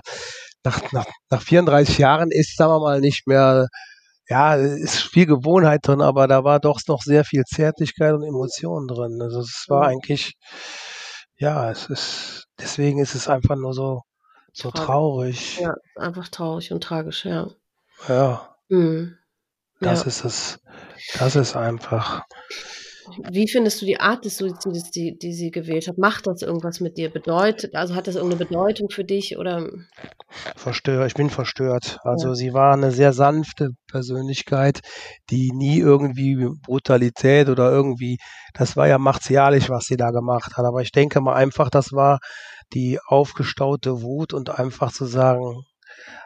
nach 0.64 0.92
nach 0.92 1.06
nach 1.30 1.42
34 1.42 1.98
Jahren 1.98 2.30
ist, 2.30 2.56
sagen 2.56 2.72
wir 2.72 2.80
mal, 2.80 3.00
nicht 3.00 3.26
mehr 3.26 3.66
ja, 4.28 4.54
ist 4.54 4.98
viel 5.02 5.26
Gewohnheit 5.26 5.80
drin, 5.84 6.00
aber 6.00 6.28
da 6.28 6.44
war 6.44 6.60
doch 6.60 6.80
noch 6.88 7.02
sehr 7.02 7.24
viel 7.24 7.42
Zärtlichkeit 7.44 8.14
und 8.14 8.22
Emotionen 8.24 8.86
drin. 8.88 9.20
Also, 9.22 9.40
es 9.40 9.64
war 9.68 9.84
Mhm. 9.84 9.88
eigentlich 9.90 10.34
ja, 11.38 11.70
es 11.70 11.86
ist 11.88 12.44
deswegen 12.60 12.98
ist 13.00 13.14
es 13.14 13.28
einfach 13.28 13.56
nur 13.56 13.72
so 13.74 14.02
so 14.52 14.70
traurig. 14.70 15.58
Ja, 15.60 15.74
einfach 15.96 16.28
traurig 16.28 16.72
und 16.72 16.82
tragisch, 16.82 17.24
ja. 17.24 17.48
Ja. 18.08 18.56
Mhm. 18.68 19.16
Das 19.80 20.00
Ja. 20.00 20.06
ist 20.06 20.24
es. 20.24 20.60
Das 21.18 21.36
ist 21.36 21.56
einfach 21.56 22.22
Wie 23.18 23.48
findest 23.48 23.80
du 23.82 23.86
die 23.86 24.00
Art 24.00 24.24
des 24.24 24.36
Suizides, 24.38 24.90
die 24.90 25.16
die 25.18 25.32
sie 25.32 25.50
gewählt 25.50 25.88
hat? 25.88 25.98
Macht 25.98 26.26
das 26.26 26.42
irgendwas 26.42 26.80
mit 26.80 26.96
dir? 26.98 27.10
Bedeutet 27.10 27.74
also, 27.74 27.94
hat 27.94 28.06
das 28.06 28.16
irgend 28.16 28.30
'ne 28.32 28.36
Bedeutung 28.36 28.88
für 28.90 29.04
dich 29.04 29.36
oder 29.38 29.68
verstö 30.56 31.04
ich 31.06 31.14
bin 31.14 31.30
verstört. 31.30 31.98
Ja. 32.04 32.10
Also, 32.12 32.34
sie 32.34 32.52
war 32.52 32.76
'ne 32.76 32.90
sehr 32.92 33.12
sanfte 33.12 33.70
Persönlichkeit, 33.88 34.80
die 35.30 35.52
nie 35.52 35.78
irgendwie 35.78 36.48
Brutalität 36.62 37.48
oder 37.48 37.70
irgendwie 37.70 38.18
das 38.54 38.76
war 38.76 38.86
ja 38.88 38.98
martialisch, 38.98 39.68
was 39.70 39.84
sie 39.86 39.96
da 39.96 40.10
gemacht 40.10 40.56
hat. 40.56 40.64
Aber 40.64 40.82
ich 40.82 40.92
denke 40.92 41.20
mal 41.20 41.34
einfach, 41.34 41.70
das 41.70 41.92
war 41.92 42.18
die 42.74 42.98
aufgestaute 43.06 44.02
Wut 44.02 44.32
und 44.34 44.50
einfach 44.50 44.92
zu 44.92 45.06
sagen 45.06 45.64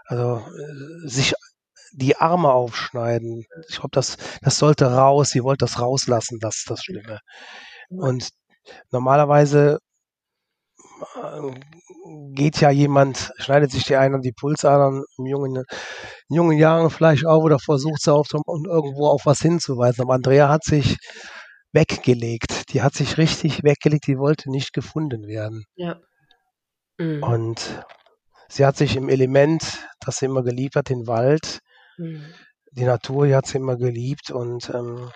also, 0.07 0.39
äh, 0.39 1.09
sich 1.09 1.35
die 1.95 2.17
Arme 2.17 2.53
aufschneiden. 2.53 3.45
Ich 3.69 3.77
glaube, 3.77 3.91
das 3.93 4.17
das 4.43 4.59
sollte 4.59 4.87
raus. 4.93 5.31
Sie 5.31 5.43
wollte 5.43 5.65
das 5.65 5.81
rauslassen, 5.81 6.39
das 6.41 6.57
ist 6.57 6.71
das 6.71 6.83
Schlimme. 6.83 7.21
Und 7.91 8.31
normalerweise 8.91 9.79
geht 12.35 12.61
ja 12.61 12.71
jemand, 12.71 13.33
schneidet 13.39 13.71
sich 13.71 13.85
die 13.85 13.97
einen 13.97 14.17
an 14.17 14.21
die 14.23 14.33
Pulsadern 14.33 15.05
im 15.19 15.27
jungen, 15.27 15.57
in 16.29 16.37
jungen 16.37 16.59
Jahren 16.59 16.91
vielleicht 16.91 17.27
auch 17.27 17.43
oder 17.43 17.59
versucht 17.59 18.03
sie 18.03 18.13
auf 18.13 18.29
irgendwo 18.33 19.09
auf 19.09 19.23
was 19.25 19.41
hinzuweisen. 19.41 20.03
Aber 20.03 20.15
Andrea 20.15 20.49
hat 20.49 20.65
sich 20.65 20.97
weggelegt. 21.73 22.73
Die 22.73 22.83
hat 22.83 22.95
sich 22.95 23.19
richtig 23.19 23.65
weggelegt, 23.65 24.07
die 24.07 24.19
wollte 24.19 24.51
nicht 24.51 24.73
gefunden 24.73 25.27
werden. 25.27 25.65
Ja. 25.75 26.01
Mhm. 26.99 27.23
Und 27.23 27.85
sie 28.49 28.65
hat 28.65 28.77
sich 28.77 28.97
im 28.97 29.09
Element, 29.09 29.87
das 30.01 30.19
sie 30.19 30.27
immer 30.27 30.43
geliebt 30.43 30.77
hat, 30.77 30.89
den 30.89 31.07
Wald, 31.07 31.61
mhm. 31.97 32.25
die 32.73 32.85
Natur, 32.85 33.27
die 33.27 33.35
hat 33.35 33.47
sie 33.47 33.59
immer 33.59 33.77
geliebt 33.77 34.31
und 34.31 34.71
ähm, 34.71 35.11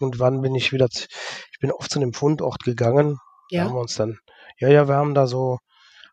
irgendwann 0.00 0.42
bin 0.42 0.54
ich 0.54 0.72
wieder, 0.72 0.88
ich 0.90 1.58
bin 1.60 1.72
oft 1.72 1.90
zu 1.90 1.98
einem 1.98 2.12
Fundort 2.12 2.62
gegangen. 2.64 3.18
Ja. 3.50 3.62
Da 3.62 3.68
haben 3.68 3.76
wir 3.76 3.80
uns 3.80 3.94
dann, 3.94 4.18
ja, 4.58 4.68
ja, 4.68 4.88
wir 4.88 4.96
haben 4.96 5.14
da 5.14 5.26
so, 5.26 5.58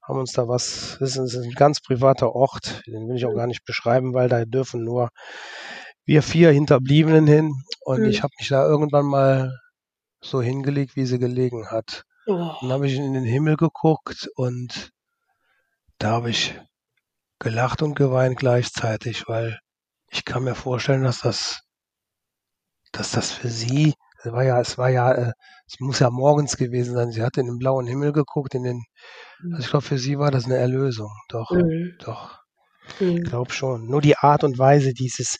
haben 0.04 0.20
uns 0.20 0.34
da 0.34 0.48
was, 0.48 0.98
das 1.00 1.18
ist, 1.18 1.36
ein 1.36 1.52
ganz 1.52 1.82
privater 1.82 2.34
Ort, 2.34 2.84
den 2.86 3.08
will 3.08 3.16
ich 3.16 3.26
auch 3.26 3.34
gar 3.34 3.48
nicht 3.48 3.66
beschreiben, 3.66 4.14
weil 4.14 4.30
da 4.30 4.46
dürfen 4.46 4.84
nur 4.84 5.10
wir 6.06 6.22
vier 6.22 6.52
Hinterbliebenen 6.52 7.28
hin. 7.28 7.64
Und 7.82 8.02
mhm. 8.02 8.10
ich 8.10 8.24
habe 8.24 8.34
mich 8.40 8.50
da 8.50 8.64
irgendwann 8.66 9.06
mal 9.06 9.60
so 10.22 10.42
hingelegt, 10.42 10.96
wie 10.96 11.06
sie 11.06 11.20
gelegen 11.20 11.68
hat. 11.72 12.04
Oh. 12.28 12.54
Dann 12.62 12.72
habe 12.72 12.88
ich 12.88 12.96
in 12.96 13.14
den 13.14 13.24
Himmel 13.24 13.58
geguckt 13.58 14.30
und 14.36 14.92
da 15.98 16.12
habe 16.12 16.30
ich 16.30 16.60
gelacht 17.40 17.82
und 17.82 17.96
geweint 17.96 18.38
gleichzeitig, 18.38 19.28
weil 19.28 19.60
ich 20.16 20.24
kann 20.26 20.44
mir 20.46 20.56
vorstellen, 20.56 21.04
dass 21.04 21.20
das, 21.20 21.62
dass 22.92 23.12
das 23.12 23.32
für 23.32 23.50
sie, 23.50 23.94
es 24.24 24.32
war 24.32 24.44
ja, 24.44 24.60
es 24.62 24.78
war 24.78 24.90
ja, 24.90 25.12
äh, 25.12 25.32
es 25.68 25.80
muss 25.80 26.00
ja 26.00 26.10
morgens 26.10 26.58
gewesen 26.58 26.96
sein. 26.96 27.12
Sie 27.12 27.22
hat 27.22 27.38
in 27.38 27.48
den 27.48 27.58
blauen 27.58 27.86
Himmel 27.86 28.14
geguckt, 28.14 28.56
in 28.56 28.64
den, 28.64 28.84
also 29.44 29.60
ich 29.60 29.70
glaube, 29.70 29.86
für 29.86 30.00
sie 30.00 30.18
war 30.18 30.32
das 30.32 30.46
eine 30.46 30.56
Erlösung. 30.56 31.12
Doch, 31.30 31.52
mhm. 31.52 31.96
doch. 32.00 32.40
Mhm. 33.00 33.18
Ich 33.18 33.24
glaube 33.24 33.52
schon. 33.52 33.88
Nur 33.88 34.02
die 34.02 34.18
Art 34.18 34.44
und 34.44 34.58
Weise 34.58 34.94
dieses, 34.94 35.38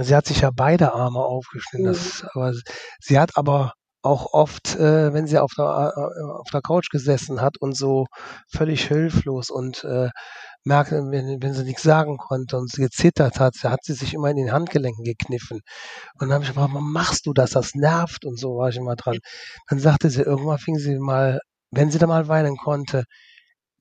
sie 0.00 0.16
hat 0.16 0.26
sich 0.26 0.40
ja 0.40 0.50
beide 0.54 0.94
Arme 0.94 1.20
aufgeschnitten, 1.20 1.88
mhm. 1.88 1.92
das, 1.92 2.24
aber 2.32 2.54
sie 3.00 3.18
hat 3.18 3.36
aber 3.36 3.74
auch 4.02 4.32
oft, 4.32 4.76
äh, 4.76 5.12
wenn 5.12 5.26
sie 5.26 5.38
auf 5.38 5.52
der, 5.56 5.92
äh, 5.94 6.30
auf 6.30 6.48
der 6.52 6.62
Couch 6.62 6.88
gesessen 6.90 7.40
hat 7.40 7.58
und 7.58 7.76
so 7.76 8.06
völlig 8.48 8.86
hilflos 8.86 9.50
und 9.50 9.84
äh, 9.84 10.08
merkte, 10.66 10.96
wenn, 11.10 11.42
wenn 11.42 11.54
sie 11.54 11.64
nichts 11.64 11.82
sagen 11.82 12.16
konnte 12.18 12.56
und 12.56 12.70
sie 12.70 12.82
gezittert 12.82 13.40
hat, 13.40 13.54
hat 13.64 13.84
sie 13.84 13.94
sich 13.94 14.14
immer 14.14 14.30
in 14.30 14.36
den 14.36 14.52
Handgelenken 14.52 15.04
gekniffen. 15.04 15.60
Und 16.14 16.28
dann 16.28 16.32
habe 16.32 16.44
ich 16.44 16.50
gefragt, 16.50 16.72
warum 16.74 16.92
machst 16.92 17.26
du 17.26 17.32
das? 17.32 17.50
Das 17.52 17.74
nervt 17.74 18.24
und 18.24 18.38
so 18.38 18.56
war 18.56 18.68
ich 18.68 18.76
immer 18.76 18.96
dran. 18.96 19.18
Dann 19.68 19.78
sagte 19.78 20.10
sie, 20.10 20.22
irgendwann 20.22 20.58
fing 20.58 20.76
sie 20.76 20.98
mal, 20.98 21.40
wenn 21.70 21.90
sie 21.90 21.98
da 21.98 22.06
mal 22.06 22.28
weinen 22.28 22.56
konnte, 22.56 23.04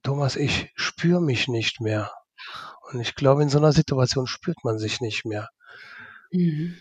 Thomas, 0.03 0.35
ich 0.35 0.71
spüre 0.75 1.21
mich 1.21 1.47
nicht 1.47 1.81
mehr. 1.81 2.11
Und 2.91 3.01
ich 3.01 3.15
glaube, 3.15 3.41
in 3.41 3.49
so 3.49 3.57
einer 3.57 3.71
Situation 3.71 4.27
spürt 4.27 4.63
man 4.63 4.77
sich 4.77 5.01
nicht 5.01 5.25
mehr. 5.25 5.49
Mhm. 6.31 6.75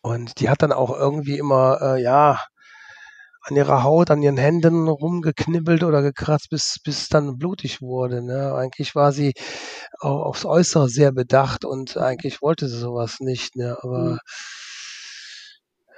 Und 0.00 0.40
die 0.40 0.48
hat 0.48 0.62
dann 0.62 0.72
auch 0.72 0.96
irgendwie 0.96 1.38
immer, 1.38 1.80
äh, 1.82 2.02
ja, 2.02 2.38
an 3.50 3.56
ihrer 3.56 3.82
Haut, 3.82 4.10
an 4.10 4.22
ihren 4.22 4.36
Händen 4.36 4.88
rumgeknibbelt 4.88 5.82
oder 5.82 6.02
gekratzt, 6.02 6.50
bis, 6.50 6.78
bis 6.84 7.08
dann 7.08 7.38
blutig 7.38 7.80
wurde. 7.80 8.22
Ne? 8.22 8.54
Eigentlich 8.54 8.94
war 8.94 9.12
sie 9.12 9.34
auch 10.00 10.22
aufs 10.22 10.44
Äußere 10.44 10.88
sehr 10.88 11.12
bedacht 11.12 11.64
und 11.64 11.96
eigentlich 11.96 12.42
wollte 12.42 12.68
sie 12.68 12.78
sowas 12.78 13.20
nicht. 13.20 13.56
Ne? 13.56 13.76
Aber 13.80 13.98
mhm. 13.98 14.18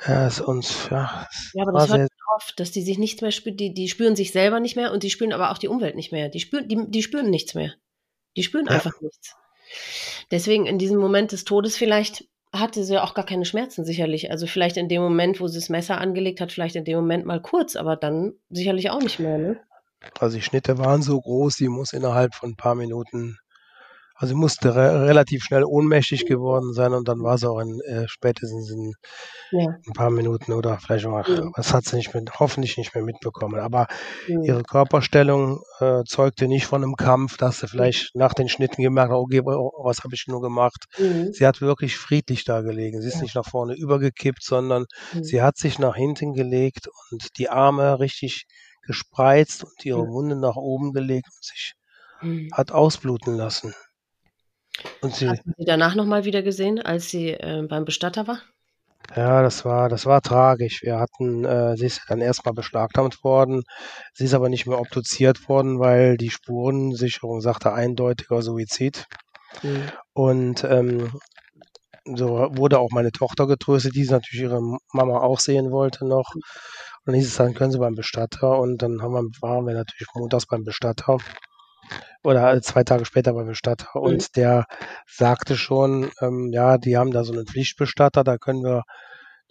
ja, 0.07 0.27
es 0.27 0.41
uns, 0.41 0.89
ja. 0.91 1.27
Ja, 1.55 1.65
aber 1.67 1.73
das 1.73 1.93
hört 1.93 2.11
oft, 2.37 2.61
dass 2.61 2.71
die 2.71 2.83
sich 2.83 2.99
nichts 2.99 3.23
mehr 3.23 3.33
spüren, 3.33 3.57
die, 3.57 3.75
die 3.75 3.89
spüren 3.89 4.17
sich 4.17 4.33
selber 4.33 4.61
nicht 4.61 4.77
mehr 4.77 4.93
und 4.93 5.03
die 5.03 5.11
spüren 5.11 5.33
aber 5.33 5.51
auch 5.51 5.59
die 5.59 5.69
Umwelt 5.69 5.97
nicht 5.97 6.13
mehr. 6.13 6.29
Die 6.29 6.41
spüren, 6.41 6.69
die, 6.69 6.79
die 6.89 7.03
spüren 7.03 7.31
nichts 7.31 7.55
mehr. 7.55 7.75
Die 8.37 8.43
spüren 8.43 8.67
ja. 8.67 8.73
einfach 8.73 9.01
nichts. 9.01 9.35
Deswegen 10.31 10.67
in 10.67 10.79
diesem 10.79 10.99
Moment 10.99 11.33
des 11.33 11.45
Todes 11.45 11.77
vielleicht 11.77 12.25
hatte 12.53 12.85
sie 12.85 13.03
auch 13.03 13.15
gar 13.15 13.25
keine 13.25 13.45
Schmerzen 13.45 13.85
sicherlich. 13.85 14.31
Also 14.31 14.47
vielleicht 14.47 14.77
in 14.77 14.89
dem 14.89 15.03
Moment, 15.03 15.41
wo 15.41 15.47
sie 15.47 15.59
das 15.59 15.69
Messer 15.69 16.01
angelegt 16.01 16.41
hat, 16.41 16.53
vielleicht 16.53 16.77
in 16.77 16.85
dem 16.85 16.97
Moment 16.97 17.27
mal 17.27 17.41
kurz, 17.41 17.77
aber 17.77 17.97
dann 17.97 18.33
sicherlich 18.51 18.91
auch 18.91 19.01
nicht 19.01 19.21
mehr, 19.21 19.39
ne? 19.39 19.61
Also 20.19 20.37
die 20.37 20.43
Schnitte 20.43 20.79
waren 20.79 21.03
so 21.03 21.21
groß, 21.21 21.57
die 21.57 21.69
muss 21.69 21.93
innerhalb 21.93 22.35
von 22.35 22.51
ein 22.51 22.57
paar 22.57 22.75
Minuten 22.75 23.39
also 24.21 24.35
sie 24.35 24.39
musste 24.39 24.75
re 24.75 25.07
relativ 25.09 25.45
schnell 25.45 25.65
ohnmächtig 25.65 26.27
geworden 26.27 26.75
sein 26.75 26.93
und 26.93 27.09
dann 27.09 27.23
war 27.23 27.39
sie 27.39 27.49
auch 27.49 27.59
in, 27.59 27.81
äh, 27.81 28.07
spätestens 28.07 28.71
in 28.71 28.93
ja. 29.51 29.67
ein 29.67 29.95
paar 29.95 30.11
Minuten 30.11 30.53
oder 30.53 30.79
vielleicht 30.79 31.07
auch, 31.07 31.25
das 31.57 31.73
hat 31.73 31.87
sie 31.87 31.97
nicht 31.97 32.15
mit, 32.15 32.39
hoffentlich 32.39 32.77
nicht 32.77 32.95
mehr 32.95 33.03
mitbekommen. 33.03 33.59
Aber 33.61 33.87
mhm. 34.29 34.45
ihre 34.45 34.63
Körperstellung 34.63 35.63
äh, 35.79 36.03
zeugte 36.05 36.49
nicht 36.49 36.67
von 36.67 36.85
einem 36.85 36.97
Kampf, 36.97 37.39
dass 37.39 37.61
sie 37.61 37.69
vielleicht 37.69 38.15
nach 38.15 38.35
den 38.35 38.51
Schnitten 38.51 38.83
gemerkt 38.83 39.11
hat, 39.11 39.17
okay, 39.17 39.41
oh, 39.41 39.73
was 39.85 40.05
habe 40.05 40.15
ich 40.15 40.27
nur 40.29 40.43
gemacht. 40.43 40.85
Mhm. 40.99 41.33
Sie 41.33 41.47
hat 41.47 41.63
wirklich 41.63 41.97
friedlich 41.97 42.45
da 42.45 42.61
gelegen. 42.61 43.01
Sie 43.01 43.09
ist 43.09 43.17
ja. 43.17 43.23
nicht 43.23 43.37
nach 43.37 43.49
vorne 43.49 43.75
übergekippt, 43.75 44.45
sondern 44.45 44.85
mhm. 45.15 45.25
sie 45.25 45.41
hat 45.41 45.57
sich 45.57 45.79
nach 45.79 45.97
hinten 45.97 46.35
gelegt 46.35 46.89
und 47.11 47.39
die 47.39 47.49
Arme 47.49 47.99
richtig 47.99 48.45
gespreizt 48.83 49.65
und 49.65 49.83
ihre 49.83 50.07
Wunde 50.09 50.37
nach 50.37 50.57
oben 50.57 50.93
gelegt 50.93 51.29
und 51.35 51.43
sich 51.43 51.73
mhm. 52.21 52.51
hat 52.53 52.71
ausbluten 52.71 53.35
lassen. 53.35 53.73
Und 55.01 55.15
sie, 55.15 55.29
Hast 55.29 55.45
du 55.45 55.53
sie 55.57 55.65
danach 55.65 55.95
nochmal 55.95 56.25
wieder 56.25 56.43
gesehen, 56.43 56.81
als 56.81 57.11
sie 57.11 57.31
äh, 57.31 57.67
beim 57.69 57.85
Bestatter 57.85 58.27
war? 58.27 58.41
Ja, 59.17 59.43
das 59.43 59.65
war, 59.65 59.89
das 59.89 60.07
war 60.07 60.23
tragisch. 60.23 60.83
Wir 60.83 60.99
hatten, 60.99 61.45
äh, 61.45 61.77
sie 61.77 61.87
ist 61.87 62.03
dann 62.09 62.21
erstmal 62.21 62.55
beschlagnahmt 62.55 63.25
worden. 63.25 63.63
Sie 64.13 64.25
ist 64.25 64.35
aber 64.35 64.49
nicht 64.49 64.67
mehr 64.67 64.79
obduziert 64.79 65.49
worden, 65.49 65.81
weil 65.81 66.17
die 66.17 66.31
Spurensicherung 66.31 67.41
sagte 67.41 67.73
eindeutiger 67.73 68.43
Suizid. 68.43 69.07
Mhm. 69.63 69.83
Und 70.13 70.65
ähm, 70.65 71.11
so 72.05 72.49
wurde 72.53 72.79
auch 72.79 72.91
meine 72.93 73.11
Tochter 73.11 73.47
getröstet, 73.47 73.95
die 73.97 74.05
natürlich 74.05 74.43
ihre 74.43 74.61
Mama 74.93 75.21
auch 75.21 75.41
sehen 75.41 75.71
wollte 75.73 76.07
noch. 76.07 76.35
Und 76.35 76.43
dann 77.07 77.15
hieß 77.17 77.27
es 77.27 77.37
dann, 77.37 77.55
können 77.55 77.73
Sie 77.73 77.79
beim 77.79 77.95
Bestatter. 77.95 78.59
Und 78.59 78.83
dann 78.83 79.03
haben 79.03 79.13
wir, 79.13 79.23
waren 79.41 79.67
wir 79.67 79.75
natürlich 79.75 80.09
montags 80.15 80.47
beim 80.47 80.63
Bestatter 80.63 81.19
oder 82.23 82.61
zwei 82.63 82.85
Tage 82.85 83.05
später 83.05 83.33
beim 83.33 83.47
Bestatter 83.47 83.89
mhm. 83.95 84.03
und 84.03 84.37
der 84.37 84.67
sagte 85.07 85.57
schon, 85.57 86.11
ähm, 86.21 86.51
ja, 86.53 86.79
die 86.79 86.97
haben 86.97 87.13
da 87.13 87.25
so 87.25 87.33
einen 87.33 87.47
Pflichtbestatter, 87.47 88.25
da 88.25 88.39
können 88.39 88.63
wir, 88.63 88.83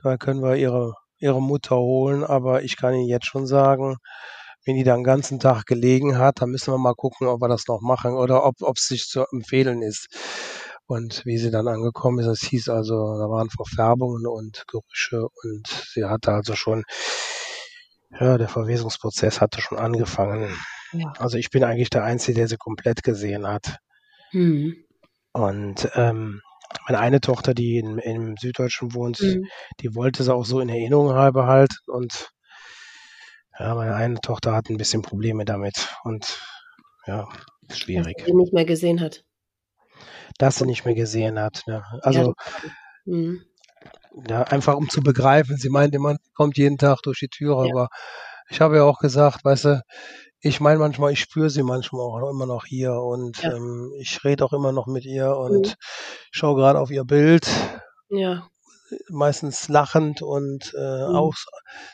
da 0.02 0.18
können 0.18 0.42
wir 0.42 0.56
ihre, 0.56 0.94
ihre 1.18 1.42
Mutter 1.42 1.78
holen, 1.78 2.24
aber 2.24 2.64
ich 2.64 2.78
kann 2.78 2.94
Ihnen 2.94 3.08
jetzt 3.08 3.26
schon 3.26 3.48
sagen, 3.48 3.98
wenn 4.66 4.76
die 4.76 4.84
da 4.84 4.96
den 4.96 5.04
ganzen 5.04 5.40
Tag 5.40 5.66
gelegen 5.66 6.18
hat, 6.18 6.42
dann 6.42 6.50
müssen 6.50 6.74
wir 6.74 6.78
mal 6.78 6.94
gucken, 6.94 7.28
ob 7.28 7.42
wir 7.42 7.48
das 7.48 7.68
noch 7.68 7.82
machen 7.82 8.14
oder 8.14 8.46
ob 8.46 8.78
es 8.78 8.88
sich 8.88 9.08
zu 9.08 9.26
empfehlen 9.32 9.82
ist. 9.82 10.08
Und 10.86 11.24
wie 11.26 11.38
sie 11.38 11.52
dann 11.52 11.68
angekommen 11.68 12.20
ist, 12.20 12.26
es 12.26 12.42
hieß 12.42 12.70
also, 12.70 12.96
da 12.96 13.30
waren 13.30 13.50
Verfärbungen 13.52 14.26
und 14.26 14.66
Gerüche 14.68 15.28
und 15.44 15.68
sie 15.68 16.06
hatte 16.06 16.32
also 16.32 16.56
schon, 16.56 16.84
ja, 18.12 18.38
der 18.38 18.50
Verwesungsprozess 18.50 19.42
hatte 19.42 19.62
schon 19.62 19.78
angefangen. 19.78 20.56
Ja. 20.94 21.14
Also 21.20 21.38
ich 21.38 21.50
bin 21.50 21.64
eigentlich 21.64 21.90
der 21.90 22.04
Einzige, 22.04 22.40
der 22.40 22.48
sie 22.48 22.58
komplett 22.58 23.04
gesehen 23.04 23.48
hat. 23.48 23.78
Mhm. 24.32 24.84
Und 25.32 25.90
ähm, 25.94 26.42
meine 26.88 27.00
eine 27.00 27.22
Tochter, 27.22 27.54
die 27.54 27.78
in, 27.78 28.00
im 28.00 28.38
Süddeutschen 28.38 28.94
wohnt, 28.94 29.20
mhm. 29.22 29.46
die 29.80 29.96
wollte 29.96 30.24
sie 30.24 30.34
auch 30.34 30.46
so 30.46 30.60
in 30.60 30.70
Erinnerung 30.70 31.10
behalten. 31.34 31.76
Und 31.88 32.32
ja, 33.58 33.76
meine 33.76 33.96
eine 33.96 34.20
Tochter 34.22 34.54
hat 34.54 34.70
ein 34.70 34.78
bisschen 34.78 35.02
Probleme 35.02 35.46
damit. 35.46 35.90
Und 36.04 36.42
ja, 37.06 37.28
schwierig. 37.72 38.18
Dass 38.18 38.26
sie 38.26 38.36
nicht 38.36 38.54
mehr 38.54 38.66
gesehen 38.66 39.02
hat. 39.02 39.24
Dass 40.38 40.58
sie 40.58 40.66
nicht 40.66 40.86
mehr 40.86 40.96
gesehen 40.96 41.40
hat. 41.40 41.64
Ne? 41.68 41.84
Also 42.02 42.20
ja. 42.20 42.70
Mhm. 43.06 43.44
Ja, 44.28 44.44
einfach 44.44 44.76
um 44.76 44.90
zu 44.90 45.02
begreifen, 45.02 45.58
sie 45.58 45.70
meint, 45.70 45.98
man 46.00 46.18
kommt 46.34 46.58
jeden 46.58 46.78
Tag 46.78 47.02
durch 47.04 47.20
die 47.20 47.30
Tür, 47.30 47.66
ja. 47.66 47.72
aber 47.72 47.90
ich 48.50 48.62
habe 48.62 48.78
ja 48.78 48.84
auch 48.84 49.00
gesagt, 49.00 49.46
weißt 49.46 49.66
du, 49.66 49.82
ich 50.42 50.60
meine 50.60 50.80
manchmal, 50.80 51.12
ich 51.12 51.20
spüre 51.20 51.50
sie 51.50 51.64
manchmal 51.64 52.02
auch 52.02 52.30
immer 52.30 52.46
noch 52.46 52.66
hier 52.66 52.94
und 52.94 53.42
ja. 53.44 53.54
ähm, 53.56 53.92
ich 54.00 54.24
rede 54.24 54.46
auch 54.46 54.54
immer 54.54 54.72
noch 54.72 54.88
mit 54.88 55.06
ihr 55.06 55.36
und 55.36 55.68
mhm. 55.68 55.74
schaue 56.32 56.56
gerade 56.56 56.80
auf 56.80 56.92
ihr 56.92 57.04
Bild. 57.04 57.48
Ja. 58.10 58.48
Meistens 59.10 59.68
lachend 59.68 60.22
und 60.22 60.74
äh, 60.76 61.08
mhm. 61.08 61.16
aus, 61.16 61.46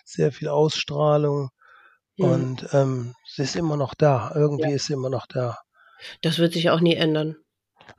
sehr 0.05 0.31
viel 0.31 0.47
Ausstrahlung. 0.47 1.49
Mhm. 2.17 2.25
Und 2.25 2.67
ähm, 2.71 3.15
sie 3.27 3.43
ist 3.43 3.55
immer 3.55 3.77
noch 3.77 3.95
da. 3.95 4.31
Irgendwie 4.35 4.69
ja. 4.69 4.75
ist 4.75 4.85
sie 4.85 4.93
immer 4.93 5.09
noch 5.09 5.25
da. 5.27 5.57
Das 6.21 6.37
wird 6.37 6.53
sich 6.53 6.69
auch 6.69 6.79
nie 6.79 6.95
ändern. 6.95 7.35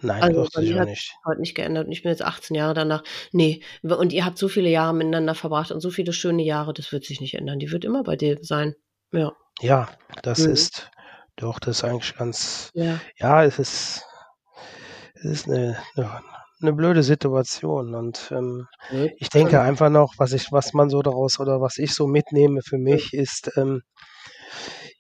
Nein, 0.03 0.35
also, 0.35 0.43
wird 0.43 0.53
sich 0.53 0.75
auch 0.75 0.81
nicht. 0.81 1.13
Heute 1.27 1.41
nicht 1.41 1.55
geändert. 1.57 1.87
Und 1.87 1.93
ich 1.93 2.03
bin 2.03 2.11
jetzt 2.11 2.23
18 2.25 2.57
Jahre 2.57 2.75
danach. 2.75 3.03
Nee, 3.33 3.63
und 3.83 4.13
ihr 4.13 4.25
habt 4.25 4.39
so 4.39 4.49
viele 4.49 4.69
Jahre 4.71 4.95
miteinander 4.95 5.35
verbracht 5.35 5.73
und 5.73 5.81
so 5.81 5.91
viele 5.91 6.13
schöne 6.13 6.43
Jahre, 6.45 6.73
das 6.75 6.93
wird 6.93 7.05
sich 7.05 7.21
nicht 7.21 7.35
ändern. 7.35 7.59
Die 7.59 7.73
wird 7.73 7.85
immer 7.85 8.03
bei 8.05 8.17
dir 8.17 8.39
sein. 8.43 8.75
Ja. 9.13 9.33
Ja, 9.61 9.89
das 10.23 10.47
Mhm. 10.47 10.47
ist 10.47 10.91
doch, 11.37 11.59
das 11.59 11.79
ist 11.79 11.85
eigentlich 11.85 12.15
ganz 12.17 12.73
Ja. 12.75 13.07
ja, 13.17 13.43
es 13.45 13.59
ist 13.59 14.05
es 15.15 15.25
ist 15.25 15.49
'ne 15.49 15.77
'ne 15.97 16.23
'ne 16.61 16.73
blöde 16.75 17.03
Situation 17.03 17.95
und, 17.95 18.31
ähm, 18.33 18.67
Mhm. 18.91 19.17
ich 19.19 19.31
denke 19.31 19.61
einfach 19.63 19.91
noch, 19.91 20.15
was 20.19 20.33
ich 20.33 20.53
was 20.53 20.75
man 20.75 20.91
so 20.91 21.03
daraus 21.03 21.41
oder 21.41 21.61
was 21.61 21.79
ich 21.79 21.95
so 21.95 22.07
mitnehme 22.07 22.63
für 22.63 22.79
mich 22.79 23.15
ist, 23.15 23.53
ähm 23.59 23.83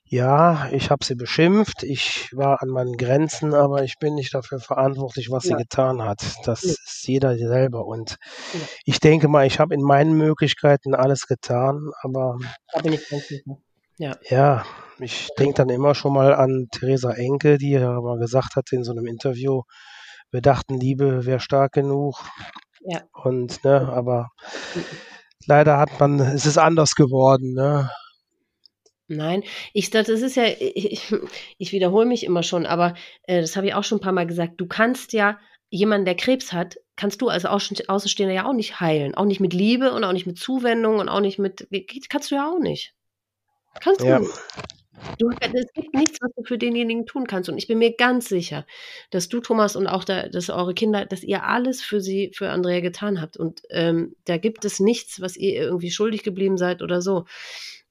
ja, 0.08 0.68
ich 0.70 0.90
habe 0.90 1.04
sie 1.04 1.16
beschimpft, 1.16 1.82
ich 1.82 2.30
war 2.32 2.62
an 2.62 2.68
meinen 2.68 2.96
Grenzen, 2.96 3.54
aber 3.54 3.82
ich 3.82 3.98
bin 3.98 4.14
nicht 4.14 4.32
dafür 4.34 4.60
verantwortlich, 4.60 5.30
was 5.30 5.44
ja. 5.44 5.56
sie 5.56 5.62
getan 5.64 6.00
hat. 6.02 6.22
Das 6.44 6.62
ja. 6.62 6.70
ist 6.70 7.08
jeder 7.08 7.36
selber. 7.36 7.86
Und 7.86 8.16
ja. 8.52 8.60
ich 8.84 9.00
denke 9.00 9.26
mal, 9.26 9.46
ich 9.46 9.58
habe 9.58 9.74
in 9.74 9.82
meinen 9.82 10.16
Möglichkeiten 10.16 10.94
alles 10.94 11.26
getan, 11.26 11.90
aber 12.02 12.38
da 12.72 12.80
bin 12.82 12.92
ich 12.92 13.08
ganz 13.08 13.26
sicher. 13.26 13.58
Ja. 13.98 14.14
ja, 14.28 14.64
ich 14.98 15.30
denke 15.38 15.54
dann 15.54 15.70
immer 15.70 15.94
schon 15.94 16.12
mal 16.12 16.34
an 16.34 16.68
Theresa 16.70 17.12
Enke, 17.12 17.58
die 17.58 17.70
ja 17.70 18.00
mal 18.00 18.18
gesagt 18.18 18.54
hat 18.54 18.70
in 18.70 18.84
so 18.84 18.92
einem 18.92 19.06
Interview, 19.06 19.62
wir 20.30 20.42
dachten, 20.42 20.78
Liebe 20.78 21.24
wäre 21.24 21.40
stark 21.40 21.72
genug. 21.72 22.22
Ja. 22.80 23.00
Und, 23.12 23.64
ne, 23.64 23.88
aber 23.90 24.28
mhm. 24.74 24.84
leider 25.46 25.78
hat 25.78 25.98
man, 25.98 26.20
es 26.20 26.46
ist 26.46 26.58
anders 26.58 26.94
geworden, 26.94 27.54
ne? 27.54 27.90
Nein, 29.08 29.44
ich 29.72 29.90
das 29.90 30.08
ist 30.08 30.36
ja, 30.36 30.44
ich, 30.58 31.14
ich 31.58 31.72
wiederhole 31.72 32.06
mich 32.06 32.24
immer 32.24 32.42
schon, 32.42 32.66
aber 32.66 32.94
äh, 33.24 33.40
das 33.40 33.56
habe 33.56 33.68
ich 33.68 33.74
auch 33.74 33.84
schon 33.84 33.98
ein 33.98 34.02
paar 34.02 34.12
Mal 34.12 34.26
gesagt. 34.26 34.54
Du 34.60 34.66
kannst 34.66 35.12
ja 35.12 35.38
jemanden, 35.70 36.04
der 36.04 36.16
Krebs 36.16 36.52
hat, 36.52 36.76
kannst 36.96 37.20
du 37.22 37.28
als 37.28 37.44
Außenstehender 37.44 38.34
ja 38.34 38.46
auch 38.46 38.52
nicht 38.52 38.80
heilen. 38.80 39.14
Auch 39.14 39.24
nicht 39.24 39.40
mit 39.40 39.52
Liebe 39.52 39.92
und 39.92 40.04
auch 40.04 40.12
nicht 40.12 40.26
mit 40.26 40.38
Zuwendung 40.38 40.98
und 40.98 41.08
auch 41.08 41.20
nicht 41.20 41.38
mit, 41.38 41.68
kannst 42.08 42.30
du 42.30 42.36
ja 42.36 42.50
auch 42.50 42.58
nicht. 42.58 42.94
Kannst 43.80 44.00
du 44.00 44.06
ja. 44.06 44.18
nicht. 44.20 44.32
Du, 45.18 45.30
es 45.40 45.72
gibt 45.74 45.94
nichts, 45.94 46.18
was 46.22 46.30
du 46.34 46.44
für 46.44 46.56
denjenigen 46.56 47.04
tun 47.04 47.26
kannst. 47.26 47.50
Und 47.50 47.58
ich 47.58 47.66
bin 47.66 47.78
mir 47.78 47.94
ganz 47.94 48.28
sicher, 48.28 48.66
dass 49.10 49.28
du, 49.28 49.40
Thomas, 49.40 49.76
und 49.76 49.86
auch 49.86 50.04
da, 50.04 50.28
dass 50.28 50.48
eure 50.48 50.72
Kinder, 50.72 51.04
dass 51.04 51.22
ihr 51.22 51.44
alles 51.44 51.82
für 51.82 52.00
sie, 52.00 52.32
für 52.34 52.50
Andrea 52.50 52.80
getan 52.80 53.20
habt. 53.20 53.36
Und 53.36 53.60
ähm, 53.70 54.16
da 54.24 54.38
gibt 54.38 54.64
es 54.64 54.80
nichts, 54.80 55.20
was 55.20 55.36
ihr 55.36 55.60
irgendwie 55.60 55.90
schuldig 55.90 56.22
geblieben 56.22 56.56
seid 56.56 56.80
oder 56.80 57.02
so. 57.02 57.26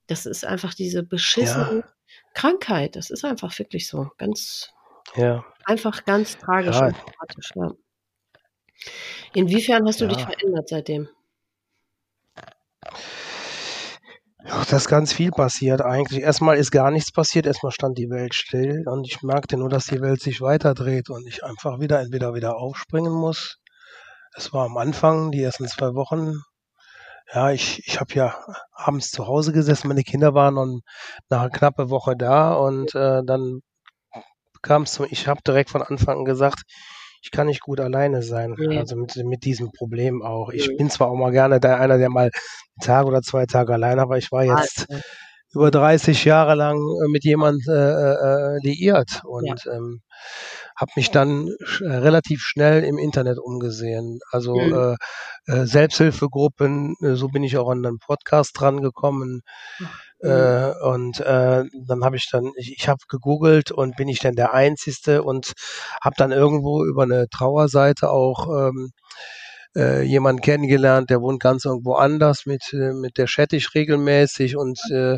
Das 0.08 0.26
ist 0.26 0.46
einfach 0.46 0.74
diese 0.74 1.04
beschissene 1.04 1.84
ja. 1.84 1.94
Krankheit. 2.34 2.96
Das 2.96 3.10
ist 3.10 3.26
einfach 3.26 3.58
wirklich 3.58 3.88
so. 3.88 4.10
Ganz, 4.18 4.72
ja. 5.16 5.44
einfach 5.66 6.06
ganz 6.06 6.38
tragisch 6.38 6.76
ja. 6.76 6.88
und 6.88 6.96
dramatisch. 6.96 7.52
Ja. 7.56 7.72
Inwiefern 9.34 9.88
hast 9.88 10.02
du 10.02 10.08
dich 10.08 10.24
verändert 10.24 10.70
seitdem? 10.70 11.10
Ja, 14.48 14.60
das 14.60 14.74
ist 14.74 14.90
ganz 14.90 15.12
viel 15.12 15.32
passiert 15.32 15.82
eigentlich. 15.82 16.22
Erstmal 16.22 16.58
ist 16.58 16.70
gar 16.70 16.92
nichts 16.92 17.12
passiert, 17.12 17.48
erstmal 17.48 17.72
stand 17.72 17.98
die 17.98 18.12
Welt 18.12 18.36
still 18.36 18.84
und 18.88 19.08
ich 19.08 19.24
merkte 19.24 19.58
nur, 19.58 19.70
dass 19.70 19.86
die 19.86 20.02
Welt 20.02 20.22
sich 20.22 20.40
weiterdreht 20.40 21.10
und 21.10 21.26
ich 21.28 21.44
einfach 21.44 21.80
wieder 21.80 22.00
entweder 22.00 22.36
wieder 22.36 22.56
aufspringen 22.56 23.12
muss. 23.12 23.58
Es 24.36 24.54
war 24.54 24.66
am 24.66 24.78
Anfang, 24.78 25.32
die 25.32 25.42
ersten 25.42 25.68
zwei 25.68 25.96
Wochen, 25.96 26.44
ja, 27.34 27.52
ich, 27.52 27.82
ich 27.86 28.00
habe 28.00 28.14
ja 28.14 28.36
abends 28.72 29.12
zu 29.12 29.28
Hause 29.28 29.52
gesessen, 29.52 29.88
meine 29.88 30.04
Kinder 30.04 30.34
waren 30.34 30.56
dann 30.56 30.82
nach 31.30 31.42
einer 31.42 31.50
knappe 31.50 31.90
Woche 31.90 32.16
da 32.16 32.54
und 32.54 32.94
äh, 32.96 33.22
dann 33.26 33.62
kam 34.62 34.84
es 34.84 34.94
zum, 34.94 35.08
ich 35.10 35.28
habe 35.28 35.42
direkt 35.46 35.70
von 35.70 35.82
Anfang 35.82 36.20
an 36.20 36.26
gesagt, 36.26 36.64
ich 37.22 37.32
kann 37.32 37.48
nicht 37.48 37.62
gut 37.62 37.80
alleine 37.80 38.22
sein, 38.22 38.56
ja. 38.60 38.80
also 38.80 38.96
mit, 38.96 39.16
mit 39.16 39.46
diesem 39.46 39.72
Problem 39.72 40.22
auch. 40.22 40.50
Ich 40.50 40.68
ja. 40.68 40.76
bin 40.78 40.92
zwar 40.92 41.10
auch 41.10 41.16
mal 41.16 41.32
gerne 41.32 41.60
der, 41.60 41.80
einer, 41.80 41.98
der 41.98 42.10
mal 42.10 42.24
einen 42.24 42.32
Tag 42.82 43.08
oder 43.08 43.22
zwei 43.22 43.48
Tage 43.48 43.74
alleine, 43.74 44.04
aber 44.04 44.18
ich 44.18 44.32
war 44.32 44.44
jetzt 44.44 44.88
Alter. 44.92 45.04
über 45.54 45.72
30 45.72 46.24
Jahre 46.24 46.54
lang 46.54 46.78
äh, 46.78 47.08
mit 47.10 47.24
jemand 47.24 47.68
äh, 47.68 47.72
äh, 47.74 48.60
liiert 48.62 49.22
und 49.24 49.66
ja. 49.66 49.74
ähm, 49.74 50.02
habe 50.76 50.92
mich 50.96 51.12
dann 51.12 51.48
äh, 51.82 51.86
relativ 51.86 52.42
schnell 52.42 52.84
im 52.84 52.98
Internet 52.98 53.40
umgesehen. 53.40 54.20
Also 54.32 54.56
mhm. 54.56 54.96
äh, 55.48 55.52
äh, 55.52 55.66
Selbsthilfegruppen, 55.66 56.96
äh, 57.02 57.16
so 57.16 57.30
bin 57.30 57.44
ich 57.44 57.58
auch 57.58 57.70
an 57.70 57.86
einen 57.86 58.00
Podcast 58.00 58.60
dran 58.60 58.82
gekommen. 58.82 59.42
Mhm. 59.80 59.88
Äh, 60.30 60.72
und 60.82 61.20
äh, 61.20 61.64
dann 61.88 62.04
habe 62.04 62.16
ich 62.18 62.30
dann, 62.30 62.52
ich, 62.58 62.76
ich 62.78 62.88
habe 62.88 63.00
gegoogelt 63.08 63.72
und 63.72 63.96
bin 63.96 64.08
ich 64.08 64.20
denn 64.20 64.36
der 64.36 64.54
Einzige 64.54 65.24
und 65.24 65.54
habe 66.04 66.16
dann 66.18 66.32
irgendwo 66.32 66.84
über 66.84 67.04
eine 67.04 67.28
Trauerseite 67.30 68.10
auch 68.10 68.48
ähm, 68.48 68.92
äh, 69.76 70.04
jemanden 70.04 70.42
kennengelernt, 70.42 71.10
der 71.10 71.22
wohnt 71.22 71.42
ganz 71.42 71.66
irgendwo 71.66 71.94
anders, 71.94 72.46
mit, 72.46 72.64
mit 72.74 73.18
der 73.18 73.28
chatte 73.28 73.58
ich 73.58 73.76
regelmäßig 73.76 74.56
und 74.56 74.80
äh, 74.90 75.18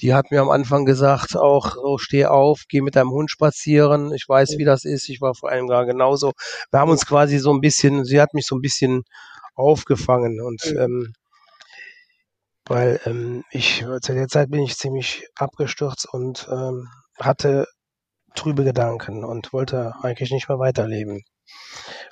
die 0.00 0.14
hat 0.14 0.30
mir 0.30 0.40
am 0.40 0.50
Anfang 0.50 0.84
gesagt, 0.84 1.36
auch 1.36 1.74
so 1.74 1.98
steh 1.98 2.26
auf, 2.26 2.64
geh 2.68 2.80
mit 2.80 2.96
deinem 2.96 3.10
Hund 3.10 3.30
spazieren. 3.30 4.12
Ich 4.12 4.28
weiß, 4.28 4.58
wie 4.58 4.64
das 4.64 4.84
ist. 4.84 5.08
Ich 5.08 5.20
war 5.20 5.34
vor 5.34 5.50
einem 5.50 5.68
Jahr 5.68 5.86
genauso. 5.86 6.32
Wir 6.70 6.80
haben 6.80 6.90
uns 6.90 7.06
quasi 7.06 7.38
so 7.38 7.52
ein 7.52 7.60
bisschen, 7.60 8.04
sie 8.04 8.20
hat 8.20 8.34
mich 8.34 8.46
so 8.46 8.56
ein 8.56 8.60
bisschen 8.60 9.02
aufgefangen 9.54 10.40
und 10.40 10.64
ähm, 10.78 11.12
weil 12.66 13.00
ähm, 13.04 13.44
ich 13.50 13.84
zu 14.00 14.14
der 14.14 14.28
Zeit 14.28 14.50
bin 14.50 14.62
ich 14.62 14.76
ziemlich 14.76 15.28
abgestürzt 15.36 16.08
und 16.10 16.48
ähm, 16.50 16.88
hatte 17.20 17.66
trübe 18.34 18.64
Gedanken 18.64 19.24
und 19.24 19.52
wollte 19.52 19.94
eigentlich 20.02 20.32
nicht 20.32 20.48
mehr 20.48 20.58
weiterleben. 20.58 21.22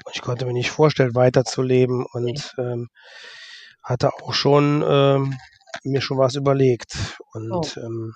Und 0.04 0.14
ich 0.14 0.22
konnte 0.22 0.46
mir 0.46 0.52
nicht 0.52 0.70
vorstellen, 0.70 1.14
weiterzuleben 1.14 2.06
und 2.12 2.54
ähm, 2.58 2.88
hatte 3.82 4.12
auch 4.14 4.32
schon 4.32 4.84
ähm, 4.86 5.36
mir 5.84 6.00
schon 6.00 6.18
was 6.18 6.34
überlegt. 6.34 7.18
Und 7.32 7.76
oh. 7.76 7.80
ähm, 7.80 8.12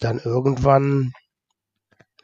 dann 0.00 0.18
irgendwann, 0.18 1.12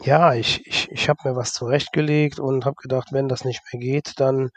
ja, 0.02 0.34
ich, 0.34 0.66
ich, 0.66 0.88
ich 0.90 1.08
habe 1.08 1.28
mir 1.28 1.36
was 1.36 1.52
zurechtgelegt 1.52 2.40
und 2.40 2.64
habe 2.64 2.76
gedacht, 2.82 3.08
wenn 3.12 3.28
das 3.28 3.44
nicht 3.44 3.60
mehr 3.72 3.80
geht, 3.80 4.14
dann 4.16 4.48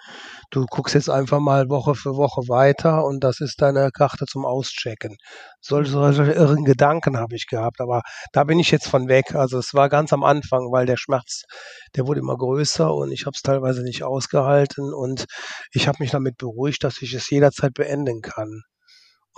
du 0.51 0.65
guckst 0.65 0.95
jetzt 0.95 1.09
einfach 1.09 1.39
mal 1.39 1.69
Woche 1.69 1.95
für 1.95 2.15
Woche 2.15 2.47
weiter 2.47 3.03
und 3.03 3.23
das 3.23 3.41
ist 3.41 3.61
deine 3.61 3.91
Karte 3.91 4.25
zum 4.25 4.45
Auschecken. 4.45 5.17
Solche, 5.59 5.91
solche 5.91 6.31
irren 6.31 6.63
Gedanken 6.63 7.17
habe 7.17 7.35
ich 7.35 7.47
gehabt, 7.47 7.81
aber 7.81 8.03
da 8.31 8.45
bin 8.45 8.59
ich 8.59 8.71
jetzt 8.71 8.87
von 8.87 9.09
weg. 9.09 9.35
Also 9.35 9.57
es 9.59 9.73
war 9.73 9.89
ganz 9.89 10.13
am 10.13 10.23
Anfang, 10.23 10.71
weil 10.71 10.85
der 10.85 10.97
Schmerz, 10.97 11.43
der 11.95 12.07
wurde 12.07 12.21
immer 12.21 12.37
größer 12.37 12.93
und 12.93 13.11
ich 13.11 13.25
habe 13.25 13.35
es 13.35 13.41
teilweise 13.41 13.83
nicht 13.83 14.03
ausgehalten 14.03 14.93
und 14.93 15.25
ich 15.71 15.87
habe 15.87 15.97
mich 15.99 16.11
damit 16.11 16.37
beruhigt, 16.37 16.83
dass 16.83 17.01
ich 17.01 17.13
es 17.13 17.29
jederzeit 17.29 17.73
beenden 17.73 18.21
kann. 18.21 18.63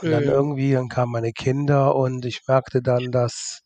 Und 0.01 0.11
dann 0.11 0.23
mhm. 0.23 0.29
irgendwie, 0.29 0.73
dann 0.73 0.89
kamen 0.89 1.11
meine 1.11 1.31
Kinder 1.31 1.95
und 1.95 2.25
ich 2.25 2.41
merkte 2.47 2.81
dann, 2.81 3.11
dass 3.11 3.61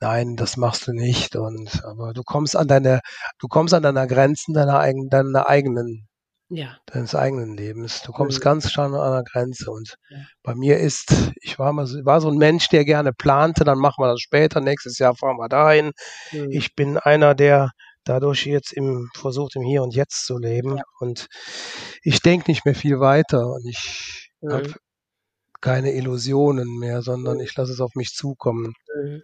nein, 0.00 0.36
das 0.36 0.56
machst 0.56 0.86
du 0.86 0.92
nicht. 0.92 1.36
Und 1.36 1.84
aber 1.84 2.12
du 2.12 2.22
kommst 2.22 2.56
an 2.56 2.68
deine, 2.68 3.00
du 3.38 3.48
kommst 3.48 3.74
an 3.74 3.82
deine 3.82 4.06
Grenzen 4.06 4.54
deiner, 4.54 4.78
eigen, 4.78 5.08
deiner 5.08 5.48
eigenen, 5.48 6.06
ja. 6.48 6.76
deines 6.86 7.14
eigenen 7.14 7.56
Lebens. 7.56 8.02
Du 8.02 8.12
kommst 8.12 8.38
mhm. 8.38 8.44
ganz 8.44 8.70
schon 8.70 8.94
an 8.94 9.12
der 9.12 9.24
Grenze. 9.24 9.70
Und 9.70 9.96
ja. 10.10 10.18
bei 10.42 10.54
mir 10.54 10.78
ist, 10.78 11.32
ich 11.40 11.58
war 11.58 11.72
mal, 11.72 11.86
war 12.04 12.20
so 12.20 12.28
ein 12.28 12.38
Mensch, 12.38 12.68
der 12.68 12.84
gerne 12.84 13.12
plante, 13.12 13.64
dann 13.64 13.78
machen 13.78 14.02
wir 14.02 14.08
das 14.08 14.20
später, 14.20 14.60
nächstes 14.60 14.98
Jahr 14.98 15.16
fahren 15.16 15.38
wir 15.38 15.48
dahin. 15.48 15.92
Mhm. 16.32 16.50
Ich 16.50 16.74
bin 16.74 16.98
einer, 16.98 17.34
der 17.34 17.70
dadurch 18.04 18.46
jetzt 18.46 18.72
im 18.72 19.10
versucht, 19.14 19.56
im 19.56 19.62
Hier 19.62 19.82
und 19.82 19.94
Jetzt 19.94 20.26
zu 20.26 20.38
leben. 20.38 20.76
Ja. 20.76 20.82
Und 21.00 21.26
ich 22.02 22.20
denke 22.20 22.50
nicht 22.50 22.64
mehr 22.64 22.76
viel 22.76 23.00
weiter. 23.00 23.48
Und 23.48 23.66
ich 23.66 24.30
mhm. 24.40 24.52
habe 24.52 24.74
keine 25.66 25.92
Illusionen 25.94 26.78
mehr, 26.78 27.02
sondern 27.02 27.40
ich 27.40 27.56
lasse 27.56 27.72
es 27.72 27.80
auf 27.80 27.96
mich 27.96 28.14
zukommen. 28.14 28.74
Mhm. 28.94 29.22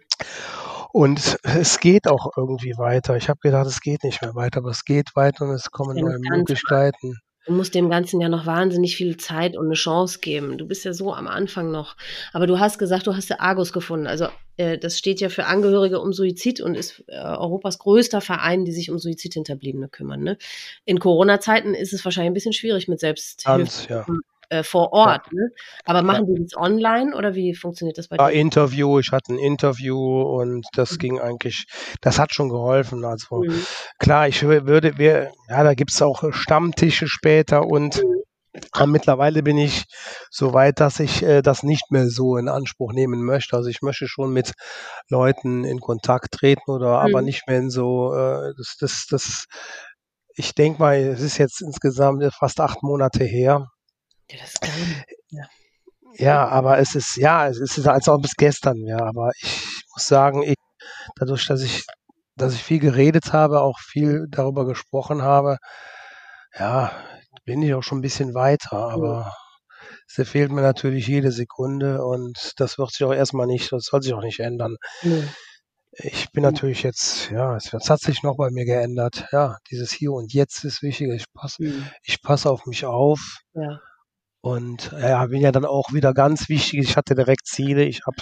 Und 0.91 1.37
es 1.43 1.79
geht 1.79 2.05
auch 2.05 2.31
irgendwie 2.35 2.73
weiter. 2.77 3.15
Ich 3.15 3.29
habe 3.29 3.39
gedacht, 3.41 3.65
es 3.65 3.79
geht 3.79 4.03
nicht 4.03 4.21
mehr 4.21 4.35
weiter, 4.35 4.57
aber 4.59 4.71
es 4.71 4.83
geht 4.83 5.15
weiter 5.15 5.45
und 5.45 5.51
es 5.51 5.71
kommen 5.71 5.95
neue 5.95 6.19
Möglichkeiten. 6.19 7.17
Du 7.45 7.53
musst 7.53 7.75
dem 7.75 7.89
Ganzen 7.89 8.21
ja 8.21 8.29
noch 8.29 8.45
wahnsinnig 8.45 8.95
viel 8.95 9.17
Zeit 9.17 9.57
und 9.57 9.65
eine 9.65 9.73
Chance 9.73 10.19
geben. 10.19 10.57
Du 10.57 10.67
bist 10.67 10.85
ja 10.85 10.93
so 10.93 11.13
am 11.13 11.27
Anfang 11.27 11.71
noch. 11.71 11.95
Aber 12.33 12.45
du 12.45 12.59
hast 12.59 12.77
gesagt, 12.77 13.07
du 13.07 13.15
hast 13.15 13.29
ja 13.29 13.39
Argus 13.39 13.73
gefunden. 13.73 14.07
Also 14.07 14.27
äh, 14.57 14.77
das 14.77 14.97
steht 14.97 15.21
ja 15.21 15.29
für 15.29 15.45
Angehörige 15.45 15.99
um 15.99 16.13
Suizid 16.13 16.61
und 16.61 16.75
ist 16.75 17.03
äh, 17.07 17.17
Europas 17.17 17.79
größter 17.79 18.21
Verein, 18.21 18.65
die 18.65 18.71
sich 18.71 18.91
um 18.91 18.99
Suizidhinterbliebene 18.99 19.89
kümmern. 19.89 20.21
Ne? 20.23 20.37
In 20.85 20.99
Corona-Zeiten 20.99 21.73
ist 21.73 21.93
es 21.93 22.03
wahrscheinlich 22.05 22.31
ein 22.31 22.35
bisschen 22.35 22.53
schwierig 22.53 22.87
mit 22.87 22.99
Selbsthilfe. 22.99 23.57
Ganz, 23.59 23.87
ja 23.87 24.05
äh, 24.53 24.63
vor 24.63 24.93
Ort. 24.93 25.25
Ja. 25.31 25.39
Ne? 25.39 25.49
Aber 25.85 26.01
machen 26.03 26.27
ja. 26.27 26.35
die 26.35 26.43
das 26.43 26.55
online 26.55 27.15
oder 27.15 27.33
wie 27.35 27.55
funktioniert 27.55 27.97
das 27.97 28.07
bei 28.07 28.17
dir? 28.17 28.23
Ja, 28.23 28.29
Interview, 28.29 28.99
ich 28.99 29.11
hatte 29.11 29.33
ein 29.33 29.39
Interview 29.39 30.21
und 30.21 30.65
das 30.75 30.93
mhm. 30.93 30.97
ging 30.97 31.19
eigentlich, 31.19 31.65
das 32.01 32.19
hat 32.19 32.33
schon 32.33 32.49
geholfen. 32.49 33.03
Also 33.03 33.41
mhm. 33.41 33.65
klar, 33.99 34.27
ich 34.27 34.43
würde, 34.43 34.97
wir, 34.97 35.31
ja, 35.49 35.63
da 35.63 35.73
gibt 35.73 35.91
es 35.91 36.01
auch 36.01 36.23
Stammtische 36.31 37.07
später 37.07 37.65
und 37.65 37.97
mhm. 37.97 38.23
Aber 38.71 38.85
mittlerweile 38.85 39.41
bin 39.41 39.57
ich 39.57 39.85
so 40.29 40.53
weit, 40.53 40.79
dass 40.79 40.99
ich 40.99 41.23
äh, 41.23 41.41
das 41.41 41.63
nicht 41.63 41.89
mehr 41.89 42.07
so 42.07 42.37
in 42.37 42.47
Anspruch 42.47 42.93
nehmen 42.93 43.23
möchte. 43.23 43.57
Also 43.57 43.67
ich 43.69 43.81
möchte 43.81 44.07
schon 44.07 44.31
mit 44.31 44.53
Leuten 45.09 45.63
in 45.63 45.79
Kontakt 45.79 46.33
treten 46.33 46.69
oder 46.69 46.99
mhm. 46.99 47.07
aber 47.07 47.21
nicht 47.23 47.47
mehr 47.47 47.57
in 47.57 47.71
so 47.71 48.13
äh, 48.13 48.53
das, 48.55 48.77
das, 48.79 49.07
das 49.09 49.45
ich 50.35 50.55
denke 50.55 50.79
mal, 50.79 50.95
es 50.95 51.21
ist 51.21 51.37
jetzt 51.37 51.61
insgesamt 51.61 52.23
fast 52.33 52.59
acht 52.59 52.83
Monate 52.83 53.23
her. 53.23 53.69
Ja, 54.29 54.37
das 54.39 54.53
kann, 54.61 55.03
ja. 55.29 55.43
ja, 56.15 56.47
aber 56.47 56.79
es 56.79 56.95
ist, 56.95 57.17
ja, 57.17 57.47
es 57.47 57.59
ist, 57.59 57.87
als 57.87 58.07
ob 58.07 58.25
es 58.25 58.33
gestern 58.35 58.77
wäre. 58.85 59.03
Aber 59.05 59.31
ich 59.41 59.83
muss 59.93 60.07
sagen, 60.07 60.43
ich, 60.43 60.55
dadurch, 61.17 61.45
dass 61.47 61.61
ich, 61.61 61.83
dass 62.35 62.53
ich 62.53 62.63
viel 62.63 62.79
geredet 62.79 63.33
habe, 63.33 63.61
auch 63.61 63.79
viel 63.79 64.25
darüber 64.29 64.65
gesprochen 64.65 65.21
habe, 65.21 65.57
ja, 66.57 66.91
bin 67.45 67.61
ich 67.61 67.73
auch 67.73 67.83
schon 67.83 67.99
ein 67.99 68.01
bisschen 68.01 68.33
weiter. 68.33 68.77
Aber 68.77 69.33
sie 70.07 70.25
fehlt 70.25 70.51
mir 70.51 70.61
natürlich 70.61 71.07
jede 71.07 71.31
Sekunde 71.31 72.03
und 72.05 72.53
das 72.57 72.77
wird 72.77 72.91
sich 72.91 73.03
auch 73.05 73.13
erstmal 73.13 73.47
nicht, 73.47 73.71
das 73.71 73.85
soll 73.85 74.01
sich 74.01 74.13
auch 74.13 74.21
nicht 74.23 74.39
ändern. 74.39 74.77
Mhm. 75.03 75.29
Ich 75.95 76.31
bin 76.31 76.41
natürlich 76.43 76.81
jetzt, 76.81 77.29
ja, 77.29 77.55
es, 77.55 77.71
es 77.71 77.89
hat 77.89 77.99
sich 77.99 78.23
noch 78.23 78.35
bei 78.37 78.49
mir 78.49 78.65
geändert. 78.65 79.27
Ja, 79.31 79.57
dieses 79.69 79.91
Hier 79.91 80.11
und 80.11 80.33
Jetzt 80.33 80.63
ist 80.63 80.81
wichtig. 80.81 81.11
Ich 81.13 81.25
passe, 81.33 81.63
Mhm. 81.63 81.87
ich 82.03 82.21
passe 82.23 82.49
auf 82.49 82.65
mich 82.65 82.85
auf. 82.85 83.19
Ja. 83.53 83.79
Und 84.45 84.91
ja, 84.99 85.25
bin 85.27 85.39
ja 85.39 85.53
dann 85.53 85.63
auch 85.63 85.93
wieder 85.93 86.13
ganz 86.13 86.49
wichtig. 86.49 86.81
Ich 86.81 86.97
hatte 86.97 87.15
direkt 87.15 87.47
Ziele. 87.47 87.85
Ich 87.85 88.01
habe 88.05 88.17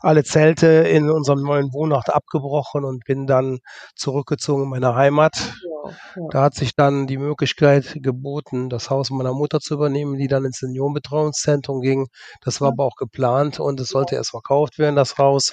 alle 0.00 0.24
Zelte 0.24 0.66
in 0.66 1.08
unserem 1.08 1.44
neuen 1.44 1.72
Wohnort 1.72 2.12
abgebrochen 2.12 2.84
und 2.84 3.04
bin 3.04 3.28
dann 3.28 3.60
zurückgezogen 3.94 4.64
in 4.64 4.70
meine 4.70 4.96
Heimat. 4.96 5.32
Ja, 5.36 5.90
ja. 6.16 6.28
Da 6.32 6.42
hat 6.42 6.54
sich 6.54 6.74
dann 6.74 7.06
die 7.06 7.18
Möglichkeit 7.18 7.98
geboten, 8.02 8.68
das 8.68 8.90
Haus 8.90 9.10
meiner 9.10 9.32
Mutter 9.32 9.60
zu 9.60 9.74
übernehmen, 9.74 10.18
die 10.18 10.26
dann 10.26 10.44
ins 10.44 10.58
Seniorenbetreuungszentrum 10.58 11.82
ging. 11.82 12.08
Das 12.42 12.60
war 12.60 12.72
aber 12.72 12.84
auch 12.84 12.96
geplant 12.96 13.60
und 13.60 13.78
es 13.78 13.90
sollte 13.90 14.16
erst 14.16 14.30
verkauft 14.30 14.80
werden, 14.80 14.96
das 14.96 15.18
Haus. 15.18 15.52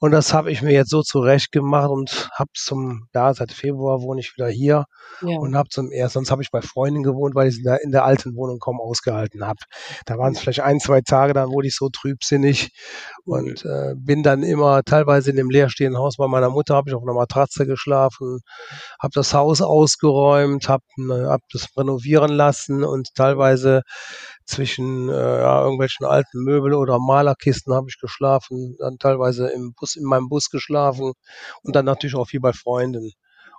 Und 0.00 0.12
das 0.12 0.32
habe 0.34 0.50
ich 0.50 0.62
mir 0.62 0.72
jetzt 0.72 0.90
so 0.90 1.02
zurecht 1.02 1.52
gemacht 1.52 1.90
und 1.90 2.30
habe 2.34 2.50
zum, 2.54 3.06
ja, 3.14 3.32
seit 3.34 3.52
Februar 3.52 4.00
wohne 4.00 4.20
ich 4.20 4.34
wieder 4.36 4.48
hier 4.48 4.86
Ja. 5.20 5.38
und 5.38 5.54
habe 5.56 5.68
zum 5.68 5.90
ersten, 5.92 6.20
sonst 6.20 6.30
habe 6.30 6.42
ich 6.42 6.50
bei 6.50 6.62
Freunden 6.62 7.02
gewohnt, 7.02 7.34
weil 7.34 7.48
ich 7.48 7.58
in 7.58 7.64
der, 7.64 7.82
in 7.84 7.92
der 7.92 8.04
alten 8.04 8.34
Wohnung 8.34 8.58
kaum 8.58 8.80
ausgehalten 8.80 9.46
habe. 9.46 9.58
Da 10.06 10.16
waren 10.18 10.32
es 10.32 10.40
vielleicht 10.40 10.60
ein, 10.60 10.80
zwei 10.80 11.02
Tage, 11.02 11.34
dann 11.34 11.50
wurde 11.50 11.68
ich 11.68 11.76
so 11.76 11.90
trübsinnig 11.90 12.70
und 13.24 13.64
äh, 13.64 13.94
bin 13.96 14.22
dann 14.22 14.42
immer 14.42 14.82
teilweise 14.84 15.30
in 15.30 15.36
dem 15.36 15.50
leerstehenden 15.50 16.00
Haus 16.00 16.16
bei 16.16 16.26
meiner 16.28 16.50
Mutter, 16.50 16.74
habe 16.74 16.88
ich 16.90 16.94
auf 16.96 17.02
einer 17.02 17.14
Matratze 17.14 17.66
geschlafen, 17.66 18.40
habe 19.00 19.12
das 19.14 19.34
Haus 19.34 19.60
ausgeräumt, 19.62 20.68
habe 20.68 20.84
hab 21.28 21.42
das 21.52 21.68
renovieren 21.76 22.30
lassen 22.32 22.84
und 22.84 23.14
teilweise 23.14 23.82
zwischen 24.50 25.08
äh, 25.08 25.12
ja, 25.40 25.62
irgendwelchen 25.62 26.06
alten 26.06 26.42
Möbel 26.42 26.74
oder 26.74 26.98
Malerkisten 26.98 27.72
habe 27.74 27.86
ich 27.88 27.98
geschlafen, 27.98 28.76
dann 28.78 28.98
teilweise 28.98 29.48
im 29.48 29.72
Bus, 29.74 29.96
in 29.96 30.04
meinem 30.04 30.28
Bus 30.28 30.50
geschlafen 30.50 31.12
und 31.62 31.76
dann 31.76 31.84
natürlich 31.84 32.14
auch 32.16 32.26
viel 32.26 32.40
bei 32.40 32.52
Freunden. 32.52 33.12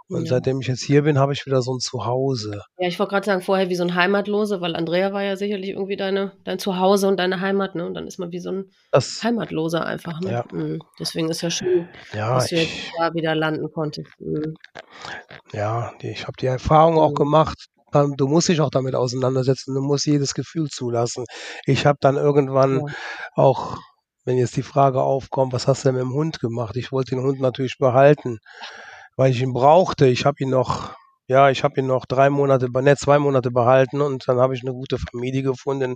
Und 0.09 0.25
Ja. 0.25 0.31
seitdem 0.31 0.59
ich 0.59 0.67
jetzt 0.67 0.83
hier 0.83 1.03
bin, 1.03 1.17
habe 1.17 1.31
ich 1.31 1.45
wieder 1.45 1.61
so 1.61 1.73
ein 1.73 1.79
Zuhause. 1.79 2.61
Ja, 2.77 2.87
ich 2.89 2.99
wollte 2.99 3.11
gerade 3.11 3.25
sagen, 3.25 3.41
vorher 3.41 3.69
wie 3.69 3.75
so 3.75 3.83
ein 3.83 3.95
Heimatlose, 3.95 4.59
weil 4.59 4.75
Andrea 4.75 5.13
war 5.13 5.23
ja 5.23 5.37
sicherlich 5.37 5.69
irgendwie 5.69 5.95
deine, 5.95 6.33
dein 6.43 6.59
Zuhause 6.59 7.07
und 7.07 7.17
deine 7.17 7.39
Heimat, 7.39 7.75
ne? 7.75 7.85
Und 7.85 7.93
dann 7.93 8.07
ist 8.07 8.19
man 8.19 8.31
wie 8.33 8.39
so 8.39 8.51
ein 8.51 8.71
Das, 8.91 9.23
Heimatloser 9.23 9.85
einfach, 9.85 10.19
ne? 10.19 10.31
Ja. 10.31 10.43
Mhm. 10.51 10.81
Deswegen 10.99 11.29
ist 11.29 11.41
ja 11.41 11.49
schön, 11.49 11.87
ja, 12.13 12.35
dass 12.35 12.49
du 12.49 12.55
jetzt 12.57 12.73
ich, 12.73 12.91
da 12.99 13.13
wieder 13.13 13.35
landen 13.35 13.71
konntest. 13.71 14.09
Mhm. 14.19 14.57
ja, 15.53 15.93
die, 16.01 16.09
ich 16.09 16.23
habe 16.23 16.35
die 16.39 16.47
Erfahrung 16.47 16.97
auch 16.97 17.11
Mhm. 17.11 17.15
gemacht. 17.15 17.67
Ähm, 17.93 18.15
Du 18.17 18.27
musst 18.27 18.47
dich 18.49 18.61
auch 18.61 18.69
damit 18.69 18.95
auseinandersetzen. 18.95 19.73
Du 19.75 19.81
musst 19.81 20.05
jedes 20.05 20.33
Gefühl 20.33 20.69
zulassen. 20.69 21.25
Ich 21.65 21.85
habe 21.85 21.97
dann 22.01 22.15
irgendwann 22.17 22.81
Ja. 22.87 22.93
auch, 23.35 23.77
wenn 24.25 24.37
jetzt 24.37 24.55
die 24.55 24.63
Frage 24.63 25.01
aufkommt, 25.01 25.53
was 25.53 25.67
hast 25.67 25.83
du 25.83 25.89
denn 25.89 25.95
mit 25.95 26.03
dem 26.03 26.13
Hund 26.13 26.39
gemacht? 26.39 26.75
Ich 26.77 26.91
wollte 26.91 27.15
den 27.15 27.23
Hund 27.23 27.39
natürlich 27.41 27.77
behalten, 27.79 28.39
weil 29.17 29.31
ich 29.31 29.41
ihn 29.41 29.53
brauchte. 29.53 30.07
Ich 30.07 30.25
habe 30.25 30.37
ihn 30.43 30.49
noch, 30.51 30.95
ja, 31.27 31.49
ich 31.49 31.63
habe 31.63 31.79
ihn 31.79 31.87
noch 31.87 32.05
drei 32.05 32.29
Monate, 32.29 32.67
ne, 32.71 32.95
zwei 32.97 33.19
Monate 33.19 33.51
behalten 33.51 34.01
und 34.01 34.27
dann 34.27 34.39
habe 34.39 34.53
ich 34.55 34.63
eine 34.63 34.73
gute 34.73 34.97
Familie 34.97 35.43
gefunden, 35.43 35.95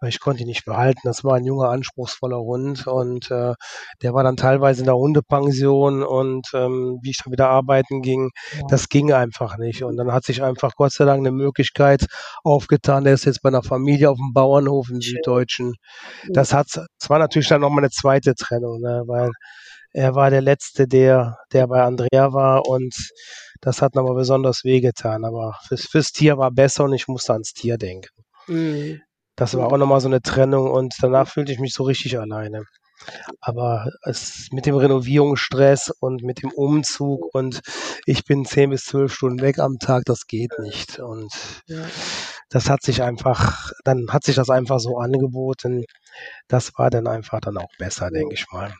weil 0.00 0.08
ich 0.08 0.18
konnte 0.20 0.42
ihn 0.42 0.48
nicht 0.48 0.64
behalten. 0.64 1.00
Das 1.04 1.22
war 1.24 1.34
ein 1.36 1.44
junger, 1.44 1.68
anspruchsvoller 1.70 2.38
Hund 2.40 2.86
und 2.86 3.30
äh, 3.30 3.54
der 4.02 4.14
war 4.14 4.24
dann 4.24 4.36
teilweise 4.36 4.80
in 4.80 4.86
der 4.86 4.96
Hundepension 4.96 6.02
und 6.02 6.48
ähm, 6.54 6.98
wie 7.02 7.10
ich 7.10 7.18
dann 7.22 7.32
wieder 7.32 7.48
arbeiten 7.50 8.02
ging, 8.02 8.30
Ja. 8.58 8.62
das 8.68 8.88
ging 8.88 9.12
einfach 9.12 9.56
nicht. 9.58 9.84
Und 9.84 9.96
dann 9.96 10.12
hat 10.12 10.24
sich 10.24 10.42
einfach 10.42 10.72
Gott 10.74 10.92
sei 10.92 11.04
Dank 11.04 11.20
eine 11.20 11.32
Möglichkeit 11.32 12.06
aufgetan. 12.42 13.04
Der 13.04 13.14
ist 13.14 13.24
jetzt 13.24 13.42
bei 13.42 13.48
einer 13.50 13.62
Familie 13.62 14.10
auf 14.10 14.18
dem 14.18 14.32
Bauernhof 14.32 14.88
im. 14.90 15.00
Süddeutschen. 15.00 15.74
Das 16.30 16.52
hat, 16.54 16.68
das 16.74 17.10
war 17.10 17.18
natürlich 17.18 17.48
dann 17.48 17.60
nochmal 17.60 17.80
eine 17.84 17.90
zweite 17.90 18.34
Trennung, 18.34 18.80
ne, 18.80 19.02
weil 19.06 19.30
er 19.92 20.14
war 20.14 20.30
der 20.30 20.42
Letzte, 20.42 20.86
der, 20.88 21.36
der 21.52 21.66
bei 21.66 21.82
Andrea 21.82 22.32
war 22.32 22.66
und 22.66 22.94
das 23.60 23.82
hat 23.82 23.94
nochmal 23.94 24.14
besonders 24.14 24.64
wehgetan. 24.64 25.24
Aber 25.24 25.54
fürs, 25.66 25.86
fürs 25.86 26.12
Tier 26.12 26.38
war 26.38 26.50
besser 26.50 26.84
und 26.84 26.94
ich 26.94 27.08
musste 27.08 27.32
ans 27.32 27.52
Tier 27.52 27.78
denken. 27.78 28.08
Mhm. 28.46 29.00
Das 29.36 29.56
war 29.56 29.66
auch 29.66 29.76
nochmal 29.78 30.00
so 30.00 30.08
eine 30.08 30.20
Trennung 30.20 30.70
und 30.70 30.94
danach 31.00 31.28
fühlte 31.28 31.52
ich 31.52 31.58
mich 31.58 31.72
so 31.74 31.84
richtig 31.84 32.18
alleine. 32.18 32.64
Aber 33.40 33.88
es 34.02 34.48
mit 34.52 34.66
dem 34.66 34.76
Renovierungsstress 34.76 35.90
und 36.00 36.22
mit 36.22 36.42
dem 36.42 36.50
Umzug 36.50 37.34
und 37.34 37.60
ich 38.06 38.24
bin 38.24 38.44
zehn 38.44 38.70
bis 38.70 38.84
zwölf 38.84 39.12
Stunden 39.12 39.40
weg 39.40 39.58
am 39.58 39.78
Tag, 39.78 40.04
das 40.04 40.26
geht 40.26 40.52
nicht. 40.58 40.98
Und 40.98 41.32
Ja. 41.66 41.84
das 42.50 42.68
hat 42.68 42.82
sich 42.82 43.02
einfach, 43.02 43.72
dann 43.84 44.06
hat 44.10 44.24
sich 44.24 44.36
das 44.36 44.50
einfach 44.50 44.78
so 44.78 44.98
angeboten. 44.98 45.84
Das 46.48 46.72
war 46.78 46.90
dann 46.90 47.06
einfach 47.06 47.40
dann 47.40 47.56
auch 47.58 47.72
besser, 47.78 48.10
denke 48.10 48.34
ich 48.34 48.46
mal. 48.52 48.74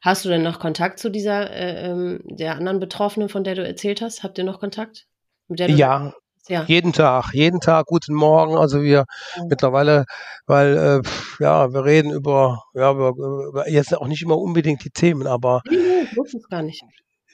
Hast 0.00 0.24
du 0.24 0.28
denn 0.28 0.42
noch 0.42 0.58
Kontakt 0.58 0.98
zu 0.98 1.10
dieser, 1.10 1.50
äh, 1.50 1.90
ähm, 1.90 2.20
der 2.24 2.56
anderen 2.56 2.80
Betroffenen, 2.80 3.28
von 3.28 3.44
der 3.44 3.54
du 3.54 3.64
erzählt 3.66 4.02
hast? 4.02 4.22
Habt 4.22 4.38
ihr 4.38 4.44
noch 4.44 4.60
Kontakt? 4.60 5.06
Mit 5.48 5.60
der 5.60 5.68
du 5.68 5.74
Ja, 5.74 6.12
ja. 6.48 6.64
jeden 6.64 6.92
Tag, 6.92 7.32
jeden 7.32 7.60
Tag, 7.60 7.86
guten 7.86 8.14
Morgen. 8.14 8.56
Also 8.56 8.82
wir 8.82 9.04
Ja. 9.36 9.44
mittlerweile, 9.48 10.04
weil 10.46 10.76
äh, 10.76 11.42
ja, 11.42 11.72
wir 11.72 11.84
reden 11.84 12.10
über, 12.10 12.64
ja, 12.74 12.90
über, 12.90 13.68
jetzt 13.68 13.96
auch 13.96 14.08
nicht 14.08 14.22
immer 14.22 14.38
unbedingt 14.38 14.84
die 14.84 14.90
Themen, 14.90 15.26
aber 15.26 15.62
Nee, 15.70 15.76
nee, 15.76 16.40
gar 16.50 16.62
nicht. 16.62 16.82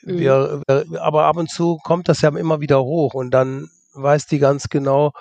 Mhm. 0.03 0.19
wir, 0.19 0.63
wir, 0.69 1.03
aber 1.03 1.25
ab 1.25 1.37
und 1.37 1.51
zu 1.51 1.79
kommt 1.83 2.09
das 2.09 2.21
ja 2.21 2.29
immer 2.29 2.61
wieder 2.61 2.83
hoch 2.83 3.15
und 3.15 3.31
dann 3.31 3.69
weiß 3.95 4.27
die 4.27 4.39
ganz 4.39 4.69
genau, 4.69 5.13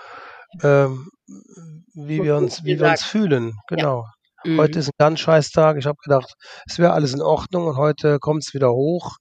ähm, 0.62 1.10
wie 1.94 2.22
wir 2.24 2.36
uns, 2.36 2.64
wie 2.64 2.80
wir 2.80 2.90
uns 2.90 3.04
fühlen. 3.04 3.54
Genau. 3.68 4.06
Mhm. 4.44 4.60
Heute 4.60 4.80
ist 4.80 4.88
ein 4.90 4.92
ganz 4.98 5.20
scheiß 5.20 5.50
Tag. 5.52 5.78
Ich 5.78 5.86
habe 5.86 5.98
gedacht, 6.04 6.34
es 6.68 6.80
wäre 6.80 6.94
alles 6.94 7.14
in 7.14 7.22
Ordnung 7.22 7.68
und 7.68 7.78
heute 7.78 8.20
kommt 8.20 8.44
es 8.44 8.54
wieder 8.54 8.72
hoch. 8.72 9.16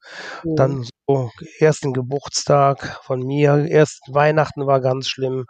Mhm. 0.44 0.56
Dann 0.56 0.84
so 1.08 1.30
ersten 1.58 1.92
Geburtstag 1.92 3.00
von 3.04 3.20
mir, 3.20 3.66
erst 3.66 4.00
Weihnachten 4.08 4.66
war 4.66 4.80
ganz 4.80 5.08
schlimm. 5.08 5.44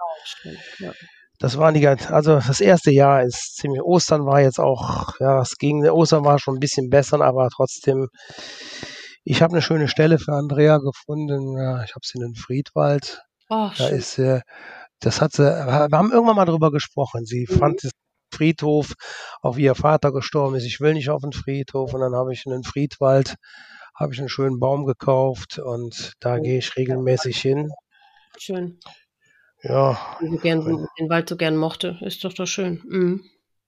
Ja. 0.78 0.92
Das 1.38 1.58
waren 1.58 1.74
die 1.74 1.80
ganz, 1.80 2.10
also 2.10 2.36
das 2.40 2.60
erste 2.60 2.90
Jahr 2.90 3.22
ist 3.22 3.56
ziemlich, 3.56 3.82
Ostern 3.82 4.24
war 4.24 4.40
jetzt 4.40 4.58
auch, 4.58 5.20
ja, 5.20 5.40
es 5.42 5.56
ging, 5.58 5.86
Ostern 5.86 6.24
war 6.24 6.38
schon 6.38 6.54
ein 6.56 6.60
bisschen 6.60 6.88
besser, 6.88 7.20
aber 7.20 7.48
trotzdem, 7.54 8.08
ich 9.24 9.42
habe 9.42 9.52
eine 9.52 9.60
schöne 9.62 9.88
Stelle 9.88 10.18
für 10.18 10.32
Andrea 10.32 10.78
gefunden. 10.78 11.58
Ja, 11.58 11.82
ich 11.82 11.90
habe 11.94 12.00
sie 12.04 12.18
in 12.18 12.22
den 12.24 12.34
Friedwald. 12.36 13.20
Ach, 13.50 13.76
Da 13.76 13.88
schön. 13.88 13.98
ist 13.98 14.12
sie, 14.14 14.40
das 15.00 15.20
hat 15.20 15.32
sie, 15.32 15.42
wir 15.44 15.98
haben 15.98 16.10
irgendwann 16.12 16.36
mal 16.36 16.44
drüber 16.46 16.70
gesprochen. 16.70 17.26
Sie 17.26 17.46
Mhm. 17.50 17.54
fand 17.58 17.84
es 17.84 17.90
Friedhof, 18.36 18.92
auch 19.42 19.56
wie 19.56 19.64
ihr 19.64 19.74
Vater 19.74 20.12
gestorben 20.12 20.56
ist. 20.56 20.64
Ich 20.64 20.80
will 20.80 20.94
nicht 20.94 21.10
auf 21.10 21.22
den 21.22 21.32
Friedhof 21.32 21.94
und 21.94 22.00
dann 22.00 22.14
habe 22.14 22.32
ich 22.32 22.44
in 22.46 22.52
den 22.52 22.62
Friedwald, 22.64 23.34
habe 23.98 24.12
ich 24.12 24.18
einen 24.20 24.28
schönen 24.28 24.58
Baum 24.60 24.84
gekauft 24.86 25.58
und 25.58 26.12
da 26.20 26.36
Mhm. 26.36 26.42
gehe 26.42 26.58
ich 26.58 26.76
regelmäßig 26.76 27.38
hin. 27.40 27.70
Schön. 28.38 28.78
Ja, 29.62 29.98
Die 30.20 30.28
so 30.28 30.36
gern, 30.36 30.86
den 30.98 31.08
Wald 31.08 31.28
so 31.28 31.36
gern 31.36 31.56
mochte. 31.56 31.98
Ist 32.02 32.22
doch 32.24 32.32
doch 32.34 32.46
schön. 32.46 32.82
Mhm. 32.88 33.22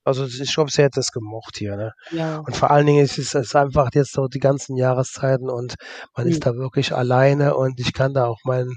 also 0.05 0.25
es 0.25 0.35
ist- 0.35 0.49
ich 0.49 0.55
glaube, 0.55 0.71
sie 0.71 0.83
hätte 0.83 1.01
es 1.01 1.13
gemocht 1.13 1.57
hier. 1.59 1.77
Ne? 1.77 1.93
Ja. 2.13 2.39
Und 2.39 2.57
vor 2.57 2.71
allen 2.71 2.87
Dingen 2.87 3.05
ist 3.05 3.19
es 3.19 3.55
einfach 3.55 3.91
jetzt 3.93 4.13
so 4.13 4.27
die 4.27 4.39
ganzen 4.39 4.75
Jahreszeiten 4.77 5.51
und 5.51 5.75
man 6.17 6.25
Mhm. 6.27 6.33
ist 6.33 6.47
da 6.47 6.55
wirklich 6.55 6.95
alleine 6.95 7.55
und 7.57 7.79
ich 7.79 7.93
kann 7.93 8.15
da 8.15 8.25
auch 8.27 8.39
meinen 8.45 8.75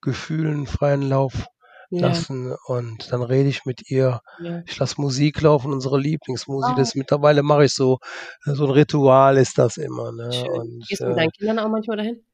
Gefühlen 0.00 0.66
freien 0.66 1.02
Lauf 1.08 1.46
Ja. 1.90 2.08
lassen 2.08 2.54
und 2.66 3.12
dann 3.12 3.22
rede 3.22 3.48
ich 3.48 3.64
mit 3.64 3.90
ihr. 3.90 4.20
ja. 4.40 4.62
Ich 4.66 4.78
lasse 4.78 5.00
Musik 5.00 5.40
laufen, 5.42 5.72
unsere 5.72 5.98
Lieblingsmusik. 5.98 6.72
Ah. 6.72 6.76
Das 6.76 6.94
mittlerweile 6.94 7.42
mache 7.42 7.64
ich 7.66 7.74
so, 7.74 7.98
so 8.44 8.64
ein 8.64 8.70
Ritual 8.70 9.36
ist 9.36 9.58
das 9.58 9.76
immer. 9.76 10.12
Ne? 10.12 10.32
Schön. 10.32 10.48
Und, 10.50 10.86
Gehst 10.88 11.00
du 11.02 11.06
mit 11.06 11.14
äh, 11.14 11.16
deinen 11.20 11.30
Kindern 11.30 11.58
auch 11.60 11.68
manchmal 11.68 11.96
dahin? 11.98 12.24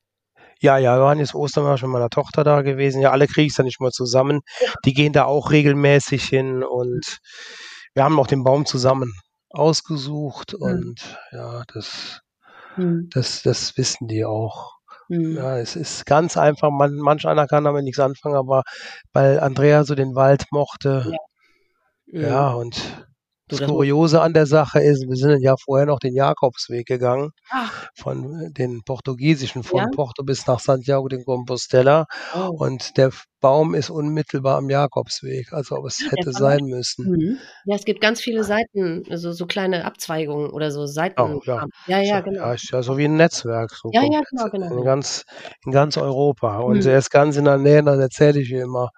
ja, 0.62 0.76
ja, 0.76 0.96
wir 0.96 1.02
waren 1.02 1.18
jetzt 1.18 1.34
Ostern 1.34 1.64
war 1.64 1.74
ich 1.76 1.82
mit 1.82 1.90
meiner 1.90 2.10
Tochter 2.10 2.44
da 2.44 2.60
gewesen. 2.62 3.00
Ja, 3.00 3.12
alle 3.12 3.26
kriege 3.26 3.46
ich 3.46 3.54
da 3.54 3.62
nicht 3.62 3.80
mal 3.80 3.92
zusammen. 3.92 4.40
Die 4.84 4.92
gehen 4.92 5.12
da 5.14 5.24
auch 5.24 5.50
regelmäßig 5.52 6.22
hin 6.24 6.62
und 6.62 7.18
wir 7.94 8.04
haben 8.04 8.18
auch 8.20 8.26
den 8.26 8.44
Baum 8.44 8.66
zusammen 8.66 9.12
ausgesucht 9.48 10.54
Mhm. 10.58 10.62
und 10.62 11.18
ja, 11.32 11.62
das, 11.72 12.20
Mhm. 12.76 13.08
das, 13.12 13.42
das 13.42 13.76
wissen 13.78 14.06
die 14.06 14.24
auch. 14.24 14.72
Mhm. 15.10 15.36
Ja, 15.36 15.58
es 15.58 15.76
ist 15.76 16.06
ganz 16.06 16.36
einfach. 16.36 16.70
Man, 16.70 16.94
manch 16.96 17.26
einer 17.26 17.46
kann 17.46 17.64
damit 17.64 17.84
nichts 17.84 17.98
anfangen, 18.00 18.36
aber 18.36 18.62
weil 19.12 19.40
Andrea 19.40 19.84
so 19.84 19.94
den 19.94 20.14
Wald 20.14 20.44
mochte, 20.52 21.12
Mhm. 22.06 22.20
ja, 22.22 22.50
und 22.52 22.76
Du, 22.76 23.09
das 23.50 23.60
Kuriose 23.68 24.20
an 24.22 24.32
der 24.32 24.46
Sache 24.46 24.80
ist, 24.80 25.06
wir 25.08 25.16
sind 25.16 25.42
ja 25.42 25.54
vorher 25.62 25.86
noch 25.86 25.98
den 25.98 26.14
Jakobsweg 26.14 26.86
gegangen, 26.86 27.30
Ach, 27.50 27.88
von 27.94 28.40
äh, 28.40 28.50
den 28.52 28.82
portugiesischen, 28.84 29.62
von 29.62 29.80
Ja? 29.80 29.88
Porto 29.94 30.22
bis 30.24 30.46
nach 30.46 30.60
Santiago 30.60 31.08
de 31.08 31.22
Compostela. 31.24 32.06
oh. 32.34 32.48
Und 32.58 32.96
der 32.96 33.10
Baum 33.40 33.74
ist 33.74 33.88
unmittelbar 33.90 34.58
am 34.58 34.68
Jakobsweg, 34.68 35.52
also 35.52 35.76
ob 35.76 35.86
es 35.86 36.00
hätte 36.10 36.32
sein 36.32 36.64
müssen. 36.64 37.06
Mhm. 37.10 37.38
Ja, 37.64 37.76
es 37.76 37.84
gibt 37.84 38.00
ganz 38.00 38.20
viele 38.20 38.44
Seiten, 38.44 39.02
also 39.10 39.32
so 39.32 39.46
kleine 39.46 39.84
Abzweigungen 39.86 40.50
oder 40.50 40.70
so 40.70 40.86
Seiten. 40.86 41.20
Oh, 41.20 41.40
ja. 41.46 41.64
ja, 41.86 42.00
ja, 42.00 42.18
So, 42.18 42.24
genau. 42.24 42.40
Ja, 42.42 42.52
ist 42.54 42.70
ja 42.70 42.82
so 42.82 42.98
wie 42.98 43.06
ein 43.06 43.16
Netzwerk. 43.16 43.70
So 43.74 43.90
Ja, 43.92 44.02
ja, 44.02 44.20
genau, 44.30 44.50
genau. 44.50 44.78
In 44.78 44.84
ganz, 44.84 45.24
in 45.64 45.72
ganz 45.72 45.96
Europa. 45.96 46.58
Und 46.58 46.84
Mhm. 46.84 46.88
er 46.90 46.98
ist 46.98 47.10
ganz 47.10 47.36
in 47.36 47.46
der 47.46 47.56
Nähe, 47.58 47.82
dann 47.82 47.98
erzähle 48.00 48.40
ich 48.40 48.50
ihm 48.50 48.60
immer, 48.60 48.90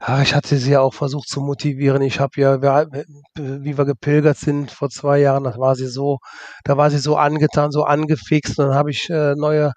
Ah, 0.00 0.22
ich 0.22 0.32
hatte 0.34 0.56
sie 0.58 0.70
ja 0.72 0.80
auch 0.80 0.94
versucht 0.94 1.28
zu 1.28 1.40
motivieren. 1.40 2.02
Ich 2.02 2.20
habe 2.20 2.40
ja, 2.40 2.62
wir, 2.62 2.88
wie 3.34 3.76
wir 3.76 3.84
gepilgert 3.84 4.38
sind 4.38 4.70
vor 4.70 4.90
zwei 4.90 5.18
Jahren, 5.18 5.42
da 5.44 5.58
war 5.58 5.74
sie 5.74 5.88
so, 5.88 6.18
da 6.64 6.76
war 6.76 6.90
sie 6.90 6.98
so 6.98 7.16
angetan, 7.16 7.72
so 7.72 7.82
angefixt. 7.82 8.58
Und 8.60 8.68
dann 8.68 8.74
habe 8.76 8.90
ich 8.92 9.10
äh, 9.10 9.34
neue 9.34 9.72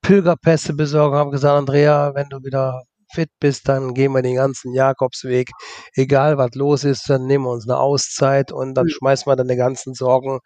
Pilgerpässe 0.00 0.72
besorgt 0.74 1.12
und 1.12 1.18
habe 1.18 1.30
gesagt, 1.30 1.54
Andrea, 1.58 2.12
wenn 2.14 2.28
du 2.30 2.38
wieder 2.42 2.82
fit 3.12 3.30
bist, 3.38 3.68
dann 3.68 3.94
gehen 3.94 4.12
wir 4.12 4.22
den 4.22 4.36
ganzen 4.36 4.72
Jakobsweg. 4.72 5.50
Egal 5.94 6.38
was 6.38 6.54
los 6.54 6.84
ist, 6.84 7.08
dann 7.10 7.26
nehmen 7.26 7.44
wir 7.44 7.50
uns 7.52 7.68
eine 7.68 7.78
Auszeit 7.78 8.52
und 8.52 8.74
dann 8.74 8.86
mhm. 8.86 8.90
schmeißen 8.90 9.26
wir 9.30 9.36
dann 9.36 9.48
die 9.48 9.56
ganzen 9.56 9.94
Sorgen 9.94 10.40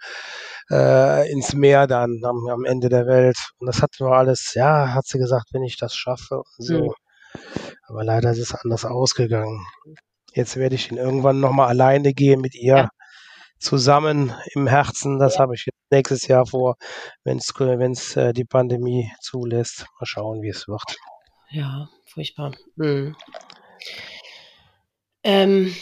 äh, 0.70 1.30
ins 1.30 1.54
Meer 1.54 1.86
dann 1.86 2.20
am, 2.24 2.48
am, 2.48 2.64
Ende 2.64 2.88
der 2.88 3.06
Welt. 3.06 3.36
Und 3.58 3.68
das 3.68 3.80
hatten 3.82 4.04
wir 4.04 4.12
alles, 4.12 4.54
ja, 4.54 4.92
hat 4.94 5.06
sie 5.06 5.18
gesagt, 5.18 5.50
wenn 5.52 5.62
ich 5.62 5.76
das 5.76 5.94
schaffe 5.94 6.38
und 6.38 6.66
so. 6.66 6.78
Mhm. 6.84 6.92
Aber 7.90 8.04
leider 8.04 8.30
ist 8.30 8.38
es 8.38 8.54
anders 8.54 8.84
ausgegangen. 8.84 9.66
Jetzt 10.32 10.56
werde 10.56 10.76
ich 10.76 10.92
ihn 10.92 10.96
irgendwann 10.96 11.40
nochmal 11.40 11.68
alleine 11.68 12.14
gehen 12.14 12.40
mit 12.40 12.54
ihr. 12.54 12.76
Ja. 12.76 12.88
Zusammen 13.58 14.32
im 14.54 14.68
Herzen, 14.68 15.18
das 15.18 15.34
ja. 15.34 15.40
habe 15.40 15.54
ich 15.54 15.68
nächstes 15.90 16.26
Jahr 16.28 16.46
vor, 16.46 16.76
wenn 17.24 17.38
es 17.38 18.16
äh, 18.16 18.32
die 18.32 18.44
Pandemie 18.44 19.10
zulässt. 19.20 19.86
Mal 19.98 20.06
schauen, 20.06 20.40
wie 20.40 20.48
es 20.48 20.66
wird. 20.66 20.96
Ja, 21.50 21.88
furchtbar. 22.06 22.52
Hm. 22.78 23.16
Ähm, 25.24 25.74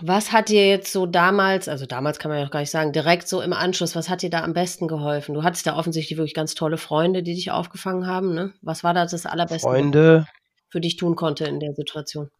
was 0.00 0.32
hat 0.32 0.48
dir 0.48 0.66
jetzt 0.66 0.92
so 0.92 1.04
damals, 1.06 1.68
also 1.68 1.84
damals 1.84 2.18
kann 2.18 2.30
man 2.30 2.38
ja 2.38 2.44
noch 2.44 2.50
gar 2.50 2.60
nicht 2.60 2.70
sagen, 2.70 2.92
direkt 2.92 3.28
so 3.28 3.42
im 3.42 3.52
Anschluss, 3.52 3.94
was 3.94 4.08
hat 4.08 4.22
dir 4.22 4.30
da 4.30 4.42
am 4.42 4.54
besten 4.54 4.88
geholfen? 4.88 5.34
Du 5.34 5.42
hattest 5.42 5.66
ja 5.66 5.76
offensichtlich 5.76 6.18
wirklich 6.18 6.34
ganz 6.34 6.54
tolle 6.54 6.78
Freunde, 6.78 7.22
die 7.22 7.34
dich 7.34 7.50
aufgefangen 7.50 8.06
haben, 8.06 8.34
ne? 8.34 8.54
Was 8.62 8.82
war 8.82 8.94
da 8.94 9.04
das 9.04 9.26
allerbeste, 9.26 9.68
Freunde, 9.68 10.26
für 10.70 10.80
dich 10.80 10.96
tun 10.96 11.16
konnte 11.16 11.44
in 11.44 11.60
der 11.60 11.74
Situation? 11.74 12.30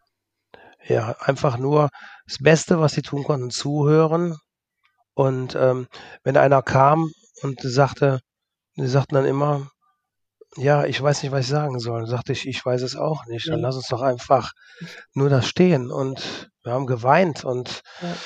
Ja, 0.86 1.16
einfach 1.20 1.58
nur 1.58 1.90
das 2.26 2.38
Beste, 2.38 2.80
was 2.80 2.92
sie 2.92 3.02
tun 3.02 3.24
konnten, 3.24 3.50
zuhören. 3.50 4.38
Und 5.14 5.54
ähm, 5.54 5.88
wenn 6.22 6.36
einer 6.36 6.62
kam 6.62 7.12
und 7.42 7.60
sagte, 7.60 8.20
sie 8.76 8.88
sagten 8.88 9.16
dann 9.16 9.26
immer, 9.26 9.70
ja, 10.56 10.84
ich 10.84 11.00
weiß 11.00 11.22
nicht, 11.22 11.32
was 11.32 11.42
ich 11.42 11.50
sagen 11.50 11.78
soll. 11.78 12.06
Sagte 12.06 12.32
ich, 12.32 12.46
ich 12.48 12.64
weiß 12.64 12.82
es 12.82 12.96
auch 12.96 13.26
nicht. 13.26 13.48
Dann 13.48 13.60
lass 13.60 13.76
uns 13.76 13.88
doch 13.88 14.02
einfach 14.02 14.52
nur 15.14 15.28
da 15.28 15.42
stehen. 15.42 15.90
Und 15.90 16.50
wir 16.64 16.72
haben 16.72 16.86
geweint 16.86 17.44
und 17.44 17.82
ja, 18.00 18.16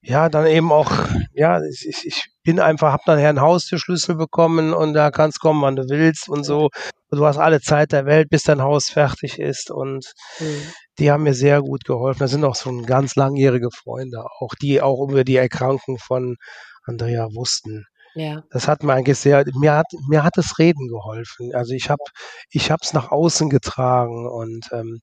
ja 0.00 0.28
dann 0.28 0.46
eben 0.46 0.72
auch, 0.72 0.92
ja, 1.32 1.60
ich, 1.62 2.04
ich 2.04 2.24
bin 2.48 2.60
einfach, 2.60 2.94
hab 2.94 3.04
dann 3.04 3.18
Herrn 3.18 3.42
Haustürschlüssel 3.42 4.14
bekommen 4.14 4.72
und 4.72 4.94
da 4.94 5.10
kannst 5.10 5.38
kommen, 5.38 5.60
wann 5.60 5.76
du 5.76 5.86
willst 5.90 6.30
und 6.30 6.44
so. 6.44 6.70
Du 7.10 7.26
hast 7.26 7.36
alle 7.36 7.60
Zeit 7.60 7.92
der 7.92 8.06
Welt, 8.06 8.30
bis 8.30 8.44
dein 8.44 8.62
Haus 8.62 8.88
fertig 8.88 9.38
ist 9.38 9.70
und 9.70 10.14
mhm. 10.40 10.62
die 10.98 11.10
haben 11.10 11.24
mir 11.24 11.34
sehr 11.34 11.60
gut 11.60 11.84
geholfen. 11.84 12.20
Das 12.20 12.30
sind 12.30 12.46
auch 12.46 12.56
schon 12.56 12.86
ganz 12.86 13.16
langjährige 13.16 13.68
Freunde, 13.70 14.24
auch 14.40 14.54
die 14.62 14.80
auch 14.80 15.10
über 15.10 15.24
die 15.24 15.36
Erkrankung 15.36 15.98
von 15.98 16.36
Andrea 16.84 17.28
wussten. 17.34 17.84
Ja. 18.14 18.42
Das 18.50 18.66
hat 18.66 18.82
mir 18.82 18.94
eigentlich 18.94 19.18
sehr, 19.18 19.44
mir 19.54 19.74
hat, 19.74 19.92
mir 20.08 20.24
hat 20.24 20.38
das 20.38 20.58
Reden 20.58 20.88
geholfen. 20.88 21.54
Also 21.54 21.74
ich 21.74 21.90
habe, 21.90 22.02
ich 22.48 22.70
habe 22.70 22.80
es 22.82 22.94
nach 22.94 23.10
außen 23.10 23.50
getragen 23.50 24.26
und 24.26 24.64
ähm, 24.72 25.00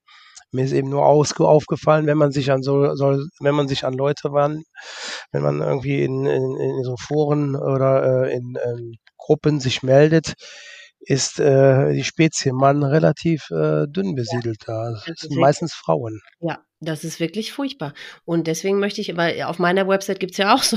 mir 0.52 0.64
ist 0.64 0.72
eben 0.72 0.88
nur 0.88 1.04
aufgefallen, 1.04 2.06
wenn 2.06 2.18
man 2.18 2.32
sich 2.32 2.50
an 2.50 2.62
so, 2.62 2.94
so, 2.94 3.18
wenn 3.40 3.54
man 3.54 3.68
sich 3.68 3.84
an 3.84 3.94
Leute 3.94 4.32
wandt, 4.32 4.64
wenn 5.32 5.42
man 5.42 5.60
irgendwie 5.60 6.02
in, 6.02 6.26
in, 6.26 6.56
in 6.56 6.82
so 6.84 6.96
Foren 6.96 7.56
oder 7.56 8.24
äh, 8.24 8.34
in 8.34 8.56
ähm, 8.64 8.94
Gruppen 9.18 9.60
sich 9.60 9.82
meldet, 9.82 10.34
ist 11.06 11.38
äh, 11.38 11.92
die 11.92 12.02
Spezie 12.02 12.52
Mann 12.52 12.82
relativ 12.82 13.48
äh, 13.50 13.86
dünn 13.86 14.16
besiedelt 14.16 14.62
da. 14.66 15.00
Das 15.06 15.20
sind 15.20 15.36
meistens 15.36 15.72
Frauen. 15.72 16.20
Ja, 16.40 16.58
das 16.80 17.04
ist 17.04 17.20
wirklich 17.20 17.52
furchtbar. 17.52 17.94
Und 18.24 18.48
deswegen 18.48 18.80
möchte 18.80 19.00
ich, 19.00 19.16
weil 19.16 19.40
auf 19.42 19.60
meiner 19.60 19.86
Website 19.86 20.18
gibt 20.18 20.32
es 20.32 20.38
ja 20.38 20.52
auch 20.52 20.62
so, 20.64 20.76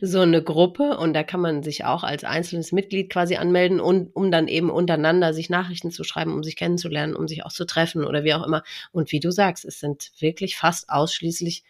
so 0.00 0.20
eine 0.20 0.40
Gruppe 0.42 0.96
und 0.96 1.14
da 1.14 1.24
kann 1.24 1.40
man 1.40 1.64
sich 1.64 1.84
auch 1.84 2.04
als 2.04 2.22
einzelnes 2.22 2.70
Mitglied 2.70 3.10
quasi 3.10 3.36
anmelden, 3.36 3.80
und, 3.80 4.14
um 4.14 4.30
dann 4.30 4.46
eben 4.46 4.70
untereinander 4.70 5.34
sich 5.34 5.50
Nachrichten 5.50 5.90
zu 5.90 6.04
schreiben, 6.04 6.32
um 6.32 6.44
sich 6.44 6.54
kennenzulernen, 6.54 7.16
um 7.16 7.26
sich 7.26 7.44
auch 7.44 7.52
zu 7.52 7.64
treffen 7.64 8.04
oder 8.04 8.22
wie 8.22 8.34
auch 8.34 8.46
immer. 8.46 8.62
Und 8.92 9.10
wie 9.10 9.20
du 9.20 9.32
sagst, 9.32 9.64
es 9.64 9.80
sind 9.80 10.12
wirklich 10.20 10.56
fast 10.56 10.88
ausschließlich 10.88 11.64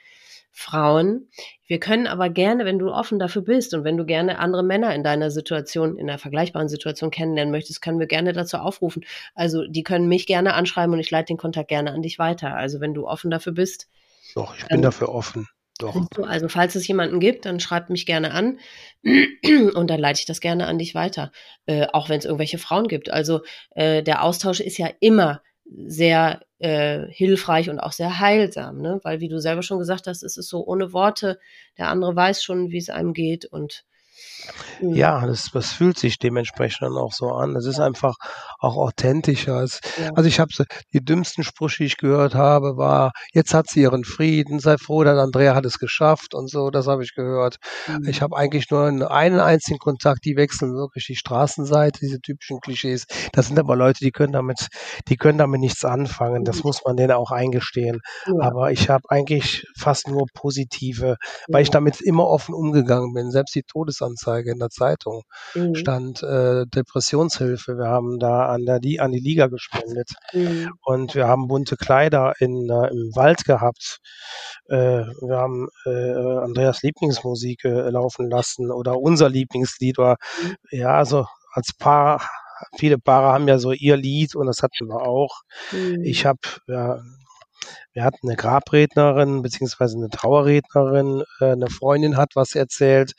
Frauen. 0.53 1.29
Wir 1.67 1.79
können 1.79 2.07
aber 2.07 2.29
gerne, 2.29 2.65
wenn 2.65 2.79
du 2.79 2.91
offen 2.91 3.19
dafür 3.19 3.43
bist 3.43 3.75
und 3.75 3.85
wenn 3.85 3.97
du 3.97 4.05
gerne 4.05 4.39
andere 4.39 4.63
Männer 4.63 4.95
in 4.95 5.05
deiner 5.05 5.31
Situation, 5.31 5.97
in 5.97 6.09
einer 6.09 6.19
vergleichbaren 6.19 6.69
Situation 6.69 7.11
kennenlernen 7.11 7.53
möchtest, 7.53 7.81
können 7.83 7.99
wir 7.99 8.07
gerne 8.07 8.33
dazu 8.33 8.59
aufrufen. 8.59 9.05
Also 9.35 9.67
die 9.67 9.83
können 9.83 10.09
mich 10.09 10.27
gerne 10.27 10.55
anschreiben 10.55 10.93
und 10.93 11.01
ich 11.01 11.11
leite 11.11 11.27
den 11.27 11.37
Kontakt 11.37 11.69
gerne 11.69 11.93
an 11.93 12.03
dich 12.03 12.19
weiter. 12.19 12.57
Also 12.57 12.81
wenn 12.81 12.95
du 12.95 13.07
offen 13.07 13.31
dafür 13.31 13.53
bist. 13.53 13.89
Doch, 14.35 14.57
ich 14.57 14.67
bin 14.67 14.83
dafür 14.83 15.09
offen. 15.11 15.49
Doch. 15.79 15.97
Also 16.27 16.49
falls 16.49 16.75
es 16.75 16.87
jemanden 16.87 17.21
gibt, 17.21 17.47
dann 17.47 17.59
schreibt 17.59 17.89
mich 17.89 18.05
gerne 18.05 18.33
an 18.33 18.59
und 19.75 19.89
dann 19.89 20.01
leite 20.01 20.21
ich 20.21 20.27
das 20.27 20.41
gerne 20.41 20.67
an 20.67 20.79
dich 20.79 20.95
weiter. 20.95 21.33
Äh, 21.67 21.87
auch 21.93 22.09
wenn 22.09 22.19
es 22.19 22.27
irgendwelche 22.27 22.59
Frauen 22.59 22.87
gibt. 22.87 23.11
Also 23.11 23.41
äh, 23.71 24.03
der 24.03 24.23
Austausch 24.23 24.61
ist 24.61 24.77
ja 24.77 24.91
immer 25.01 25.41
sehr 25.87 26.41
äh, 26.59 27.07
hilfreich 27.09 27.71
und 27.71 27.79
auch 27.81 27.93
sehr 27.93 28.19
heilsam, 28.21 28.81
ne? 28.81 29.01
Weil 29.05 29.21
wie 29.21 29.29
du 29.29 29.41
selber 29.41 29.63
schon 29.63 29.79
gesagt 29.79 30.07
hast, 30.07 30.23
es 30.23 30.37
ist 30.37 30.49
so 30.49 30.65
ohne 30.67 30.93
Worte, 30.93 31.39
der 31.79 31.89
andere 31.89 32.15
weiß 32.17 32.43
schon, 32.43 32.71
wie 32.71 32.79
es 32.79 32.91
einem 32.91 33.13
geht 33.15 33.47
und. 33.47 33.85
Ja, 34.81 35.27
das, 35.27 35.51
das 35.53 35.73
fühlt 35.73 35.99
sich 35.99 36.19
dementsprechend 36.19 36.83
dann 36.83 36.97
auch 36.97 37.13
so 37.13 37.33
an. 37.33 37.55
Das 37.55 37.67
ist 37.67 37.81
einfach 37.81 38.17
auch 38.59 38.77
authentischer. 38.77 39.55
Als, 39.57 39.81
ja. 39.99 40.11
Also 40.15 40.29
ich 40.29 40.41
habe 40.41 40.51
die 40.93 41.05
dümmsten 41.05 41.45
Sprüche, 41.45 41.79
die 41.83 41.87
ich 41.87 41.97
gehört 41.97 42.35
habe, 42.35 42.77
war, 42.77 43.13
jetzt 43.33 43.55
hat 43.55 43.69
sie 43.69 43.83
ihren 43.83 44.05
Frieden, 44.05 44.59
sei 44.59 44.77
froh, 44.79 45.05
dass 45.05 45.19
Andrea 45.19 45.55
hat 45.55 45.67
es 45.67 45.79
geschafft 45.79 46.35
und 46.35 46.49
so, 46.49 46.71
das 46.71 46.87
habe 46.87 47.05
ich 47.05 47.15
gehört. 47.15 47.57
Mhm. 47.87 48.09
Ich 48.09 48.23
habe 48.23 48.37
eigentlich 48.37 48.71
nur 48.71 48.87
einen, 48.87 49.03
einen 49.03 49.41
einzigen 49.41 49.79
Kontakt, 49.79 50.25
die 50.25 50.37
wechseln 50.37 50.75
wirklich 50.75 51.07
die 51.07 51.17
Straßenseite, 51.17 52.01
diese 52.01 52.21
typischen 52.21 52.61
Klischees. 52.61 53.07
Das 53.33 53.49
sind 53.49 53.59
aber 53.59 53.77
Leute, 53.77 54.01
die 54.01 54.13
können 54.13 54.33
damit, 54.33 54.69
die 55.09 55.17
können 55.17 55.39
damit 55.39 55.61
nichts 55.61 55.85
anfangen. 55.85 56.45
Das 56.45 56.57
mhm. 56.57 56.63
muss 56.65 56.81
man 56.85 56.97
denen 56.97 57.13
auch 57.13 57.31
eingestehen. 57.31 58.01
Ja. 58.27 58.33
Aber 58.41 58.73
ich 58.73 58.89
habe 58.89 59.05
eigentlich 59.11 59.67
fast 59.77 60.09
nur 60.09 60.27
positive, 60.35 61.17
weil 61.49 61.63
ich 61.63 61.71
damit 61.71 62.01
immer 62.01 62.27
offen 62.27 62.55
umgegangen 62.55 63.13
bin. 63.13 63.31
Selbst 63.31 63.55
die 63.55 63.63
Todesanzeige 63.63 64.10
Anzeige 64.11 64.51
in 64.51 64.59
der 64.59 64.70
Zeitung 64.70 65.23
mhm. 65.55 65.74
stand 65.74 66.23
äh, 66.23 66.66
Depressionshilfe. 66.66 67.78
Wir 67.78 67.87
haben 67.87 68.19
da 68.19 68.47
an, 68.47 68.65
der, 68.65 68.81
an 68.99 69.12
die 69.12 69.20
Liga 69.20 69.47
gespendet 69.47 70.11
mhm. 70.32 70.70
und 70.82 71.15
wir 71.15 71.28
haben 71.28 71.49
bunte 71.49 71.77
Kleider 71.77 72.35
in, 72.39 72.69
äh, 72.69 72.89
im 72.89 73.11
Wald 73.15 73.45
gehabt. 73.45 73.99
Äh, 74.69 74.77
wir 74.77 75.37
haben 75.37 75.69
äh, 75.87 75.91
Andreas 75.91 76.82
Lieblingsmusik 76.82 77.65
äh, 77.65 77.91
laufen 77.91 78.28
lassen 78.28 78.70
oder 78.70 78.99
unser 78.99 79.28
Lieblingslied 79.28 79.99
war 79.99 80.16
mhm. 80.43 80.57
ja 80.70 80.95
also 80.95 81.27
als 81.53 81.73
Paar 81.73 82.20
viele 82.77 82.99
Paare 82.99 83.32
haben 83.32 83.49
ja 83.49 83.59
so 83.59 83.73
ihr 83.73 83.97
Lied 83.97 84.35
und 84.35 84.47
das 84.47 84.62
hatten 84.62 84.89
wir 84.89 85.03
auch. 85.03 85.41
Mhm. 85.73 86.03
Ich 86.05 86.27
habe 86.27 86.41
ja, 86.66 87.03
wir 87.93 88.05
hatten 88.05 88.28
eine 88.28 88.37
Grabrednerin 88.37 89.43
beziehungsweise 89.43 89.97
eine 89.97 90.09
Trauerrednerin, 90.09 91.24
äh, 91.41 91.53
eine 91.53 91.69
Freundin 91.70 92.16
hat 92.16 92.32
was 92.35 92.55
erzählt, 92.55 93.12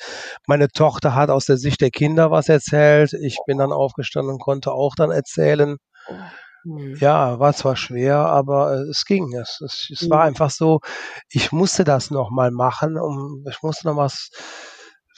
meine 0.48 0.70
Tochter 0.70 1.16
hat 1.16 1.30
aus 1.30 1.46
der 1.46 1.58
Sicht 1.58 1.82
der 1.82 1.92
Kinder 1.92 2.32
was 2.32 2.50
erzählt, 2.50 3.14
ich 3.14 3.38
bin 3.46 3.58
dann 3.58 3.72
aufgestanden 3.72 4.34
und 4.34 4.42
konnte 4.42 4.72
auch 4.72 4.96
dann 4.96 5.12
erzählen. 5.12 5.78
Mhm. 6.64 6.96
Ja, 7.00 7.40
war 7.40 7.54
zwar 7.54 7.76
schwer, 7.76 8.18
aber 8.18 8.76
äh, 8.76 8.90
es 8.90 9.06
ging. 9.06 9.34
Es, 9.34 9.62
es, 9.62 9.90
es 9.92 10.10
war 10.10 10.24
einfach 10.24 10.52
so, 10.52 10.80
ich 11.30 11.52
musste 11.52 11.84
das 11.84 12.12
nochmal 12.12 12.52
machen, 12.52 12.98
um, 12.98 13.44
ich 13.50 13.62
musste 13.64 13.88
noch 13.88 13.98
was 13.98 14.30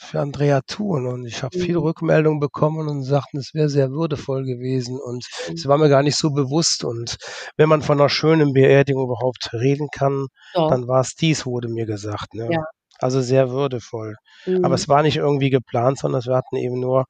für 0.04 0.20
Andrea 0.20 0.60
tun. 0.66 1.06
Und 1.06 1.26
ich 1.26 1.42
habe 1.42 1.56
mhm. 1.56 1.62
viele 1.62 1.78
Rückmeldungen 1.78 2.40
bekommen 2.40 2.88
und 2.88 3.02
sagten, 3.02 3.38
es 3.38 3.54
wäre 3.54 3.68
sehr 3.68 3.90
würdevoll 3.90 4.44
gewesen. 4.44 4.98
Und 5.00 5.26
mhm. 5.48 5.54
es 5.54 5.66
war 5.66 5.78
mir 5.78 5.88
gar 5.88 6.02
nicht 6.02 6.16
so 6.16 6.30
bewusst. 6.30 6.84
Und 6.84 7.16
wenn 7.56 7.68
man 7.68 7.82
von 7.82 8.00
einer 8.00 8.08
schönen 8.08 8.52
Beerdigung 8.52 9.04
überhaupt 9.04 9.52
reden 9.52 9.88
kann, 9.92 10.26
ja. 10.54 10.68
dann 10.68 10.86
war 10.86 11.00
es 11.00 11.14
dies, 11.14 11.46
wurde 11.46 11.68
mir 11.68 11.86
gesagt. 11.86 12.34
Ne? 12.34 12.48
Ja. 12.50 12.64
Also 12.98 13.20
sehr 13.20 13.50
würdevoll. 13.50 14.14
Mhm. 14.46 14.64
Aber 14.64 14.74
es 14.74 14.88
war 14.88 15.02
nicht 15.02 15.16
irgendwie 15.16 15.50
geplant, 15.50 15.98
sondern 15.98 16.24
wir 16.24 16.36
hatten 16.36 16.56
eben 16.56 16.78
nur 16.80 17.06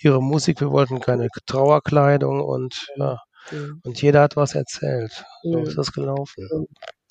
ihre 0.00 0.22
Musik. 0.22 0.60
Wir 0.60 0.70
wollten 0.70 1.00
keine 1.00 1.28
Trauerkleidung 1.46 2.40
und 2.40 2.86
ja. 2.96 3.18
Mhm. 3.50 3.80
Und 3.84 4.02
jeder 4.02 4.22
hat 4.22 4.36
was 4.36 4.54
erzählt. 4.54 5.24
So 5.42 5.58
ist 5.58 5.72
mhm. 5.72 5.76
das 5.76 5.92
gelaufen. 5.92 6.66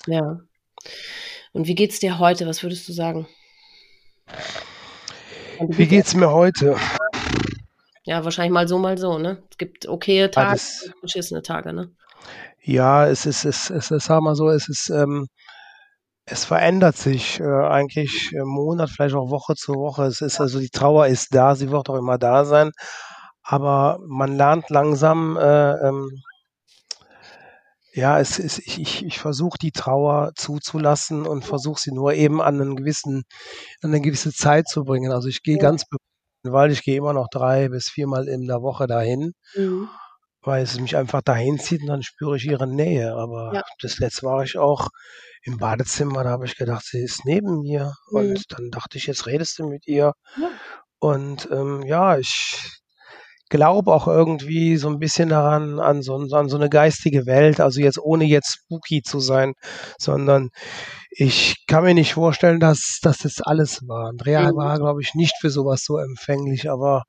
Ja. 0.06 0.40
Und 1.52 1.66
wie 1.66 1.74
geht's 1.74 2.00
dir 2.00 2.18
heute? 2.18 2.46
Was 2.46 2.62
würdest 2.62 2.88
du 2.88 2.92
sagen? 2.92 3.26
Wie 5.60 5.86
geht's 5.86 6.14
mir 6.14 6.30
heute? 6.30 6.76
Ja, 8.04 8.24
wahrscheinlich 8.24 8.52
mal 8.52 8.68
so, 8.68 8.78
mal 8.78 8.98
so, 8.98 9.18
ne? 9.18 9.42
Es 9.50 9.58
gibt 9.58 9.88
okaye 9.88 10.30
Tage, 10.30 10.50
Alles. 10.50 10.90
beschissene 11.02 11.42
Tage, 11.42 11.72
ne? 11.72 11.90
Ja, 12.62 13.06
es 13.06 13.26
ist, 13.26 13.44
es, 13.44 13.70
es, 13.70 13.90
es 13.90 14.04
sag 14.04 14.22
mal 14.22 14.34
so, 14.34 14.48
es 14.48 14.68
ist, 14.68 14.90
ähm, 14.90 15.26
es 16.24 16.44
verändert 16.44 16.96
sich 16.96 17.40
äh, 17.40 17.44
eigentlich 17.44 18.32
Monat, 18.44 18.90
vielleicht 18.90 19.14
auch 19.14 19.30
Woche 19.30 19.54
zu 19.54 19.74
Woche. 19.74 20.04
Es 20.04 20.20
ist 20.20 20.40
also 20.40 20.58
die 20.58 20.70
Trauer 20.70 21.06
ist 21.06 21.34
da, 21.34 21.54
sie 21.54 21.70
wird 21.70 21.88
auch 21.88 21.96
immer 21.96 22.18
da 22.18 22.44
sein, 22.44 22.70
aber 23.42 23.98
man 24.06 24.36
lernt 24.36 24.70
langsam 24.70 25.36
äh, 25.36 25.72
ähm, 25.88 26.10
ja, 27.96 28.20
es 28.20 28.38
ist, 28.38 28.58
ich, 28.58 28.78
ich, 28.78 29.04
ich 29.06 29.18
versuche 29.18 29.56
die 29.60 29.72
Trauer 29.72 30.32
zuzulassen 30.36 31.26
und 31.26 31.44
versuche 31.46 31.80
sie 31.80 31.92
nur 31.92 32.12
eben 32.12 32.42
an 32.42 32.60
einen 32.60 32.76
gewissen, 32.76 33.24
an 33.82 33.90
eine 33.90 34.00
gewisse 34.02 34.32
Zeit 34.32 34.68
zu 34.68 34.84
bringen. 34.84 35.12
Also 35.12 35.28
ich 35.28 35.42
gehe 35.42 35.56
Ja. 35.56 35.62
ganz 35.62 35.84
bewusst, 35.86 36.02
weil 36.44 36.70
ich 36.72 36.82
gehe 36.82 36.98
immer 36.98 37.14
noch 37.14 37.28
drei 37.30 37.68
bis 37.70 37.88
viermal 37.88 38.28
in 38.28 38.46
der 38.46 38.60
Woche 38.60 38.86
dahin, 38.86 39.32
Mhm. 39.56 39.88
weil 40.42 40.62
es 40.62 40.78
mich 40.78 40.94
einfach 40.96 41.22
dahin 41.22 41.58
zieht 41.58 41.80
und 41.82 41.88
dann 41.88 42.02
spüre 42.02 42.36
ich 42.36 42.44
ihre 42.44 42.66
Nähe. 42.66 43.14
Aber 43.14 43.52
Ja. 43.54 43.62
das 43.80 43.98
letzte 43.98 44.26
war 44.26 44.42
ich 44.44 44.58
auch 44.58 44.88
im 45.42 45.56
Badezimmer, 45.56 46.22
da 46.22 46.30
habe 46.30 46.44
ich 46.44 46.56
gedacht, 46.56 46.84
sie 46.84 47.02
ist 47.02 47.24
neben 47.24 47.60
mir. 47.62 47.94
Mhm. 48.10 48.16
Und 48.18 48.44
dann 48.50 48.70
dachte 48.70 48.98
ich, 48.98 49.06
jetzt 49.06 49.26
redest 49.26 49.58
du 49.58 49.68
mit 49.68 49.86
ihr. 49.86 50.12
Ja. 50.36 50.50
Und 50.98 51.48
ähm, 51.50 51.82
ja, 51.82 52.18
ich 52.18 52.78
glaube 53.48 53.92
auch 53.92 54.08
irgendwie 54.08 54.76
so 54.76 54.88
ein 54.88 54.98
bisschen 54.98 55.28
daran, 55.28 55.78
an 55.78 56.02
so, 56.02 56.14
an 56.16 56.48
so 56.48 56.56
eine 56.56 56.68
geistige 56.68 57.26
Welt, 57.26 57.60
also 57.60 57.80
jetzt 57.80 57.98
ohne 57.98 58.24
jetzt 58.24 58.60
spooky 58.64 59.02
zu 59.02 59.20
sein, 59.20 59.52
sondern 59.98 60.50
ich 61.10 61.64
kann 61.66 61.84
mir 61.84 61.94
nicht 61.94 62.14
vorstellen, 62.14 62.60
dass, 62.60 62.98
dass 63.02 63.18
das 63.18 63.40
alles 63.40 63.80
war. 63.86 64.08
Andrea 64.08 64.50
Mhm. 64.50 64.56
war, 64.56 64.78
glaube 64.78 65.00
ich, 65.02 65.14
nicht 65.14 65.34
für 65.40 65.50
sowas 65.50 65.82
so 65.84 65.98
empfänglich, 65.98 66.70
aber 66.70 67.04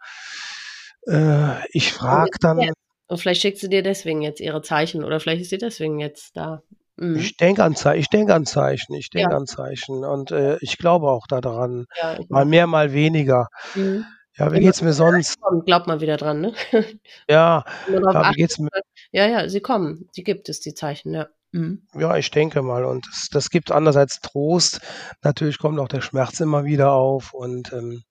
äh, 1.07 1.67
ich 1.71 1.93
frage 1.93 2.37
dann, 2.39 2.69
Und 3.07 3.17
vielleicht 3.19 3.41
schickt 3.41 3.57
sie 3.59 3.69
dir 3.69 3.83
deswegen 3.83 4.21
jetzt 4.21 4.39
ihre 4.41 4.61
Zeichen 4.61 5.03
oder 5.03 5.19
vielleicht 5.19 5.41
ist 5.41 5.49
sie 5.49 5.57
deswegen 5.57 5.99
jetzt 5.99 6.35
da. 6.35 6.61
Mhm. 6.97 7.17
ich 7.17 7.37
denke 7.37 7.63
an, 7.63 7.75
Ze 7.75 7.95
ich 7.95 8.09
denk 8.09 8.29
an 8.29 8.45
Zeichen, 8.45 8.95
ich 8.95 9.09
denke 9.09 9.31
Ja. 9.31 9.37
an 9.37 9.45
Zeichen 9.45 10.03
und 10.03 10.31
äh, 10.31 10.57
ich 10.61 10.77
glaube 10.77 11.09
auch 11.09 11.27
daran, 11.27 11.85
Ja, 12.01 12.17
mal 12.29 12.45
mehr, 12.45 12.67
mal 12.67 12.91
weniger. 12.91 13.47
Mhm. 13.75 14.05
Ja, 14.37 14.51
wie 14.53 14.59
geht's 14.59 14.81
mir 14.81 14.93
sonst? 14.93 15.35
glaubt 15.65 15.87
mal 15.87 16.01
wieder 16.01 16.17
dran, 16.17 16.41
ne? 16.41 16.53
Ja, 17.29 17.65
ja, 17.87 18.29
wie 18.29 18.35
geht's 18.35 18.59
mir? 18.59 18.69
Ja, 19.11 19.27
ja, 19.27 19.49
sie 19.49 19.61
kommen. 19.61 20.09
Die 20.15 20.23
gibt 20.23 20.49
es, 20.49 20.59
die 20.59 20.73
Zeichen, 20.73 21.13
ja. 21.13 21.27
Mhm. 21.51 21.87
Ja, 21.93 22.17
ich 22.17 22.29
denke 22.31 22.61
mal. 22.61 22.85
Und 22.85 23.07
das, 23.07 23.29
das 23.31 23.49
gibt 23.49 23.71
andererseits 23.71 24.19
Trost. 24.19 24.81
Natürlich 25.23 25.57
kommt 25.57 25.79
auch 25.79 25.87
der 25.87 26.01
Schmerz 26.01 26.39
immer 26.39 26.65
wieder 26.65 26.91
auf. 26.91 27.33
Und 27.33 27.71
ähm, 27.73 28.03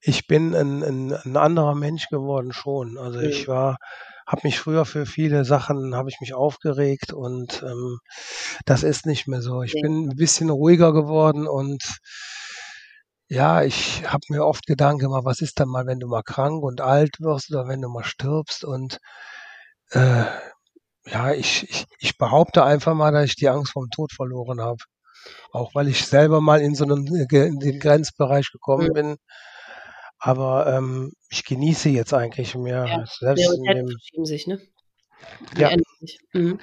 ich 0.00 0.26
bin 0.26 0.54
ein, 0.54 0.82
ein, 0.82 1.12
ein 1.12 1.36
anderer 1.36 1.74
Mensch 1.74 2.08
geworden 2.08 2.52
schon. 2.52 2.98
Also 2.98 3.20
Mhm. 3.20 3.26
ich 3.26 3.46
war, 3.48 3.76
habe 4.26 4.40
mich 4.44 4.58
früher 4.58 4.84
für 4.86 5.06
viele 5.06 5.44
Sachen, 5.44 5.94
habe 5.94 6.08
ich 6.08 6.20
mich 6.20 6.34
aufgeregt 6.34 7.12
und 7.12 7.62
ähm, 7.62 7.98
das 8.64 8.82
ist 8.82 9.06
nicht 9.06 9.28
mehr 9.28 9.42
so. 9.42 9.62
Ich 9.62 9.74
Ja. 9.74 9.82
bin 9.82 10.08
ein 10.08 10.16
bisschen 10.16 10.50
ruhiger 10.50 10.92
geworden 10.92 11.46
und 11.46 11.82
ja, 13.28 13.62
ich 13.62 14.04
habe 14.10 14.24
mir 14.30 14.44
oft 14.46 14.66
Gedanken 14.66 15.00
gemacht, 15.04 15.24
was 15.24 15.40
ist 15.40 15.60
dann 15.60 15.68
mal, 15.68 15.86
wenn 15.86 16.00
du 16.00 16.08
mal 16.08 16.22
krank 16.22 16.62
und 16.62 16.80
alt 16.80 17.20
wirst 17.20 17.50
oder 17.52 17.66
wenn 17.68 17.82
du 17.82 17.88
mal 17.88 18.04
stirbst 18.04 18.64
und 18.64 18.98
äh, 19.92 20.24
ja, 21.06 21.32
ich, 21.32 21.68
ich, 21.70 21.86
ich 21.98 22.18
behaupte 22.18 22.64
einfach 22.64 22.94
mal, 22.94 23.12
dass 23.12 23.26
ich 23.26 23.36
die 23.36 23.48
Angst 23.48 23.72
vorm 23.72 23.90
Tod 23.90 24.12
verloren 24.12 24.60
habe. 24.60 24.78
Auch 25.52 25.74
weil 25.74 25.88
ich 25.88 26.06
selber 26.06 26.40
mal 26.40 26.60
in 26.62 26.74
so 26.76 26.84
einen 26.84 27.06
Ge- 27.28 27.48
in 27.48 27.60
den 27.60 27.80
Grenzbereich 27.80 28.50
gekommen 28.52 28.88
Mhm. 28.88 28.94
bin. 28.94 29.16
Aber 30.18 30.66
ähm, 30.66 31.12
ich 31.30 31.44
genieße 31.44 31.88
jetzt 31.90 32.14
eigentlich 32.14 32.54
mehr. 32.56 32.86
Ja, 32.88 33.04
Selbst 33.20 33.50
in 33.50 33.64
Prioritäten 33.66 33.74
dem, 33.74 33.96
verschieben 33.98 34.24
sich, 34.26 34.46
ne? 34.46 34.60
Ja. 35.56 35.70
Mhm. 36.32 36.58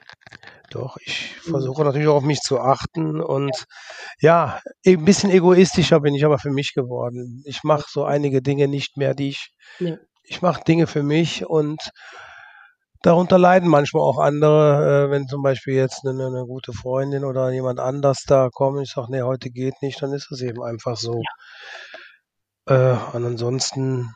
doch, 0.70 0.98
ich 1.06 1.36
Mhm. 1.46 1.52
versuche 1.52 1.84
natürlich 1.84 2.08
auch 2.08 2.18
auf 2.18 2.24
mich 2.24 2.40
zu 2.40 2.60
achten 2.60 3.22
und 3.22 3.66
ja, 4.20 4.62
ein 4.86 5.06
bisschen 5.06 5.32
egoistischer 5.32 6.00
bin 6.00 6.16
ich 6.16 6.26
aber 6.26 6.40
für 6.40 6.52
mich 6.52 6.74
geworden. 6.74 7.42
Ich 7.46 7.64
mache 7.64 7.86
so 7.90 8.06
einige 8.06 8.42
Dinge 8.42 8.68
nicht 8.68 8.98
mehr, 8.98 9.14
die 9.14 9.30
ich, 9.30 9.50
Ja. 9.80 9.98
ich 10.24 10.42
mache 10.42 10.64
Dinge 10.64 10.88
für 10.88 11.04
mich 11.04 11.46
und 11.46 11.82
darunter 13.02 13.38
leiden 13.38 13.70
manchmal 13.70 14.04
auch 14.04 14.20
andere, 14.20 15.08
äh, 15.08 15.12
wenn 15.12 15.28
zum 15.28 15.42
Beispiel 15.42 15.74
jetzt 15.76 16.06
eine, 16.06 16.28
eine 16.28 16.46
gute 16.46 16.74
Freundin 16.74 17.26
oder 17.26 17.52
jemand 17.52 17.80
anders 17.80 18.24
da 18.28 18.50
kommt, 18.50 18.82
ich 18.82 18.92
sage, 18.92 19.12
nee, 19.12 19.22
heute 19.24 19.50
geht 19.50 19.82
nicht, 19.82 20.02
dann 20.02 20.14
ist 20.14 20.32
es 20.32 20.42
eben 20.42 20.62
einfach 20.64 20.98
so. 20.98 21.22
Äh, 22.68 22.96
und 23.14 23.26
ansonsten 23.26 24.14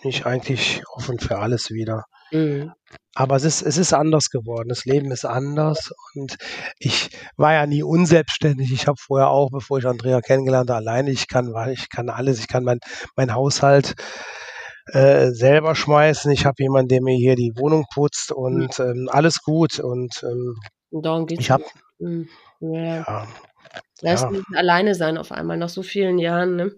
bin 0.00 0.10
ich 0.10 0.26
eigentlich 0.26 0.82
offen 0.94 1.18
für 1.18 1.38
alles 1.38 1.70
wieder. 1.70 2.04
Mhm. 2.30 2.72
Aber 3.14 3.36
es 3.36 3.44
ist, 3.44 3.62
es 3.62 3.78
ist 3.78 3.92
anders 3.92 4.30
geworden. 4.30 4.68
Das 4.68 4.84
Leben 4.84 5.10
ist 5.10 5.24
anders 5.24 5.92
und 6.14 6.36
ich 6.78 7.10
war 7.36 7.52
ja 7.52 7.66
nie 7.66 7.82
unselbstständig. 7.82 8.72
Ich 8.72 8.86
habe 8.86 8.98
vorher 8.98 9.30
auch, 9.30 9.50
bevor 9.50 9.78
ich 9.78 9.86
Andrea 9.86 10.20
kennengelernt 10.20 10.70
habe, 10.70 10.78
alleine, 10.78 11.10
ich 11.10 11.26
kann, 11.26 11.52
ich 11.72 11.88
kann 11.90 12.10
alles, 12.10 12.38
ich 12.38 12.48
kann 12.48 12.64
mein, 12.64 12.78
mein 13.16 13.34
Haushalt 13.34 13.94
äh, 14.92 15.30
selber 15.30 15.74
schmeißen. 15.74 16.30
Ich 16.30 16.46
habe 16.46 16.62
jemanden, 16.62 16.88
der 16.88 17.02
mir 17.02 17.16
hier 17.16 17.34
die 17.34 17.52
Wohnung 17.56 17.86
putzt 17.92 18.30
und 18.30 18.78
ähm, 18.78 19.08
alles 19.10 19.42
gut. 19.42 19.80
Und 19.80 20.22
ähm, 20.22 20.56
ich 21.30 21.50
habe, 21.50 21.64
Mhm. 21.98 22.28
Ja. 22.60 22.96
ja, 22.96 23.28
Das 24.00 24.22
ja, 24.22 24.30
alleine 24.54 24.94
sein 24.94 25.18
auf 25.18 25.32
einmal 25.32 25.56
nach 25.56 25.68
so 25.68 25.82
vielen 25.82 26.18
Jahren, 26.18 26.56
ne? 26.56 26.72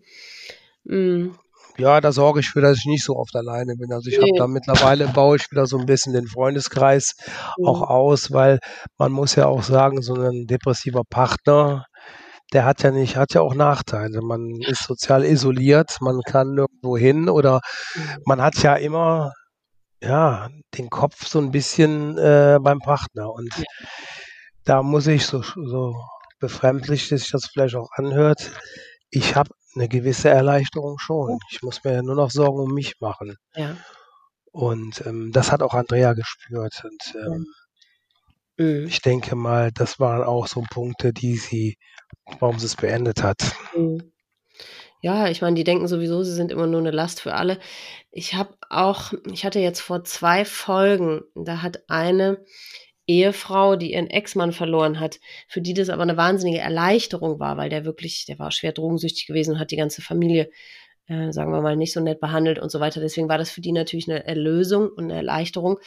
Mhm. 0.85 1.35
Ja, 1.79 2.01
da 2.01 2.13
sorge 2.13 2.41
ich 2.41 2.51
für, 2.51 2.61
dass 2.61 2.79
ich 2.79 2.87
nicht 2.87 3.05
so 3.05 3.17
oft 3.17 3.35
alleine 3.37 3.75
bin. 3.77 3.93
Also 3.93 4.09
ich 4.11 4.17
habe 4.17 4.27
Nee. 4.33 4.39
da 4.39 4.47
mittlerweile 4.47 5.09
baue 5.09 5.37
ich 5.37 5.51
wieder 5.51 5.67
so 5.67 5.79
ein 5.79 5.87
bisschen 5.87 6.13
den 6.13 6.27
Freundeskreis 6.27 7.15
auch 7.65 7.81
Mhm. 7.81 7.87
aus, 7.87 8.33
weil 8.33 8.59
man 8.99 9.13
muss 9.13 9.35
ja 9.37 9.47
auch 9.47 9.63
sagen, 9.63 10.03
so 10.03 10.15
ein 10.15 10.47
depressiver 10.47 11.03
Partner, 11.09 11.85
der 12.53 12.65
hat 12.65 12.83
ja 12.83 12.91
nicht, 12.91 13.17
hat 13.17 13.35
ja 13.35 13.41
auch 13.43 13.55
Nachteile. 13.55 14.21
Man 14.23 14.61
ist 14.67 14.83
sozial 14.85 15.25
isoliert, 15.25 15.97
man 16.01 16.21
kann 16.27 16.55
nirgendwo 16.55 16.97
hin 16.97 17.29
oder 17.29 17.61
Mhm. 17.95 18.17
man 18.27 18.43
hat 18.43 18.63
ja 18.63 18.75
immer, 18.75 19.33
ja, 20.03 20.49
den 20.77 20.91
Kopf 20.91 21.27
so 21.27 21.39
ein 21.41 21.51
bisschen 21.51 22.19
äh, 22.19 22.59
beim 22.61 22.79
Partner. 22.81 23.31
Und 23.33 23.55
Ja. 23.57 23.65
da 24.65 24.83
muss 24.83 25.07
ich 25.07 25.27
so, 25.27 25.43
so 25.43 25.95
befremdlich, 26.41 27.09
dass 27.09 27.23
sich 27.23 27.31
das 27.31 27.47
vielleicht 27.53 27.77
auch 27.77 27.89
anhört, 27.95 28.51
ich 29.11 29.37
habe 29.37 29.51
eine 29.75 29.89
gewisse 29.89 30.29
Erleichterung 30.31 30.99
schon. 30.99 31.39
Ich 31.51 31.63
muss 31.63 31.83
mir 31.85 32.03
nur 32.03 32.17
noch 32.17 32.31
Sorgen 32.31 32.61
um 32.61 32.75
mich 32.75 32.95
machen. 33.01 33.37
Ja. 33.55 33.77
Und 34.53 35.05
ähm, 35.07 35.31
das 35.33 35.53
hat 35.53 35.63
auch 35.63 35.75
Andrea 35.75 36.13
gespürt. 36.15 36.83
Und 36.85 37.15
ähm, 37.17 37.47
Mhm. 38.59 38.87
ich 38.87 39.01
denke 39.01 39.37
mal, 39.37 39.71
das 39.73 39.99
waren 39.99 40.23
auch 40.23 40.47
so 40.47 40.63
Punkte, 40.71 41.13
die 41.13 41.37
sie, 41.37 41.77
warum 42.39 42.59
sie 42.59 42.67
es 42.67 42.77
beendet 42.77 43.23
hat. 43.23 43.39
Mhm. 43.75 44.13
Ja, 45.03 45.29
ich 45.29 45.41
meine, 45.41 45.57
die 45.57 45.65
denken 45.65 45.89
sowieso, 45.89 46.23
sie 46.23 46.35
sind 46.35 46.53
immer 46.53 46.67
nur 46.67 46.81
eine 46.81 46.91
Last 46.91 47.23
für 47.23 47.35
alle. 47.35 47.59
Ich 48.11 48.35
habe 48.35 48.55
auch 48.69 49.15
ich 49.33 49.47
hatte 49.47 49.59
jetzt 49.61 49.81
vor 49.81 50.05
2 50.05 50.45
Folgen, 50.45 51.23
da 51.35 51.63
hat 51.63 51.85
eine 51.89 52.45
Ehefrau, 53.11 53.75
die 53.75 53.93
ihren 53.93 54.09
Ex-Mann 54.09 54.53
verloren 54.53 55.01
hat, 55.01 55.19
für 55.49 55.61
die 55.61 55.75
das 55.75 55.89
aber 55.89 56.03
eine 56.03 56.17
wahnsinnige 56.17 56.61
Erleichterung 56.61 57.41
war, 57.41 57.57
weil 57.57 57.69
der 57.69 57.85
wirklich 57.85 58.25
der 58.27 58.39
war 58.39 58.53
schwer 58.53 58.73
drogensüchtig 58.73 59.27
gewesen 59.27 59.55
und 59.55 59.59
hat 59.59 59.73
die 59.73 59.77
ganze 59.77 60.01
Familie, 60.01 60.49
äh, 61.09 61.33
sagen 61.33 61.53
wir 61.53 61.61
mal, 61.61 61.77
nicht 61.77 61.93
so 61.93 62.01
nett 62.01 62.21
behandelt 62.21 62.61
und 62.61 62.71
so 62.71 62.79
weiter. 62.79 63.01
Deswegen 63.01 63.29
war 63.29 63.39
das 63.39 63.51
für 63.51 63.61
die 63.61 63.73
natürlich 63.73 64.09
eine 64.09 64.25
Erlösung 64.25 64.89
und 64.89 65.05
eine 65.05 65.17
Erleichterung. 65.17 65.81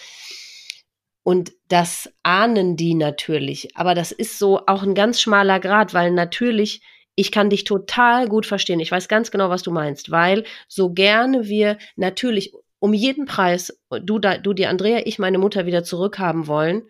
Und 1.23 1.53
das 1.69 2.11
ahnen 2.23 2.75
die 2.75 2.93
natürlich. 2.93 3.69
Aber 3.77 3.95
das 3.95 4.11
ist 4.11 4.37
so 4.37 4.59
auch 4.67 4.83
ein 4.83 4.93
ganz 4.93 5.21
schmaler 5.21 5.61
Grat, 5.61 5.93
weil 5.93 6.11
natürlich 6.11 6.81
ich 7.15 7.31
kann 7.31 7.49
dich 7.49 7.63
total 7.63 8.27
gut 8.27 8.45
verstehen. 8.45 8.79
Ich 8.79 8.91
weiß 8.91 9.07
ganz 9.07 9.31
genau, 9.31 9.49
was 9.49 9.61
du 9.61 9.71
meinst, 9.71 10.11
weil 10.11 10.43
so 10.67 10.91
gerne 10.91 11.47
wir 11.47 11.77
natürlich 11.95 12.53
um 12.79 12.93
jeden 12.93 13.25
Preis, 13.25 13.79
du, 14.01 14.19
du 14.19 14.53
die 14.53 14.65
Andrea, 14.65 15.03
ich 15.05 15.17
meine 15.17 15.37
Mutter 15.37 15.65
wieder 15.65 15.85
zurückhaben 15.85 16.47
wollen, 16.47 16.83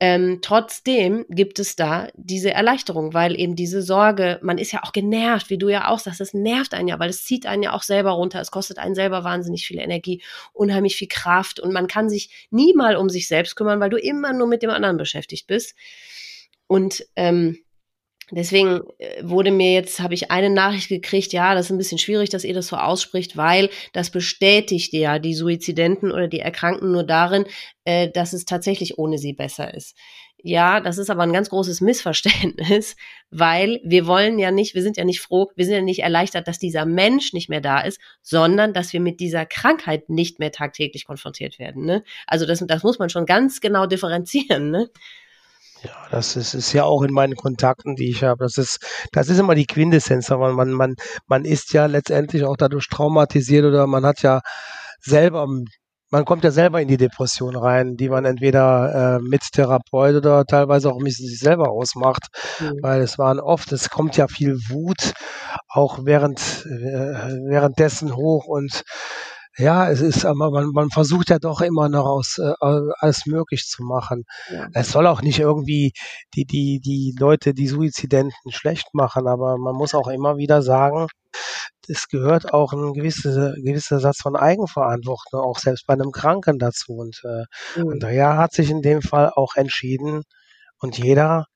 ähm, 0.00 0.38
trotzdem 0.42 1.26
gibt 1.28 1.58
es 1.58 1.74
da 1.74 2.08
diese 2.14 2.52
Erleichterung, 2.52 3.14
weil 3.14 3.38
eben 3.38 3.56
diese 3.56 3.82
Sorge, 3.82 4.38
man 4.42 4.56
ist 4.56 4.70
ja 4.70 4.84
auch 4.84 4.92
genervt, 4.92 5.50
wie 5.50 5.58
du 5.58 5.68
ja 5.68 5.88
auch 5.88 5.98
sagst, 5.98 6.20
das 6.20 6.34
nervt 6.34 6.72
einen 6.72 6.86
ja, 6.86 7.00
weil 7.00 7.10
es 7.10 7.24
zieht 7.24 7.46
einen 7.46 7.64
ja 7.64 7.72
auch 7.72 7.82
selber 7.82 8.12
runter, 8.12 8.40
es 8.40 8.52
kostet 8.52 8.78
einen 8.78 8.94
selber 8.94 9.24
wahnsinnig 9.24 9.66
viel 9.66 9.80
Energie, 9.80 10.22
unheimlich 10.52 10.94
viel 10.94 11.08
Kraft 11.08 11.58
und 11.58 11.72
man 11.72 11.88
kann 11.88 12.08
sich 12.08 12.48
nie 12.50 12.74
mal 12.74 12.96
um 12.96 13.08
sich 13.08 13.26
selbst 13.26 13.56
kümmern, 13.56 13.80
weil 13.80 13.90
du 13.90 13.98
immer 13.98 14.32
nur 14.32 14.46
mit 14.46 14.62
dem 14.62 14.70
anderen 14.70 14.98
beschäftigt 14.98 15.48
bist. 15.48 15.74
Und 16.68 17.04
ähm, 17.16 17.58
Deswegen 18.30 18.82
äh, 18.98 19.22
wurde 19.22 19.50
mir 19.50 19.72
jetzt, 19.72 20.00
habe 20.00 20.14
ich 20.14 20.30
eine 20.30 20.50
Nachricht 20.50 20.88
gekriegt, 20.88 21.32
ja, 21.32 21.54
das 21.54 21.66
ist 21.66 21.72
ein 21.72 21.78
bisschen 21.78 21.98
schwierig, 21.98 22.30
dass 22.30 22.44
ihr 22.44 22.54
das 22.54 22.68
so 22.68 22.76
ausspricht, 22.76 23.36
weil 23.36 23.70
das 23.92 24.10
bestätigt 24.10 24.92
ja 24.92 25.18
die 25.18 25.34
Suizidenten 25.34 26.12
oder 26.12 26.28
die 26.28 26.40
Erkrankten 26.40 26.92
nur 26.92 27.04
darin, 27.04 27.46
äh, 27.84 28.10
dass 28.10 28.32
es 28.32 28.44
tatsächlich 28.44 28.98
ohne 28.98 29.18
sie 29.18 29.32
besser 29.32 29.72
ist. 29.72 29.96
Ja, 30.40 30.78
das 30.80 30.98
ist 30.98 31.10
aber 31.10 31.24
ein 31.24 31.32
ganz 31.32 31.50
großes 31.50 31.80
Missverständnis, 31.80 32.96
weil 33.30 33.80
wir 33.82 34.06
wollen 34.06 34.38
ja 34.38 34.52
nicht, 34.52 34.74
wir 34.74 34.82
sind 34.82 34.96
ja 34.96 35.04
nicht 35.04 35.20
froh, 35.20 35.50
wir 35.56 35.64
sind 35.64 35.74
ja 35.74 35.80
nicht 35.80 36.02
erleichtert, 36.02 36.46
dass 36.46 36.60
dieser 36.60 36.84
Mensch 36.86 37.32
nicht 37.32 37.48
mehr 37.48 37.60
da 37.60 37.80
ist, 37.80 38.00
sondern 38.22 38.72
dass 38.72 38.92
wir 38.92 39.00
mit 39.00 39.18
dieser 39.18 39.46
Krankheit 39.46 40.08
nicht 40.10 40.38
mehr 40.38 40.52
tagtäglich 40.52 41.06
konfrontiert 41.06 41.58
werden. 41.58 41.84
Ne? 41.84 42.04
Also 42.26 42.46
das, 42.46 42.64
das 42.66 42.84
muss 42.84 43.00
man 43.00 43.10
schon 43.10 43.26
ganz 43.26 43.60
genau 43.60 43.86
differenzieren. 43.86 44.70
Ne? 44.70 44.90
Ja, 45.82 45.90
das 46.10 46.36
ist, 46.36 46.54
ist 46.54 46.72
ja 46.72 46.84
auch 46.84 47.02
in 47.02 47.12
meinen 47.12 47.36
Kontakten, 47.36 47.94
die 47.94 48.10
ich 48.10 48.24
habe. 48.24 48.44
Das 48.44 48.58
ist, 48.58 48.78
das 49.12 49.28
ist 49.28 49.38
immer 49.38 49.54
die 49.54 49.66
Quintessenz. 49.66 50.30
Aber 50.30 50.52
man, 50.52 50.72
man, 50.72 50.94
man 51.26 51.44
ist 51.44 51.72
ja 51.72 51.86
letztendlich 51.86 52.44
auch 52.44 52.56
dadurch 52.56 52.88
traumatisiert 52.88 53.64
oder 53.64 53.86
man 53.86 54.04
hat 54.04 54.22
ja 54.22 54.40
selber 55.00 55.46
man 56.10 56.24
kommt 56.24 56.44
ja 56.44 56.50
selber 56.50 56.80
in 56.80 56.88
die 56.88 56.96
Depression 56.96 57.56
rein, 57.56 57.96
die 57.96 58.08
man 58.08 58.24
entweder 58.24 59.18
äh, 59.18 59.22
mit 59.22 59.42
Therapeut 59.52 60.16
oder 60.16 60.44
teilweise 60.44 60.90
auch 60.90 61.00
mit 61.00 61.12
sich 61.12 61.38
selber 61.38 61.70
ausmacht, 61.70 62.28
mhm. 62.60 62.78
weil 62.80 63.02
es 63.02 63.18
waren 63.18 63.40
oft, 63.40 63.72
es 63.72 63.90
kommt 63.90 64.16
ja 64.16 64.26
viel 64.26 64.56
Wut 64.70 65.12
auch 65.68 66.00
während 66.04 66.40
äh, 66.66 67.48
währenddessen 67.48 68.16
hoch 68.16 68.46
und 68.46 68.84
ja, 69.58 69.90
es 69.90 70.00
ist, 70.00 70.24
aber 70.24 70.50
man, 70.50 70.70
man 70.72 70.88
versucht 70.90 71.30
ja 71.30 71.38
doch 71.38 71.60
immer 71.60 71.88
noch 71.88 72.06
aus 72.06 72.38
äh, 72.38 72.52
alles 72.60 73.26
möglich 73.26 73.66
zu 73.66 73.82
machen. 73.82 74.24
Ja. 74.50 74.68
Es 74.72 74.92
soll 74.92 75.06
auch 75.06 75.20
nicht 75.20 75.40
irgendwie 75.40 75.92
die, 76.34 76.44
die, 76.44 76.80
die 76.80 77.14
Leute, 77.18 77.54
die 77.54 77.66
Suizidenten 77.66 78.52
schlecht 78.52 78.94
machen, 78.94 79.26
aber 79.26 79.58
man 79.58 79.74
muss 79.74 79.94
auch 79.94 80.08
immer 80.08 80.36
wieder 80.36 80.62
sagen, 80.62 81.08
es 81.88 82.08
gehört 82.08 82.52
auch 82.52 82.72
ein 82.72 82.92
gewisser, 82.92 83.54
gewisser 83.56 83.98
Satz 83.98 84.20
von 84.20 84.36
Eigenverantwortung, 84.36 85.40
auch 85.40 85.58
selbst 85.58 85.86
bei 85.86 85.94
einem 85.94 86.12
Kranken 86.12 86.58
dazu. 86.58 86.92
Und 86.92 87.20
äh, 87.24 87.80
mhm. 87.80 87.92
Andrea 87.92 88.36
hat 88.36 88.52
sich 88.52 88.70
in 88.70 88.82
dem 88.82 89.02
Fall 89.02 89.30
auch 89.34 89.56
entschieden 89.56 90.22
und 90.78 90.98
jeder 90.98 91.46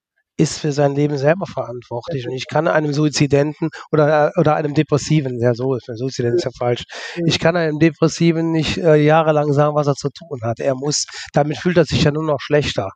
ist 0.42 0.58
für 0.58 0.72
sein 0.72 0.94
Leben 0.94 1.16
selber 1.18 1.46
verantwortlich. 1.46 2.26
Und 2.26 2.34
ich 2.34 2.48
kann 2.48 2.66
einem 2.66 2.92
Suizidenten 2.92 3.70
oder, 3.92 4.32
oder 4.36 4.56
einem 4.56 4.74
Depressiven, 4.74 5.40
ja 5.40 5.54
so 5.54 5.74
ist, 5.76 5.86
Suizident 5.86 6.36
ist 6.36 6.44
ja 6.44 6.50
falsch, 6.56 6.84
ich 7.24 7.38
kann 7.38 7.56
einem 7.56 7.78
Depressiven 7.78 8.50
nicht 8.50 8.78
äh, 8.78 8.96
jahrelang 8.96 9.52
sagen, 9.52 9.76
was 9.76 9.86
er 9.86 9.94
zu 9.94 10.10
tun 10.10 10.40
hat. 10.42 10.58
Er 10.58 10.74
muss, 10.74 11.06
damit 11.32 11.58
fühlt 11.58 11.76
er 11.76 11.84
sich 11.84 12.02
ja 12.04 12.10
nur 12.10 12.24
noch 12.24 12.40
schlechter. 12.40 12.90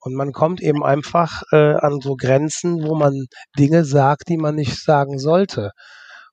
Und 0.00 0.14
man 0.14 0.32
kommt 0.32 0.60
eben 0.60 0.84
einfach 0.84 1.42
äh, 1.50 1.74
an 1.74 2.00
so 2.00 2.14
Grenzen, 2.14 2.84
wo 2.84 2.94
man 2.94 3.26
Dinge 3.58 3.84
sagt, 3.84 4.28
die 4.28 4.36
man 4.36 4.54
nicht 4.54 4.80
sagen 4.80 5.18
sollte. 5.18 5.72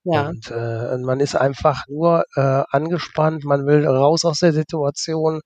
Ja. 0.04 0.28
Und 0.28 0.52
äh, 0.52 0.98
man 1.00 1.20
ist 1.20 1.36
einfach 1.36 1.86
nur 1.88 2.26
äh, 2.36 2.64
angespannt, 2.70 3.44
man 3.44 3.66
will 3.66 3.88
raus 3.88 4.24
aus 4.24 4.40
der 4.40 4.54
Situation 4.54 5.42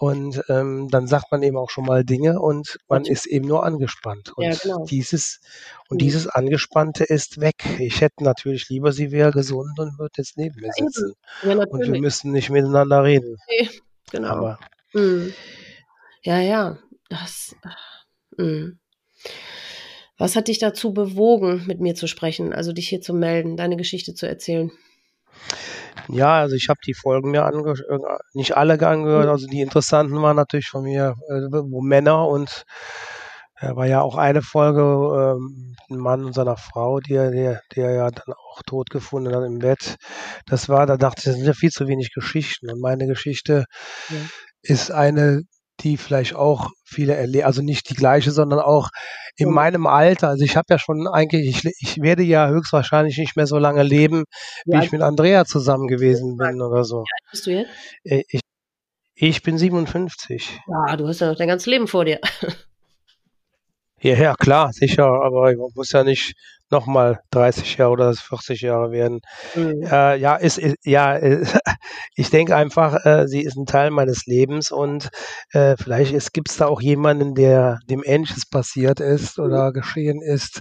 und 0.00 0.42
ähm, 0.48 0.88
dann 0.88 1.06
sagt 1.06 1.30
man 1.30 1.42
eben 1.42 1.58
auch 1.58 1.68
schon 1.68 1.84
mal 1.84 2.06
Dinge 2.06 2.40
und 2.40 2.78
man 2.88 3.04
ist 3.04 3.26
eben 3.26 3.46
nur 3.46 3.66
angespannt. 3.66 4.32
Und 4.34 4.44
ja, 4.44 4.54
genau. 4.54 4.86
dieses 4.86 5.40
und 5.90 5.96
mhm. 5.96 5.98
dieses 5.98 6.26
Angespannte 6.26 7.04
ist 7.04 7.38
weg. 7.38 7.62
Ich 7.78 8.00
hätte 8.00 8.24
natürlich 8.24 8.70
lieber, 8.70 8.92
sie 8.92 9.12
wäre 9.12 9.30
gesund 9.30 9.78
und 9.78 9.98
würde 9.98 10.14
jetzt 10.16 10.38
neben 10.38 10.58
mir 10.58 10.72
sitzen. 10.72 11.12
Ja, 11.42 11.52
und 11.52 11.92
wir 11.92 12.00
müssen 12.00 12.32
nicht 12.32 12.48
miteinander 12.48 13.04
reden. 13.04 13.36
Nee, 13.50 13.68
genau. 14.10 14.28
Aber, 14.28 14.58
mhm. 14.94 15.34
Ja, 16.22 16.40
ja. 16.40 16.78
Das. 17.10 17.54
Mhm. 18.38 18.78
Was 20.16 20.34
hat 20.34 20.48
dich 20.48 20.58
dazu 20.58 20.94
bewogen, 20.94 21.66
mit 21.66 21.80
mir 21.80 21.94
zu 21.94 22.06
sprechen, 22.06 22.54
also 22.54 22.72
dich 22.72 22.88
hier 22.88 23.02
zu 23.02 23.12
melden, 23.12 23.58
deine 23.58 23.76
Geschichte 23.76 24.14
zu 24.14 24.26
erzählen? 24.26 24.72
Ja, 26.08 26.40
also 26.40 26.56
ich 26.56 26.68
habe 26.68 26.80
die 26.84 26.94
Folgen 26.94 27.30
mir 27.30 27.44
angehört, 27.44 27.80
äh, 27.88 27.98
nicht 28.32 28.56
alle 28.56 28.74
angehört, 28.86 29.28
also 29.28 29.46
die 29.46 29.60
interessanten 29.60 30.20
waren 30.22 30.36
natürlich 30.36 30.68
von 30.68 30.82
mir, 30.82 31.14
äh, 31.28 31.40
wo 31.50 31.82
Männer 31.82 32.26
und 32.26 32.64
er 33.60 33.76
war 33.76 33.86
ja 33.86 34.00
auch 34.00 34.16
eine 34.16 34.40
Folge, 34.40 34.80
ähm, 34.80 35.76
ein 35.90 35.98
Mann 35.98 36.24
und 36.24 36.34
seiner 36.34 36.56
Frau, 36.56 37.00
die 37.00 37.12
er, 37.12 37.30
der, 37.30 37.60
der 37.76 37.90
ja 37.90 38.10
dann 38.10 38.32
auch 38.34 38.62
tot 38.66 38.88
gefunden 38.88 39.34
hat 39.36 39.44
im 39.44 39.58
Bett. 39.58 39.96
Das 40.46 40.70
war, 40.70 40.86
da 40.86 40.96
dachte 40.96 41.20
ich, 41.20 41.24
das 41.26 41.34
sind 41.34 41.44
ja 41.44 41.52
viel 41.52 41.70
zu 41.70 41.86
wenig 41.86 42.14
Geschichten. 42.14 42.70
Und 42.70 42.80
meine 42.80 43.06
Geschichte 43.06 43.66
ja. 44.08 44.16
ist 44.62 44.90
eine, 44.90 45.42
die 45.82 45.96
vielleicht 45.96 46.34
auch 46.34 46.70
viele 46.84 47.14
erleben, 47.14 47.44
also 47.44 47.62
nicht 47.62 47.90
die 47.90 47.94
gleiche, 47.94 48.30
sondern 48.30 48.60
auch 48.60 48.90
in 49.36 49.48
ja. 49.48 49.52
meinem 49.52 49.86
Alter. 49.86 50.28
Also 50.28 50.44
ich 50.44 50.56
habe 50.56 50.66
ja 50.70 50.78
schon 50.78 51.06
eigentlich, 51.06 51.64
ich, 51.64 51.72
ich 51.80 52.02
werde 52.02 52.22
ja 52.22 52.48
höchstwahrscheinlich 52.48 53.18
nicht 53.18 53.36
mehr 53.36 53.46
so 53.46 53.58
lange 53.58 53.82
leben, 53.82 54.24
wie 54.64 54.76
ja. 54.76 54.82
ich 54.82 54.92
mit 54.92 55.02
Andrea 55.02 55.44
zusammen 55.44 55.86
gewesen 55.86 56.36
bin 56.36 56.60
oder 56.62 56.84
so. 56.84 56.98
Wie 56.98 57.00
alt 57.00 57.30
bist 57.30 57.46
du 57.46 57.50
jetzt? 57.50 57.70
Äh, 58.04 58.22
ich, 58.28 58.40
ich 59.14 59.42
bin 59.42 59.58
57. 59.58 60.60
Ja, 60.66 60.96
du 60.96 61.06
hast 61.06 61.20
ja 61.20 61.28
noch 61.28 61.36
dein 61.36 61.48
ganzes 61.48 61.66
Leben 61.66 61.88
vor 61.88 62.04
dir. 62.04 62.20
Ja, 64.02 64.14
ja, 64.14 64.34
klar, 64.34 64.72
sicher, 64.72 65.04
aber 65.04 65.54
man 65.54 65.68
muss 65.74 65.92
ja 65.92 66.02
nicht 66.04 66.32
nochmal 66.70 67.20
30 67.30 67.76
Jahre 67.76 67.92
oder 67.92 68.14
40 68.14 68.60
Jahre 68.60 68.90
werden. 68.92 69.20
Mhm. 69.54 69.82
Äh, 69.82 70.16
ja, 70.16 70.36
ist, 70.36 70.58
ist 70.58 70.76
ja, 70.84 71.16
äh, 71.16 71.44
ich 72.14 72.30
denke 72.30 72.56
einfach, 72.56 73.04
äh, 73.04 73.26
sie 73.26 73.42
ist 73.42 73.56
ein 73.56 73.66
Teil 73.66 73.90
meines 73.90 74.26
Lebens 74.26 74.70
und 74.70 75.08
äh, 75.52 75.76
vielleicht 75.76 76.32
gibt 76.32 76.50
es 76.50 76.56
da 76.56 76.66
auch 76.66 76.80
jemanden, 76.80 77.34
der 77.34 77.78
dem 77.88 78.02
Ähnliches 78.04 78.46
passiert 78.48 79.00
ist 79.00 79.38
oder 79.38 79.70
mhm. 79.70 79.74
geschehen 79.74 80.22
ist 80.22 80.60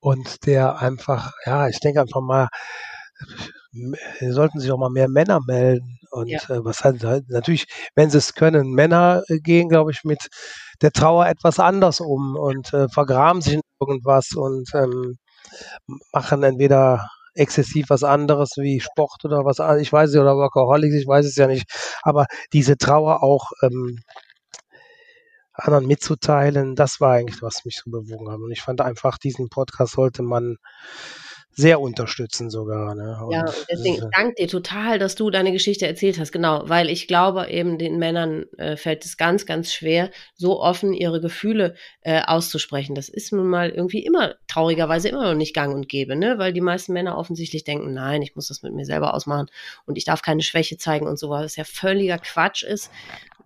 und 0.00 0.46
der 0.46 0.80
einfach, 0.80 1.32
ja, 1.46 1.68
ich 1.68 1.80
denke 1.80 2.00
einfach 2.00 2.20
mal, 2.20 2.48
sollten 4.20 4.60
sich 4.60 4.70
auch 4.70 4.78
mal 4.78 4.90
mehr 4.90 5.08
Männer 5.08 5.40
melden. 5.46 5.98
Und 6.10 6.28
ja. 6.28 6.40
äh, 6.48 6.64
was 6.64 6.84
halt, 6.84 7.02
natürlich, 7.28 7.64
wenn 7.94 8.10
sie 8.10 8.18
es 8.18 8.34
können, 8.34 8.72
Männer 8.72 9.22
äh, 9.28 9.38
gehen, 9.38 9.68
glaube 9.68 9.92
ich, 9.92 10.04
mit 10.04 10.28
der 10.82 10.90
Trauer 10.90 11.26
etwas 11.26 11.58
anders 11.58 12.00
um 12.00 12.36
und 12.36 12.72
äh, 12.74 12.88
vergraben 12.88 13.40
sich 13.40 13.54
in 13.54 13.60
irgendwas 13.80 14.32
und 14.34 14.68
ähm, 14.74 15.16
machen 16.12 16.42
entweder 16.42 17.08
exzessiv 17.34 17.86
was 17.88 18.04
anderes 18.04 18.52
wie 18.56 18.80
Sport 18.80 19.24
oder 19.24 19.44
was 19.44 19.58
ich 19.80 19.92
weiß 19.92 20.10
nicht, 20.10 20.20
oder 20.20 20.36
Workaholics, 20.36 20.94
ich 20.94 21.06
weiß 21.06 21.26
es 21.26 21.36
ja 21.36 21.46
nicht, 21.46 21.64
aber 22.02 22.26
diese 22.52 22.76
Trauer 22.76 23.22
auch 23.22 23.50
ähm, 23.62 24.00
anderen 25.54 25.86
mitzuteilen, 25.86 26.74
das 26.74 27.00
war 27.00 27.12
eigentlich, 27.12 27.42
was 27.42 27.64
mich 27.64 27.80
so 27.82 27.90
bewogen 27.90 28.30
hat. 28.30 28.38
Und 28.38 28.50
ich 28.52 28.62
fand 28.62 28.80
einfach, 28.80 29.18
diesen 29.18 29.48
Podcast 29.48 29.92
sollte 29.92 30.22
man 30.22 30.56
sehr 31.54 31.80
unterstützen 31.80 32.50
sogar. 32.50 32.94
Ne? 32.94 33.18
Und 33.24 33.32
ja, 33.32 33.44
deswegen 33.70 33.94
ich 33.96 34.10
danke 34.12 34.34
dir 34.36 34.48
total, 34.48 34.98
dass 34.98 35.14
du 35.14 35.30
deine 35.30 35.52
Geschichte 35.52 35.86
erzählt 35.86 36.18
hast, 36.18 36.32
genau, 36.32 36.62
weil 36.66 36.88
ich 36.88 37.06
glaube, 37.06 37.48
eben 37.48 37.78
den 37.78 37.98
Männern 37.98 38.46
äh, 38.56 38.76
fällt 38.76 39.04
es 39.04 39.16
ganz, 39.16 39.44
ganz 39.44 39.72
schwer, 39.72 40.10
so 40.34 40.60
offen 40.60 40.94
ihre 40.94 41.20
Gefühle 41.20 41.74
äh, 42.00 42.22
auszusprechen. 42.22 42.94
Das 42.94 43.08
ist 43.08 43.32
nun 43.32 43.48
mal 43.48 43.70
irgendwie 43.70 44.04
immer, 44.04 44.34
traurigerweise 44.48 45.08
immer 45.08 45.24
noch 45.24 45.36
nicht 45.36 45.54
gang 45.54 45.74
und 45.74 45.88
gäbe, 45.88 46.16
ne? 46.16 46.38
weil 46.38 46.52
die 46.52 46.60
meisten 46.60 46.92
Männer 46.92 47.18
offensichtlich 47.18 47.64
denken, 47.64 47.92
nein, 47.92 48.22
ich 48.22 48.34
muss 48.34 48.48
das 48.48 48.62
mit 48.62 48.72
mir 48.72 48.86
selber 48.86 49.12
ausmachen 49.14 49.48
und 49.84 49.98
ich 49.98 50.04
darf 50.04 50.22
keine 50.22 50.42
Schwäche 50.42 50.78
zeigen 50.78 51.06
und 51.06 51.18
so, 51.18 51.28
was 51.28 51.56
ja 51.56 51.64
völliger 51.64 52.18
Quatsch 52.18 52.62
ist, 52.62 52.90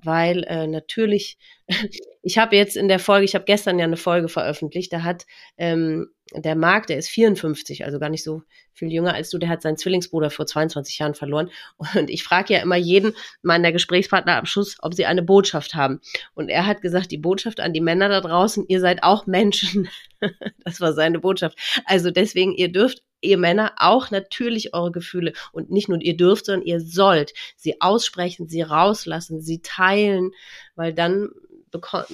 weil 0.03 0.45
äh, 0.45 0.66
natürlich, 0.66 1.39
ich 2.23 2.39
habe 2.39 2.55
jetzt 2.57 2.77
in 2.77 2.89
der 2.89 3.01
Folge, 3.01 3.24
ich 3.24 3.35
habe 3.35 3.45
gestern 3.45 3.78
ja 3.78 3.85
eine 3.85 3.97
Folge 3.97 4.28
veröffentlicht, 4.28 4.93
da 4.93 5.03
hat 5.03 5.27
ähm, 5.59 6.09
der 6.32 6.57
Marc, 6.57 6.89
der 6.89 6.98
ist 6.98 7.09
54, 7.09 7.85
also 7.85 8.01
gar 8.01 8.09
nicht 8.09 8.24
so 8.24 8.43
viel 8.73 8.93
jünger 8.93 9.15
als 9.15 9.31
du, 9.31 9.39
der 9.39 9.48
hat 9.48 9.62
seinen 9.62 9.77
Zwillingsbruder 9.77 10.31
vor 10.31 10.47
22 10.47 10.98
Jahren 10.98 11.15
verloren. 11.15 11.51
Und 11.94 12.11
ich 12.11 12.24
frage 12.24 12.55
ja 12.55 12.61
immer 12.61 12.77
jeden 12.77 13.15
meiner 13.43 13.73
Gesprächspartner 13.73 14.36
am 14.36 14.47
Schluss, 14.47 14.77
ob 14.81 14.94
sie 14.94 15.07
eine 15.07 15.23
Botschaft 15.23 15.74
haben. 15.74 16.01
Und 16.35 16.48
er 16.48 16.66
hat 16.66 16.82
gesagt, 16.82 17.12
die 17.12 17.19
Botschaft 17.19 17.61
an 17.61 17.73
die 17.73 17.81
Männer 17.81 18.09
da 18.09 18.20
draußen, 18.20 18.65
ihr 18.69 18.81
seid 18.81 19.03
auch 19.03 19.27
Menschen. 19.27 19.89
das 20.65 20.81
war 20.81 20.93
seine 20.93 21.20
Botschaft. 21.20 21.59
Also 21.85 22.11
deswegen, 22.11 22.55
ihr 22.55 22.73
dürft 22.73 23.03
ihr 23.23 23.39
Männer 23.39 23.73
auch 23.78 24.11
natürlich 24.11 24.74
eure 24.74 24.93
Gefühle 24.93 25.32
und 25.53 25.70
nicht 25.70 25.89
nur 25.89 26.01
ihr 26.03 26.16
dürft, 26.16 26.47
sondern 26.47 26.66
ihr 26.66 26.81
sollt 26.81 27.32
sie 27.57 27.81
aussprechen, 27.81 28.48
sie 28.48 28.62
rauslassen, 28.62 29.40
sie 29.40 29.62
teilen, 29.62 30.32
weil 30.74 30.93
dann 30.93 31.31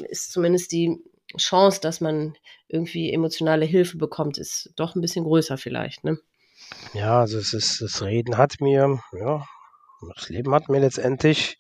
ist 0.09 0.33
zumindest 0.33 0.73
die 0.73 0.99
Chance, 1.37 1.81
dass 1.81 2.01
man 2.01 2.37
irgendwie 2.69 3.13
emotionale 3.13 3.65
Hilfe 3.65 3.99
bekommt, 3.99 4.39
ist 4.39 4.73
doch 4.77 4.95
ein 4.95 5.01
bisschen 5.01 5.25
größer 5.25 5.59
vielleicht, 5.59 6.05
ne? 6.05 6.19
Ja, 6.95 7.21
also 7.21 7.39
es 7.39 7.53
ist, 7.53 7.81
das 7.81 8.03
Reden 8.03 8.39
hat 8.39 8.61
mir, 8.61 9.01
ja, 9.13 9.45
das 10.15 10.29
Leben 10.29 10.55
hat 10.55 10.69
mir 10.69 10.81
letztendlich, 10.81 11.59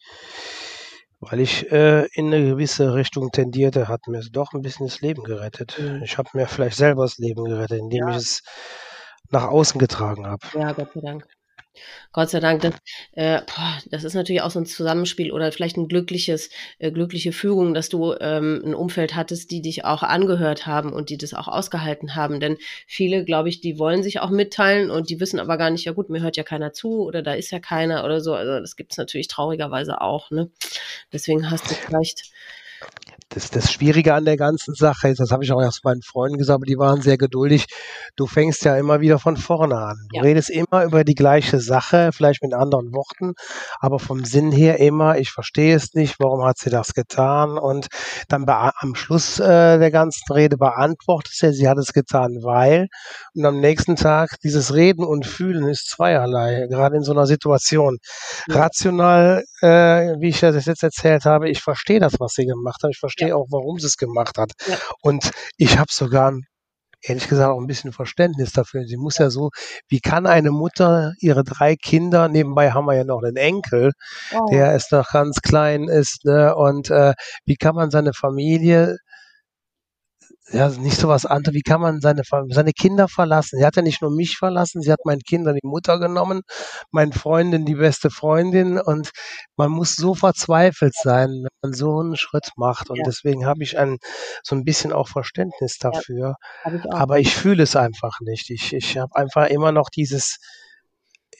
weil 1.20 1.40
ich 1.40 1.70
äh, 1.70 2.06
in 2.14 2.26
eine 2.32 2.44
gewisse 2.44 2.94
Richtung 2.94 3.30
tendierte, 3.30 3.88
hat 3.88 4.06
mir 4.08 4.22
doch 4.30 4.52
ein 4.52 4.62
bisschen 4.62 4.86
das 4.86 5.00
Leben 5.00 5.22
gerettet. 5.22 5.78
Mhm. 5.78 6.02
Ich 6.02 6.18
habe 6.18 6.30
mir 6.34 6.46
vielleicht 6.46 6.76
selber 6.76 7.02
das 7.02 7.18
Leben 7.18 7.44
gerettet, 7.44 7.78
indem 7.78 8.08
ja. 8.08 8.10
ich 8.10 8.16
es 8.16 8.42
nach 9.30 9.44
außen 9.44 9.78
getragen 9.78 10.26
habe. 10.26 10.46
Ja, 10.54 10.72
Gott 10.72 10.92
sei 10.92 11.00
Dank. 11.00 11.26
Gott 12.12 12.30
sei 12.30 12.40
Dank, 12.40 12.62
das, 12.62 12.74
äh, 13.12 13.40
boah, 13.46 13.78
das 13.90 14.04
ist 14.04 14.14
natürlich 14.14 14.42
auch 14.42 14.50
so 14.50 14.60
ein 14.60 14.66
Zusammenspiel 14.66 15.32
oder 15.32 15.50
vielleicht 15.52 15.76
ein 15.76 15.88
glückliches, 15.88 16.50
äh, 16.78 16.90
glückliche 16.90 17.32
Fügung, 17.32 17.74
dass 17.74 17.88
du 17.88 18.14
ähm, 18.20 18.62
ein 18.64 18.74
Umfeld 18.74 19.14
hattest, 19.14 19.50
die 19.50 19.62
dich 19.62 19.84
auch 19.84 20.02
angehört 20.02 20.66
haben 20.66 20.92
und 20.92 21.08
die 21.10 21.18
das 21.18 21.34
auch 21.34 21.48
ausgehalten 21.48 22.14
haben. 22.14 22.40
Denn 22.40 22.58
viele, 22.86 23.24
glaube 23.24 23.48
ich, 23.48 23.60
die 23.60 23.78
wollen 23.78 24.02
sich 24.02 24.20
auch 24.20 24.30
mitteilen 24.30 24.90
und 24.90 25.10
die 25.10 25.20
wissen 25.20 25.40
aber 25.40 25.56
gar 25.56 25.70
nicht, 25.70 25.84
ja 25.84 25.92
gut, 25.92 26.10
mir 26.10 26.20
hört 26.20 26.36
ja 26.36 26.42
keiner 26.42 26.72
zu 26.72 27.02
oder 27.02 27.22
da 27.22 27.34
ist 27.34 27.50
ja 27.50 27.60
keiner 27.60 28.04
oder 28.04 28.20
so. 28.20 28.34
Also 28.34 28.60
das 28.60 28.76
gibt 28.76 28.92
es 28.92 28.98
natürlich 28.98 29.28
traurigerweise 29.28 30.00
auch. 30.00 30.30
Ne? 30.30 30.50
Deswegen 31.12 31.50
hast 31.50 31.70
du 31.70 31.74
vielleicht 31.74 32.32
das, 33.34 33.50
das 33.50 33.72
Schwierige 33.72 34.14
an 34.14 34.24
der 34.24 34.36
ganzen 34.36 34.74
Sache 34.74 35.08
ist, 35.08 35.20
das 35.20 35.30
habe 35.30 35.44
ich 35.44 35.52
auch 35.52 35.60
erst 35.60 35.84
meinen 35.84 36.02
Freunden 36.02 36.38
gesagt, 36.38 36.56
aber 36.56 36.66
die 36.66 36.78
waren 36.78 37.00
sehr 37.00 37.16
geduldig. 37.16 37.66
Du 38.16 38.26
fängst 38.26 38.64
ja 38.64 38.76
immer 38.76 39.00
wieder 39.00 39.18
von 39.18 39.36
vorne 39.36 39.76
an. 39.76 39.96
Du 40.10 40.16
ja. 40.16 40.22
redest 40.22 40.50
immer 40.50 40.84
über 40.84 41.04
die 41.04 41.14
gleiche 41.14 41.60
Sache, 41.60 42.10
vielleicht 42.12 42.42
mit 42.42 42.54
anderen 42.54 42.92
Worten, 42.92 43.34
aber 43.80 43.98
vom 43.98 44.24
Sinn 44.24 44.52
her 44.52 44.78
immer, 44.80 45.18
ich 45.18 45.30
verstehe 45.30 45.74
es 45.74 45.94
nicht, 45.94 46.16
warum 46.18 46.44
hat 46.44 46.58
sie 46.58 46.70
das 46.70 46.94
getan? 46.94 47.58
Und 47.58 47.88
dann 48.28 48.44
am 48.48 48.94
Schluss 48.94 49.38
äh, 49.38 49.78
der 49.78 49.90
ganzen 49.90 50.32
Rede 50.32 50.56
beantwortet 50.56 51.32
sie, 51.34 51.52
sie 51.52 51.68
hat 51.68 51.78
es 51.78 51.92
getan, 51.92 52.38
weil. 52.42 52.88
Und 53.34 53.44
am 53.44 53.60
nächsten 53.60 53.96
Tag 53.96 54.36
dieses 54.42 54.74
Reden 54.74 55.04
und 55.04 55.26
Fühlen 55.26 55.68
ist 55.68 55.88
zweierlei, 55.88 56.66
gerade 56.68 56.96
in 56.96 57.02
so 57.02 57.12
einer 57.12 57.26
Situation. 57.26 57.98
Ja. 58.48 58.56
Rational 58.56 59.44
äh, 59.62 60.20
wie 60.20 60.28
ich 60.28 60.40
das 60.40 60.66
jetzt 60.66 60.82
erzählt 60.82 61.24
habe, 61.24 61.48
ich 61.48 61.62
verstehe 61.62 62.00
das, 62.00 62.18
was 62.18 62.32
sie 62.32 62.46
gemacht 62.46 62.82
hat. 62.82 62.90
Ich 62.90 62.98
verstehe 62.98 63.28
ja. 63.28 63.36
auch, 63.36 63.46
warum 63.50 63.78
sie 63.78 63.86
es 63.86 63.96
gemacht 63.96 64.38
hat. 64.38 64.52
Ja. 64.66 64.76
Und 65.02 65.30
ich 65.56 65.78
habe 65.78 65.90
sogar 65.90 66.32
ehrlich 67.02 67.28
gesagt 67.28 67.50
auch 67.50 67.60
ein 67.60 67.66
bisschen 67.66 67.92
Verständnis 67.92 68.52
dafür. 68.52 68.84
Sie 68.84 68.96
muss 68.96 69.18
ja 69.18 69.30
so, 69.30 69.50
wie 69.88 70.00
kann 70.00 70.26
eine 70.26 70.50
Mutter 70.50 71.14
ihre 71.18 71.44
drei 71.44 71.76
Kinder, 71.76 72.28
nebenbei 72.28 72.70
haben 72.70 72.86
wir 72.86 72.94
ja 72.94 73.04
noch 73.04 73.22
einen 73.22 73.36
Enkel, 73.36 73.92
oh. 74.32 74.46
der 74.50 74.74
ist 74.74 74.92
noch 74.92 75.10
ganz 75.10 75.40
klein 75.40 75.88
ist, 75.88 76.24
ne? 76.24 76.54
Und 76.54 76.90
äh, 76.90 77.14
wie 77.44 77.56
kann 77.56 77.74
man 77.74 77.90
seine 77.90 78.12
Familie 78.12 78.98
ja, 80.52 80.68
nicht 80.68 80.98
so 80.98 81.08
was 81.08 81.26
anderes. 81.26 81.54
Wie 81.54 81.62
kann 81.62 81.80
man 81.80 82.00
seine, 82.00 82.22
seine 82.50 82.72
Kinder 82.72 83.08
verlassen? 83.08 83.58
Sie 83.58 83.64
hat 83.64 83.76
ja 83.76 83.82
nicht 83.82 84.02
nur 84.02 84.10
mich 84.10 84.36
verlassen, 84.36 84.82
sie 84.82 84.92
hat 84.92 85.00
meinen 85.04 85.20
Kindern 85.20 85.56
die 85.60 85.66
Mutter 85.66 85.98
genommen, 85.98 86.42
meinen 86.90 87.12
Freundin 87.12 87.64
die 87.64 87.74
beste 87.74 88.10
Freundin 88.10 88.78
und 88.78 89.10
man 89.56 89.70
muss 89.70 89.96
so 89.96 90.14
verzweifelt 90.14 90.94
sein, 90.94 91.30
wenn 91.30 91.48
man 91.62 91.72
so 91.72 92.00
einen 92.00 92.16
Schritt 92.16 92.50
macht. 92.56 92.90
Und 92.90 92.98
ja. 92.98 93.04
deswegen 93.06 93.46
habe 93.46 93.62
ich 93.62 93.78
ein, 93.78 93.96
so 94.42 94.54
ein 94.54 94.64
bisschen 94.64 94.92
auch 94.92 95.08
Verständnis 95.08 95.78
dafür. 95.78 96.36
Ja, 96.64 96.74
ich 96.74 96.92
Aber 96.92 97.18
ich 97.18 97.34
fühle 97.34 97.62
es 97.62 97.76
einfach 97.76 98.20
nicht. 98.20 98.50
Ich, 98.50 98.72
ich 98.72 98.98
habe 98.98 99.14
einfach 99.16 99.46
immer 99.48 99.72
noch 99.72 99.88
dieses, 99.88 100.38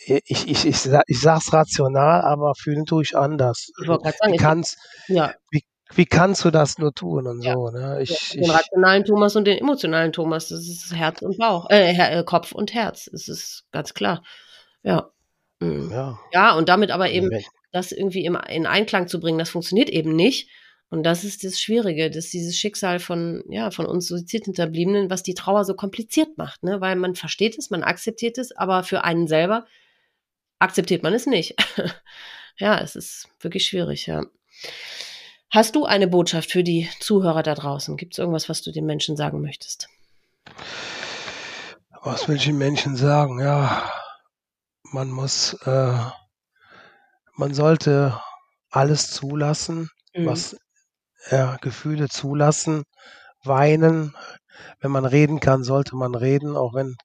ich, 0.07 0.23
ich, 0.27 0.49
ich, 0.49 0.67
ich, 0.67 0.91
ich 1.07 1.21
sag's 1.21 1.53
rational, 1.53 2.23
aber 2.23 2.55
fühlen 2.55 2.87
tue 2.87 3.03
ich 3.03 3.17
anders. 3.17 3.69
Ich 3.81 3.87
sagen, 3.87 4.33
wie 4.33 4.37
kann's, 4.37 4.77
ja. 5.09 5.35
wie, 5.51 5.63
wie 5.95 6.07
kannst 6.07 6.45
du 6.45 6.51
das 6.51 6.79
nur 6.79 6.95
tun 6.95 7.27
und 7.27 7.43
ja. 7.43 7.55
so, 7.55 7.71
ne? 7.71 8.01
Ich, 8.03 8.31
den 8.31 8.51
rationalen 8.51 9.05
Thomas 9.05 9.37
und 9.37 9.47
den 9.47 9.59
emotionalen 9.59 10.13
Thomas, 10.13 10.49
das 10.49 10.61
ist 10.61 10.95
Herz 10.95 11.23
und 11.23 11.39
Bauch, 11.39 11.69
äh, 11.71 11.93
äh 11.93 12.25
Kopf 12.25 12.53
und 12.53 12.75
Herz, 12.75 13.09
das 13.13 13.29
ist 13.29 13.65
ganz 13.73 13.95
klar. 13.95 14.23
Ja. 14.83 15.11
Mhm. 15.61 15.91
Ja. 15.91 16.19
ja, 16.33 16.55
und 16.55 16.69
damit 16.69 16.91
aber 16.91 17.11
eben 17.11 17.31
das 17.73 17.93
irgendwie 17.93 18.25
im, 18.25 18.39
in 18.49 18.67
Einklang 18.67 19.09
zu 19.09 19.21
bringen, 19.21 19.39
das 19.39 19.51
funktioniert 19.51 19.89
eben 19.89 20.15
nicht. 20.15 20.49
Und 20.91 21.05
das 21.05 21.25
ist 21.25 21.43
das 21.43 21.59
Schwierige, 21.59 22.11
dass 22.11 22.29
dieses 22.29 22.59
Schicksal 22.59 22.99
von, 22.99 23.43
ja, 23.49 23.71
von 23.71 23.87
uns 23.87 24.09
Suizidhinterbliebenen, 24.09 25.09
was 25.09 25.23
die 25.23 25.33
Trauer 25.33 25.65
so 25.65 25.75
kompliziert 25.75 26.37
macht, 26.37 26.63
ne? 26.65 26.83
Weil 26.83 26.97
man 26.97 27.15
versteht 27.15 27.57
es, 27.57 27.71
man 27.71 27.83
akzeptiert 27.83 28.37
es, 28.37 28.55
aber 28.55 28.83
für 28.83 29.03
einen 29.03 29.27
selber 29.27 29.65
akzeptiert 30.59 31.03
man 31.03 31.15
es 31.15 31.25
nicht. 31.25 31.55
ja, 32.59 32.79
es 32.79 32.95
ist 32.95 33.29
wirklich 33.41 33.65
schwierig, 33.67 34.07
ja. 34.07 34.23
Hast 35.53 35.77
du 35.77 35.85
eine 35.85 36.09
Botschaft 36.09 36.51
für 36.51 36.65
die 36.65 36.89
Zuhörer 36.99 37.43
da 37.43 37.55
draußen? 37.55 37.99
Gibt 37.99 38.15
es 38.15 38.19
irgendwas, 38.19 38.49
was 38.49 38.63
du 38.63 38.73
den 38.73 38.87
Menschen 38.87 39.19
sagen 39.19 39.43
möchtest? 39.43 39.87
Was 42.03 42.27
will 42.27 42.37
ich 42.37 42.47
den 42.47 42.57
Menschen 42.57 42.97
sagen? 42.97 43.39
Ja, 43.39 43.93
man 44.83 45.11
muss, 45.11 45.53
äh, 45.67 45.95
man 47.37 47.53
sollte 47.53 48.19
alles 48.71 49.11
zulassen, 49.11 49.91
mhm. 50.15 50.25
was 50.25 50.57
ja, 51.31 51.59
Gefühle 51.61 52.09
zulassen, 52.09 52.85
weinen. 53.45 54.17
Wenn 54.81 54.91
man 54.91 55.05
reden 55.05 55.39
kann, 55.39 55.65
sollte 55.65 55.97
man 55.97 56.15
reden, 56.15 56.57
auch 56.57 56.73
wenn 56.73 56.97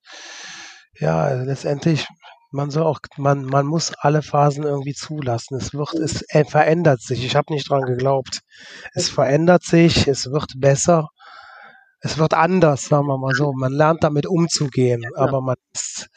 ja 0.97 1.33
letztendlich 1.33 2.07
man 2.51 2.71
soll 2.71 2.83
auch, 2.83 2.99
man, 3.17 3.43
man 3.45 3.65
muss 3.65 3.93
alle 3.99 4.21
Phasen 4.21 4.63
irgendwie 4.63 4.93
zulassen. 4.93 5.57
Es 5.57 5.73
wird, 5.73 5.93
es 5.95 6.25
verändert 6.49 7.01
sich. 7.01 7.25
Ich 7.25 7.35
habe 7.35 7.53
nicht 7.53 7.69
dran 7.69 7.81
geglaubt. 7.81 8.41
Es 8.93 9.09
verändert 9.09 9.63
sich, 9.63 10.07
es 10.07 10.31
wird 10.31 10.53
besser, 10.57 11.09
es 11.99 12.17
wird 12.17 12.33
anders, 12.33 12.85
sagen 12.85 13.07
wir 13.07 13.17
mal 13.17 13.33
so. 13.33 13.53
Man 13.53 13.73
lernt 13.73 14.03
damit 14.03 14.27
umzugehen, 14.27 15.03
aber 15.15 15.41
man 15.41 15.55
ist, 15.73 16.09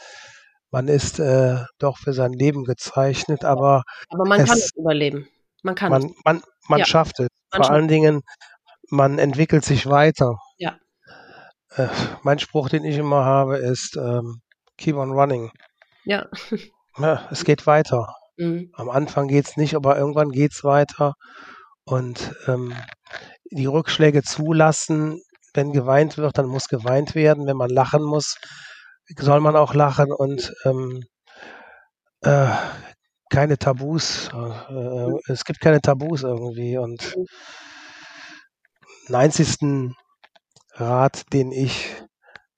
man 0.70 0.88
ist 0.88 1.18
äh, 1.18 1.64
doch 1.78 1.98
für 1.98 2.12
sein 2.12 2.32
Leben 2.32 2.64
gezeichnet, 2.64 3.44
aber. 3.44 3.82
Aber 4.08 4.24
man 4.24 4.40
es, 4.40 4.48
kann 4.48 4.58
es 4.58 4.70
überleben. 4.76 5.28
Man 5.62 5.74
kann 5.74 5.90
man, 5.90 6.14
Man, 6.24 6.42
man 6.68 6.78
ja. 6.78 6.84
schafft 6.84 7.20
es. 7.20 7.28
Man 7.50 7.58
Vor 7.58 7.64
schafft 7.64 7.70
allen 7.70 7.88
Dingen, 7.88 8.22
man 8.88 9.18
entwickelt 9.18 9.64
sich 9.64 9.86
weiter. 9.86 10.38
Ja. 10.58 10.76
Äh, 11.70 11.88
mein 12.22 12.38
Spruch, 12.38 12.68
den 12.68 12.84
ich 12.84 12.96
immer 12.96 13.24
habe, 13.24 13.58
ist 13.58 13.96
ähm, 13.96 14.42
Keep 14.76 14.96
on 14.96 15.12
running. 15.12 15.50
Ja. 16.04 16.26
ja 16.98 17.28
es 17.30 17.44
geht 17.44 17.66
weiter. 17.66 18.14
Mhm. 18.36 18.70
Am 18.74 18.90
Anfang 18.90 19.28
geht 19.28 19.46
es 19.46 19.56
nicht, 19.56 19.74
aber 19.74 19.98
irgendwann 19.98 20.30
geht 20.30 20.52
es 20.52 20.64
weiter. 20.64 21.14
Und 21.84 22.34
ähm, 22.46 22.74
die 23.50 23.66
Rückschläge 23.66 24.22
zulassen, 24.22 25.20
wenn 25.54 25.72
geweint 25.72 26.16
wird, 26.16 26.38
dann 26.38 26.46
muss 26.46 26.68
geweint 26.68 27.14
werden. 27.14 27.46
Wenn 27.46 27.56
man 27.56 27.70
lachen 27.70 28.02
muss, 28.02 28.36
soll 29.18 29.40
man 29.40 29.56
auch 29.56 29.74
lachen 29.74 30.12
und 30.12 30.52
ähm, 30.64 31.02
äh, 32.22 32.48
keine 33.30 33.58
Tabus. 33.58 34.30
Äh, 34.32 34.74
äh 34.74 35.18
es 35.28 35.44
gibt 35.44 35.60
keine 35.60 35.80
Tabus 35.80 36.22
irgendwie. 36.22 36.78
Und 36.78 37.14
den 39.08 39.14
einzigsten 39.14 39.96
Rat, 40.74 41.32
den 41.32 41.52
ich 41.52 41.96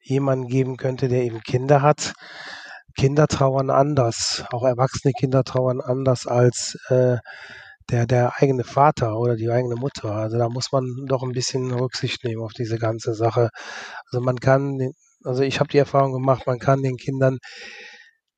jemandem 0.00 0.48
geben 0.48 0.76
könnte, 0.76 1.08
der 1.08 1.22
eben 1.22 1.40
Kinder 1.40 1.80
hat, 1.82 2.12
Kinder 2.92 3.26
trauern 3.26 3.70
anders, 3.70 4.44
auch 4.52 4.64
erwachsene 4.64 5.12
Kinder 5.12 5.44
trauern 5.44 5.80
anders 5.80 6.26
als 6.26 6.78
äh, 6.88 7.18
der, 7.90 8.06
der 8.06 8.32
eigene 8.36 8.64
Vater 8.64 9.18
oder 9.18 9.36
die 9.36 9.50
eigene 9.50 9.76
Mutter. 9.76 10.12
Also 10.12 10.38
da 10.38 10.48
muss 10.48 10.72
man 10.72 10.84
doch 11.06 11.22
ein 11.22 11.32
bisschen 11.32 11.72
Rücksicht 11.72 12.24
nehmen 12.24 12.42
auf 12.42 12.52
diese 12.52 12.78
ganze 12.78 13.14
Sache. 13.14 13.50
Also 14.10 14.24
man 14.24 14.38
kann, 14.40 14.92
also 15.24 15.42
ich 15.42 15.60
habe 15.60 15.68
die 15.68 15.78
Erfahrung 15.78 16.12
gemacht, 16.12 16.46
man 16.46 16.58
kann 16.58 16.82
den 16.82 16.96
Kindern 16.96 17.38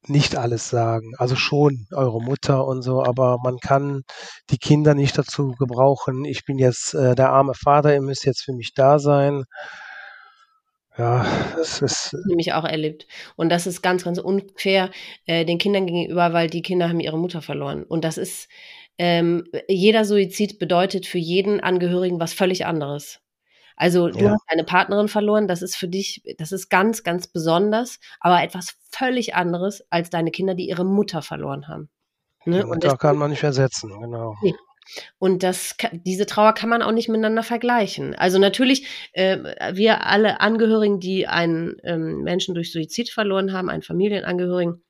nicht 0.09 0.37
alles 0.37 0.69
sagen. 0.69 1.13
Also 1.19 1.37
schon 1.37 1.87
eure 1.93 2.21
Mutter 2.23 2.67
und 2.67 2.83
so, 2.83 3.03
aber 3.03 3.39
man 3.43 3.59
kann 3.59 4.03
die 4.51 4.59
Kinder 4.59 4.95
nicht 4.95 5.17
dazu 5.17 5.53
gebrauchen, 5.59 6.25
ich 6.25 6.45
bin 6.45 6.59
jetzt 6.59 6.95
äh, 6.95 7.15
der 7.15 7.31
arme 7.31 7.55
Vater, 7.55 7.95
ihr 7.95 8.03
müsst 8.03 8.27
jetzt 8.27 8.43
für 8.45 8.53
mich 8.53 8.75
da 8.75 8.99
sein. 8.99 9.45
Ja, 10.97 11.27
das 11.57 11.83
ist. 11.83 12.17
Nämlich 12.27 12.53
auch 12.53 12.65
erlebt. 12.65 13.07
Und 13.37 13.49
das 13.49 13.67
ist 13.67 13.83
ganz, 13.83 14.05
ganz 14.05 14.19
unfair 14.19 14.91
äh, 15.27 15.45
den 15.45 15.59
Kindern 15.59 15.87
gegenüber, 15.87 16.33
weil 16.33 16.49
die 16.49 16.63
Kinder 16.63 16.89
haben 16.89 17.01
ihre 17.01 17.19
Mutter 17.19 17.43
verloren. 17.43 17.83
Und 17.83 18.05
das 18.05 18.17
ist, 18.17 18.49
ähm, 18.97 19.45
jeder 19.69 20.05
Suizid 20.05 20.59
bedeutet 20.59 21.07
für 21.07 21.19
jeden 21.19 21.61
Angehörigen 21.61 22.21
was 22.21 22.33
völlig 22.33 22.65
anderes. 22.67 23.21
Also 23.77 24.09
du 24.09 24.21
ja. 24.21 24.31
hast 24.31 24.45
eine 24.47 24.63
Partnerin 24.63 25.09
verloren, 25.09 25.49
das 25.49 25.63
ist 25.63 25.77
für 25.77 25.89
dich, 25.89 26.23
das 26.39 26.53
ist 26.53 26.69
ganz, 26.69 27.03
ganz 27.03 27.27
besonders, 27.27 27.99
aber 28.21 28.41
etwas 28.43 28.77
völlig 28.93 29.35
anderes 29.35 29.85
als 29.91 30.11
deine 30.11 30.31
Kinder, 30.31 30.55
die 30.55 30.69
ihre 30.69 30.85
Mutter 30.85 31.23
verloren 31.23 31.67
haben. 31.67 31.89
Ne? 32.45 32.65
Und 32.65 32.85
da 32.85 32.97
kann 32.97 33.17
man 33.17 33.31
nicht 33.31 33.43
ersetzen, 33.43 33.91
genau. 34.01 34.37
Nee. 34.43 34.55
Und 35.19 35.43
das, 35.43 35.77
diese 35.93 36.27
Trauer 36.27 36.55
kann 36.55 36.69
man 36.69 36.83
auch 36.83 36.93
nicht 36.93 37.09
miteinander 37.09 37.43
vergleichen. 37.43 38.15
Also 38.15 38.39
natürlich, 38.39 38.87
äh, 39.13 39.39
wir 39.75 40.07
alle 40.07 40.41
Angehörigen, 40.41 41.01
die 41.01 41.27
einen 41.27 41.77
ähm, 41.85 42.23
Menschen 42.23 42.55
durch 42.55 42.73
Suizid 42.73 43.11
verloren 43.11 43.53
haben, 43.53 43.71
einen 43.71 43.83
Familienangehörigen, 43.83 44.83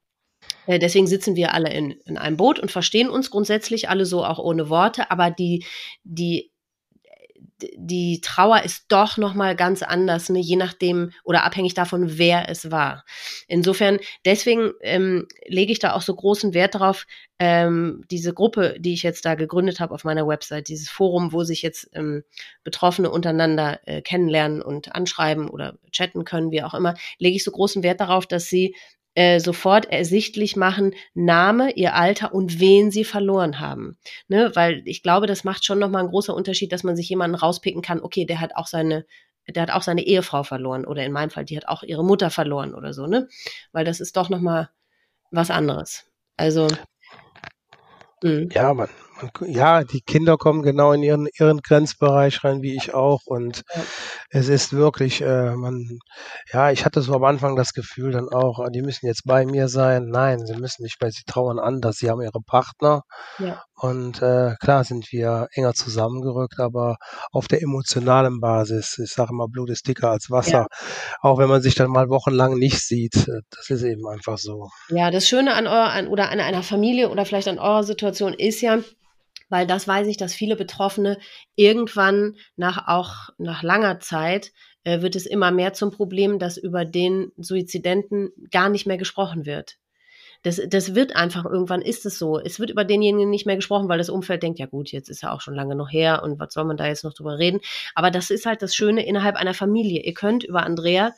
äh, 0.67 0.79
deswegen 0.79 1.07
sitzen 1.07 1.37
wir 1.37 1.55
alle 1.55 1.73
in, 1.73 1.93
in 2.07 2.19
einem 2.19 2.37
Boot 2.37 2.59
und 2.59 2.71
verstehen 2.71 3.09
uns 3.09 3.31
grundsätzlich 3.31 3.89
alle 3.89 4.07
so 4.07 4.25
auch 4.25 4.39
ohne 4.39 4.69
Worte, 4.69 5.11
aber 5.11 5.31
die, 5.31 5.65
die 6.05 6.51
die 7.63 8.21
Trauer 8.21 8.63
ist 8.63 8.87
doch 8.89 9.17
noch 9.17 9.35
mal 9.35 9.55
ganz 9.55 9.83
anders, 9.83 10.29
ne? 10.29 10.41
je 10.41 10.57
nachdem 10.57 11.13
oder 11.23 11.45
abhängig 11.45 11.75
davon, 11.75 12.19
wer 12.19 12.49
es 12.49 12.71
war. 12.71 13.05
Insofern, 13.47 13.99
deswegen 14.25 14.73
ähm, 14.81 15.27
lege 15.47 15.73
ich 15.73 15.79
da 15.79 15.93
auch 15.93 16.03
so 16.03 16.15
großen 16.15 16.55
Wert 16.55 16.75
darauf, 16.75 17.07
ähm, 17.39 18.05
diese 18.11 18.33
Gruppe, 18.33 18.77
die 18.79 18.95
ich 18.95 19.03
jetzt 19.03 19.25
da 19.25 19.35
gegründet 19.35 19.81
habe 19.81 19.95
auf 19.95 20.05
meiner 20.05 20.27
Website, 20.27 20.69
dieses 20.69 20.89
Forum, 20.89 21.33
wo 21.33 21.45
sich 21.45 21.63
jetzt 21.63 21.89
ähm, 21.93 22.25
Betroffene 22.65 23.11
untereinander 23.11 23.81
äh, 23.87 24.03
kennenlernen 24.03 24.63
und 24.63 24.95
anschreiben 24.95 25.49
oder 25.49 25.79
chatten 25.91 26.25
können, 26.25 26.51
wie 26.51 26.63
auch 26.63 26.75
immer, 26.75 26.95
lege 27.19 27.37
ich 27.37 27.45
so 27.45 27.51
großen 27.51 27.83
Wert 27.83 28.01
darauf, 28.01 28.27
dass 28.27 28.47
sie 28.47 28.75
äh, 29.15 29.39
sofort 29.41 29.91
ersichtlich 29.91 30.57
machen, 30.57 30.95
Name, 31.15 31.73
ihr 31.73 31.95
Alter 31.95 32.35
und 32.35 32.61
wen 32.61 32.91
sie 32.91 33.05
verloren 33.05 33.61
haben. 33.61 33.97
Ne? 34.29 34.51
Weil 34.55 34.83
ich 34.87 35.03
glaube, 35.03 35.27
das 35.27 35.45
macht 35.45 35.65
schon 35.65 35.79
nochmal 35.79 36.01
einen 36.01 36.11
großen 36.11 36.35
Unterschied, 36.35 36.73
dass 36.73 36.83
man 36.83 36.97
sich 36.97 37.09
jemanden 37.09 37.37
rauspicken 37.37 37.83
kann, 37.83 38.01
okay, 38.01 38.25
der 38.25 38.41
hat 38.41 38.57
auch 38.57 38.67
seine, 38.67 39.07
der 39.49 39.63
hat 39.63 39.71
auch 39.71 39.83
seine 39.83 40.03
Ehefrau 40.03 40.43
verloren 40.43 40.85
oder 40.85 41.05
in 41.05 41.13
meinem 41.13 41.31
Fall, 41.31 41.45
die 41.45 41.57
hat 41.57 41.69
auch 41.69 41.83
ihre 41.83 42.05
Mutter 42.05 42.31
verloren 42.31 42.75
oder 42.75 42.93
so, 42.93 43.07
ne? 43.07 43.29
Weil 43.73 43.85
das 43.85 44.01
ist 44.01 44.17
doch 44.17 44.31
nochmal 44.31 44.71
was 45.31 45.51
anderes. 45.51 46.07
Also 46.37 46.69
hm. 48.23 48.49
ja, 48.53 48.73
man, 48.73 48.89
ja, 49.47 49.85
die 49.85 50.01
Kinder 50.01 50.37
kommen 50.37 50.63
genau 50.63 50.93
in 50.93 51.03
ihren, 51.03 51.29
ihren 51.39 51.61
Grenzbereich 51.61 52.45
rein, 52.45 52.63
wie 52.63 52.77
ich 52.77 52.95
auch. 52.95 53.21
Und 53.27 53.63
ja. 53.75 53.83
es 54.31 54.49
ist 54.49 54.73
wirklich, 54.73 55.21
äh, 55.21 55.55
man, 55.55 55.99
ja, 56.53 56.71
ich 56.71 56.85
hatte 56.85 57.03
so 57.03 57.15
am 57.15 57.25
Anfang 57.25 57.57
das 57.57 57.73
Gefühl 57.73 58.13
dann 58.13 58.29
auch, 58.29 58.65
die 58.71 58.83
müssen 58.83 59.07
jetzt 59.07 59.25
bei 59.25 59.47
mir 59.47 59.69
sein. 59.69 60.07
Nein, 60.09 60.47
sie 60.47 60.55
müssen 60.55 60.83
nicht, 60.83 61.01
weil 61.01 61.13
sie 61.13 61.25
trauern 61.27 61.59
anders. 61.59 61.97
Sie 61.97 62.11
haben 62.11 62.23
ihre 62.23 62.41
Partner. 62.47 63.03
Ja. 63.39 63.63
Und 63.77 64.23
äh, 64.23 64.55
klar 64.61 64.85
sind 64.85 65.11
wir 65.11 65.49
enger 65.53 65.75
zusammengerückt, 65.75 66.61
aber 66.61 66.97
auf 67.33 67.49
der 67.49 67.63
emotionalen 67.63 68.41
Basis. 68.41 68.99
Ich 68.99 69.13
sage 69.13 69.31
immer, 69.33 69.49
Blut 69.49 69.71
ist 69.71 69.89
dicker 69.89 70.11
als 70.11 70.31
Wasser. 70.31 70.51
Ja. 70.51 70.67
Auch 71.21 71.39
wenn 71.39 71.49
man 71.49 71.61
sich 71.61 71.75
dann 71.75 71.91
mal 71.91 72.09
wochenlang 72.09 72.55
nicht 72.55 72.81
sieht. 72.81 73.17
Äh, 73.29 73.41
das 73.51 73.71
ist 73.71 73.83
eben 73.83 74.07
einfach 74.09 74.39
so. 74.39 74.69
Ja, 74.89 75.11
das 75.11 75.29
Schöne 75.29 75.55
an 75.55 75.67
eurer, 75.67 75.91
an, 75.91 76.09
oder 76.09 76.31
an 76.31 76.41
einer 76.41 76.63
Familie 76.63 77.11
oder 77.11 77.25
vielleicht 77.25 77.49
an 77.49 77.59
eurer 77.59 77.83
Situation 77.83 78.33
ist 78.33 78.61
ja, 78.61 78.79
weil 79.49 79.67
das 79.67 79.87
weiß 79.87 80.07
ich, 80.09 80.17
dass 80.17 80.35
viele 80.35 80.57
Betroffene 80.57 81.19
irgendwann 81.55 82.37
nach 82.57 82.89
auch 82.89 83.31
nach 83.39 83.63
langer 83.63 84.01
Zeit 84.01 84.53
äh, 84.85 85.01
wird 85.01 85.17
es 85.17 85.27
immer 85.27 85.51
mehr 85.51 85.73
zum 85.73 85.91
Problem, 85.91 86.39
dass 86.39 86.57
über 86.57 86.85
den 86.85 87.33
Suizidenten 87.37 88.31
gar 88.51 88.69
nicht 88.69 88.87
mehr 88.87 88.99
gesprochen 88.99 89.47
wird. 89.47 89.77
Das, 90.43 90.61
das 90.69 90.95
wird 90.95 91.17
einfach, 91.17 91.47
irgendwann 91.47 91.81
ist 91.81 92.05
es 92.05 92.19
so. 92.19 92.39
Es 92.39 92.61
wird 92.61 92.69
über 92.69 92.85
denjenigen 92.85 93.31
nicht 93.31 93.47
mehr 93.47 93.57
gesprochen, 93.57 93.89
weil 93.89 93.97
das 93.97 94.11
Umfeld 94.11 94.43
denkt, 94.43 94.59
ja 94.59 94.67
gut, 94.67 94.93
jetzt 94.93 95.09
ist 95.09 95.23
er 95.23 95.33
auch 95.33 95.41
schon 95.41 95.55
lange 95.55 95.75
noch 95.75 95.91
her 95.91 96.23
und 96.23 96.39
was 96.39 96.53
soll 96.53 96.65
man 96.65 96.77
da 96.77 96.87
jetzt 96.87 97.03
noch 97.03 97.15
drüber 97.15 97.39
reden. 97.39 97.61
Aber 97.95 98.11
das 98.11 98.31
ist 98.31 98.45
halt 98.45 98.61
das 98.61 98.75
Schöne 98.75 99.07
innerhalb 99.07 99.37
einer 99.37 99.55
Familie. 99.55 100.03
Ihr 100.03 100.13
könnt 100.13 100.45
über 100.45 100.63
Andrea 100.63 101.15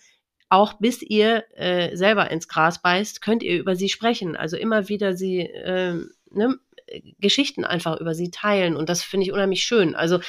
auch 0.48 0.74
bis 0.74 1.02
ihr 1.02 1.44
äh, 1.56 1.96
selber 1.96 2.30
ins 2.30 2.46
Gras 2.46 2.80
beißt, 2.80 3.20
könnt 3.20 3.42
ihr 3.42 3.58
über 3.58 3.74
sie 3.74 3.88
sprechen. 3.88 4.36
Also 4.36 4.56
immer 4.56 4.88
wieder 4.88 5.16
sie 5.16 5.40
äh, 5.40 5.94
ne, 6.30 6.56
Geschichten 7.18 7.64
einfach 7.64 8.00
über 8.00 8.14
sie 8.14 8.30
teilen. 8.30 8.76
Und 8.76 8.88
das 8.88 9.02
finde 9.02 9.26
ich 9.26 9.32
unheimlich 9.32 9.62
schön. 9.62 9.94
Also 9.94 10.20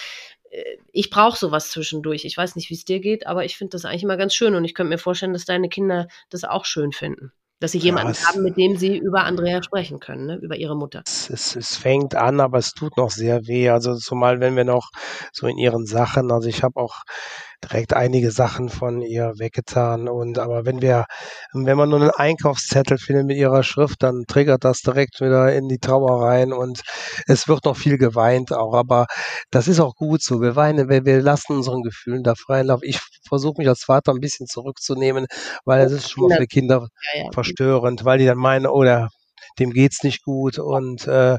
äh, 0.49 0.77
ich 0.91 1.09
brauche 1.09 1.37
sowas 1.37 1.69
zwischendurch. 1.69 2.25
Ich 2.25 2.37
weiß 2.37 2.55
nicht, 2.55 2.69
wie 2.69 2.75
es 2.75 2.85
dir 2.85 2.99
geht, 2.99 3.27
aber 3.27 3.45
ich 3.45 3.57
finde 3.57 3.71
das 3.71 3.85
eigentlich 3.85 4.03
immer 4.03 4.17
ganz 4.17 4.33
schön. 4.33 4.55
Und 4.55 4.65
ich 4.65 4.73
könnte 4.73 4.89
mir 4.89 4.97
vorstellen, 4.97 5.33
dass 5.33 5.45
deine 5.45 5.69
Kinder 5.69 6.07
das 6.29 6.43
auch 6.43 6.65
schön 6.65 6.91
finden. 6.91 7.31
Dass 7.59 7.71
sie 7.71 7.79
jemanden 7.79 8.13
ja, 8.13 8.27
haben, 8.27 8.43
mit 8.43 8.55
dem 8.55 8.77
sie 8.77 8.97
über 8.97 9.23
Andrea 9.23 9.63
sprechen 9.63 9.99
können, 9.99 10.27
ne? 10.27 10.35
über 10.35 10.57
ihre 10.57 10.75
Mutter. 10.75 11.01
Es, 11.07 11.27
es, 11.31 11.55
es, 11.55 11.75
fängt 11.75 12.13
an, 12.13 12.39
aber 12.39 12.59
es 12.59 12.73
tut 12.73 12.97
noch 12.97 13.09
sehr 13.09 13.47
weh. 13.47 13.69
Also 13.69 13.95
zumal 13.95 14.39
wenn 14.39 14.55
wir 14.55 14.63
noch 14.63 14.91
so 15.31 15.47
in 15.47 15.57
ihren 15.57 15.87
Sachen, 15.87 16.31
also 16.31 16.47
ich 16.47 16.61
habe 16.61 16.79
auch 16.79 17.01
direkt 17.63 17.93
einige 17.93 18.31
Sachen 18.31 18.69
von 18.69 19.01
ihr 19.01 19.33
weggetan. 19.37 20.07
Und 20.07 20.39
aber 20.39 20.65
wenn 20.65 20.81
wir, 20.81 21.05
wenn 21.53 21.77
man 21.77 21.89
nur 21.89 22.01
einen 22.01 22.11
Einkaufszettel 22.11 22.97
findet 22.97 23.25
mit 23.25 23.37
ihrer 23.37 23.63
Schrift, 23.63 24.03
dann 24.03 24.25
triggert 24.27 24.63
das 24.63 24.81
direkt 24.81 25.19
wieder 25.21 25.53
in 25.53 25.67
die 25.67 25.79
Trauer 25.79 26.23
rein 26.23 26.53
und 26.53 26.81
es 27.27 27.47
wird 27.47 27.65
noch 27.65 27.77
viel 27.77 27.97
geweint 27.97 28.53
auch. 28.53 28.73
Aber 28.73 29.07
das 29.51 29.67
ist 29.67 29.79
auch 29.79 29.95
gut 29.95 30.21
so. 30.21 30.41
Wir 30.41 30.55
weinen, 30.55 30.89
wir, 30.89 31.05
wir 31.05 31.21
lassen 31.21 31.53
unseren 31.53 31.83
Gefühlen 31.83 32.23
da 32.23 32.35
freien 32.35 32.67
Lauf. 32.67 32.81
Ich 32.83 32.99
versuche 33.27 33.55
mich 33.57 33.67
als 33.67 33.83
Vater 33.83 34.13
ein 34.13 34.19
bisschen 34.19 34.47
zurückzunehmen, 34.47 35.25
weil 35.65 35.85
es 35.85 35.91
ist 35.91 36.11
schon 36.11 36.29
mal 36.29 36.37
für 36.37 36.47
Kinder 36.47 36.87
ja, 37.13 37.23
ja. 37.23 37.31
verstörend, 37.33 38.05
weil 38.05 38.19
die 38.19 38.25
dann 38.25 38.37
meinen, 38.37 38.67
oh, 38.67 38.83
der 38.83 39.09
dem 39.59 39.71
geht's 39.71 40.03
nicht 40.03 40.23
gut 40.23 40.59
und 40.59 41.07
äh, 41.07 41.37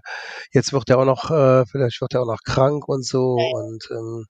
jetzt 0.53 0.73
wird 0.73 0.89
er 0.89 0.99
auch 0.99 1.05
noch, 1.05 1.31
äh, 1.31 1.65
vielleicht 1.67 2.01
wird 2.01 2.15
er 2.15 2.23
auch 2.23 2.27
noch 2.27 2.43
krank 2.45 2.89
und 2.89 3.05
so 3.05 3.35
und 3.35 3.89
ähm, 3.91 4.27